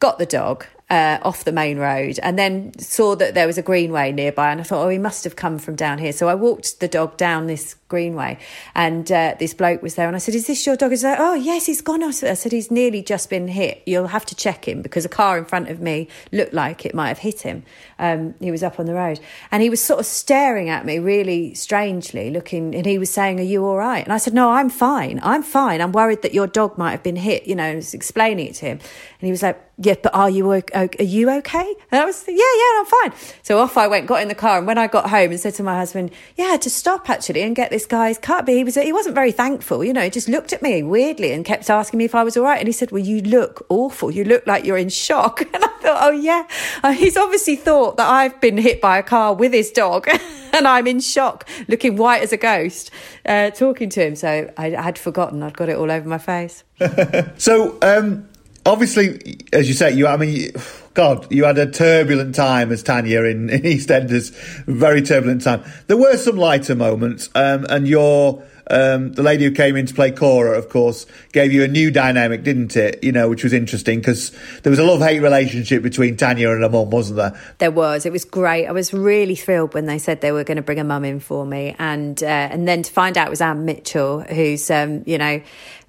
got 0.00 0.18
the 0.18 0.26
dog 0.26 0.64
uh, 0.88 1.18
off 1.22 1.44
the 1.44 1.52
main 1.52 1.78
road 1.78 2.18
and 2.22 2.38
then 2.38 2.72
saw 2.78 3.16
that 3.16 3.34
there 3.34 3.46
was 3.46 3.58
a 3.58 3.62
greenway 3.62 4.12
nearby. 4.12 4.50
And 4.50 4.60
I 4.60 4.64
thought, 4.64 4.84
oh, 4.84 4.88
he 4.88 4.98
must 4.98 5.24
have 5.24 5.36
come 5.36 5.58
from 5.58 5.74
down 5.74 5.98
here. 5.98 6.12
So 6.12 6.28
I 6.28 6.34
walked 6.34 6.80
the 6.80 6.88
dog 6.88 7.16
down 7.16 7.46
this 7.46 7.74
greenway 7.88 8.38
and 8.74 9.10
uh, 9.12 9.34
this 9.38 9.54
bloke 9.54 9.82
was 9.82 9.94
there 9.94 10.06
and 10.06 10.16
I 10.16 10.18
said, 10.18 10.34
is 10.34 10.46
this 10.46 10.66
your 10.66 10.76
dog? 10.76 10.90
He's 10.90 11.04
like, 11.04 11.18
oh, 11.20 11.34
yes, 11.34 11.66
he's 11.66 11.80
gone. 11.80 12.02
I 12.02 12.10
said, 12.10 12.52
he's 12.52 12.70
nearly 12.70 13.02
just 13.02 13.30
been 13.30 13.48
hit. 13.48 13.82
You'll 13.86 14.08
have 14.08 14.26
to 14.26 14.34
check 14.34 14.66
him 14.66 14.82
because 14.82 15.04
a 15.04 15.08
car 15.08 15.38
in 15.38 15.44
front 15.44 15.68
of 15.68 15.80
me 15.80 16.08
looked 16.32 16.52
like 16.52 16.84
it 16.84 16.94
might 16.94 17.08
have 17.08 17.18
hit 17.18 17.42
him. 17.42 17.64
Um, 17.98 18.34
he 18.40 18.50
was 18.50 18.62
up 18.62 18.80
on 18.80 18.86
the 18.86 18.94
road 18.94 19.20
and 19.50 19.62
he 19.62 19.70
was 19.70 19.82
sort 19.82 20.00
of 20.00 20.06
staring 20.06 20.68
at 20.68 20.84
me 20.84 20.98
really 20.98 21.54
strangely 21.54 22.30
looking 22.30 22.74
and 22.74 22.86
he 22.86 22.98
was 22.98 23.10
saying, 23.10 23.40
are 23.40 23.44
you 23.44 23.64
all 23.64 23.76
right? 23.76 24.04
And 24.04 24.12
I 24.12 24.18
said, 24.18 24.34
no, 24.34 24.50
I'm 24.50 24.70
fine. 24.70 25.20
I'm 25.22 25.42
fine. 25.42 25.80
I'm 25.80 25.92
worried 25.92 26.22
that 26.22 26.34
your 26.34 26.46
dog 26.46 26.76
might 26.78 26.92
have 26.92 27.02
been 27.02 27.16
hit, 27.16 27.46
you 27.46 27.54
know, 27.54 27.64
and 27.64 27.74
I 27.74 27.76
was 27.76 27.94
explaining 27.94 28.46
it 28.46 28.54
to 28.56 28.66
him. 28.66 28.78
And 28.78 29.26
he 29.26 29.30
was 29.30 29.42
like, 29.42 29.62
yeah, 29.78 29.94
but 30.02 30.14
are 30.14 30.30
you 30.30 30.52
okay? 30.52 30.88
Are 30.98 31.04
you 31.04 31.30
okay? 31.30 31.74
And 31.90 32.00
I 32.00 32.04
was, 32.06 32.24
yeah, 32.26 32.34
yeah, 32.34 32.80
I'm 32.80 32.86
fine. 32.86 33.12
So 33.42 33.58
off 33.58 33.76
I 33.76 33.86
went, 33.86 34.06
got 34.06 34.22
in 34.22 34.28
the 34.28 34.34
car, 34.34 34.56
and 34.58 34.66
when 34.66 34.78
I 34.78 34.86
got 34.86 35.10
home 35.10 35.30
and 35.30 35.38
said 35.38 35.54
to 35.54 35.62
my 35.62 35.76
husband, 35.76 36.12
yeah, 36.36 36.56
to 36.56 36.70
stop 36.70 37.10
actually 37.10 37.42
and 37.42 37.54
get 37.54 37.70
this 37.76 37.84
guy's 37.86 38.16
cut. 38.16 38.46
But 38.46 38.54
he 38.54 38.64
was, 38.64 38.74
he 38.76 38.92
wasn't 38.92 39.14
very 39.14 39.32
thankful, 39.32 39.84
you 39.84 39.92
know. 39.92 40.00
He 40.00 40.10
just 40.10 40.28
looked 40.28 40.54
at 40.54 40.62
me 40.62 40.82
weirdly 40.82 41.32
and 41.32 41.44
kept 41.44 41.68
asking 41.68 41.98
me 41.98 42.06
if 42.06 42.14
I 42.14 42.24
was 42.24 42.36
all 42.36 42.44
right. 42.44 42.58
And 42.58 42.66
he 42.66 42.72
said, 42.72 42.90
well, 42.90 43.02
you 43.02 43.20
look 43.20 43.66
awful. 43.68 44.10
You 44.10 44.24
look 44.24 44.46
like 44.46 44.64
you're 44.64 44.78
in 44.78 44.88
shock. 44.88 45.42
And 45.56 45.64
I 45.64 45.68
thought, 45.68 45.98
oh 46.02 46.10
yeah, 46.10 46.46
uh, 46.82 46.92
he's 46.92 47.16
obviously 47.16 47.56
thought 47.56 47.96
that 47.96 48.08
I've 48.08 48.40
been 48.40 48.58
hit 48.58 48.80
by 48.80 48.98
a 48.98 49.02
car 49.02 49.32
with 49.32 49.52
his 49.52 49.70
dog, 49.70 50.06
and 50.52 50.68
I'm 50.68 50.86
in 50.86 51.00
shock, 51.00 51.48
looking 51.68 51.96
white 51.96 52.22
as 52.22 52.32
a 52.32 52.36
ghost, 52.36 52.90
uh, 53.24 53.50
talking 53.50 53.88
to 53.90 54.04
him. 54.04 54.16
So 54.16 54.52
I, 54.58 54.70
had 54.70 54.98
forgotten. 54.98 55.42
I'd 55.42 55.56
got 55.56 55.68
it 55.68 55.76
all 55.76 55.90
over 55.90 56.06
my 56.08 56.18
face. 56.18 56.64
so. 57.38 57.78
um 57.80 58.28
obviously, 58.66 59.38
as 59.52 59.68
you 59.68 59.74
say, 59.74 59.92
you. 59.94 60.06
I 60.06 60.16
mean, 60.16 60.50
God, 60.96 61.30
you 61.30 61.44
had 61.44 61.58
a 61.58 61.70
turbulent 61.70 62.34
time 62.34 62.72
as 62.72 62.82
Tanya 62.82 63.22
in, 63.24 63.50
in 63.50 63.60
EastEnders. 63.60 64.30
Very 64.64 65.02
turbulent 65.02 65.42
time. 65.42 65.62
There 65.88 65.96
were 65.98 66.16
some 66.16 66.38
lighter 66.38 66.74
moments, 66.74 67.28
um, 67.34 67.66
and 67.68 67.86
your 67.86 68.42
um, 68.68 69.12
the 69.12 69.22
lady 69.22 69.44
who 69.44 69.50
came 69.50 69.76
in 69.76 69.84
to 69.84 69.94
play 69.94 70.10
Cora, 70.10 70.56
of 70.58 70.70
course, 70.70 71.06
gave 71.32 71.52
you 71.52 71.62
a 71.64 71.68
new 71.68 71.90
dynamic, 71.90 72.42
didn't 72.42 72.76
it? 72.76 73.04
You 73.04 73.12
know, 73.12 73.28
which 73.28 73.44
was 73.44 73.52
interesting 73.52 74.00
because 74.00 74.34
there 74.62 74.70
was 74.70 74.78
a 74.78 74.84
love 74.84 75.00
hate 75.00 75.20
relationship 75.20 75.82
between 75.82 76.16
Tanya 76.16 76.50
and 76.50 76.62
her 76.62 76.68
mum, 76.70 76.88
wasn't 76.88 77.18
there? 77.18 77.38
There 77.58 77.70
was. 77.70 78.06
It 78.06 78.12
was 78.12 78.24
great. 78.24 78.66
I 78.66 78.72
was 78.72 78.94
really 78.94 79.36
thrilled 79.36 79.74
when 79.74 79.84
they 79.84 79.98
said 79.98 80.22
they 80.22 80.32
were 80.32 80.44
going 80.44 80.56
to 80.56 80.62
bring 80.62 80.80
a 80.80 80.84
mum 80.84 81.04
in 81.04 81.20
for 81.20 81.44
me, 81.44 81.76
and 81.78 82.20
uh, 82.22 82.26
and 82.26 82.66
then 82.66 82.82
to 82.82 82.90
find 82.90 83.18
out 83.18 83.26
it 83.26 83.30
was 83.30 83.42
Ann 83.42 83.66
Mitchell, 83.66 84.22
who's 84.22 84.70
um, 84.70 85.02
you 85.04 85.18
know 85.18 85.42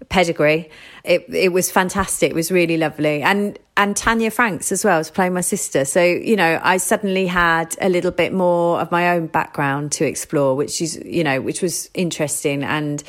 pedigree. 0.09 0.69
It 1.07 1.25
it 1.33 1.53
was 1.53 1.71
fantastic. 1.71 2.31
It 2.31 2.35
was 2.35 2.51
really 2.51 2.75
lovely, 2.75 3.21
and 3.21 3.57
and 3.77 3.95
Tanya 3.95 4.29
Franks 4.29 4.73
as 4.73 4.83
well 4.83 4.97
was 4.97 5.09
playing 5.09 5.33
my 5.33 5.41
sister. 5.41 5.85
So 5.85 6.03
you 6.03 6.35
know, 6.35 6.59
I 6.61 6.75
suddenly 6.77 7.27
had 7.27 7.77
a 7.79 7.87
little 7.87 8.11
bit 8.11 8.33
more 8.33 8.81
of 8.81 8.91
my 8.91 9.11
own 9.11 9.27
background 9.27 9.93
to 9.93 10.05
explore, 10.05 10.55
which 10.55 10.81
is 10.81 11.01
you 11.05 11.23
know, 11.23 11.39
which 11.39 11.61
was 11.61 11.89
interesting 11.93 12.61
and 12.61 13.01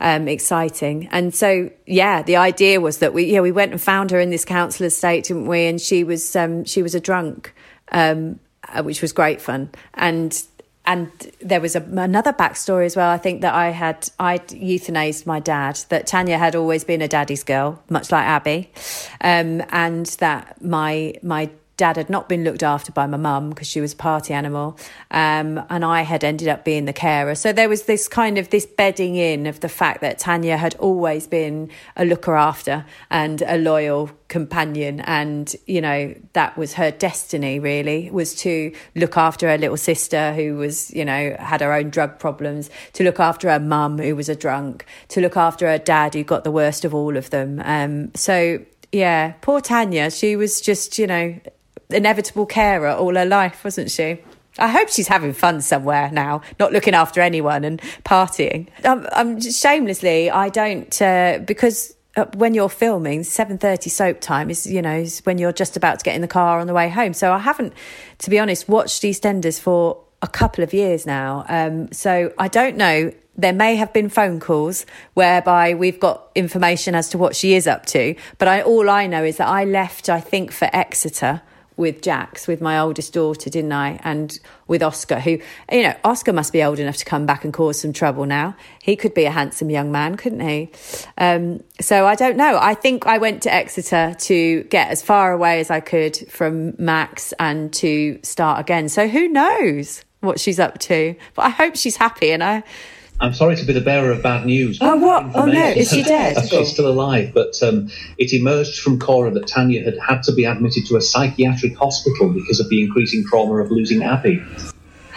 um, 0.00 0.28
exciting. 0.28 1.08
And 1.12 1.34
so 1.34 1.70
yeah, 1.86 2.22
the 2.22 2.36
idea 2.36 2.80
was 2.80 2.98
that 2.98 3.12
we 3.12 3.24
yeah 3.24 3.40
we 3.40 3.52
went 3.52 3.72
and 3.72 3.80
found 3.80 4.12
her 4.12 4.18
in 4.18 4.30
this 4.30 4.46
council 4.46 4.86
estate, 4.86 5.24
didn't 5.24 5.46
we? 5.46 5.66
And 5.66 5.78
she 5.78 6.04
was 6.04 6.34
um, 6.34 6.64
she 6.64 6.82
was 6.82 6.94
a 6.94 7.00
drunk. 7.00 7.54
Um, 7.90 8.40
uh, 8.68 8.82
which 8.82 9.02
was 9.02 9.12
great 9.12 9.40
fun. 9.40 9.70
And 9.94 10.40
and 10.84 11.10
there 11.40 11.60
was 11.60 11.76
a, 11.76 11.80
another 11.80 12.32
backstory 12.32 12.86
as 12.86 12.96
well. 12.96 13.10
I 13.10 13.18
think 13.18 13.40
that 13.42 13.54
I 13.54 13.70
had 13.70 14.10
I 14.18 14.38
euthanized 14.38 15.26
my 15.26 15.40
dad. 15.40 15.80
That 15.88 16.06
Tanya 16.06 16.38
had 16.38 16.56
always 16.56 16.84
been 16.84 17.02
a 17.02 17.08
daddy's 17.08 17.44
girl, 17.44 17.82
much 17.88 18.10
like 18.10 18.26
Abi, 18.26 18.70
um, 19.20 19.62
and 19.70 20.06
that 20.18 20.62
my 20.62 21.14
my 21.22 21.50
dad 21.76 21.96
had 21.96 22.10
not 22.10 22.28
been 22.28 22.44
looked 22.44 22.62
after 22.62 22.92
by 22.92 23.06
my 23.06 23.16
mum 23.16 23.50
because 23.50 23.66
she 23.66 23.80
was 23.80 23.92
a 23.92 23.96
party 23.96 24.34
animal 24.34 24.76
um, 25.10 25.64
and 25.70 25.84
i 25.84 26.02
had 26.02 26.22
ended 26.22 26.48
up 26.48 26.64
being 26.64 26.84
the 26.84 26.92
carer. 26.92 27.34
So 27.34 27.52
there 27.52 27.68
was 27.68 27.84
this 27.84 28.08
kind 28.08 28.38
of 28.38 28.50
this 28.50 28.66
bedding 28.66 29.16
in 29.16 29.46
of 29.46 29.60
the 29.60 29.68
fact 29.68 30.00
that 30.00 30.18
tanya 30.18 30.56
had 30.56 30.74
always 30.76 31.26
been 31.26 31.70
a 31.96 32.04
looker 32.04 32.34
after 32.34 32.84
and 33.10 33.42
a 33.42 33.58
loyal 33.58 34.10
companion. 34.28 35.00
And 35.00 35.54
you 35.66 35.80
know 35.80 36.14
that 36.32 36.56
was 36.56 36.74
her 36.74 36.90
destiny 36.90 37.58
really 37.58 38.10
was 38.10 38.34
to 38.36 38.72
look 38.94 39.16
after 39.16 39.48
her 39.48 39.58
little 39.58 39.76
sister 39.76 40.32
who 40.32 40.56
was 40.56 40.90
you 40.92 41.04
know 41.04 41.36
had 41.38 41.60
her 41.60 41.72
own 41.72 41.90
drug 41.90 42.18
problems 42.18 42.70
to 42.94 43.04
look 43.04 43.20
after 43.20 43.50
her 43.50 43.60
mum 43.60 43.98
who 43.98 44.16
was 44.16 44.28
a 44.28 44.36
drunk 44.36 44.86
to 45.08 45.20
look 45.20 45.36
after 45.36 45.66
her 45.66 45.78
dad 45.78 46.14
who 46.14 46.24
got 46.24 46.44
the 46.44 46.50
worst 46.50 46.84
of 46.84 46.94
all 46.94 47.16
of 47.16 47.30
them. 47.30 47.60
Um, 47.64 48.14
so 48.14 48.64
yeah 48.90 49.32
poor 49.40 49.60
tanya. 49.60 50.10
She 50.10 50.36
was 50.36 50.60
just 50.60 50.98
you 50.98 51.06
know 51.06 51.38
inevitable 51.92 52.46
carer 52.46 52.90
all 52.90 53.14
her 53.14 53.24
life, 53.24 53.64
wasn't 53.64 53.90
she? 53.90 54.18
I 54.58 54.68
hope 54.68 54.88
she's 54.90 55.08
having 55.08 55.32
fun 55.32 55.60
somewhere 55.62 56.10
now, 56.10 56.42
not 56.60 56.72
looking 56.72 56.94
after 56.94 57.20
anyone 57.20 57.64
and 57.64 57.80
partying. 58.04 58.68
I'm, 58.84 59.06
I'm 59.12 59.40
shamelessly, 59.40 60.30
I 60.30 60.50
don't 60.50 61.00
uh, 61.00 61.38
because 61.38 61.96
uh, 62.16 62.26
when 62.34 62.52
you're 62.52 62.68
filming, 62.68 63.24
seven 63.24 63.56
thirty 63.56 63.88
soap 63.88 64.20
time 64.20 64.50
is 64.50 64.66
you 64.66 64.82
know 64.82 64.96
is 64.96 65.20
when 65.20 65.38
you're 65.38 65.52
just 65.52 65.76
about 65.76 66.00
to 66.00 66.04
get 66.04 66.14
in 66.14 66.20
the 66.20 66.28
car 66.28 66.60
on 66.60 66.66
the 66.66 66.74
way 66.74 66.90
home. 66.90 67.14
So 67.14 67.32
I 67.32 67.38
haven't, 67.38 67.72
to 68.18 68.30
be 68.30 68.38
honest, 68.38 68.68
watched 68.68 69.02
EastEnders 69.02 69.58
for 69.58 70.04
a 70.20 70.28
couple 70.28 70.62
of 70.62 70.74
years 70.74 71.06
now. 71.06 71.44
Um, 71.48 71.90
so 71.92 72.32
I 72.38 72.48
don't 72.48 72.76
know. 72.76 73.12
There 73.34 73.54
may 73.54 73.76
have 73.76 73.94
been 73.94 74.10
phone 74.10 74.40
calls 74.40 74.84
whereby 75.14 75.72
we've 75.72 75.98
got 75.98 76.30
information 76.34 76.94
as 76.94 77.08
to 77.08 77.18
what 77.18 77.34
she 77.34 77.54
is 77.54 77.66
up 77.66 77.86
to, 77.86 78.14
but 78.36 78.46
I, 78.46 78.60
all 78.60 78.90
I 78.90 79.06
know 79.06 79.24
is 79.24 79.38
that 79.38 79.48
I 79.48 79.64
left, 79.64 80.10
I 80.10 80.20
think, 80.20 80.52
for 80.52 80.68
Exeter 80.70 81.40
with 81.76 82.02
Jax, 82.02 82.46
with 82.46 82.60
my 82.60 82.78
oldest 82.78 83.12
daughter, 83.12 83.50
didn't 83.50 83.72
I? 83.72 84.00
And 84.04 84.38
with 84.66 84.82
Oscar, 84.82 85.20
who, 85.20 85.38
you 85.70 85.82
know, 85.82 85.94
Oscar 86.04 86.32
must 86.32 86.52
be 86.52 86.62
old 86.62 86.78
enough 86.78 86.96
to 86.98 87.04
come 87.04 87.26
back 87.26 87.44
and 87.44 87.52
cause 87.52 87.80
some 87.80 87.92
trouble 87.92 88.26
now. 88.26 88.56
He 88.82 88.96
could 88.96 89.14
be 89.14 89.24
a 89.24 89.30
handsome 89.30 89.70
young 89.70 89.90
man, 89.90 90.16
couldn't 90.16 90.40
he? 90.40 90.70
Um, 91.18 91.62
so 91.80 92.06
I 92.06 92.14
don't 92.14 92.36
know. 92.36 92.58
I 92.60 92.74
think 92.74 93.06
I 93.06 93.18
went 93.18 93.42
to 93.42 93.52
Exeter 93.52 94.14
to 94.20 94.62
get 94.64 94.90
as 94.90 95.02
far 95.02 95.32
away 95.32 95.60
as 95.60 95.70
I 95.70 95.80
could 95.80 96.16
from 96.30 96.74
Max 96.78 97.32
and 97.38 97.72
to 97.74 98.18
start 98.22 98.60
again. 98.60 98.88
So 98.88 99.08
who 99.08 99.28
knows 99.28 100.04
what 100.20 100.38
she's 100.38 100.60
up 100.60 100.78
to? 100.80 101.14
But 101.34 101.42
I 101.42 101.48
hope 101.50 101.76
she's 101.76 101.96
happy 101.96 102.32
and 102.32 102.42
I. 102.42 102.62
I'm 103.22 103.32
sorry 103.34 103.54
to 103.54 103.64
be 103.64 103.72
the 103.72 103.80
bearer 103.80 104.10
of 104.10 104.20
bad 104.20 104.46
news. 104.46 104.78
Oh, 104.80 104.96
what? 104.96 105.30
Oh, 105.36 105.46
no. 105.46 105.68
Is 105.68 105.90
she 105.90 106.02
dead? 106.02 106.44
She's 106.48 106.72
still 106.72 106.88
alive, 106.88 107.30
but 107.32 107.62
um, 107.62 107.88
it 108.18 108.32
emerged 108.32 108.80
from 108.80 108.98
Cora 108.98 109.30
that 109.30 109.46
Tanya 109.46 109.84
had 109.84 109.96
had 109.96 110.24
to 110.24 110.32
be 110.32 110.44
admitted 110.44 110.86
to 110.86 110.96
a 110.96 111.00
psychiatric 111.00 111.76
hospital 111.76 112.30
because 112.30 112.58
of 112.58 112.68
the 112.68 112.82
increasing 112.82 113.24
trauma 113.24 113.62
of 113.62 113.70
losing 113.70 114.02
Abi. 114.02 114.42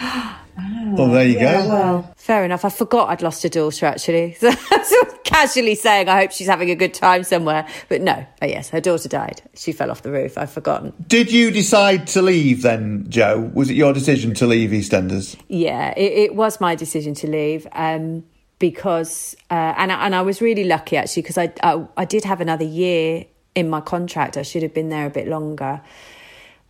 Well, 0.58 1.08
there 1.08 1.26
you 1.26 1.38
Yeah, 1.38 1.62
go. 1.62 1.68
well, 1.68 2.14
fair 2.16 2.44
enough. 2.44 2.64
I 2.64 2.70
forgot 2.70 3.10
I'd 3.10 3.22
lost 3.22 3.44
a 3.44 3.48
daughter 3.50 3.86
actually. 3.86 4.36
So, 4.40 4.50
so 4.50 5.04
casually 5.24 5.74
saying 5.74 6.08
I 6.08 6.20
hope 6.20 6.32
she's 6.32 6.46
having 6.46 6.70
a 6.70 6.74
good 6.74 6.94
time 6.94 7.24
somewhere. 7.24 7.66
But 7.88 8.00
no, 8.00 8.24
oh, 8.40 8.46
yes, 8.46 8.70
her 8.70 8.80
daughter 8.80 9.08
died. 9.08 9.42
She 9.54 9.72
fell 9.72 9.90
off 9.90 10.02
the 10.02 10.10
roof. 10.12 10.38
I've 10.38 10.50
forgotten. 10.50 10.92
Did 11.06 11.30
you 11.30 11.50
decide 11.50 12.06
to 12.08 12.22
leave 12.22 12.62
then, 12.62 13.04
Jo? 13.08 13.50
Was 13.52 13.68
it 13.70 13.74
your 13.74 13.92
decision 13.92 14.32
to 14.34 14.46
leave 14.46 14.70
EastEnders? 14.70 15.36
Yeah, 15.48 15.92
it, 15.96 16.12
it 16.12 16.34
was 16.34 16.60
my 16.60 16.74
decision 16.74 17.14
to 17.14 17.26
leave. 17.26 17.66
Um, 17.72 18.24
because 18.58 19.36
uh, 19.50 19.74
and 19.76 19.92
I, 19.92 20.06
and 20.06 20.14
I 20.14 20.22
was 20.22 20.40
really 20.40 20.64
lucky 20.64 20.96
actually 20.96 21.22
because 21.22 21.36
I, 21.36 21.52
I 21.62 21.84
I 21.98 22.04
did 22.06 22.24
have 22.24 22.40
another 22.40 22.64
year 22.64 23.26
in 23.54 23.68
my 23.68 23.82
contract. 23.82 24.36
I 24.38 24.42
should 24.42 24.62
have 24.62 24.72
been 24.72 24.88
there 24.88 25.04
a 25.06 25.10
bit 25.10 25.28
longer. 25.28 25.82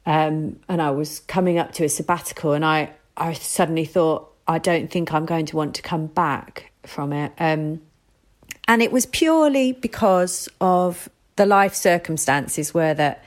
Um, 0.05 0.59
and 0.68 0.80
I 0.80 0.91
was 0.91 1.20
coming 1.20 1.59
up 1.59 1.72
to 1.74 1.84
a 1.84 1.89
sabbatical, 1.89 2.53
and 2.53 2.64
I 2.64 2.91
I 3.16 3.32
suddenly 3.32 3.84
thought 3.84 4.32
I 4.46 4.58
don't 4.58 4.90
think 4.90 5.12
I'm 5.12 5.26
going 5.26 5.46
to 5.46 5.56
want 5.56 5.74
to 5.76 5.82
come 5.82 6.06
back 6.06 6.70
from 6.84 7.12
it. 7.12 7.32
Um, 7.38 7.80
and 8.68 8.82
it 8.82 8.92
was 8.92 9.06
purely 9.06 9.72
because 9.72 10.48
of 10.60 11.08
the 11.36 11.46
life 11.46 11.74
circumstances 11.74 12.72
were 12.74 12.94
that 12.94 13.24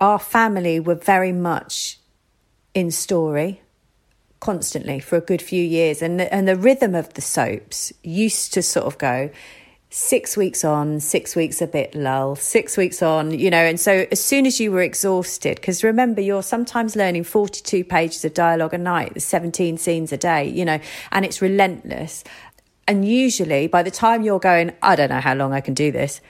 our 0.00 0.18
family 0.18 0.80
were 0.80 0.94
very 0.94 1.32
much 1.32 1.98
in 2.74 2.90
story 2.90 3.60
constantly 4.40 5.00
for 5.00 5.16
a 5.16 5.20
good 5.20 5.42
few 5.42 5.62
years 5.62 6.00
and 6.00 6.20
the, 6.20 6.32
and 6.32 6.46
the 6.46 6.54
rhythm 6.54 6.94
of 6.94 7.12
the 7.14 7.20
soaps 7.20 7.92
used 8.04 8.52
to 8.54 8.62
sort 8.62 8.86
of 8.86 8.96
go 8.98 9.30
six 9.90 10.36
weeks 10.36 10.64
on 10.64 11.00
six 11.00 11.34
weeks 11.34 11.62
a 11.62 11.66
bit 11.66 11.94
lull 11.94 12.36
six 12.36 12.76
weeks 12.76 13.02
on 13.02 13.30
you 13.30 13.50
know 13.50 13.56
and 13.56 13.80
so 13.80 14.06
as 14.12 14.22
soon 14.22 14.44
as 14.44 14.60
you 14.60 14.70
were 14.70 14.82
exhausted 14.82 15.54
because 15.54 15.82
remember 15.82 16.20
you're 16.20 16.42
sometimes 16.42 16.94
learning 16.94 17.24
42 17.24 17.84
pages 17.84 18.22
of 18.22 18.34
dialogue 18.34 18.74
a 18.74 18.78
night 18.78 19.20
17 19.20 19.78
scenes 19.78 20.12
a 20.12 20.18
day 20.18 20.46
you 20.46 20.64
know 20.64 20.78
and 21.12 21.24
it's 21.24 21.40
relentless. 21.40 22.22
And 22.86 23.06
usually 23.06 23.66
by 23.66 23.82
the 23.82 23.90
time 23.90 24.22
you're 24.22 24.38
going 24.38 24.72
i 24.82 24.94
don't 24.94 25.08
know 25.08 25.20
how 25.20 25.34
long 25.34 25.54
i 25.54 25.60
can 25.60 25.72
do 25.72 25.90
this 25.90 26.20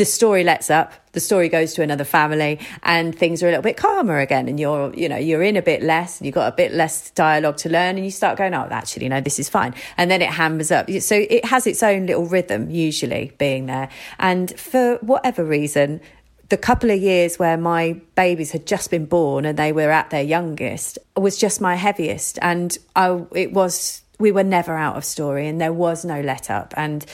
the 0.00 0.06
story 0.06 0.42
lets 0.44 0.70
up 0.70 0.94
the 1.12 1.20
story 1.20 1.50
goes 1.50 1.74
to 1.74 1.82
another 1.82 2.04
family 2.04 2.58
and 2.84 3.14
things 3.14 3.42
are 3.42 3.48
a 3.48 3.50
little 3.50 3.62
bit 3.62 3.76
calmer 3.76 4.18
again 4.18 4.48
and 4.48 4.58
you're 4.58 4.94
you 4.94 5.10
know 5.10 5.18
you're 5.18 5.42
in 5.42 5.56
a 5.56 5.60
bit 5.60 5.82
less 5.82 6.18
and 6.18 6.24
you've 6.24 6.34
got 6.34 6.50
a 6.50 6.56
bit 6.56 6.72
less 6.72 7.10
dialogue 7.10 7.58
to 7.58 7.68
learn 7.68 7.96
and 7.96 8.04
you 8.06 8.10
start 8.10 8.38
going 8.38 8.54
oh 8.54 8.66
actually 8.70 9.10
no 9.10 9.20
this 9.20 9.38
is 9.38 9.50
fine. 9.50 9.74
And 9.98 10.10
then 10.10 10.22
it 10.22 10.30
hammers 10.30 10.70
up. 10.70 10.90
So 10.90 11.16
it 11.28 11.44
has 11.44 11.66
its 11.66 11.82
own 11.82 12.06
little 12.06 12.24
rhythm 12.24 12.70
usually 12.70 13.32
being 13.36 13.66
there. 13.66 13.90
And 14.18 14.58
for 14.58 14.96
whatever 15.02 15.44
reason 15.44 16.00
the 16.48 16.56
couple 16.56 16.90
of 16.90 16.98
years 16.98 17.38
where 17.38 17.58
my 17.58 18.00
babies 18.14 18.52
had 18.52 18.66
just 18.66 18.90
been 18.90 19.04
born 19.04 19.44
and 19.44 19.58
they 19.58 19.70
were 19.70 19.90
at 19.90 20.08
their 20.08 20.22
youngest 20.22 20.98
was 21.14 21.36
just 21.36 21.60
my 21.60 21.74
heaviest. 21.74 22.38
And 22.40 22.78
I 22.96 23.22
it 23.34 23.52
was 23.52 24.02
we 24.18 24.32
were 24.32 24.44
never 24.44 24.74
out 24.76 24.96
of 24.96 25.04
story 25.04 25.46
and 25.46 25.60
there 25.60 25.74
was 25.74 26.06
no 26.06 26.22
let 26.22 26.50
up. 26.50 26.72
And 26.78 27.04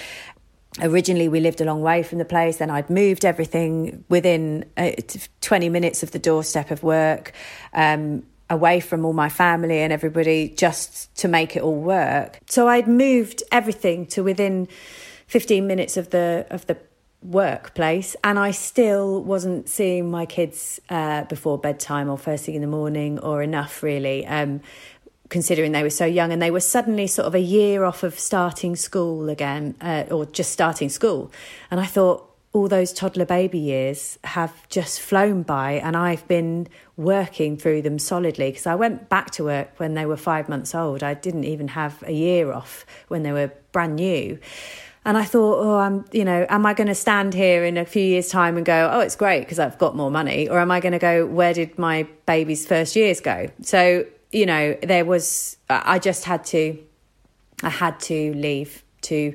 originally 0.82 1.28
we 1.28 1.40
lived 1.40 1.60
a 1.60 1.64
long 1.64 1.80
way 1.80 2.02
from 2.02 2.18
the 2.18 2.24
place 2.24 2.58
then 2.58 2.70
i'd 2.70 2.90
moved 2.90 3.24
everything 3.24 4.04
within 4.08 4.64
uh, 4.76 4.90
20 5.40 5.68
minutes 5.68 6.02
of 6.02 6.10
the 6.10 6.18
doorstep 6.18 6.70
of 6.70 6.82
work 6.82 7.32
um, 7.72 8.22
away 8.48 8.80
from 8.80 9.04
all 9.04 9.12
my 9.12 9.28
family 9.28 9.78
and 9.80 9.92
everybody 9.92 10.48
just 10.48 11.14
to 11.16 11.28
make 11.28 11.56
it 11.56 11.62
all 11.62 11.80
work. 11.80 12.40
So 12.46 12.68
i'd 12.68 12.88
moved 12.88 13.42
everything 13.50 14.06
to 14.06 14.22
within 14.22 14.68
15 15.26 15.66
minutes 15.66 15.96
of 15.96 16.10
the 16.10 16.46
of 16.50 16.66
the 16.66 16.76
workplace 17.22 18.14
and 18.22 18.38
i 18.38 18.52
still 18.52 19.20
wasn't 19.24 19.68
seeing 19.68 20.08
my 20.08 20.26
kids 20.26 20.78
uh, 20.90 21.24
before 21.24 21.58
bedtime 21.58 22.08
or 22.08 22.16
first 22.16 22.44
thing 22.44 22.54
in 22.54 22.60
the 22.60 22.68
morning 22.68 23.18
or 23.18 23.42
enough 23.42 23.82
really. 23.82 24.24
Um, 24.26 24.60
considering 25.28 25.72
they 25.72 25.82
were 25.82 25.90
so 25.90 26.04
young 26.04 26.32
and 26.32 26.40
they 26.40 26.50
were 26.50 26.60
suddenly 26.60 27.06
sort 27.06 27.26
of 27.26 27.34
a 27.34 27.40
year 27.40 27.84
off 27.84 28.02
of 28.02 28.18
starting 28.18 28.76
school 28.76 29.28
again 29.28 29.74
uh, 29.80 30.04
or 30.10 30.26
just 30.26 30.52
starting 30.52 30.88
school 30.88 31.30
and 31.70 31.80
i 31.80 31.86
thought 31.86 32.22
all 32.52 32.68
those 32.68 32.92
toddler 32.92 33.26
baby 33.26 33.58
years 33.58 34.18
have 34.24 34.68
just 34.68 35.00
flown 35.00 35.42
by 35.42 35.72
and 35.72 35.96
i've 35.96 36.26
been 36.28 36.66
working 36.96 37.56
through 37.56 37.82
them 37.82 37.98
solidly 37.98 38.50
because 38.50 38.66
i 38.66 38.74
went 38.74 39.08
back 39.08 39.30
to 39.30 39.44
work 39.44 39.70
when 39.78 39.94
they 39.94 40.06
were 40.06 40.16
five 40.16 40.48
months 40.48 40.74
old 40.74 41.02
i 41.02 41.14
didn't 41.14 41.44
even 41.44 41.68
have 41.68 42.02
a 42.06 42.12
year 42.12 42.52
off 42.52 42.86
when 43.08 43.22
they 43.22 43.32
were 43.32 43.50
brand 43.72 43.96
new 43.96 44.38
and 45.04 45.16
I 45.16 45.22
thought, 45.22 45.60
oh, 45.60 45.76
I'm, 45.76 46.04
you 46.10 46.24
know, 46.24 46.46
am 46.48 46.66
I 46.66 46.74
going 46.74 46.88
to 46.88 46.94
stand 46.94 47.32
here 47.32 47.64
in 47.64 47.76
a 47.76 47.84
few 47.84 48.02
years' 48.02 48.28
time 48.28 48.56
and 48.56 48.66
go, 48.66 48.90
oh, 48.92 48.98
it's 48.98 49.14
great 49.14 49.38
because 49.42 49.60
I've 49.60 49.78
got 49.78 49.94
more 49.94 50.10
money? 50.10 50.48
Or 50.48 50.58
am 50.58 50.72
I 50.72 50.80
going 50.80 50.94
to 50.94 50.98
go, 50.98 51.24
where 51.24 51.54
did 51.54 51.78
my 51.78 52.08
baby's 52.26 52.66
first 52.66 52.96
years 52.96 53.20
go? 53.20 53.46
So 53.62 54.04
you 54.32 54.46
know, 54.46 54.76
there 54.82 55.04
was, 55.04 55.56
I 55.68 55.98
just 55.98 56.24
had 56.24 56.44
to, 56.46 56.78
I 57.62 57.70
had 57.70 58.00
to 58.00 58.32
leave 58.34 58.82
to 59.02 59.34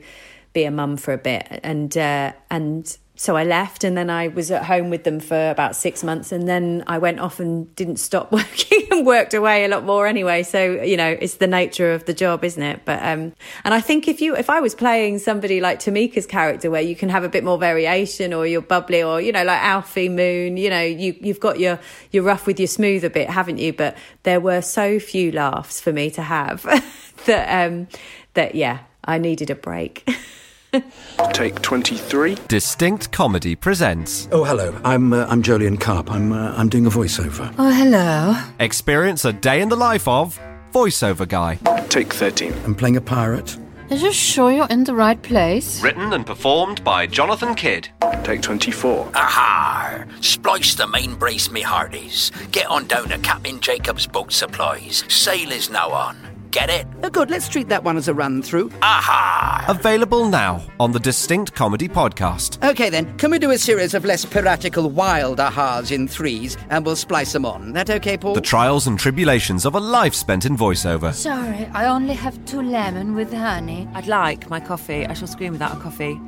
be 0.53 0.63
a 0.65 0.71
mum 0.71 0.97
for 0.97 1.13
a 1.13 1.17
bit. 1.17 1.47
And, 1.63 1.95
uh, 1.97 2.33
and 2.49 2.97
so 3.21 3.37
I 3.37 3.43
left 3.43 3.83
and 3.83 3.95
then 3.95 4.09
I 4.09 4.29
was 4.29 4.49
at 4.49 4.65
home 4.65 4.89
with 4.89 5.03
them 5.03 5.19
for 5.19 5.51
about 5.51 5.75
six 5.75 6.03
months 6.03 6.31
and 6.31 6.47
then 6.47 6.83
I 6.87 6.97
went 6.97 7.19
off 7.19 7.39
and 7.39 7.73
didn't 7.75 7.97
stop 7.97 8.31
working 8.31 8.87
and 8.89 9.05
worked 9.05 9.35
away 9.35 9.63
a 9.63 9.67
lot 9.67 9.83
more 9.85 10.07
anyway. 10.07 10.41
So, 10.41 10.81
you 10.81 10.97
know, 10.97 11.15
it's 11.21 11.35
the 11.35 11.45
nature 11.45 11.91
of 11.93 12.05
the 12.05 12.15
job, 12.15 12.43
isn't 12.43 12.63
it? 12.63 12.81
But, 12.83 12.99
um, 13.03 13.33
and 13.63 13.75
I 13.75 13.79
think 13.79 14.07
if 14.07 14.21
you, 14.21 14.35
if 14.35 14.49
I 14.49 14.59
was 14.59 14.73
playing 14.73 15.19
somebody 15.19 15.61
like 15.61 15.79
Tamika's 15.79 16.25
character 16.25 16.71
where 16.71 16.81
you 16.81 16.95
can 16.95 17.09
have 17.09 17.23
a 17.23 17.29
bit 17.29 17.43
more 17.43 17.59
variation 17.59 18.33
or 18.33 18.47
you're 18.47 18.59
bubbly 18.59 19.03
or, 19.03 19.21
you 19.21 19.31
know, 19.31 19.43
like 19.43 19.61
Alfie 19.61 20.09
Moon, 20.09 20.57
you 20.57 20.71
know, 20.71 20.81
you, 20.81 21.15
you've 21.21 21.39
got 21.39 21.59
your, 21.59 21.79
your 22.09 22.23
rough 22.23 22.47
with 22.47 22.59
your 22.59 22.65
smooth 22.65 23.03
a 23.03 23.11
bit, 23.11 23.29
haven't 23.29 23.59
you? 23.59 23.71
But 23.71 23.97
there 24.23 24.39
were 24.39 24.63
so 24.63 24.97
few 24.97 25.31
laughs 25.31 25.79
for 25.79 25.93
me 25.93 26.09
to 26.09 26.23
have 26.23 26.63
that, 27.27 27.67
um, 27.67 27.87
that 28.33 28.55
yeah, 28.55 28.79
I 29.05 29.19
needed 29.19 29.51
a 29.51 29.55
break. 29.55 30.09
Take 31.33 31.61
23. 31.61 32.35
Distinct 32.47 33.11
Comedy 33.11 33.55
presents 33.55 34.27
Oh, 34.31 34.43
hello. 34.43 34.79
I'm 34.85 35.11
uh, 35.11 35.25
I'm 35.27 35.43
Jolien 35.43 35.79
Carp. 35.79 36.09
I'm 36.11 36.31
uh, 36.31 36.53
I'm 36.55 36.69
doing 36.69 36.85
a 36.85 36.89
voiceover. 36.89 37.53
Oh, 37.57 37.71
hello. 37.71 38.35
Experience 38.59 39.25
a 39.25 39.33
day 39.33 39.61
in 39.61 39.69
the 39.69 39.75
life 39.75 40.07
of 40.07 40.39
Voiceover 40.73 41.27
Guy. 41.27 41.55
Take 41.89 42.13
13. 42.13 42.53
I'm 42.65 42.75
playing 42.75 42.95
a 42.95 43.01
pirate. 43.01 43.57
Are 43.89 43.97
you 43.97 44.13
sure 44.13 44.49
you're 44.53 44.67
in 44.69 44.85
the 44.85 44.95
right 44.95 45.21
place? 45.21 45.83
Written 45.83 46.13
and 46.13 46.25
performed 46.25 46.81
by 46.85 47.05
Jonathan 47.07 47.55
Kidd. 47.55 47.89
Take 48.23 48.41
24. 48.41 49.11
Aha! 49.13 50.05
Splice 50.21 50.75
the 50.75 50.87
main 50.87 51.15
brace, 51.15 51.51
me 51.51 51.61
hearties. 51.61 52.31
Get 52.53 52.67
on 52.67 52.87
down 52.87 53.09
to 53.09 53.17
Captain 53.17 53.59
Jacob's 53.59 54.07
Boat 54.07 54.31
Supplies. 54.31 55.03
Sail 55.09 55.51
is 55.51 55.69
now 55.69 55.89
on. 55.89 56.30
Get 56.51 56.69
it? 56.69 56.85
Oh, 57.01 57.09
good. 57.09 57.29
Let's 57.29 57.47
treat 57.47 57.69
that 57.69 57.85
one 57.85 57.95
as 57.95 58.09
a 58.09 58.13
run 58.13 58.41
through. 58.41 58.71
Aha! 58.81 59.65
Available 59.69 60.27
now 60.27 60.61
on 60.81 60.91
the 60.91 60.99
Distinct 60.99 61.53
Comedy 61.53 61.87
Podcast. 61.87 62.61
Okay, 62.69 62.89
then. 62.89 63.17
Can 63.17 63.31
we 63.31 63.39
do 63.39 63.51
a 63.51 63.57
series 63.57 63.93
of 63.93 64.03
less 64.03 64.25
piratical 64.25 64.89
wild 64.89 65.37
ahas 65.39 65.93
in 65.93 66.09
threes 66.09 66.57
and 66.69 66.85
we'll 66.85 66.97
splice 66.97 67.31
them 67.31 67.45
on? 67.45 67.71
That 67.71 67.89
okay, 67.89 68.17
Paul? 68.17 68.33
The 68.33 68.41
trials 68.41 68.85
and 68.85 68.99
tribulations 68.99 69.65
of 69.65 69.75
a 69.75 69.79
life 69.79 70.13
spent 70.13 70.45
in 70.45 70.57
voiceover. 70.57 71.13
Sorry, 71.13 71.67
I 71.73 71.85
only 71.85 72.15
have 72.15 72.43
two 72.45 72.61
lemon 72.61 73.15
with 73.15 73.31
honey. 73.31 73.87
I'd 73.93 74.07
like 74.07 74.49
my 74.49 74.59
coffee. 74.59 75.05
I 75.07 75.13
shall 75.13 75.29
scream 75.29 75.53
without 75.53 75.77
a 75.77 75.79
coffee. 75.79 76.19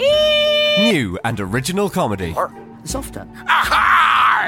New 0.80 1.20
and 1.26 1.38
original 1.40 1.90
comedy. 1.90 2.34
Softer. 2.86 3.28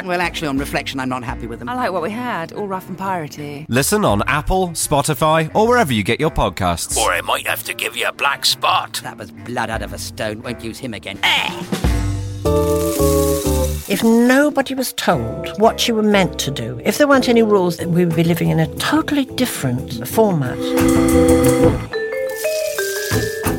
Well, 0.03 0.21
actually, 0.21 0.49
on 0.49 0.57
reflection, 0.57 0.99
I'm 0.99 1.09
not 1.09 1.23
happy 1.23 1.47
with 1.47 1.59
them. 1.59 1.69
I 1.69 1.73
like 1.75 1.91
what 1.91 2.01
we 2.01 2.11
had, 2.11 2.51
all 2.53 2.67
rough 2.67 2.87
and 2.89 2.97
piratey. 2.97 3.65
Listen 3.69 4.03
on 4.03 4.23
Apple, 4.27 4.69
Spotify, 4.69 5.49
or 5.55 5.67
wherever 5.67 5.93
you 5.93 6.03
get 6.03 6.19
your 6.19 6.31
podcasts. 6.31 6.97
Or 6.97 7.11
I 7.11 7.21
might 7.21 7.47
have 7.47 7.63
to 7.63 7.73
give 7.73 7.95
you 7.95 8.07
a 8.07 8.11
black 8.11 8.45
spot. 8.45 8.99
That 9.03 9.17
was 9.17 9.31
blood 9.31 9.69
out 9.69 9.81
of 9.81 9.93
a 9.93 9.97
stone. 9.97 10.41
Won't 10.41 10.63
use 10.63 10.77
him 10.79 10.93
again. 10.93 11.17
Eh! 11.23 11.65
If 13.87 14.03
nobody 14.03 14.73
was 14.73 14.93
told 14.93 15.47
what 15.59 15.87
you 15.87 15.95
were 15.95 16.03
meant 16.03 16.39
to 16.39 16.51
do, 16.51 16.81
if 16.83 16.97
there 16.97 17.07
weren't 17.07 17.29
any 17.29 17.43
rules, 17.43 17.77
then 17.77 17.93
we 17.93 18.05
would 18.05 18.15
be 18.15 18.23
living 18.23 18.49
in 18.49 18.59
a 18.59 18.67
totally 18.75 19.25
different 19.25 20.07
format. 20.07 20.57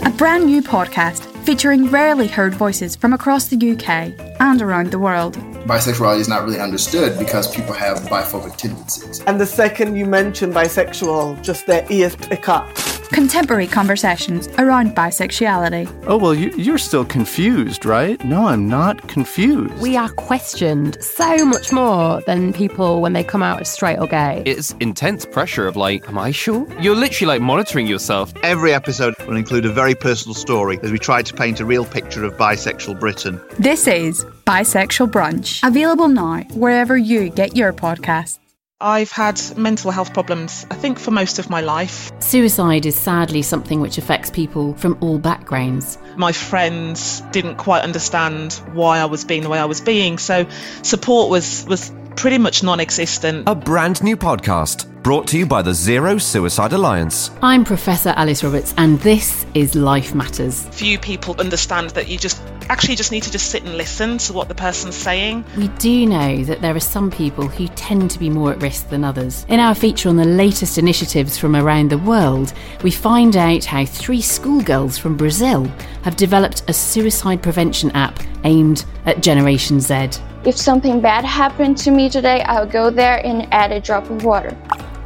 A 0.05 0.11
brand 0.17 0.47
new 0.47 0.63
podcast 0.63 1.33
featuring 1.47 1.87
rarely 1.91 2.27
heard 2.27 2.53
voices 2.53 2.97
from 2.97 3.13
across 3.13 3.47
the 3.47 3.71
UK 3.71 4.13
and 4.41 4.61
around 4.61 4.91
the 4.91 4.99
world. 4.99 5.37
Bisexuality 5.69 6.19
is 6.19 6.29
not 6.29 6.45
really 6.45 6.59
understood 6.59 7.17
because 7.21 7.55
people 7.55 7.73
have 7.73 7.99
biphobic 8.01 8.57
tendencies. 8.57 9.21
And 9.29 9.41
the 9.41 9.47
second 9.47 9.95
you 9.95 10.07
mention 10.07 10.53
bisexual, 10.53 11.41
just 11.45 11.69
their 11.69 11.87
ears 11.89 12.17
pick 12.17 12.49
up. 12.49 12.69
Contemporary 13.09 13.67
conversations 13.67 14.49
around 14.59 14.95
bisexuality. 14.95 15.87
Oh, 16.07 16.17
well, 16.17 16.35
you, 16.35 16.51
you're 16.57 16.79
still 16.79 17.05
confused, 17.05 17.85
right? 17.85 18.23
No, 18.25 18.47
I'm 18.47 18.69
not 18.69 19.09
confused. 19.09 19.75
We 19.79 19.97
are 19.97 20.09
questioned 20.11 21.03
so 21.03 21.45
much 21.45 21.73
more 21.73 22.21
than 22.23 22.53
people 22.53 23.01
when 23.01 23.13
they 23.13 23.25
come 23.25 23.43
out 23.43 23.61
as 23.61 23.69
straight 23.69 23.99
or 23.99 24.07
gay. 24.07 24.43
It's 24.45 24.73
intense 24.81 25.25
pressure 25.25 25.67
of 25.67 25.77
like, 25.77 26.09
am 26.09 26.19
I 26.19 26.31
sure? 26.31 26.67
You're 26.81 26.97
literally 26.97 27.35
like 27.35 27.43
monitoring 27.43 27.87
yourself. 27.87 28.33
Every 28.43 28.73
episode 28.73 29.15
will 29.27 29.37
include 29.37 29.65
a 29.65 29.73
very 29.73 29.95
personal 29.95 30.35
story 30.35 30.79
as 30.83 30.91
we 30.91 30.99
try 30.99 31.23
to 31.23 31.35
paint 31.35 31.61
a 31.61 31.65
real 31.65 31.85
picture 31.85 32.25
of 32.25 32.35
bisexual 32.37 32.99
Britain. 33.01 33.41
This 33.59 33.87
is 33.87 34.25
Bisexual 34.47 35.11
Brunch, 35.11 35.67
available 35.67 36.09
now 36.09 36.43
wherever 36.55 36.97
you 36.97 37.31
get 37.31 37.57
your 37.57 37.73
podcasts. 37.73 38.39
I've 38.81 39.11
had 39.11 39.41
mental 39.57 39.91
health 39.91 40.13
problems, 40.13 40.67
I 40.71 40.75
think, 40.75 40.99
for 40.99 41.11
most 41.11 41.39
of 41.39 41.49
my 41.49 41.63
life. 41.63 42.13
Suicide 42.19 42.85
is 42.85 42.95
sadly 42.95 43.41
something 43.41 43.81
which 43.81 43.97
affects 43.97 44.31
people 44.31 44.75
from 44.75 44.99
all 45.01 45.19
backgrounds. 45.19 45.97
My 46.19 46.33
friends 46.33 47.23
didn't 47.33 47.57
quite 47.57 47.85
understand 47.85 48.53
why 48.75 48.99
I 48.99 49.07
was 49.07 49.25
being 49.25 49.43
the 49.43 49.49
way 49.49 49.59
I 49.59 49.65
was 49.65 49.81
being, 49.81 50.19
so 50.19 50.47
support 50.83 51.31
was, 51.31 51.65
was 51.67 51.91
pretty 52.17 52.37
much 52.37 52.63
non 52.63 52.81
existent. 52.81 53.49
A 53.49 53.55
brand 53.55 54.03
new 54.03 54.15
podcast 54.15 54.85
brought 55.07 55.29
to 55.29 55.39
you 55.39 55.47
by 55.47 55.63
the 55.63 55.73
Zero 55.73 56.19
Suicide 56.19 56.73
Alliance. 56.73 57.31
I'm 57.41 57.65
Professor 57.65 58.13
Alice 58.17 58.43
Roberts, 58.43 58.75
and 58.77 58.99
this 59.03 59.47
is 59.55 59.77
Life 59.77 60.17
Matters. 60.17 60.67
Few 60.71 60.99
people 60.99 61.37
understand 61.39 61.91
that 61.91 62.09
you 62.09 62.19
just 62.19 62.43
actually 62.69 62.97
just 62.97 63.13
need 63.13 63.23
to 63.23 63.31
just 63.31 63.49
sit 63.49 63.63
and 63.63 63.77
listen 63.77 64.19
to 64.19 64.33
what 64.33 64.49
the 64.49 64.55
person's 64.57 64.97
saying. 64.97 65.45
We 65.57 65.69
do 65.69 66.07
know 66.07 66.43
that 66.43 66.61
there 66.61 66.75
are 66.75 66.81
some 66.81 67.13
people 67.13 67.47
who 67.47 67.69
tend 67.69 68.11
to 68.11 68.19
be 68.19 68.29
more 68.29 68.51
at 68.51 68.61
risk 68.61 68.89
than 68.89 69.05
others. 69.05 69.47
In 69.49 69.61
our 69.61 69.77
feature 69.77 70.09
on 70.09 70.17
the 70.17 70.25
latest 70.25 70.77
initiatives 70.77 71.39
from 71.39 71.55
around 71.55 71.93
the 71.93 71.99
world, 71.99 72.53
we 72.83 72.91
find 72.91 73.37
out 73.37 73.65
how 73.65 73.85
three 73.85 74.21
schoolgirls 74.21 74.99
from 74.99 75.17
Brazil 75.17 75.67
have 76.03 76.17
developed 76.17 76.69
a 76.69 76.73
suicide 76.73 77.45
prevention 77.45 77.93
app 77.93 78.19
aimed 78.43 78.85
at 79.05 79.23
Generation 79.23 79.79
Z. 79.79 80.09
If 80.45 80.57
something 80.57 81.01
bad 81.01 81.25
happened 81.25 81.79
to 81.79 81.93
me 81.93 82.11
today, 82.11 82.43
I'll 82.43 82.67
go 82.67 82.91
there 82.91 83.25
and 83.25 83.47
add 83.53 83.71
a 83.71 83.81
drop 83.81 84.11
of 84.11 84.25
water. 84.25 84.57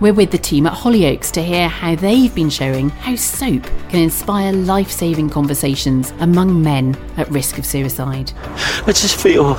We're 0.00 0.14
with 0.14 0.30
the 0.30 0.38
team 0.38 0.66
at 0.66 0.72
Hollyoaks 0.72 1.30
to 1.32 1.42
hear 1.42 1.68
how 1.68 1.94
they've 1.94 2.34
been 2.34 2.48
showing 2.48 2.88
how 2.88 3.16
soap 3.16 3.64
can 3.90 4.00
inspire 4.00 4.50
life 4.50 4.90
saving 4.90 5.28
conversations 5.28 6.14
among 6.20 6.62
men 6.62 6.96
at 7.18 7.28
risk 7.30 7.58
of 7.58 7.66
suicide. 7.66 8.32
I 8.46 8.92
just 8.92 9.20
feel 9.20 9.56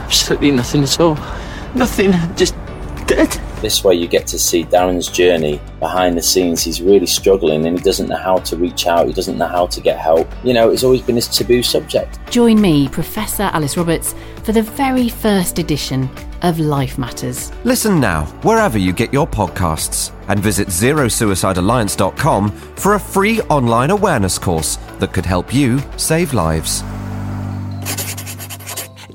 absolutely 0.00 0.50
nothing 0.50 0.82
at 0.82 0.98
all. 0.98 1.16
Nothing, 1.74 2.12
just 2.36 2.54
dead. 3.06 3.38
This 3.60 3.84
way, 3.84 3.96
you 3.96 4.08
get 4.08 4.26
to 4.28 4.38
see 4.38 4.64
Darren's 4.64 5.08
journey 5.08 5.60
behind 5.78 6.16
the 6.16 6.22
scenes. 6.22 6.62
He's 6.62 6.80
really 6.80 7.06
struggling 7.06 7.66
and 7.66 7.78
he 7.78 7.84
doesn't 7.84 8.08
know 8.08 8.16
how 8.16 8.38
to 8.38 8.56
reach 8.56 8.86
out, 8.86 9.06
he 9.06 9.12
doesn't 9.12 9.36
know 9.36 9.46
how 9.46 9.66
to 9.66 9.80
get 9.82 9.98
help. 9.98 10.26
You 10.42 10.54
know, 10.54 10.70
it's 10.70 10.84
always 10.84 11.02
been 11.02 11.16
his 11.16 11.28
taboo 11.28 11.62
subject. 11.62 12.18
Join 12.30 12.62
me, 12.62 12.88
Professor 12.88 13.44
Alice 13.44 13.76
Roberts, 13.76 14.14
for 14.44 14.52
the 14.52 14.62
very 14.62 15.08
first 15.08 15.58
edition 15.58 16.08
of 16.42 16.60
Life 16.60 16.98
Matters. 16.98 17.50
Listen 17.64 17.98
now, 17.98 18.26
wherever 18.42 18.78
you 18.78 18.92
get 18.92 19.12
your 19.12 19.26
podcasts, 19.26 20.12
and 20.28 20.38
visit 20.40 20.68
zerosuicidealliance.com 20.68 22.50
for 22.50 22.94
a 22.94 23.00
free 23.00 23.40
online 23.42 23.90
awareness 23.90 24.38
course 24.38 24.76
that 24.98 25.12
could 25.12 25.26
help 25.26 25.52
you 25.54 25.80
save 25.96 26.34
lives. 26.34 26.82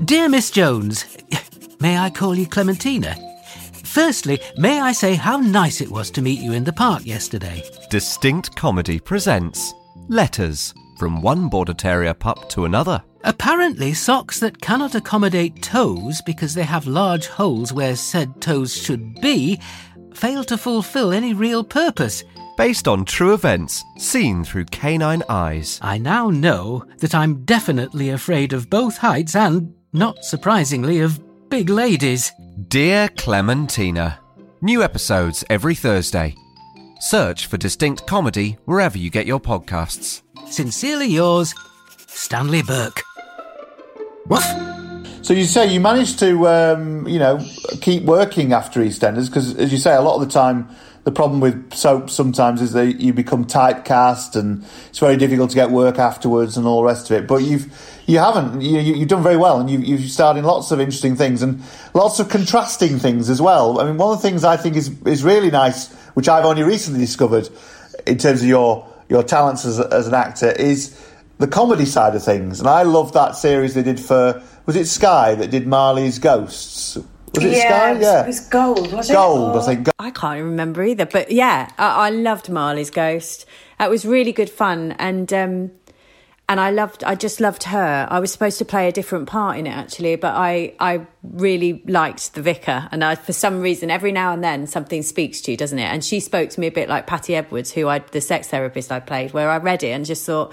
Dear 0.03 0.29
Miss 0.29 0.49
Jones, 0.49 1.05
may 1.79 1.97
I 1.97 2.09
call 2.09 2.35
you 2.35 2.47
Clementina? 2.47 3.15
Firstly, 3.83 4.39
may 4.57 4.79
I 4.81 4.91
say 4.91 5.15
how 5.15 5.37
nice 5.37 5.81
it 5.81 5.91
was 5.91 6.09
to 6.11 6.21
meet 6.21 6.39
you 6.39 6.53
in 6.53 6.63
the 6.63 6.73
park 6.73 7.05
yesterday? 7.05 7.63
Distinct 7.89 8.55
Comedy 8.55 8.99
presents 8.99 9.73
Letters 10.07 10.73
from 10.97 11.21
one 11.21 11.49
Border 11.49 11.73
Terrier 11.73 12.13
pup 12.13 12.49
to 12.49 12.65
another. 12.65 13.03
Apparently, 13.23 13.93
socks 13.93 14.39
that 14.39 14.61
cannot 14.61 14.95
accommodate 14.95 15.61
toes 15.61 16.21
because 16.25 16.53
they 16.53 16.63
have 16.63 16.87
large 16.87 17.27
holes 17.27 17.73
where 17.73 17.95
said 17.95 18.41
toes 18.41 18.75
should 18.75 19.19
be 19.21 19.59
fail 20.13 20.43
to 20.43 20.57
fulfill 20.57 21.11
any 21.11 21.33
real 21.33 21.63
purpose. 21.63 22.23
Based 22.57 22.87
on 22.87 23.05
true 23.05 23.33
events 23.33 23.83
seen 23.97 24.43
through 24.43 24.65
canine 24.65 25.23
eyes. 25.29 25.79
I 25.81 25.97
now 25.97 26.29
know 26.29 26.85
that 26.97 27.15
I'm 27.15 27.45
definitely 27.45 28.09
afraid 28.09 28.51
of 28.51 28.69
both 28.69 28.97
heights 28.97 29.35
and, 29.35 29.73
not 29.93 30.25
surprisingly, 30.25 30.99
of 30.99 31.21
big 31.49 31.69
ladies. 31.69 32.31
Dear 32.67 33.07
Clementina. 33.09 34.19
New 34.61 34.83
episodes 34.83 35.45
every 35.49 35.73
Thursday. 35.73 36.35
Search 36.99 37.47
for 37.47 37.55
Distinct 37.55 38.05
Comedy 38.05 38.57
wherever 38.65 38.97
you 38.97 39.09
get 39.09 39.25
your 39.25 39.39
podcasts. 39.39 40.21
Sincerely 40.49 41.07
yours, 41.07 41.55
Stanley 42.19 42.61
Burke. 42.61 43.03
So 45.21 45.33
you 45.33 45.45
say 45.45 45.71
you 45.71 45.79
managed 45.79 46.19
to, 46.19 46.47
um, 46.49 47.07
you 47.07 47.17
know, 47.17 47.39
keep 47.79 48.03
working 48.03 48.51
after 48.51 48.81
EastEnders 48.81 49.27
because, 49.27 49.55
as 49.55 49.71
you 49.71 49.77
say, 49.77 49.95
a 49.95 50.01
lot 50.01 50.15
of 50.15 50.27
the 50.27 50.31
time 50.31 50.67
the 51.05 51.13
problem 51.13 51.39
with 51.39 51.73
soap 51.73 52.09
sometimes 52.09 52.61
is 52.61 52.73
that 52.73 52.99
you 52.99 53.13
become 53.13 53.45
typecast 53.45 54.35
and 54.35 54.65
it's 54.89 54.99
very 54.99 55.15
difficult 55.15 55.49
to 55.51 55.55
get 55.55 55.71
work 55.71 55.97
afterwards 55.97 56.57
and 56.57 56.67
all 56.67 56.81
the 56.81 56.87
rest 56.87 57.09
of 57.09 57.17
it. 57.17 57.25
But 57.25 57.37
you've 57.37 57.71
you 58.05 58.19
haven't 58.19 58.59
you, 58.59 58.79
you've 58.79 59.07
done 59.07 59.23
very 59.23 59.37
well 59.37 59.61
and 59.61 59.69
you, 59.69 59.79
you've 59.79 60.11
starred 60.11 60.35
in 60.35 60.43
lots 60.43 60.71
of 60.71 60.81
interesting 60.81 61.15
things 61.15 61.41
and 61.41 61.63
lots 61.93 62.19
of 62.19 62.27
contrasting 62.27 62.99
things 62.99 63.29
as 63.29 63.41
well. 63.41 63.79
I 63.79 63.85
mean, 63.85 63.97
one 63.97 64.13
of 64.13 64.21
the 64.21 64.27
things 64.27 64.43
I 64.43 64.57
think 64.57 64.75
is 64.75 64.91
is 65.03 65.23
really 65.23 65.51
nice, 65.51 65.91
which 66.15 66.27
I've 66.27 66.45
only 66.45 66.63
recently 66.63 66.99
discovered 66.99 67.47
in 68.05 68.17
terms 68.17 68.41
of 68.41 68.47
your 68.49 68.85
your 69.07 69.23
talents 69.23 69.63
as, 69.63 69.79
as 69.79 70.05
an 70.05 70.13
actor, 70.13 70.51
is 70.51 70.99
the 71.39 71.47
comedy 71.47 71.85
side 71.85 72.15
of 72.15 72.23
things. 72.23 72.59
And 72.59 72.69
I 72.69 72.83
love 72.83 73.13
that 73.13 73.35
series 73.35 73.73
they 73.73 73.83
did 73.83 73.99
for 73.99 74.43
was 74.65 74.75
it 74.75 74.85
Sky 74.85 75.33
that 75.35 75.49
did 75.49 75.65
Marley's 75.65 76.19
Ghosts. 76.19 76.97
Was 77.33 77.43
it 77.43 77.51
yeah, 77.53 77.67
Sky? 77.67 77.91
It 77.91 77.93
was, 77.93 78.03
yeah, 78.03 78.23
it 78.23 78.27
was 78.27 78.39
gold. 78.41 78.93
Was 78.93 79.11
Gold, 79.11 79.55
it? 79.55 79.59
I 79.59 79.65
think. 79.65 79.89
I 79.99 80.11
can't 80.11 80.37
even 80.37 80.51
remember 80.51 80.83
either. 80.83 81.05
But 81.05 81.31
yeah, 81.31 81.69
I, 81.77 82.07
I 82.07 82.09
loved 82.09 82.49
Marley's 82.49 82.89
Ghost. 82.89 83.45
It 83.79 83.89
was 83.89 84.05
really 84.05 84.31
good 84.31 84.49
fun, 84.49 84.93
and 84.99 85.31
um, 85.31 85.71
and 86.49 86.59
I 86.59 86.71
loved. 86.71 87.03
I 87.03 87.15
just 87.15 87.39
loved 87.39 87.63
her. 87.63 88.07
I 88.09 88.19
was 88.19 88.31
supposed 88.31 88.57
to 88.57 88.65
play 88.65 88.87
a 88.87 88.91
different 88.91 89.27
part 89.27 89.57
in 89.57 89.67
it 89.67 89.71
actually, 89.71 90.15
but 90.17 90.33
I 90.35 90.73
I 90.79 91.05
really 91.23 91.83
liked 91.87 92.33
the 92.33 92.41
vicar, 92.41 92.89
and 92.91 93.03
I, 93.03 93.15
for 93.15 93.31
some 93.31 93.61
reason, 93.61 93.89
every 93.89 94.11
now 94.11 94.33
and 94.33 94.43
then 94.43 94.67
something 94.67 95.03
speaks 95.03 95.39
to 95.41 95.51
you, 95.51 95.57
doesn't 95.57 95.79
it? 95.79 95.83
And 95.83 96.03
she 96.03 96.19
spoke 96.19 96.49
to 96.49 96.59
me 96.59 96.67
a 96.67 96.71
bit 96.71 96.89
like 96.89 97.07
Patty 97.07 97.35
Edwards, 97.35 97.71
who 97.71 97.87
I 97.87 97.99
the 97.99 98.21
sex 98.21 98.49
therapist 98.49 98.91
I 98.91 98.99
played, 98.99 99.33
where 99.33 99.49
I 99.49 99.57
read 99.57 99.83
it 99.83 99.91
and 99.91 100.05
just 100.05 100.25
thought. 100.25 100.51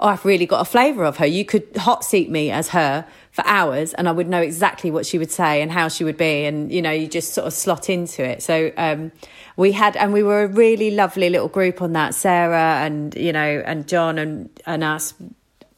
Oh, 0.00 0.08
I've 0.08 0.24
really 0.24 0.46
got 0.46 0.60
a 0.60 0.64
flavour 0.64 1.04
of 1.04 1.16
her. 1.16 1.26
You 1.26 1.44
could 1.44 1.76
hot 1.76 2.04
seat 2.04 2.30
me 2.30 2.50
as 2.50 2.68
her 2.68 3.06
for 3.32 3.44
hours 3.46 3.94
and 3.94 4.08
I 4.08 4.12
would 4.12 4.28
know 4.28 4.40
exactly 4.40 4.90
what 4.90 5.06
she 5.06 5.18
would 5.18 5.30
say 5.30 5.60
and 5.60 5.72
how 5.72 5.88
she 5.88 6.04
would 6.04 6.16
be. 6.16 6.44
And, 6.44 6.72
you 6.72 6.80
know, 6.80 6.90
you 6.90 7.08
just 7.08 7.34
sort 7.34 7.46
of 7.46 7.52
slot 7.52 7.90
into 7.90 8.24
it. 8.24 8.42
So, 8.42 8.72
um, 8.76 9.12
we 9.56 9.72
had, 9.72 9.96
and 9.96 10.12
we 10.12 10.22
were 10.22 10.44
a 10.44 10.46
really 10.46 10.92
lovely 10.92 11.30
little 11.30 11.48
group 11.48 11.82
on 11.82 11.92
that. 11.94 12.14
Sarah 12.14 12.84
and, 12.84 13.14
you 13.16 13.32
know, 13.32 13.62
and 13.66 13.88
John 13.88 14.18
and, 14.18 14.48
and 14.66 14.84
us, 14.84 15.14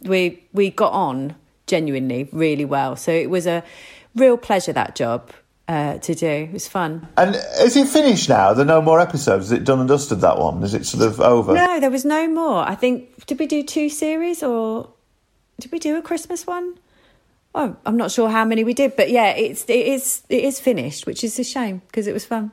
we, 0.03 0.45
we 0.53 0.71
got 0.71 0.93
on 0.93 1.35
genuinely 1.67 2.29
really 2.33 2.65
well. 2.65 2.97
So 2.97 3.13
it 3.13 3.31
was 3.31 3.47
a 3.47 3.63
real 4.15 4.37
pleasure, 4.37 4.73
that 4.73 4.97
job. 4.97 5.33
Uh, 5.71 5.99
to 5.99 6.17
do. 6.17 6.27
It 6.27 6.53
was 6.53 6.67
fun. 6.67 7.07
And 7.17 7.37
is 7.61 7.77
it 7.77 7.87
finished 7.87 8.29
now? 8.29 8.53
There 8.55 8.65
are 8.65 8.67
no 8.67 8.83
more 8.83 8.99
episodes. 8.99 9.45
Is 9.45 9.53
it 9.53 9.63
done 9.63 9.79
and 9.79 9.89
dusted? 9.89 10.21
That 10.21 10.37
one 10.37 10.65
is 10.65 10.75
it 10.75 10.85
sort 10.85 11.07
of 11.07 11.21
over? 11.21 11.55
No, 11.55 11.79
there 11.79 11.93
was 11.93 12.05
no 12.05 12.27
more. 12.27 12.69
I 12.69 12.75
think 12.75 13.25
did 13.27 13.39
we 13.39 13.47
do 13.47 13.63
two 13.63 13.89
series 13.89 14.43
or 14.43 14.91
did 15.61 15.71
we 15.71 15.79
do 15.79 15.97
a 15.97 16.03
Christmas 16.03 16.45
one? 16.45 16.77
Oh, 17.55 17.77
I'm 17.87 17.97
not 17.97 18.11
sure 18.11 18.29
how 18.29 18.45
many 18.45 18.65
we 18.65 18.75
did, 18.75 18.97
but 18.97 19.11
yeah, 19.11 19.31
it's 19.31 19.63
it 19.69 19.87
is 19.87 20.25
it 20.29 20.43
is 20.43 20.59
finished, 20.59 21.07
which 21.07 21.23
is 21.23 21.39
a 21.39 21.45
shame 21.45 21.83
because 21.87 22.09
it 22.09 22.15
was 22.15 22.25
fun. 22.25 22.51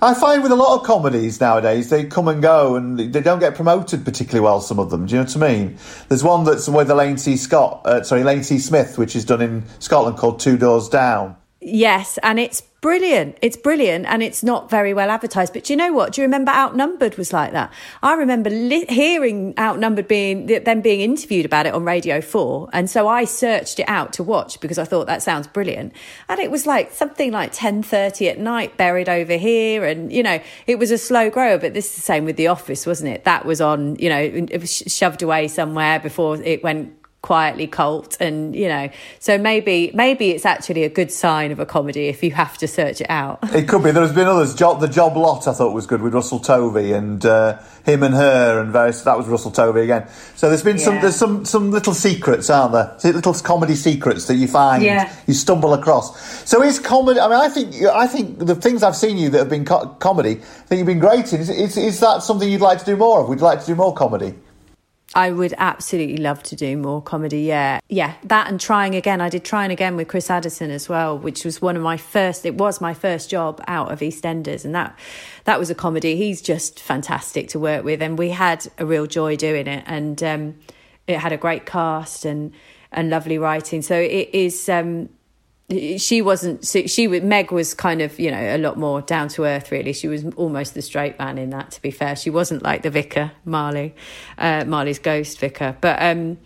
I 0.00 0.14
find 0.14 0.42
with 0.42 0.50
a 0.50 0.56
lot 0.56 0.80
of 0.80 0.86
comedies 0.86 1.38
nowadays, 1.42 1.90
they 1.90 2.06
come 2.06 2.28
and 2.28 2.40
go 2.40 2.76
and 2.76 2.98
they 2.98 3.20
don't 3.20 3.40
get 3.40 3.54
promoted 3.56 4.06
particularly 4.06 4.42
well. 4.42 4.62
Some 4.62 4.78
of 4.78 4.88
them, 4.88 5.04
do 5.04 5.16
you 5.16 5.18
know 5.20 5.24
what 5.24 5.36
I 5.36 5.52
mean? 5.52 5.76
There's 6.08 6.24
one 6.24 6.44
that's 6.44 6.66
with 6.66 6.90
Elaine 6.90 7.18
C. 7.18 7.36
Scott, 7.36 7.82
uh, 7.84 8.02
sorry, 8.04 8.22
Elaine 8.22 8.42
C. 8.42 8.58
Smith, 8.58 8.96
which 8.96 9.14
is 9.14 9.26
done 9.26 9.42
in 9.42 9.64
Scotland 9.80 10.16
called 10.16 10.40
Two 10.40 10.56
Doors 10.56 10.88
Down. 10.88 11.36
Yes, 11.66 12.18
and 12.22 12.38
it's 12.38 12.60
brilliant. 12.60 13.38
It's 13.40 13.56
brilliant, 13.56 14.04
and 14.04 14.22
it's 14.22 14.42
not 14.44 14.68
very 14.68 14.92
well 14.92 15.08
advertised. 15.08 15.54
But 15.54 15.64
do 15.64 15.72
you 15.72 15.78
know 15.78 15.94
what? 15.94 16.12
Do 16.12 16.20
you 16.20 16.26
remember 16.26 16.52
Outnumbered 16.52 17.16
was 17.16 17.32
like 17.32 17.52
that? 17.52 17.72
I 18.02 18.12
remember 18.12 18.50
li- 18.50 18.84
hearing 18.86 19.54
Outnumbered 19.58 20.06
being 20.06 20.44
them 20.44 20.82
being 20.82 21.00
interviewed 21.00 21.46
about 21.46 21.64
it 21.64 21.72
on 21.72 21.82
Radio 21.82 22.20
Four, 22.20 22.68
and 22.74 22.90
so 22.90 23.08
I 23.08 23.24
searched 23.24 23.80
it 23.80 23.88
out 23.88 24.12
to 24.14 24.22
watch 24.22 24.60
because 24.60 24.76
I 24.76 24.84
thought 24.84 25.06
that 25.06 25.22
sounds 25.22 25.46
brilliant. 25.46 25.94
And 26.28 26.38
it 26.38 26.50
was 26.50 26.66
like 26.66 26.92
something 26.92 27.32
like 27.32 27.52
ten 27.52 27.82
thirty 27.82 28.28
at 28.28 28.38
night, 28.38 28.76
buried 28.76 29.08
over 29.08 29.38
here, 29.38 29.86
and 29.86 30.12
you 30.12 30.22
know 30.22 30.40
it 30.66 30.78
was 30.78 30.90
a 30.90 30.98
slow 30.98 31.30
grower. 31.30 31.56
But 31.56 31.72
this 31.72 31.88
is 31.88 31.96
the 31.96 32.02
same 32.02 32.26
with 32.26 32.36
The 32.36 32.48
Office, 32.48 32.84
wasn't 32.84 33.10
it? 33.10 33.24
That 33.24 33.46
was 33.46 33.62
on, 33.62 33.96
you 33.96 34.10
know, 34.10 34.20
it 34.20 34.60
was 34.60 34.70
shoved 34.70 35.22
away 35.22 35.48
somewhere 35.48 35.98
before 35.98 36.36
it 36.42 36.62
went 36.62 36.94
quietly 37.24 37.66
cult 37.66 38.18
and 38.20 38.54
you 38.54 38.68
know 38.68 38.86
so 39.18 39.38
maybe 39.38 39.90
maybe 39.94 40.28
it's 40.28 40.44
actually 40.44 40.84
a 40.84 40.90
good 40.90 41.10
sign 41.10 41.50
of 41.50 41.58
a 41.58 41.64
comedy 41.64 42.08
if 42.08 42.22
you 42.22 42.30
have 42.30 42.58
to 42.58 42.68
search 42.68 43.00
it 43.00 43.08
out. 43.08 43.38
It 43.54 43.66
could 43.66 43.82
be. 43.82 43.92
There's 43.92 44.12
been 44.12 44.26
others. 44.26 44.54
Job 44.54 44.82
the 44.82 44.88
job 44.88 45.16
lot 45.16 45.48
i 45.48 45.54
thought 45.54 45.72
was 45.72 45.86
good 45.86 46.02
with 46.02 46.12
russell 46.12 46.38
tovey 46.38 46.92
and 46.92 47.24
uh, 47.24 47.58
him 47.86 48.02
and 48.02 48.14
her 48.14 48.60
and 48.60 48.70
various 48.72 49.00
that 49.02 49.16
was 49.16 49.26
russell 49.26 49.50
tovey 49.50 49.84
again. 49.84 50.06
So 50.36 50.50
there's 50.50 50.62
been 50.62 50.76
yeah. 50.76 50.84
some 50.84 51.00
there's 51.00 51.16
some 51.16 51.46
some 51.46 51.70
little 51.70 51.94
secrets 51.94 52.50
aren't 52.50 52.72
there? 52.72 53.12
Little 53.14 53.32
comedy 53.32 53.74
secrets 53.74 54.26
that 54.26 54.34
you 54.34 54.46
find 54.46 54.82
yeah. 54.82 55.10
you 55.26 55.32
stumble 55.32 55.72
across. 55.72 56.06
So 56.46 56.62
is 56.62 56.78
comedy 56.78 57.20
i 57.20 57.26
mean 57.26 57.40
i 57.40 57.48
think 57.48 57.74
i 58.04 58.06
think 58.06 58.38
the 58.38 58.54
things 58.54 58.82
i've 58.82 58.96
seen 58.96 59.16
you 59.16 59.30
that 59.30 59.38
have 59.38 59.48
been 59.48 59.64
co- 59.64 59.88
comedy 59.98 60.42
that 60.68 60.76
you've 60.76 60.86
been 60.86 60.98
great 60.98 61.32
in. 61.32 61.40
Is, 61.40 61.48
is, 61.48 61.78
is 61.78 62.00
that 62.00 62.22
something 62.22 62.46
you'd 62.46 62.60
like 62.60 62.80
to 62.80 62.84
do 62.84 62.96
more 62.98 63.22
of? 63.22 63.30
Would 63.30 63.38
you 63.38 63.46
like 63.46 63.60
to 63.60 63.66
do 63.66 63.74
more 63.74 63.94
comedy 63.94 64.34
I 65.14 65.30
would 65.30 65.54
absolutely 65.58 66.16
love 66.16 66.42
to 66.44 66.56
do 66.56 66.76
more 66.76 67.00
comedy. 67.00 67.42
Yeah. 67.42 67.80
Yeah. 67.88 68.14
That 68.24 68.48
and 68.48 68.60
trying 68.60 68.94
again. 68.94 69.20
I 69.20 69.28
did 69.28 69.44
trying 69.44 69.70
again 69.70 69.96
with 69.96 70.08
Chris 70.08 70.28
Addison 70.28 70.70
as 70.70 70.88
well, 70.88 71.16
which 71.16 71.44
was 71.44 71.62
one 71.62 71.76
of 71.76 71.82
my 71.82 71.96
first, 71.96 72.44
it 72.44 72.56
was 72.56 72.80
my 72.80 72.94
first 72.94 73.30
job 73.30 73.62
out 73.68 73.92
of 73.92 74.00
EastEnders. 74.00 74.64
And 74.64 74.74
that, 74.74 74.98
that 75.44 75.58
was 75.58 75.70
a 75.70 75.74
comedy. 75.74 76.16
He's 76.16 76.42
just 76.42 76.80
fantastic 76.80 77.48
to 77.50 77.58
work 77.58 77.84
with. 77.84 78.02
And 78.02 78.18
we 78.18 78.30
had 78.30 78.66
a 78.78 78.84
real 78.84 79.06
joy 79.06 79.36
doing 79.36 79.66
it. 79.66 79.84
And, 79.86 80.22
um, 80.22 80.56
it 81.06 81.18
had 81.18 81.32
a 81.32 81.36
great 81.36 81.66
cast 81.66 82.24
and, 82.24 82.52
and 82.90 83.10
lovely 83.10 83.38
writing. 83.38 83.82
So 83.82 83.94
it 83.94 84.30
is, 84.32 84.68
um, 84.68 85.10
she 85.70 86.20
wasn't 86.20 86.66
she 86.66 87.08
meg 87.08 87.50
was 87.50 87.72
kind 87.72 88.02
of 88.02 88.18
you 88.20 88.30
know 88.30 88.54
a 88.54 88.58
lot 88.58 88.76
more 88.76 89.00
down 89.00 89.28
to 89.28 89.44
earth 89.44 89.72
really. 89.72 89.92
She 89.92 90.08
was 90.08 90.24
almost 90.36 90.74
the 90.74 90.82
straight 90.82 91.18
man 91.18 91.38
in 91.38 91.50
that 91.50 91.70
to 91.72 91.82
be 91.82 91.90
fair. 91.90 92.16
She 92.16 92.30
wasn't 92.30 92.62
like 92.62 92.82
the 92.82 92.90
vicar 92.90 93.32
marley 93.44 93.94
uh, 94.36 94.64
marley's 94.66 94.98
ghost 94.98 95.38
vicar. 95.38 95.76
But 95.80 96.02
um 96.02 96.38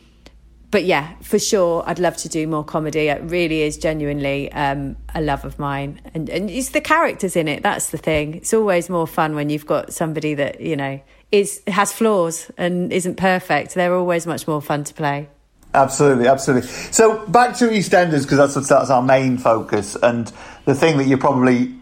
but 0.70 0.84
yeah 0.84 1.14
for 1.22 1.38
sure 1.38 1.82
i'd 1.86 1.98
love 1.98 2.16
to 2.18 2.28
do 2.28 2.46
more 2.46 2.62
comedy. 2.62 3.08
It 3.08 3.20
really 3.24 3.62
is 3.62 3.76
genuinely 3.76 4.52
um, 4.52 4.96
a 5.14 5.20
love 5.20 5.44
of 5.44 5.58
mine. 5.58 6.00
And 6.14 6.30
and 6.30 6.48
it's 6.48 6.68
the 6.68 6.80
characters 6.80 7.34
in 7.34 7.48
it 7.48 7.64
that's 7.64 7.90
the 7.90 7.98
thing. 7.98 8.34
It's 8.34 8.54
always 8.54 8.88
more 8.88 9.08
fun 9.08 9.34
when 9.34 9.50
you've 9.50 9.66
got 9.66 9.92
somebody 9.92 10.34
that 10.34 10.60
you 10.60 10.76
know 10.76 11.00
is 11.32 11.60
has 11.66 11.92
flaws 11.92 12.52
and 12.56 12.92
isn't 12.92 13.16
perfect. 13.16 13.74
They're 13.74 13.94
always 13.94 14.28
much 14.28 14.46
more 14.46 14.62
fun 14.62 14.84
to 14.84 14.94
play 14.94 15.28
Absolutely, 15.74 16.26
absolutely. 16.26 16.68
So 16.68 17.26
back 17.26 17.56
to 17.58 17.68
EastEnders 17.68 18.22
because 18.22 18.54
that's 18.54 18.68
that's 18.68 18.90
our 18.90 19.02
main 19.02 19.36
focus, 19.38 19.96
and 20.02 20.32
the 20.64 20.74
thing 20.74 20.96
that 20.98 21.06
you 21.06 21.18
probably, 21.18 21.74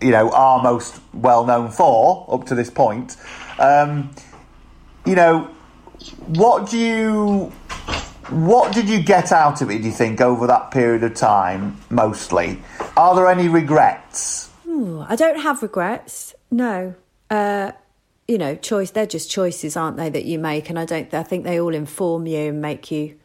you 0.00 0.10
know, 0.10 0.30
are 0.30 0.62
most 0.62 1.00
well 1.14 1.46
known 1.46 1.70
for 1.70 2.26
up 2.28 2.46
to 2.46 2.54
this 2.54 2.70
point. 2.70 3.16
Um, 3.58 4.10
you 5.06 5.14
know, 5.14 5.50
what 6.26 6.70
do 6.70 6.78
you, 6.78 7.52
what 8.28 8.72
did 8.72 8.88
you 8.88 9.02
get 9.02 9.32
out 9.32 9.62
of 9.62 9.70
it? 9.70 9.78
Do 9.78 9.88
you 9.88 9.94
think 9.94 10.20
over 10.20 10.46
that 10.46 10.70
period 10.70 11.02
of 11.02 11.14
time, 11.14 11.78
mostly? 11.90 12.62
Are 12.96 13.14
there 13.14 13.26
any 13.26 13.48
regrets? 13.48 14.50
Ooh, 14.66 15.04
I 15.08 15.16
don't 15.16 15.40
have 15.40 15.62
regrets. 15.62 16.34
No. 16.50 16.94
Uh, 17.28 17.72
you 18.28 18.38
know, 18.38 18.54
choice. 18.54 18.90
They're 18.90 19.06
just 19.06 19.30
choices, 19.30 19.76
aren't 19.76 19.96
they, 19.96 20.08
that 20.10 20.24
you 20.24 20.38
make? 20.38 20.70
And 20.70 20.78
I 20.78 20.84
don't. 20.84 21.12
I 21.12 21.22
think 21.22 21.44
they 21.44 21.60
all 21.60 21.74
inform 21.74 22.26
you 22.26 22.50
and 22.50 22.60
make 22.60 22.90
you 22.90 23.16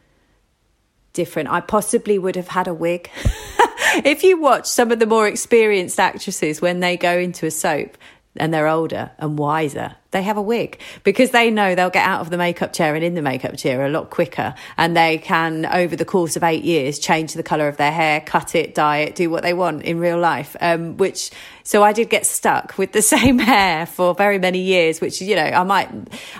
different. 1.16 1.48
I 1.48 1.60
possibly 1.60 2.18
would 2.18 2.36
have 2.36 2.48
had 2.48 2.68
a 2.68 2.74
wig. 2.74 3.10
if 4.04 4.22
you 4.22 4.40
watch 4.40 4.66
some 4.66 4.92
of 4.92 5.00
the 5.00 5.06
more 5.06 5.26
experienced 5.26 5.98
actresses 5.98 6.60
when 6.60 6.78
they 6.80 6.96
go 6.96 7.18
into 7.18 7.46
a 7.46 7.50
soap 7.50 7.96
and 8.36 8.52
they're 8.52 8.68
older 8.68 9.10
and 9.18 9.38
wiser, 9.38 9.96
they 10.10 10.22
have 10.22 10.36
a 10.36 10.42
wig 10.42 10.78
because 11.04 11.30
they 11.30 11.50
know 11.50 11.74
they'll 11.74 11.90
get 11.90 12.06
out 12.06 12.20
of 12.20 12.30
the 12.30 12.36
makeup 12.36 12.72
chair 12.72 12.94
and 12.94 13.04
in 13.04 13.14
the 13.14 13.22
makeup 13.22 13.56
chair 13.56 13.84
a 13.84 13.88
lot 13.88 14.10
quicker. 14.10 14.54
And 14.76 14.96
they 14.96 15.18
can, 15.18 15.66
over 15.66 15.96
the 15.96 16.04
course 16.04 16.36
of 16.36 16.42
eight 16.42 16.64
years, 16.64 16.98
change 16.98 17.34
the 17.34 17.42
colour 17.42 17.68
of 17.68 17.76
their 17.76 17.92
hair, 17.92 18.20
cut 18.20 18.54
it, 18.54 18.74
dye 18.74 18.98
it, 18.98 19.14
do 19.14 19.30
what 19.30 19.42
they 19.42 19.52
want 19.52 19.82
in 19.82 19.98
real 19.98 20.18
life. 20.18 20.56
Um, 20.60 20.96
which, 20.96 21.30
so 21.62 21.82
I 21.82 21.92
did 21.92 22.10
get 22.10 22.26
stuck 22.26 22.76
with 22.78 22.92
the 22.92 23.02
same 23.16 23.38
hair 23.38 23.86
for 23.86 24.14
very 24.14 24.38
many 24.38 24.60
years, 24.60 25.00
which, 25.00 25.20
you 25.20 25.36
know, 25.36 25.42
I 25.44 25.62
might, 25.62 25.90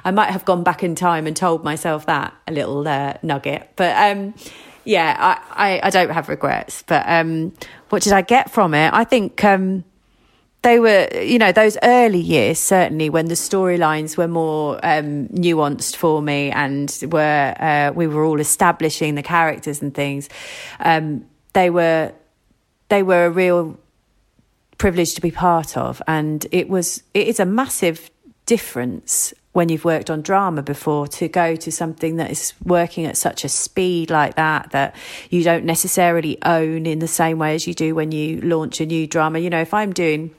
I 0.05 0.11
might 0.11 0.31
have 0.31 0.44
gone 0.44 0.62
back 0.62 0.82
in 0.82 0.94
time 0.94 1.27
and 1.27 1.36
told 1.36 1.65
myself 1.65 2.07
that 2.07 2.35
a 2.47 2.53
little 2.53 2.86
uh, 2.86 3.15
nugget. 3.23 3.70
But, 3.77 3.97
um, 3.97 4.35
yeah, 4.87 5.17
I, 5.19 5.75
I, 5.75 5.81
I, 5.89 5.91
don't 5.91 6.11
have 6.11 6.29
regrets. 6.29 6.83
But 6.87 7.05
um, 7.07 7.53
what 7.91 8.03
did 8.03 8.13
I 8.13 8.23
get 8.23 8.51
from 8.51 8.73
it? 8.73 8.93
I 8.93 9.05
think 9.05 9.43
um, 9.45 9.85
they 10.63 10.79
were, 10.79 11.09
you 11.21 11.39
know, 11.39 11.53
those 11.53 11.77
early 11.83 12.21
years, 12.21 12.59
certainly 12.59 13.11
when 13.11 13.27
the 13.27 13.35
storylines 13.35 14.17
were 14.17 14.29
more 14.29 14.77
um, 14.85 15.29
nuanced 15.29 15.97
for 15.97 16.23
me 16.23 16.51
and 16.51 16.97
were 17.11 17.55
uh, 17.59 17.93
we 17.95 18.07
were 18.07 18.25
all 18.25 18.41
establishing 18.41 19.17
the 19.17 19.23
characters 19.23 19.83
and 19.83 19.93
things. 19.93 20.29
Um, 20.81 21.27
they 21.53 21.69
were 21.69 22.13
they 22.89 23.03
were 23.03 23.27
a 23.27 23.31
real 23.31 23.79
privilege 24.79 25.15
to 25.15 25.21
be 25.21 25.33
part 25.33 25.77
of, 25.77 26.01
and 26.07 26.47
it 26.53 26.69
was 26.69 27.03
it 27.13 27.27
is 27.27 27.41
a 27.41 27.47
massive 27.47 28.11
difference 28.47 29.35
when 29.57 29.70
you've 29.70 29.87
worked 29.87 30.11
on 30.11 30.20
drama 30.20 30.62
before 30.62 31.09
to 31.09 31.28
go 31.28 31.57
to 31.57 31.73
something 31.73 32.16
that 32.16 32.31
is 32.31 32.53
working 32.62 33.07
at 33.07 33.16
such 33.16 33.43
a 33.43 33.49
speed 33.49 34.11
like 34.11 34.35
that 34.35 34.70
that 34.73 34.95
you 35.31 35.43
don't 35.43 35.65
necessarily 35.65 36.37
own 36.45 36.85
in 36.85 36.99
the 36.99 37.09
same 37.09 37.39
way 37.39 37.55
as 37.55 37.66
you 37.66 37.73
do 37.73 37.95
when 37.95 38.12
you 38.12 38.39
launch 38.43 38.83
a 38.83 38.87
new 38.87 39.07
drama. 39.07 39.39
You 39.39 39.49
know, 39.49 39.62
if 39.62 39.73
I'm 39.73 39.95
doing 39.95 40.35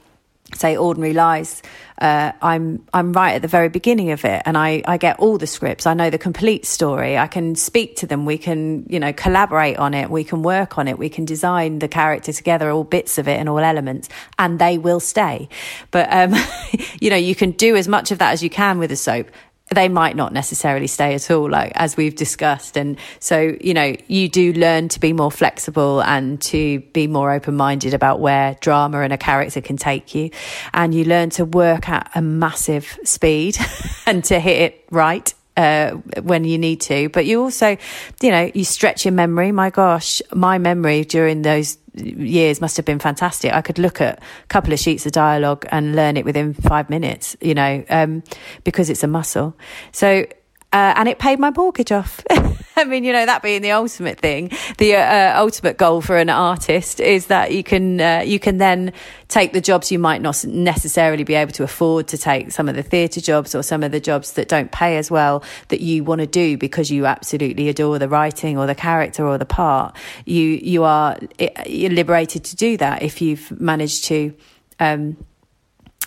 say 0.54 0.76
ordinary 0.76 1.12
lies 1.12 1.62
uh, 2.00 2.32
i'm 2.40 2.82
i'm 2.94 3.12
right 3.12 3.34
at 3.34 3.42
the 3.42 3.48
very 3.48 3.68
beginning 3.68 4.10
of 4.10 4.24
it 4.24 4.40
and 4.46 4.56
i 4.56 4.82
i 4.86 4.96
get 4.96 5.18
all 5.18 5.38
the 5.38 5.46
scripts. 5.46 5.86
I 5.86 5.94
know 5.94 6.10
the 6.10 6.18
complete 6.18 6.64
story. 6.64 7.18
I 7.18 7.26
can 7.26 7.54
speak 7.54 7.96
to 7.96 8.06
them. 8.06 8.24
We 8.24 8.38
can 8.38 8.86
you 8.88 9.00
know 9.00 9.12
collaborate 9.12 9.76
on 9.78 9.94
it. 9.94 10.10
We 10.10 10.24
can 10.24 10.42
work 10.42 10.78
on 10.78 10.88
it. 10.88 10.98
We 10.98 11.08
can 11.08 11.24
design 11.24 11.78
the 11.80 11.88
character 11.88 12.32
together 12.32 12.70
all 12.70 12.84
bits 12.84 13.18
of 13.18 13.28
it 13.28 13.38
and 13.38 13.48
all 13.48 13.58
elements 13.58 14.08
and 14.38 14.58
they 14.58 14.78
will 14.78 15.00
stay. 15.00 15.48
But 15.90 16.08
um, 16.12 16.34
you 17.00 17.10
know 17.10 17.16
you 17.16 17.34
can 17.34 17.52
do 17.52 17.76
as 17.76 17.88
much 17.88 18.10
of 18.10 18.18
that 18.18 18.32
as 18.32 18.42
you 18.42 18.50
can 18.50 18.78
with 18.78 18.92
a 18.92 18.96
soap 18.96 19.30
they 19.70 19.88
might 19.88 20.16
not 20.16 20.32
necessarily 20.32 20.86
stay 20.86 21.14
at 21.14 21.30
all, 21.30 21.48
like 21.48 21.72
as 21.74 21.96
we've 21.96 22.14
discussed. 22.14 22.76
And 22.76 22.98
so, 23.20 23.56
you 23.60 23.74
know, 23.74 23.94
you 24.06 24.28
do 24.28 24.52
learn 24.52 24.88
to 24.90 25.00
be 25.00 25.12
more 25.12 25.30
flexible 25.30 26.02
and 26.02 26.40
to 26.42 26.80
be 26.92 27.06
more 27.06 27.32
open 27.32 27.56
minded 27.56 27.94
about 27.94 28.20
where 28.20 28.56
drama 28.60 29.00
and 29.00 29.12
a 29.12 29.18
character 29.18 29.60
can 29.60 29.76
take 29.76 30.14
you. 30.14 30.30
And 30.72 30.94
you 30.94 31.04
learn 31.04 31.30
to 31.30 31.44
work 31.44 31.88
at 31.88 32.10
a 32.14 32.22
massive 32.22 32.98
speed 33.04 33.58
and 34.06 34.24
to 34.24 34.40
hit 34.40 34.60
it 34.62 34.84
right. 34.90 35.32
Uh, 35.58 35.96
when 36.22 36.44
you 36.44 36.56
need 36.56 36.80
to, 36.80 37.08
but 37.08 37.26
you 37.26 37.42
also, 37.42 37.76
you 38.22 38.30
know, 38.30 38.48
you 38.54 38.62
stretch 38.62 39.04
your 39.04 39.10
memory. 39.10 39.50
My 39.50 39.70
gosh, 39.70 40.22
my 40.32 40.56
memory 40.56 41.04
during 41.04 41.42
those 41.42 41.78
years 41.94 42.60
must 42.60 42.76
have 42.76 42.86
been 42.86 43.00
fantastic. 43.00 43.52
I 43.52 43.60
could 43.60 43.80
look 43.80 44.00
at 44.00 44.20
a 44.20 44.46
couple 44.46 44.72
of 44.72 44.78
sheets 44.78 45.04
of 45.04 45.10
dialogue 45.10 45.66
and 45.72 45.96
learn 45.96 46.16
it 46.16 46.24
within 46.24 46.54
five 46.54 46.88
minutes, 46.88 47.36
you 47.40 47.54
know, 47.54 47.84
um, 47.90 48.22
because 48.62 48.88
it's 48.88 49.02
a 49.02 49.08
muscle. 49.08 49.56
So, 49.90 50.26
uh, 50.72 50.94
and 50.96 51.08
it 51.08 51.18
paid 51.18 51.38
my 51.38 51.50
mortgage 51.50 51.92
off. 51.92 52.22
I 52.78 52.84
mean, 52.84 53.02
you 53.02 53.12
know, 53.12 53.26
that 53.26 53.42
being 53.42 53.62
the 53.62 53.72
ultimate 53.72 54.20
thing, 54.20 54.52
the 54.76 54.94
uh, 54.94 55.00
uh, 55.00 55.32
ultimate 55.36 55.78
goal 55.78 56.00
for 56.00 56.16
an 56.16 56.30
artist 56.30 57.00
is 57.00 57.26
that 57.26 57.52
you 57.52 57.64
can 57.64 58.00
uh, 58.00 58.22
you 58.24 58.38
can 58.38 58.58
then 58.58 58.92
take 59.26 59.52
the 59.52 59.60
jobs 59.60 59.90
you 59.90 59.98
might 59.98 60.22
not 60.22 60.44
necessarily 60.44 61.24
be 61.24 61.34
able 61.34 61.50
to 61.52 61.64
afford 61.64 62.06
to 62.08 62.18
take, 62.18 62.52
some 62.52 62.68
of 62.68 62.76
the 62.76 62.84
theatre 62.84 63.20
jobs 63.20 63.54
or 63.54 63.62
some 63.62 63.82
of 63.82 63.90
the 63.90 63.98
jobs 63.98 64.34
that 64.34 64.46
don't 64.48 64.70
pay 64.70 64.96
as 64.96 65.10
well 65.10 65.42
that 65.68 65.80
you 65.80 66.04
want 66.04 66.20
to 66.20 66.26
do 66.26 66.56
because 66.56 66.90
you 66.90 67.04
absolutely 67.04 67.68
adore 67.68 67.98
the 67.98 68.08
writing 68.08 68.56
or 68.56 68.66
the 68.66 68.76
character 68.76 69.26
or 69.26 69.38
the 69.38 69.46
part. 69.46 69.96
You 70.24 70.44
you 70.44 70.84
are 70.84 71.18
you're 71.66 71.90
liberated 71.90 72.44
to 72.44 72.56
do 72.56 72.76
that 72.76 73.02
if 73.02 73.20
you've 73.20 73.60
managed 73.60 74.04
to. 74.04 74.34
Um, 74.78 75.16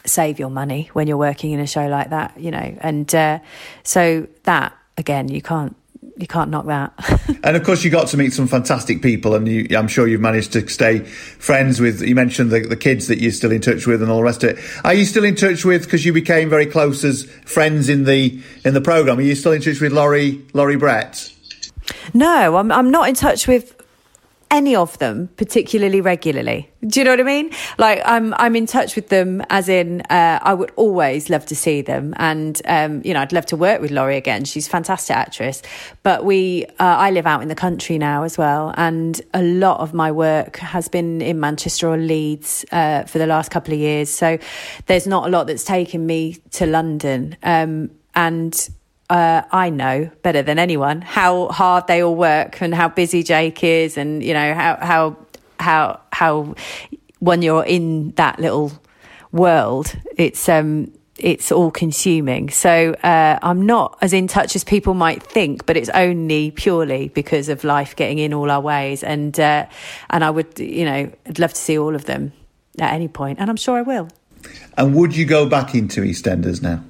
save 0.05 0.39
your 0.39 0.49
money 0.49 0.89
when 0.93 1.07
you're 1.07 1.17
working 1.17 1.51
in 1.51 1.59
a 1.59 1.67
show 1.67 1.87
like 1.87 2.09
that, 2.09 2.39
you 2.39 2.51
know. 2.51 2.77
And 2.81 3.13
uh, 3.13 3.39
so 3.83 4.27
that 4.43 4.75
again, 4.97 5.27
you 5.29 5.41
can't 5.41 5.75
you 6.17 6.27
can't 6.27 6.51
knock 6.51 6.67
that. 6.67 6.93
and 7.43 7.55
of 7.55 7.63
course, 7.63 7.83
you 7.83 7.89
got 7.89 8.07
to 8.09 8.17
meet 8.17 8.33
some 8.33 8.47
fantastic 8.47 9.01
people, 9.01 9.33
and 9.33 9.47
you, 9.47 9.67
I'm 9.75 9.87
sure 9.87 10.07
you've 10.07 10.21
managed 10.21 10.53
to 10.53 10.67
stay 10.67 10.99
friends 10.99 11.79
with. 11.79 12.01
You 12.01 12.15
mentioned 12.15 12.51
the, 12.51 12.61
the 12.61 12.77
kids 12.77 13.07
that 13.07 13.19
you're 13.19 13.31
still 13.31 13.51
in 13.51 13.61
touch 13.61 13.87
with, 13.87 14.01
and 14.01 14.11
all 14.11 14.17
the 14.17 14.23
rest 14.23 14.43
of 14.43 14.51
it. 14.51 14.59
Are 14.83 14.93
you 14.93 15.05
still 15.05 15.23
in 15.23 15.35
touch 15.35 15.65
with? 15.65 15.83
Because 15.83 16.05
you 16.05 16.13
became 16.13 16.49
very 16.49 16.65
close 16.65 17.03
as 17.03 17.25
friends 17.45 17.89
in 17.89 18.03
the 18.03 18.39
in 18.63 18.73
the 18.73 18.81
program. 18.81 19.19
Are 19.19 19.23
you 19.23 19.35
still 19.35 19.51
in 19.51 19.61
touch 19.61 19.81
with 19.81 19.91
Laurie 19.91 20.41
Laurie 20.53 20.77
Brett? 20.77 21.31
No, 22.13 22.57
I'm 22.57 22.71
I'm 22.71 22.91
not 22.91 23.09
in 23.09 23.15
touch 23.15 23.47
with 23.47 23.80
any 24.51 24.75
of 24.75 24.99
them 24.99 25.29
particularly 25.37 26.01
regularly. 26.01 26.69
Do 26.85 26.99
you 26.99 27.03
know 27.05 27.11
what 27.11 27.21
I 27.21 27.23
mean? 27.23 27.51
Like 27.77 28.01
I'm 28.05 28.33
I'm 28.35 28.55
in 28.55 28.65
touch 28.65 28.95
with 28.95 29.09
them 29.09 29.41
as 29.49 29.69
in 29.69 30.01
uh, 30.01 30.39
I 30.41 30.53
would 30.53 30.71
always 30.75 31.29
love 31.29 31.45
to 31.47 31.55
see 31.55 31.81
them, 31.81 32.13
and 32.17 32.61
um, 32.65 33.01
you 33.05 33.13
know 33.13 33.21
I'd 33.21 33.31
love 33.31 33.45
to 33.47 33.57
work 33.57 33.81
with 33.81 33.91
Laurie 33.91 34.17
again. 34.17 34.43
She's 34.43 34.67
a 34.67 34.69
fantastic 34.69 35.15
actress, 35.15 35.61
but 36.03 36.25
we 36.25 36.65
uh, 36.79 36.97
I 37.07 37.11
live 37.11 37.25
out 37.25 37.41
in 37.41 37.47
the 37.47 37.55
country 37.55 37.97
now 37.97 38.23
as 38.23 38.37
well, 38.37 38.73
and 38.77 39.19
a 39.33 39.41
lot 39.41 39.79
of 39.79 39.93
my 39.93 40.11
work 40.11 40.57
has 40.57 40.89
been 40.89 41.21
in 41.21 41.39
Manchester 41.39 41.87
or 41.87 41.97
Leeds 41.97 42.65
uh, 42.71 43.03
for 43.03 43.19
the 43.19 43.27
last 43.27 43.51
couple 43.51 43.73
of 43.73 43.79
years. 43.79 44.09
So 44.09 44.37
there's 44.87 45.07
not 45.07 45.27
a 45.27 45.29
lot 45.29 45.47
that's 45.47 45.63
taken 45.63 46.05
me 46.05 46.37
to 46.51 46.65
London, 46.65 47.37
um, 47.43 47.91
and 48.15 48.69
uh, 49.11 49.43
I 49.51 49.69
know 49.69 50.09
better 50.23 50.41
than 50.41 50.57
anyone 50.57 51.01
how 51.01 51.49
hard 51.49 51.88
they 51.88 52.01
all 52.01 52.15
work 52.15 52.61
and 52.61 52.73
how 52.73 52.88
busy 52.88 53.23
Jake 53.23 53.61
is, 53.63 53.97
and 53.97 54.23
you 54.23 54.33
know 54.33 54.53
how 54.53 54.77
how 54.81 55.17
how 55.59 55.99
how 56.13 56.55
when 57.19 57.41
you're 57.41 57.65
in 57.65 58.11
that 58.11 58.39
little 58.39 58.71
world, 59.33 59.93
it's 60.15 60.47
um 60.47 60.93
it's 61.17 61.51
all 61.51 61.71
consuming. 61.71 62.49
So 62.49 62.93
uh, 63.03 63.38
I'm 63.41 63.65
not 63.65 63.97
as 64.01 64.13
in 64.13 64.27
touch 64.27 64.55
as 64.55 64.63
people 64.63 64.93
might 64.93 65.21
think, 65.21 65.65
but 65.65 65.75
it's 65.75 65.89
only 65.89 66.51
purely 66.51 67.09
because 67.09 67.49
of 67.49 67.65
life 67.65 67.97
getting 67.97 68.17
in 68.17 68.33
all 68.33 68.49
our 68.49 68.61
ways. 68.61 69.03
And 69.03 69.38
uh, 69.38 69.65
and 70.09 70.23
I 70.23 70.29
would, 70.29 70.57
you 70.57 70.85
know, 70.85 71.11
I'd 71.27 71.38
love 71.38 71.53
to 71.53 71.59
see 71.59 71.77
all 71.77 71.95
of 71.95 72.05
them 72.05 72.31
at 72.79 72.93
any 72.93 73.09
point, 73.09 73.39
and 73.39 73.49
I'm 73.49 73.57
sure 73.57 73.77
I 73.77 73.81
will. 73.81 74.07
And 74.77 74.95
would 74.95 75.13
you 75.15 75.25
go 75.25 75.45
back 75.45 75.75
into 75.75 76.01
EastEnders 76.01 76.61
now? 76.61 76.81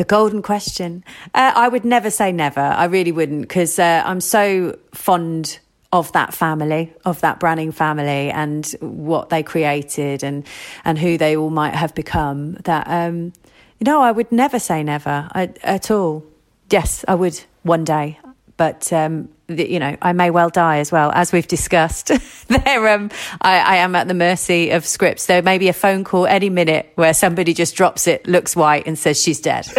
The 0.00 0.04
golden 0.04 0.40
question. 0.40 1.04
Uh, 1.34 1.52
I 1.54 1.68
would 1.68 1.84
never 1.84 2.10
say 2.10 2.32
never. 2.32 2.62
I 2.62 2.86
really 2.86 3.12
wouldn't 3.12 3.42
because 3.42 3.78
uh, 3.78 4.02
I'm 4.02 4.22
so 4.22 4.78
fond 4.94 5.58
of 5.92 6.10
that 6.12 6.32
family, 6.32 6.94
of 7.04 7.20
that 7.20 7.38
Branning 7.38 7.70
family, 7.70 8.30
and 8.30 8.64
what 8.80 9.28
they 9.28 9.42
created, 9.42 10.22
and 10.22 10.46
and 10.86 10.98
who 10.98 11.18
they 11.18 11.36
all 11.36 11.50
might 11.50 11.74
have 11.74 11.94
become. 11.94 12.54
That 12.64 12.86
um, 12.88 13.34
you 13.78 13.84
know, 13.84 14.00
I 14.00 14.10
would 14.10 14.32
never 14.32 14.58
say 14.58 14.82
never 14.82 15.28
I, 15.32 15.50
at 15.62 15.90
all. 15.90 16.24
Yes, 16.70 17.04
I 17.06 17.14
would 17.14 17.38
one 17.62 17.84
day, 17.84 18.18
but 18.56 18.90
um, 18.94 19.28
you 19.58 19.78
know, 19.78 19.96
I 20.00 20.12
may 20.12 20.30
well 20.30 20.50
die 20.50 20.78
as 20.78 20.92
well, 20.92 21.10
as 21.14 21.32
we've 21.32 21.46
discussed. 21.46 22.10
there, 22.48 22.88
um, 22.88 23.10
I, 23.40 23.58
I, 23.58 23.76
am 23.76 23.94
at 23.94 24.08
the 24.08 24.14
mercy 24.14 24.70
of 24.70 24.86
scripts. 24.86 25.26
There 25.26 25.42
may 25.42 25.58
be 25.58 25.68
a 25.68 25.72
phone 25.72 26.04
call 26.04 26.26
any 26.26 26.50
minute 26.50 26.90
where 26.94 27.14
somebody 27.14 27.54
just 27.54 27.74
drops 27.76 28.06
it, 28.06 28.26
looks 28.26 28.54
white, 28.54 28.86
and 28.86 28.98
says 28.98 29.20
she's 29.20 29.40
dead. 29.40 29.66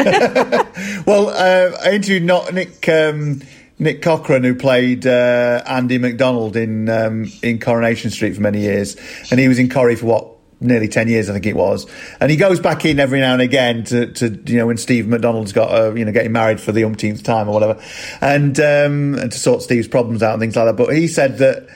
well, 1.05 1.29
uh, 1.29 1.77
I 1.83 1.93
interviewed 1.93 2.23
not 2.23 2.53
Nick. 2.53 2.87
Um, 2.89 3.41
Nick 3.79 4.03
Cochrane, 4.03 4.43
who 4.43 4.53
played 4.53 5.07
uh, 5.07 5.63
Andy 5.65 5.97
McDonald 5.97 6.55
in 6.55 6.87
um, 6.87 7.31
in 7.41 7.57
Coronation 7.57 8.11
Street 8.11 8.35
for 8.35 8.41
many 8.41 8.59
years, 8.59 8.95
and 9.31 9.39
he 9.39 9.47
was 9.47 9.57
in 9.57 9.69
Corrie 9.69 9.95
for 9.95 10.05
what 10.05 10.30
nearly 10.61 10.87
10 10.87 11.07
years, 11.07 11.29
I 11.29 11.33
think 11.33 11.45
it 11.47 11.55
was. 11.55 11.87
And 12.19 12.29
he 12.29 12.37
goes 12.37 12.59
back 12.59 12.85
in 12.85 12.99
every 12.99 13.19
now 13.19 13.33
and 13.33 13.41
again 13.41 13.83
to, 13.85 14.07
to 14.13 14.29
you 14.45 14.57
know, 14.57 14.67
when 14.67 14.77
Steve 14.77 15.07
McDonald's 15.07 15.51
got, 15.51 15.71
uh, 15.71 15.93
you 15.93 16.05
know, 16.05 16.11
getting 16.11 16.31
married 16.31 16.61
for 16.61 16.71
the 16.71 16.83
umpteenth 16.83 17.23
time 17.23 17.49
or 17.49 17.53
whatever, 17.53 17.81
and, 18.21 18.59
um, 18.59 19.15
and 19.15 19.31
to 19.31 19.37
sort 19.37 19.63
Steve's 19.63 19.87
problems 19.87 20.23
out 20.23 20.33
and 20.33 20.41
things 20.41 20.55
like 20.55 20.65
that. 20.65 20.77
But 20.77 20.95
he 20.95 21.07
said 21.07 21.39
that, 21.39 21.67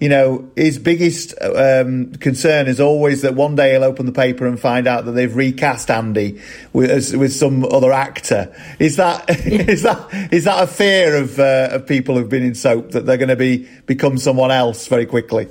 you 0.00 0.08
know, 0.08 0.50
his 0.56 0.78
biggest 0.78 1.34
um, 1.40 2.12
concern 2.16 2.66
is 2.66 2.80
always 2.80 3.22
that 3.22 3.34
one 3.34 3.56
day 3.56 3.72
he'll 3.72 3.84
open 3.84 4.06
the 4.06 4.12
paper 4.12 4.46
and 4.46 4.60
find 4.60 4.86
out 4.86 5.06
that 5.06 5.12
they've 5.12 5.34
recast 5.34 5.90
Andy 5.90 6.40
with, 6.72 7.14
with 7.14 7.32
some 7.32 7.64
other 7.64 7.92
actor. 7.92 8.54
Is 8.78 8.96
that 8.96 9.24
is 9.46 9.82
that 9.82 10.32
is 10.32 10.44
that 10.44 10.62
a 10.62 10.66
fear 10.66 11.16
of 11.16 11.38
uh, 11.38 11.68
of 11.72 11.86
people 11.86 12.16
who've 12.16 12.28
been 12.28 12.42
in 12.42 12.54
soap 12.54 12.90
that 12.90 13.06
they're 13.06 13.16
going 13.16 13.28
to 13.28 13.36
be 13.36 13.68
become 13.86 14.18
someone 14.18 14.50
else 14.50 14.88
very 14.88 15.06
quickly? 15.06 15.48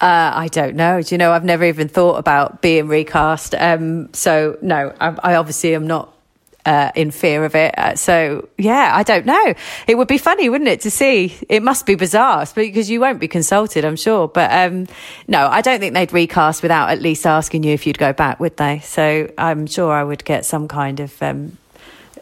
Uh, 0.00 0.32
I 0.34 0.48
don't 0.48 0.74
know. 0.74 1.00
Do 1.02 1.14
you 1.14 1.18
know? 1.18 1.32
I've 1.32 1.44
never 1.44 1.64
even 1.64 1.88
thought 1.88 2.16
about 2.16 2.60
being 2.60 2.88
recast. 2.88 3.54
Um, 3.54 4.12
so 4.12 4.58
no, 4.60 4.92
I, 5.00 5.16
I, 5.22 5.34
obviously 5.36 5.74
am 5.74 5.86
not 5.86 6.12
uh, 6.66 6.90
in 6.94 7.10
fear 7.10 7.44
of 7.44 7.54
it. 7.54 7.78
Uh, 7.78 7.94
so 7.94 8.48
yeah, 8.58 8.92
I 8.94 9.02
don't 9.02 9.24
know. 9.24 9.54
It 9.86 9.96
would 9.96 10.08
be 10.08 10.18
funny, 10.18 10.48
wouldn't 10.48 10.68
it, 10.68 10.80
to 10.82 10.90
see? 10.90 11.36
It 11.48 11.62
must 11.62 11.86
be 11.86 11.94
bizarre 11.94 12.46
because 12.54 12.90
you 12.90 13.00
won't 13.00 13.20
be 13.20 13.28
consulted, 13.28 13.84
I'm 13.84 13.96
sure. 13.96 14.28
But 14.28 14.50
um, 14.52 14.88
no, 15.28 15.46
I 15.46 15.60
don't 15.60 15.80
think 15.80 15.94
they'd 15.94 16.12
recast 16.12 16.62
without 16.62 16.90
at 16.90 17.00
least 17.00 17.26
asking 17.26 17.62
you 17.62 17.72
if 17.72 17.86
you'd 17.86 17.98
go 17.98 18.12
back, 18.12 18.40
would 18.40 18.56
they? 18.56 18.80
So 18.80 19.30
I'm 19.38 19.66
sure 19.66 19.92
I 19.92 20.04
would 20.04 20.24
get 20.24 20.44
some 20.44 20.68
kind 20.68 21.00
of 21.00 21.22
um, 21.22 21.56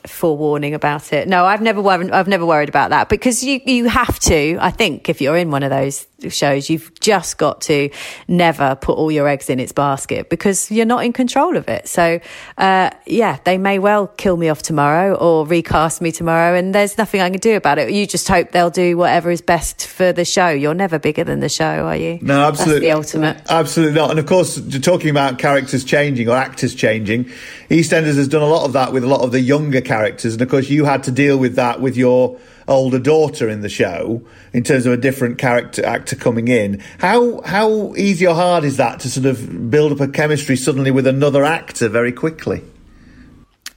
forewarning 0.07 0.75
about 0.75 1.13
it. 1.13 1.29
No, 1.29 1.45
I've 1.45 1.63
never 1.63 1.81
worried. 1.81 2.11
I've 2.11 2.29
never 2.29 2.45
worried 2.45 2.69
about 2.69 2.91
that 2.91 3.09
because 3.09 3.43
you 3.43 3.61
you 3.65 3.89
have 3.89 4.19
to. 4.21 4.59
I 4.61 4.71
think 4.71 5.09
if 5.09 5.21
you're 5.21 5.37
in 5.37 5.51
one 5.51 5.63
of 5.63 5.71
those 5.71 6.07
shows, 6.31 6.71
you've 6.71 6.93
just 7.01 7.39
got 7.39 7.61
to 7.63 7.91
never 8.29 8.75
put 8.75 8.97
all 8.97 9.11
your 9.11 9.29
eggs 9.29 9.51
in 9.51 9.59
its 9.61 9.73
basket 9.73 10.29
because 10.29 10.71
you're 10.71 10.87
not 10.87 11.05
in 11.05 11.13
control 11.13 11.57
of 11.57 11.69
it. 11.69 11.89
So, 11.89 12.21
uh, 12.59 12.91
yeah, 13.07 13.39
they 13.45 13.59
may 13.59 13.79
well 13.79 14.07
kill 14.07 14.37
me 14.37 14.49
off 14.49 14.63
tomorrow 14.63 15.15
or 15.15 15.47
recast 15.47 16.01
me 16.01 16.13
tomorrow, 16.13 16.55
and 16.57 16.75
there's 16.75 16.99
nothing 16.99 17.21
I 17.21 17.31
can 17.31 17.41
do 17.41 17.57
about 17.57 17.79
it. 17.79 17.91
You 17.91 18.07
just 18.07 18.29
hope 18.29 18.53
they'll 18.53 18.71
do 18.71 18.97
whatever 18.97 19.31
is 19.31 19.41
best 19.41 19.87
for 19.87 20.13
the 20.13 20.25
show. 20.25 20.49
You're 20.49 20.75
never 20.75 20.99
bigger 20.99 21.25
than 21.25 21.41
the 21.41 21.49
show, 21.49 21.87
are 21.87 21.97
you? 21.97 22.19
No, 22.23 22.43
absolutely. 22.43 22.89
That's 22.89 23.13
the 23.13 23.19
ultimate. 23.19 23.43
Absolutely 23.49 23.95
not. 23.95 24.11
And 24.11 24.19
of 24.19 24.27
course, 24.27 24.61
talking 24.81 25.11
about 25.11 25.39
characters 25.39 25.85
changing 25.85 26.29
or 26.29 26.37
actors 26.37 26.75
changing, 26.75 27.25
EastEnders 27.71 28.17
has 28.17 28.29
done 28.29 28.43
a 28.43 28.47
lot 28.47 28.65
of 28.65 28.73
that 28.75 28.93
with 28.93 29.05
a 29.05 29.09
lot 29.09 29.23
of 29.23 29.33
the 29.33 29.41
younger 29.41 29.81
characters, 29.81 30.35
and 30.35 30.43
of 30.43 30.49
course, 30.49 30.69
you 30.69 30.85
had 30.85 31.03
to 31.05 31.11
deal 31.11 31.39
with 31.39 31.57
that 31.57 31.81
with 31.81 31.97
your 31.97 32.39
older 32.73 32.99
daughter 32.99 33.49
in 33.49 33.61
the 33.61 33.69
show 33.69 34.27
in 34.53 34.65
terms 34.65 34.87
of 34.87 34.93
a 34.93 34.97
different 34.97 35.39
character 35.39 35.85
actor 35.85 36.17
coming 36.17 36.49
in. 36.49 36.83
How 36.99 37.41
how 37.43 37.95
easy 37.95 38.27
or 38.27 38.35
hard 38.35 38.65
is 38.65 38.77
that 38.79 39.01
to 39.01 39.11
sort 39.11 39.27
of 39.27 39.71
build 39.71 39.93
up 39.93 40.01
a 40.01 40.09
chemistry 40.09 40.57
suddenly 40.57 40.91
with 40.91 41.07
another 41.07 41.45
actor 41.45 41.89
very 41.89 42.13
quickly? 42.13 42.63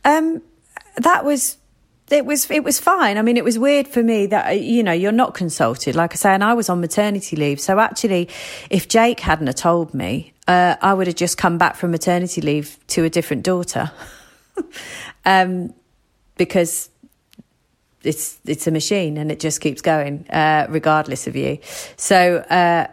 Um, 0.04 0.42
that 0.98 1.26
was 1.26 1.58
it 2.12 2.26
was 2.26 2.50
it 2.52 2.64
was 2.64 2.80
fine. 2.80 3.18
I 3.18 3.22
mean, 3.22 3.38
it 3.38 3.44
was 3.44 3.58
weird 3.58 3.88
for 3.88 4.04
me 4.04 4.28
that 4.28 4.62
you 4.62 4.84
know 4.84 4.92
you're 4.92 5.12
not 5.12 5.34
consulted, 5.34 5.96
like 5.96 6.14
I 6.14 6.16
say, 6.16 6.34
and 6.34 6.44
I 6.44 6.54
was 6.54 6.70
on 6.70 6.80
maternity 6.80 7.36
leave. 7.36 7.60
So 7.60 7.80
actually, 7.80 8.30
if 8.70 8.88
Jake 8.88 9.20
hadn't 9.20 9.48
have 9.48 9.56
told 9.56 9.94
me, 9.94 10.34
uh, 10.48 10.76
I 10.82 10.94
would 10.94 11.08
have 11.08 11.16
just 11.16 11.38
come 11.38 11.58
back 11.58 11.76
from 11.76 11.92
maternity 11.92 12.42
leave 12.42 12.78
to 12.88 13.04
a 13.04 13.10
different 13.10 13.44
daughter, 13.44 13.92
um, 15.26 15.74
because 16.38 16.90
it's 18.06 18.40
it's 18.46 18.68
a 18.68 18.72
machine 18.72 19.18
and 19.18 19.32
it 19.32 19.40
just 19.40 19.62
keeps 19.62 19.82
going 19.82 20.26
uh, 20.30 20.68
regardless 20.70 21.28
of 21.28 21.36
you. 21.36 21.60
So 21.98 22.38
uh, 22.38 22.88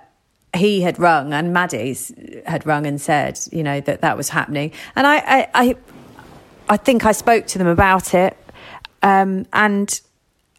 he 0.57 0.83
had 0.83 0.99
rung 0.99 1.33
and 1.33 1.53
Maddie's 1.53 2.13
had 2.47 2.67
rung 2.67 2.87
and 2.87 3.01
said, 3.01 3.39
you 3.51 3.63
know, 3.63 3.81
that 3.81 4.01
that 4.01 4.17
was 4.17 4.29
happening, 4.29 4.73
and 4.97 5.07
I 5.07 5.17
I 5.17 5.49
I, 5.55 5.77
I 6.69 6.77
think 6.77 7.05
I 7.05 7.13
spoke 7.13 7.47
to 7.49 7.59
them 7.59 7.69
about 7.69 8.15
it, 8.15 8.37
um, 9.03 9.47
and 9.53 10.01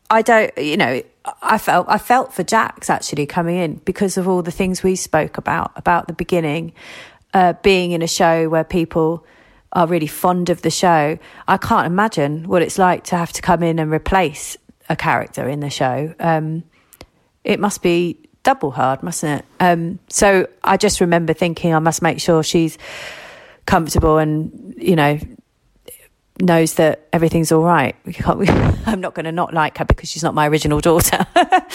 I 0.10 0.22
don't, 0.22 0.58
you 0.58 0.78
know. 0.78 1.02
I 1.42 1.58
felt 1.58 1.88
I 1.88 2.00
felt 2.00 2.34
for 2.34 2.44
Jack's 2.44 2.90
actually 2.90 3.26
coming 3.26 3.56
in 3.56 3.76
because 3.86 4.18
of 4.18 4.28
all 4.28 4.42
the 4.42 4.52
things 4.52 4.84
we 4.84 4.98
spoke 4.98 5.38
about 5.38 5.72
about 5.78 6.08
the 6.08 6.14
beginning, 6.14 6.74
uh, 7.34 7.54
being 7.64 7.94
in 7.94 8.02
a 8.02 8.08
show 8.08 8.50
where 8.50 8.66
people 8.66 9.26
are 9.74 9.88
really 9.88 10.08
fond 10.08 10.50
of 10.50 10.62
the 10.62 10.70
show, 10.70 11.18
I 11.48 11.58
can't 11.58 11.86
imagine 11.88 12.48
what 12.48 12.62
it's 12.62 12.78
like 12.78 13.04
to 13.06 13.18
have 13.18 13.34
to 13.34 13.42
come 13.42 13.64
in 13.64 13.80
and 13.80 13.92
replace 13.92 14.56
a 14.90 14.96
character 14.96 15.48
in 15.50 15.60
the 15.60 15.70
show. 15.70 16.14
Um, 16.20 16.64
it 17.44 17.60
must 17.60 17.82
be 17.82 18.18
double 18.44 18.72
hard, 18.72 19.04
mustn't 19.04 19.40
it? 19.40 19.46
Um, 19.60 20.00
so 20.10 20.48
I 20.64 20.78
just 20.78 21.02
remember 21.02 21.34
thinking 21.34 21.74
I 21.74 21.80
must 21.80 22.02
make 22.02 22.20
sure 22.20 22.44
she's 22.44 22.78
comfortable 23.66 24.18
and, 24.18 24.76
you 24.78 24.96
know, 24.96 25.20
knows 26.42 26.76
that 26.76 27.08
everything's 27.14 27.52
all 27.52 27.64
right. 27.64 27.96
We 28.06 28.14
can't, 28.14 28.38
we, 28.38 28.48
I'm 28.86 29.02
not 29.02 29.14
going 29.14 29.26
to 29.26 29.32
not 29.32 29.54
like 29.54 29.78
her 29.78 29.86
because 29.86 30.10
she's 30.10 30.24
not 30.24 30.34
my 30.34 30.48
original 30.48 30.80
daughter. 30.80 31.26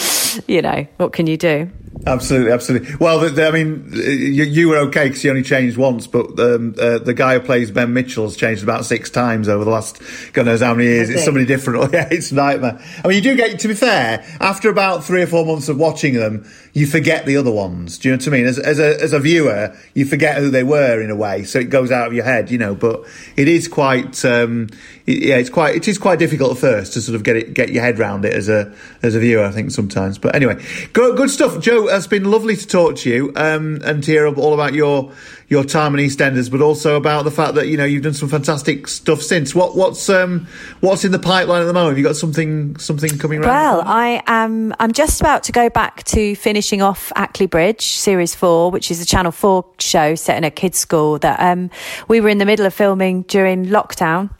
you 0.46 0.62
know, 0.62 0.86
what 0.98 1.12
can 1.12 1.26
you 1.26 1.36
do? 1.36 1.70
Absolutely, 2.06 2.52
absolutely. 2.52 2.94
Well, 2.96 3.20
the, 3.20 3.30
the, 3.30 3.48
I 3.48 3.50
mean, 3.50 3.90
you, 3.92 4.44
you 4.44 4.68
were 4.68 4.78
okay 4.88 5.08
because 5.08 5.24
you 5.24 5.30
only 5.30 5.42
changed 5.42 5.76
once, 5.76 6.06
but 6.06 6.38
um, 6.38 6.74
uh, 6.78 6.98
the 6.98 7.14
guy 7.14 7.34
who 7.34 7.40
plays 7.40 7.70
Ben 7.70 7.92
Mitchell 7.92 8.24
has 8.24 8.36
changed 8.36 8.62
about 8.62 8.84
six 8.84 9.10
times 9.10 9.48
over 9.48 9.64
the 9.64 9.70
last 9.70 10.00
God 10.32 10.46
knows 10.46 10.60
how 10.60 10.74
many 10.74 10.88
years. 10.88 11.10
It's 11.10 11.24
somebody 11.24 11.44
different. 11.44 11.92
yeah, 11.92 12.08
it's 12.10 12.30
a 12.30 12.34
nightmare. 12.34 12.80
I 13.04 13.08
mean, 13.08 13.16
you 13.16 13.22
do 13.22 13.36
get, 13.36 13.58
to 13.60 13.68
be 13.68 13.74
fair, 13.74 14.24
after 14.40 14.70
about 14.70 15.04
three 15.04 15.22
or 15.22 15.26
four 15.26 15.44
months 15.44 15.68
of 15.68 15.78
watching 15.78 16.14
them, 16.14 16.48
you 16.72 16.86
forget 16.86 17.26
the 17.26 17.36
other 17.36 17.50
ones. 17.50 17.98
Do 17.98 18.08
you 18.08 18.16
know 18.16 18.18
what 18.18 18.28
I 18.28 18.30
mean? 18.30 18.46
As, 18.46 18.58
as, 18.58 18.78
a, 18.78 19.02
as 19.02 19.12
a 19.12 19.18
viewer, 19.18 19.76
you 19.94 20.04
forget 20.04 20.38
who 20.38 20.50
they 20.50 20.62
were 20.62 21.02
in 21.02 21.10
a 21.10 21.16
way, 21.16 21.44
so 21.44 21.58
it 21.58 21.70
goes 21.70 21.90
out 21.90 22.06
of 22.06 22.14
your 22.14 22.24
head, 22.24 22.50
you 22.50 22.58
know. 22.58 22.74
But 22.74 23.04
it 23.36 23.48
is 23.48 23.68
quite, 23.68 24.24
um, 24.24 24.68
yeah, 25.08 25.36
it's 25.36 25.48
quite, 25.48 25.74
it 25.74 25.88
is 25.88 25.96
quite 25.96 26.18
difficult 26.18 26.52
at 26.52 26.58
first 26.58 26.92
to 26.92 27.00
sort 27.00 27.16
of 27.16 27.22
get 27.22 27.36
it, 27.36 27.54
get 27.54 27.70
your 27.70 27.82
head 27.82 27.98
around 27.98 28.24
it 28.24 28.34
as 28.34 28.48
a 28.48 28.72
as 29.02 29.14
a 29.14 29.20
viewer. 29.20 29.44
I 29.44 29.50
think 29.50 29.70
sometimes. 29.70 30.18
But 30.18 30.34
anyway, 30.34 30.62
good, 30.92 31.16
good 31.16 31.30
stuff, 31.30 31.60
Jo. 31.60 31.88
It's 31.88 32.06
been 32.06 32.30
lovely 32.30 32.56
to 32.56 32.66
talk 32.66 32.96
to 32.96 33.10
you 33.10 33.32
um, 33.34 33.80
and 33.84 34.04
to 34.04 34.10
hear 34.10 34.26
all 34.26 34.52
about 34.52 34.74
your 34.74 35.12
your 35.48 35.64
time 35.64 35.94
in 35.94 36.04
EastEnders, 36.04 36.50
but 36.50 36.60
also 36.60 36.96
about 36.96 37.24
the 37.24 37.30
fact 37.30 37.54
that 37.54 37.68
you 37.68 37.76
know 37.76 37.84
you've 37.84 38.02
done 38.02 38.14
some 38.14 38.28
fantastic 38.28 38.86
stuff 38.86 39.22
since. 39.22 39.54
What 39.54 39.76
what's 39.76 40.08
um 40.10 40.46
what's 40.80 41.04
in 41.04 41.12
the 41.12 41.18
pipeline 41.18 41.62
at 41.62 41.64
the 41.64 41.72
moment? 41.72 41.92
Have 41.92 41.98
you 41.98 42.04
got 42.04 42.16
something 42.16 42.76
something 42.76 43.18
coming? 43.18 43.40
Well, 43.40 43.82
I 43.84 44.22
am. 44.26 44.74
I'm 44.78 44.92
just 44.92 45.20
about 45.20 45.42
to 45.44 45.52
go 45.52 45.70
back 45.70 46.04
to 46.04 46.34
finishing 46.36 46.82
off 46.82 47.10
Ackley 47.16 47.46
Bridge 47.46 47.86
series 47.86 48.34
four, 48.34 48.70
which 48.70 48.90
is 48.90 49.00
a 49.00 49.06
Channel 49.06 49.32
Four 49.32 49.64
show 49.78 50.14
set 50.14 50.36
in 50.36 50.44
a 50.44 50.50
kids' 50.50 50.78
school 50.78 51.18
that 51.20 51.40
um 51.40 51.70
we 52.08 52.20
were 52.20 52.28
in 52.28 52.38
the 52.38 52.46
middle 52.46 52.66
of 52.66 52.74
filming 52.74 53.22
during 53.22 53.66
lockdown, 53.66 54.30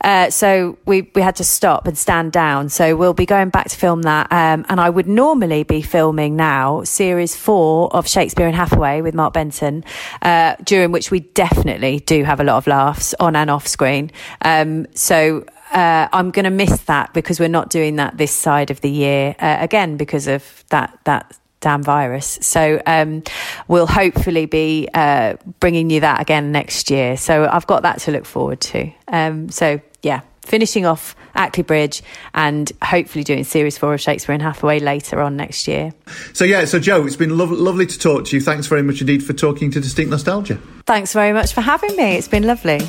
uh, 0.00 0.30
so 0.30 0.76
we 0.84 1.10
we 1.14 1.22
had 1.22 1.36
to 1.36 1.44
stop 1.44 1.86
and 1.86 1.96
stand 1.96 2.32
down. 2.32 2.68
So 2.70 2.96
we'll 2.96 3.14
be 3.14 3.26
going 3.26 3.50
back 3.50 3.68
to 3.68 3.76
film 3.76 4.02
that, 4.02 4.32
um, 4.32 4.66
and 4.68 4.80
I 4.80 4.90
would 4.90 5.06
normally 5.06 5.62
be 5.62 5.80
filming 5.80 6.34
now 6.34 6.82
series 6.82 7.36
four 7.36 7.94
of 7.94 8.08
Shakespeare 8.08 8.48
and 8.48 8.56
Hathaway 8.56 9.00
with 9.00 9.14
Mark 9.14 9.32
Benton. 9.32 9.84
Uh, 10.22 10.55
during 10.64 10.92
which 10.92 11.10
we 11.10 11.20
definitely 11.20 12.00
do 12.00 12.24
have 12.24 12.40
a 12.40 12.44
lot 12.44 12.56
of 12.56 12.66
laughs 12.66 13.14
on 13.20 13.36
and 13.36 13.50
off 13.50 13.66
screen. 13.66 14.10
Um, 14.42 14.86
so 14.94 15.44
uh, 15.72 16.08
I'm 16.12 16.30
going 16.30 16.44
to 16.44 16.50
miss 16.50 16.82
that 16.84 17.12
because 17.12 17.40
we're 17.40 17.48
not 17.48 17.70
doing 17.70 17.96
that 17.96 18.16
this 18.16 18.32
side 18.32 18.70
of 18.70 18.80
the 18.80 18.90
year 18.90 19.34
uh, 19.38 19.56
again 19.60 19.96
because 19.96 20.26
of 20.26 20.64
that 20.70 20.98
that 21.04 21.36
damn 21.60 21.82
virus. 21.82 22.38
So 22.42 22.80
um, 22.86 23.22
we'll 23.66 23.86
hopefully 23.86 24.46
be 24.46 24.88
uh, 24.94 25.36
bringing 25.58 25.90
you 25.90 26.00
that 26.00 26.20
again 26.20 26.52
next 26.52 26.90
year. 26.90 27.16
So 27.16 27.48
I've 27.50 27.66
got 27.66 27.82
that 27.82 28.00
to 28.00 28.12
look 28.12 28.24
forward 28.24 28.60
to. 28.60 28.90
Um, 29.08 29.48
so 29.48 29.80
yeah, 30.02 30.20
finishing 30.46 30.86
off 30.86 31.14
Ackley 31.34 31.62
Bridge 31.62 32.02
and 32.34 32.70
hopefully 32.82 33.24
doing 33.24 33.44
series 33.44 33.76
four 33.76 33.94
of 33.94 34.00
Shakespeare 34.00 34.32
and 34.32 34.42
Hathaway 34.42 34.80
later 34.80 35.20
on 35.20 35.36
next 35.36 35.68
year. 35.68 35.92
So 36.32 36.44
yeah, 36.44 36.64
so 36.64 36.78
Jo, 36.78 37.06
it's 37.06 37.16
been 37.16 37.36
lo- 37.36 37.44
lovely 37.46 37.86
to 37.86 37.98
talk 37.98 38.24
to 38.26 38.36
you. 38.36 38.42
Thanks 38.42 38.66
very 38.66 38.82
much 38.82 39.00
indeed 39.00 39.24
for 39.24 39.32
talking 39.32 39.70
to 39.72 39.80
Distinct 39.80 40.10
Nostalgia. 40.10 40.58
Thanks 40.86 41.12
very 41.12 41.32
much 41.32 41.52
for 41.52 41.60
having 41.60 41.94
me. 41.96 42.16
It's 42.16 42.28
been 42.28 42.46
lovely. 42.46 42.80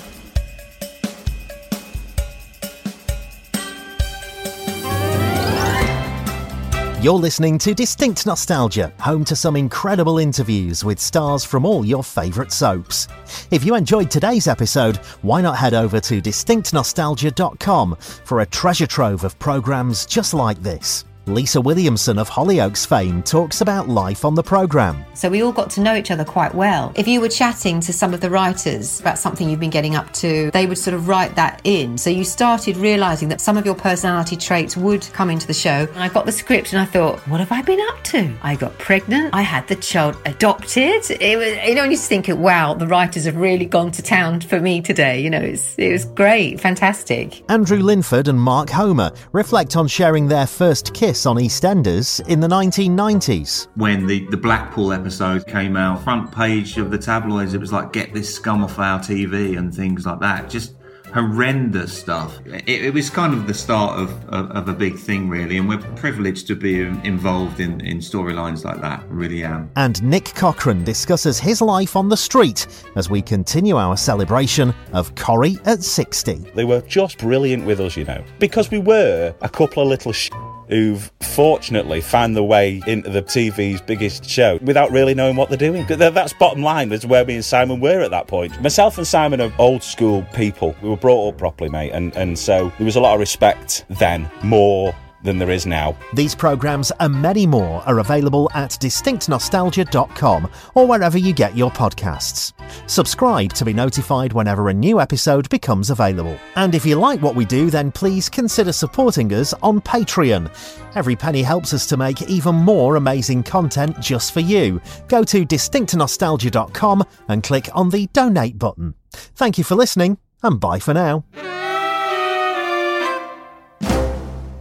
You're 6.99 7.13
listening 7.13 7.59
to 7.59 7.75
Distinct 7.75 8.25
Nostalgia, 8.25 8.91
home 8.99 9.23
to 9.25 9.35
some 9.35 9.55
incredible 9.55 10.17
interviews 10.17 10.83
with 10.83 10.99
stars 10.99 11.45
from 11.45 11.63
all 11.63 11.85
your 11.85 12.03
favourite 12.03 12.51
soaps. 12.51 13.07
If 13.51 13.63
you 13.63 13.75
enjoyed 13.75 14.09
today's 14.09 14.47
episode, 14.47 14.97
why 15.21 15.41
not 15.41 15.57
head 15.57 15.75
over 15.75 15.99
to 15.99 16.19
distinctnostalgia.com 16.19 17.97
for 17.97 18.39
a 18.39 18.47
treasure 18.47 18.87
trove 18.87 19.23
of 19.23 19.37
programmes 19.37 20.07
just 20.07 20.33
like 20.33 20.59
this. 20.63 21.05
Lisa 21.27 21.59
Williamson 21.59 22.17
of 22.17 22.29
Hollyoaks 22.29 22.87
fame 22.87 23.21
talks 23.21 23.59
about 23.59 23.89
life 23.89 24.23
on 24.23 24.33
the 24.33 24.43
programme. 24.43 25.03
So 25.13 25.29
we 25.29 25.43
all 25.43 25.51
got 25.51 25.69
to 25.71 25.81
know 25.81 25.95
each 25.95 26.09
other 26.09 26.23
quite 26.23 26.55
well. 26.55 26.93
If 26.95 27.07
you 27.07 27.19
were 27.19 27.27
chatting 27.27 27.81
to 27.81 27.91
some 27.91 28.13
of 28.13 28.21
the 28.21 28.29
writers 28.29 29.01
about 29.01 29.19
something 29.19 29.49
you've 29.49 29.59
been 29.59 29.69
getting 29.69 29.95
up 29.95 30.13
to, 30.13 30.49
they 30.51 30.65
would 30.65 30.77
sort 30.77 30.93
of 30.93 31.09
write 31.09 31.35
that 31.35 31.59
in. 31.65 31.97
So 31.97 32.09
you 32.09 32.23
started 32.23 32.77
realising 32.77 33.27
that 33.29 33.41
some 33.41 33.57
of 33.57 33.65
your 33.65 33.75
personality 33.75 34.37
traits 34.37 34.77
would 34.77 35.05
come 35.13 35.29
into 35.29 35.47
the 35.47 35.53
show. 35.53 35.69
And 35.93 35.99
I 35.99 36.07
got 36.07 36.25
the 36.25 36.31
script 36.31 36.71
and 36.71 36.81
I 36.81 36.85
thought, 36.85 37.19
what 37.27 37.41
have 37.41 37.51
I 37.51 37.61
been 37.61 37.81
up 37.89 38.01
to? 38.05 38.33
I 38.41 38.55
got 38.55 38.77
pregnant. 38.77 39.33
I 39.33 39.41
had 39.41 39.67
the 39.67 39.75
child 39.75 40.15
adopted. 40.25 41.09
It 41.09 41.37
was, 41.37 41.67
you 41.67 41.75
know, 41.75 41.83
you 41.83 41.91
just 41.91 42.07
think, 42.07 42.27
wow, 42.29 42.73
the 42.73 42.87
writers 42.87 43.25
have 43.25 43.35
really 43.35 43.65
gone 43.65 43.91
to 43.91 44.01
town 44.01 44.41
for 44.41 44.61
me 44.61 44.81
today. 44.81 45.19
You 45.19 45.29
know, 45.29 45.41
it's, 45.41 45.77
it 45.77 45.91
was 45.91 46.05
great, 46.05 46.61
fantastic. 46.61 47.43
Andrew 47.49 47.79
Lynford 47.79 48.29
and 48.29 48.39
Mark 48.39 48.69
Homer 48.69 49.11
reflect 49.33 49.75
on 49.75 49.87
sharing 49.87 50.27
their 50.27 50.47
first 50.47 50.93
kiss 50.93 51.16
on 51.25 51.37
EastEnders 51.37 52.25
in 52.27 52.39
the 52.39 52.47
1990s. 52.47 53.67
When 53.75 54.05
the, 54.07 54.27
the 54.27 54.37
Blackpool 54.37 54.93
episode 54.93 55.47
came 55.47 55.75
out, 55.75 56.03
front 56.03 56.31
page 56.31 56.77
of 56.77 56.91
the 56.91 56.97
tabloids, 56.97 57.53
it 57.53 57.59
was 57.59 57.73
like, 57.73 57.93
get 57.93 58.13
this 58.13 58.33
scum 58.33 58.63
off 58.63 58.79
our 58.79 58.99
TV 58.99 59.57
and 59.57 59.73
things 59.73 60.05
like 60.05 60.19
that. 60.19 60.49
Just 60.49 60.75
horrendous 61.13 61.97
stuff. 61.97 62.39
It, 62.45 62.85
it, 62.85 62.93
was 62.93 63.09
kind 63.09 63.33
of 63.33 63.47
the 63.47 63.53
start 63.53 63.99
of, 63.99 64.11
of, 64.29 64.51
of, 64.51 64.69
a 64.69 64.73
big 64.73 64.97
thing, 64.97 65.29
really, 65.29 65.57
and 65.57 65.67
we're 65.67 65.79
privileged 65.95 66.47
to 66.47 66.55
be 66.55 66.81
involved 66.81 67.59
in, 67.59 67.81
in 67.81 67.99
storylines 67.99 68.63
like 68.63 68.81
that. 68.81 69.03
Really 69.09 69.43
am. 69.43 69.71
And 69.75 70.01
Nick 70.03 70.25
Cochrane 70.35 70.83
discusses 70.83 71.39
his 71.39 71.61
life 71.61 71.95
on 71.95 72.09
the 72.09 72.17
street 72.17 72.67
as 72.95 73.09
we 73.09 73.21
continue 73.21 73.77
our 73.77 73.97
celebration 73.97 74.73
of 74.93 75.15
Corrie 75.15 75.57
at 75.65 75.83
60. 75.83 76.33
They 76.53 76.65
were 76.65 76.81
just 76.81 77.19
brilliant 77.19 77.65
with 77.65 77.79
us, 77.79 77.95
you 77.95 78.03
know, 78.03 78.23
because 78.39 78.69
we 78.69 78.79
were 78.79 79.33
a 79.41 79.49
couple 79.49 79.83
of 79.83 79.89
little 79.89 80.11
sh- 80.11 80.29
who've 80.69 81.11
fortunately 81.21 82.01
found 82.01 82.35
their 82.35 82.43
way 82.43 82.81
into 82.87 83.09
the 83.09 83.21
TV's 83.21 83.81
biggest 83.81 84.29
show 84.29 84.59
without 84.61 84.91
really 84.91 85.13
knowing 85.13 85.35
what 85.35 85.49
they're 85.49 85.57
doing. 85.57 85.85
That's 85.87 86.33
bottom 86.33 86.63
line, 86.63 86.91
is 86.91 87.05
where 87.05 87.25
me 87.25 87.35
and 87.35 87.45
Simon 87.45 87.79
were 87.79 88.01
at 88.01 88.11
that 88.11 88.27
point. 88.27 88.61
Myself 88.61 88.97
and 88.97 89.07
Simon 89.07 89.41
are 89.41 89.51
old 89.59 89.83
school 89.83 90.23
people. 90.33 90.75
We 90.81 90.89
were 90.89 90.97
brought 90.97 91.29
up 91.29 91.37
properly, 91.37 91.69
mate, 91.69 91.91
and, 91.91 92.15
and 92.15 92.37
so 92.37 92.71
there 92.77 92.85
was 92.85 92.95
a 92.95 93.01
lot 93.01 93.13
of 93.13 93.19
respect 93.19 93.85
then, 93.89 94.29
more 94.43 94.95
than 95.23 95.37
there 95.37 95.51
is 95.51 95.65
now. 95.65 95.97
These 96.13 96.35
programmes 96.35 96.91
and 96.99 97.21
many 97.21 97.45
more 97.45 97.81
are 97.87 97.99
available 97.99 98.49
at 98.53 98.71
distinctnostalgia.com 98.71 100.51
or 100.75 100.87
wherever 100.87 101.17
you 101.17 101.33
get 101.33 101.55
your 101.55 101.71
podcasts. 101.71 102.53
Subscribe 102.87 103.53
to 103.53 103.65
be 103.65 103.73
notified 103.73 104.33
whenever 104.33 104.69
a 104.69 104.73
new 104.73 104.99
episode 104.99 105.49
becomes 105.49 105.89
available. 105.89 106.37
And 106.55 106.75
if 106.75 106.85
you 106.85 106.95
like 106.95 107.21
what 107.21 107.35
we 107.35 107.45
do, 107.45 107.69
then 107.69 107.91
please 107.91 108.29
consider 108.29 108.71
supporting 108.71 109.33
us 109.33 109.53
on 109.63 109.81
Patreon. 109.81 110.49
Every 110.95 111.15
penny 111.15 111.43
helps 111.43 111.73
us 111.73 111.85
to 111.87 111.97
make 111.97 112.21
even 112.23 112.55
more 112.55 112.95
amazing 112.95 113.43
content 113.43 113.99
just 113.99 114.33
for 114.33 114.39
you. 114.39 114.81
Go 115.07 115.23
to 115.23 115.45
distinctnostalgia.com 115.45 117.03
and 117.27 117.43
click 117.43 117.69
on 117.73 117.89
the 117.89 118.07
donate 118.13 118.57
button. 118.57 118.95
Thank 119.11 119.57
you 119.57 119.63
for 119.63 119.75
listening, 119.75 120.17
and 120.43 120.59
bye 120.59 120.79
for 120.79 120.93
now. 120.93 121.23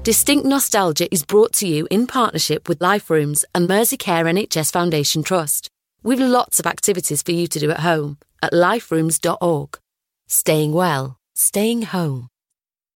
Distinct 0.07 0.47
Nostalgia 0.47 1.13
is 1.13 1.25
brought 1.25 1.53
to 1.55 1.67
you 1.67 1.89
in 1.91 2.07
partnership 2.07 2.69
with 2.69 2.81
Life 2.81 3.11
Rooms 3.11 3.45
and 3.53 3.69
Merseycare 3.69 4.25
NHS 4.25 4.71
Foundation 4.71 5.25
Trust. 5.25 5.69
We've 6.05 6.21
lots 6.21 6.61
of 6.61 6.67
activities 6.67 7.23
for 7.23 7.33
you 7.33 7.49
to 7.49 7.59
do 7.59 7.73
at 7.73 7.81
home 7.81 8.19
at 8.41 8.53
liferooms.org. 8.53 9.81
Staying 10.29 10.73
well, 10.73 11.19
staying 11.35 11.83
home. 11.83 12.29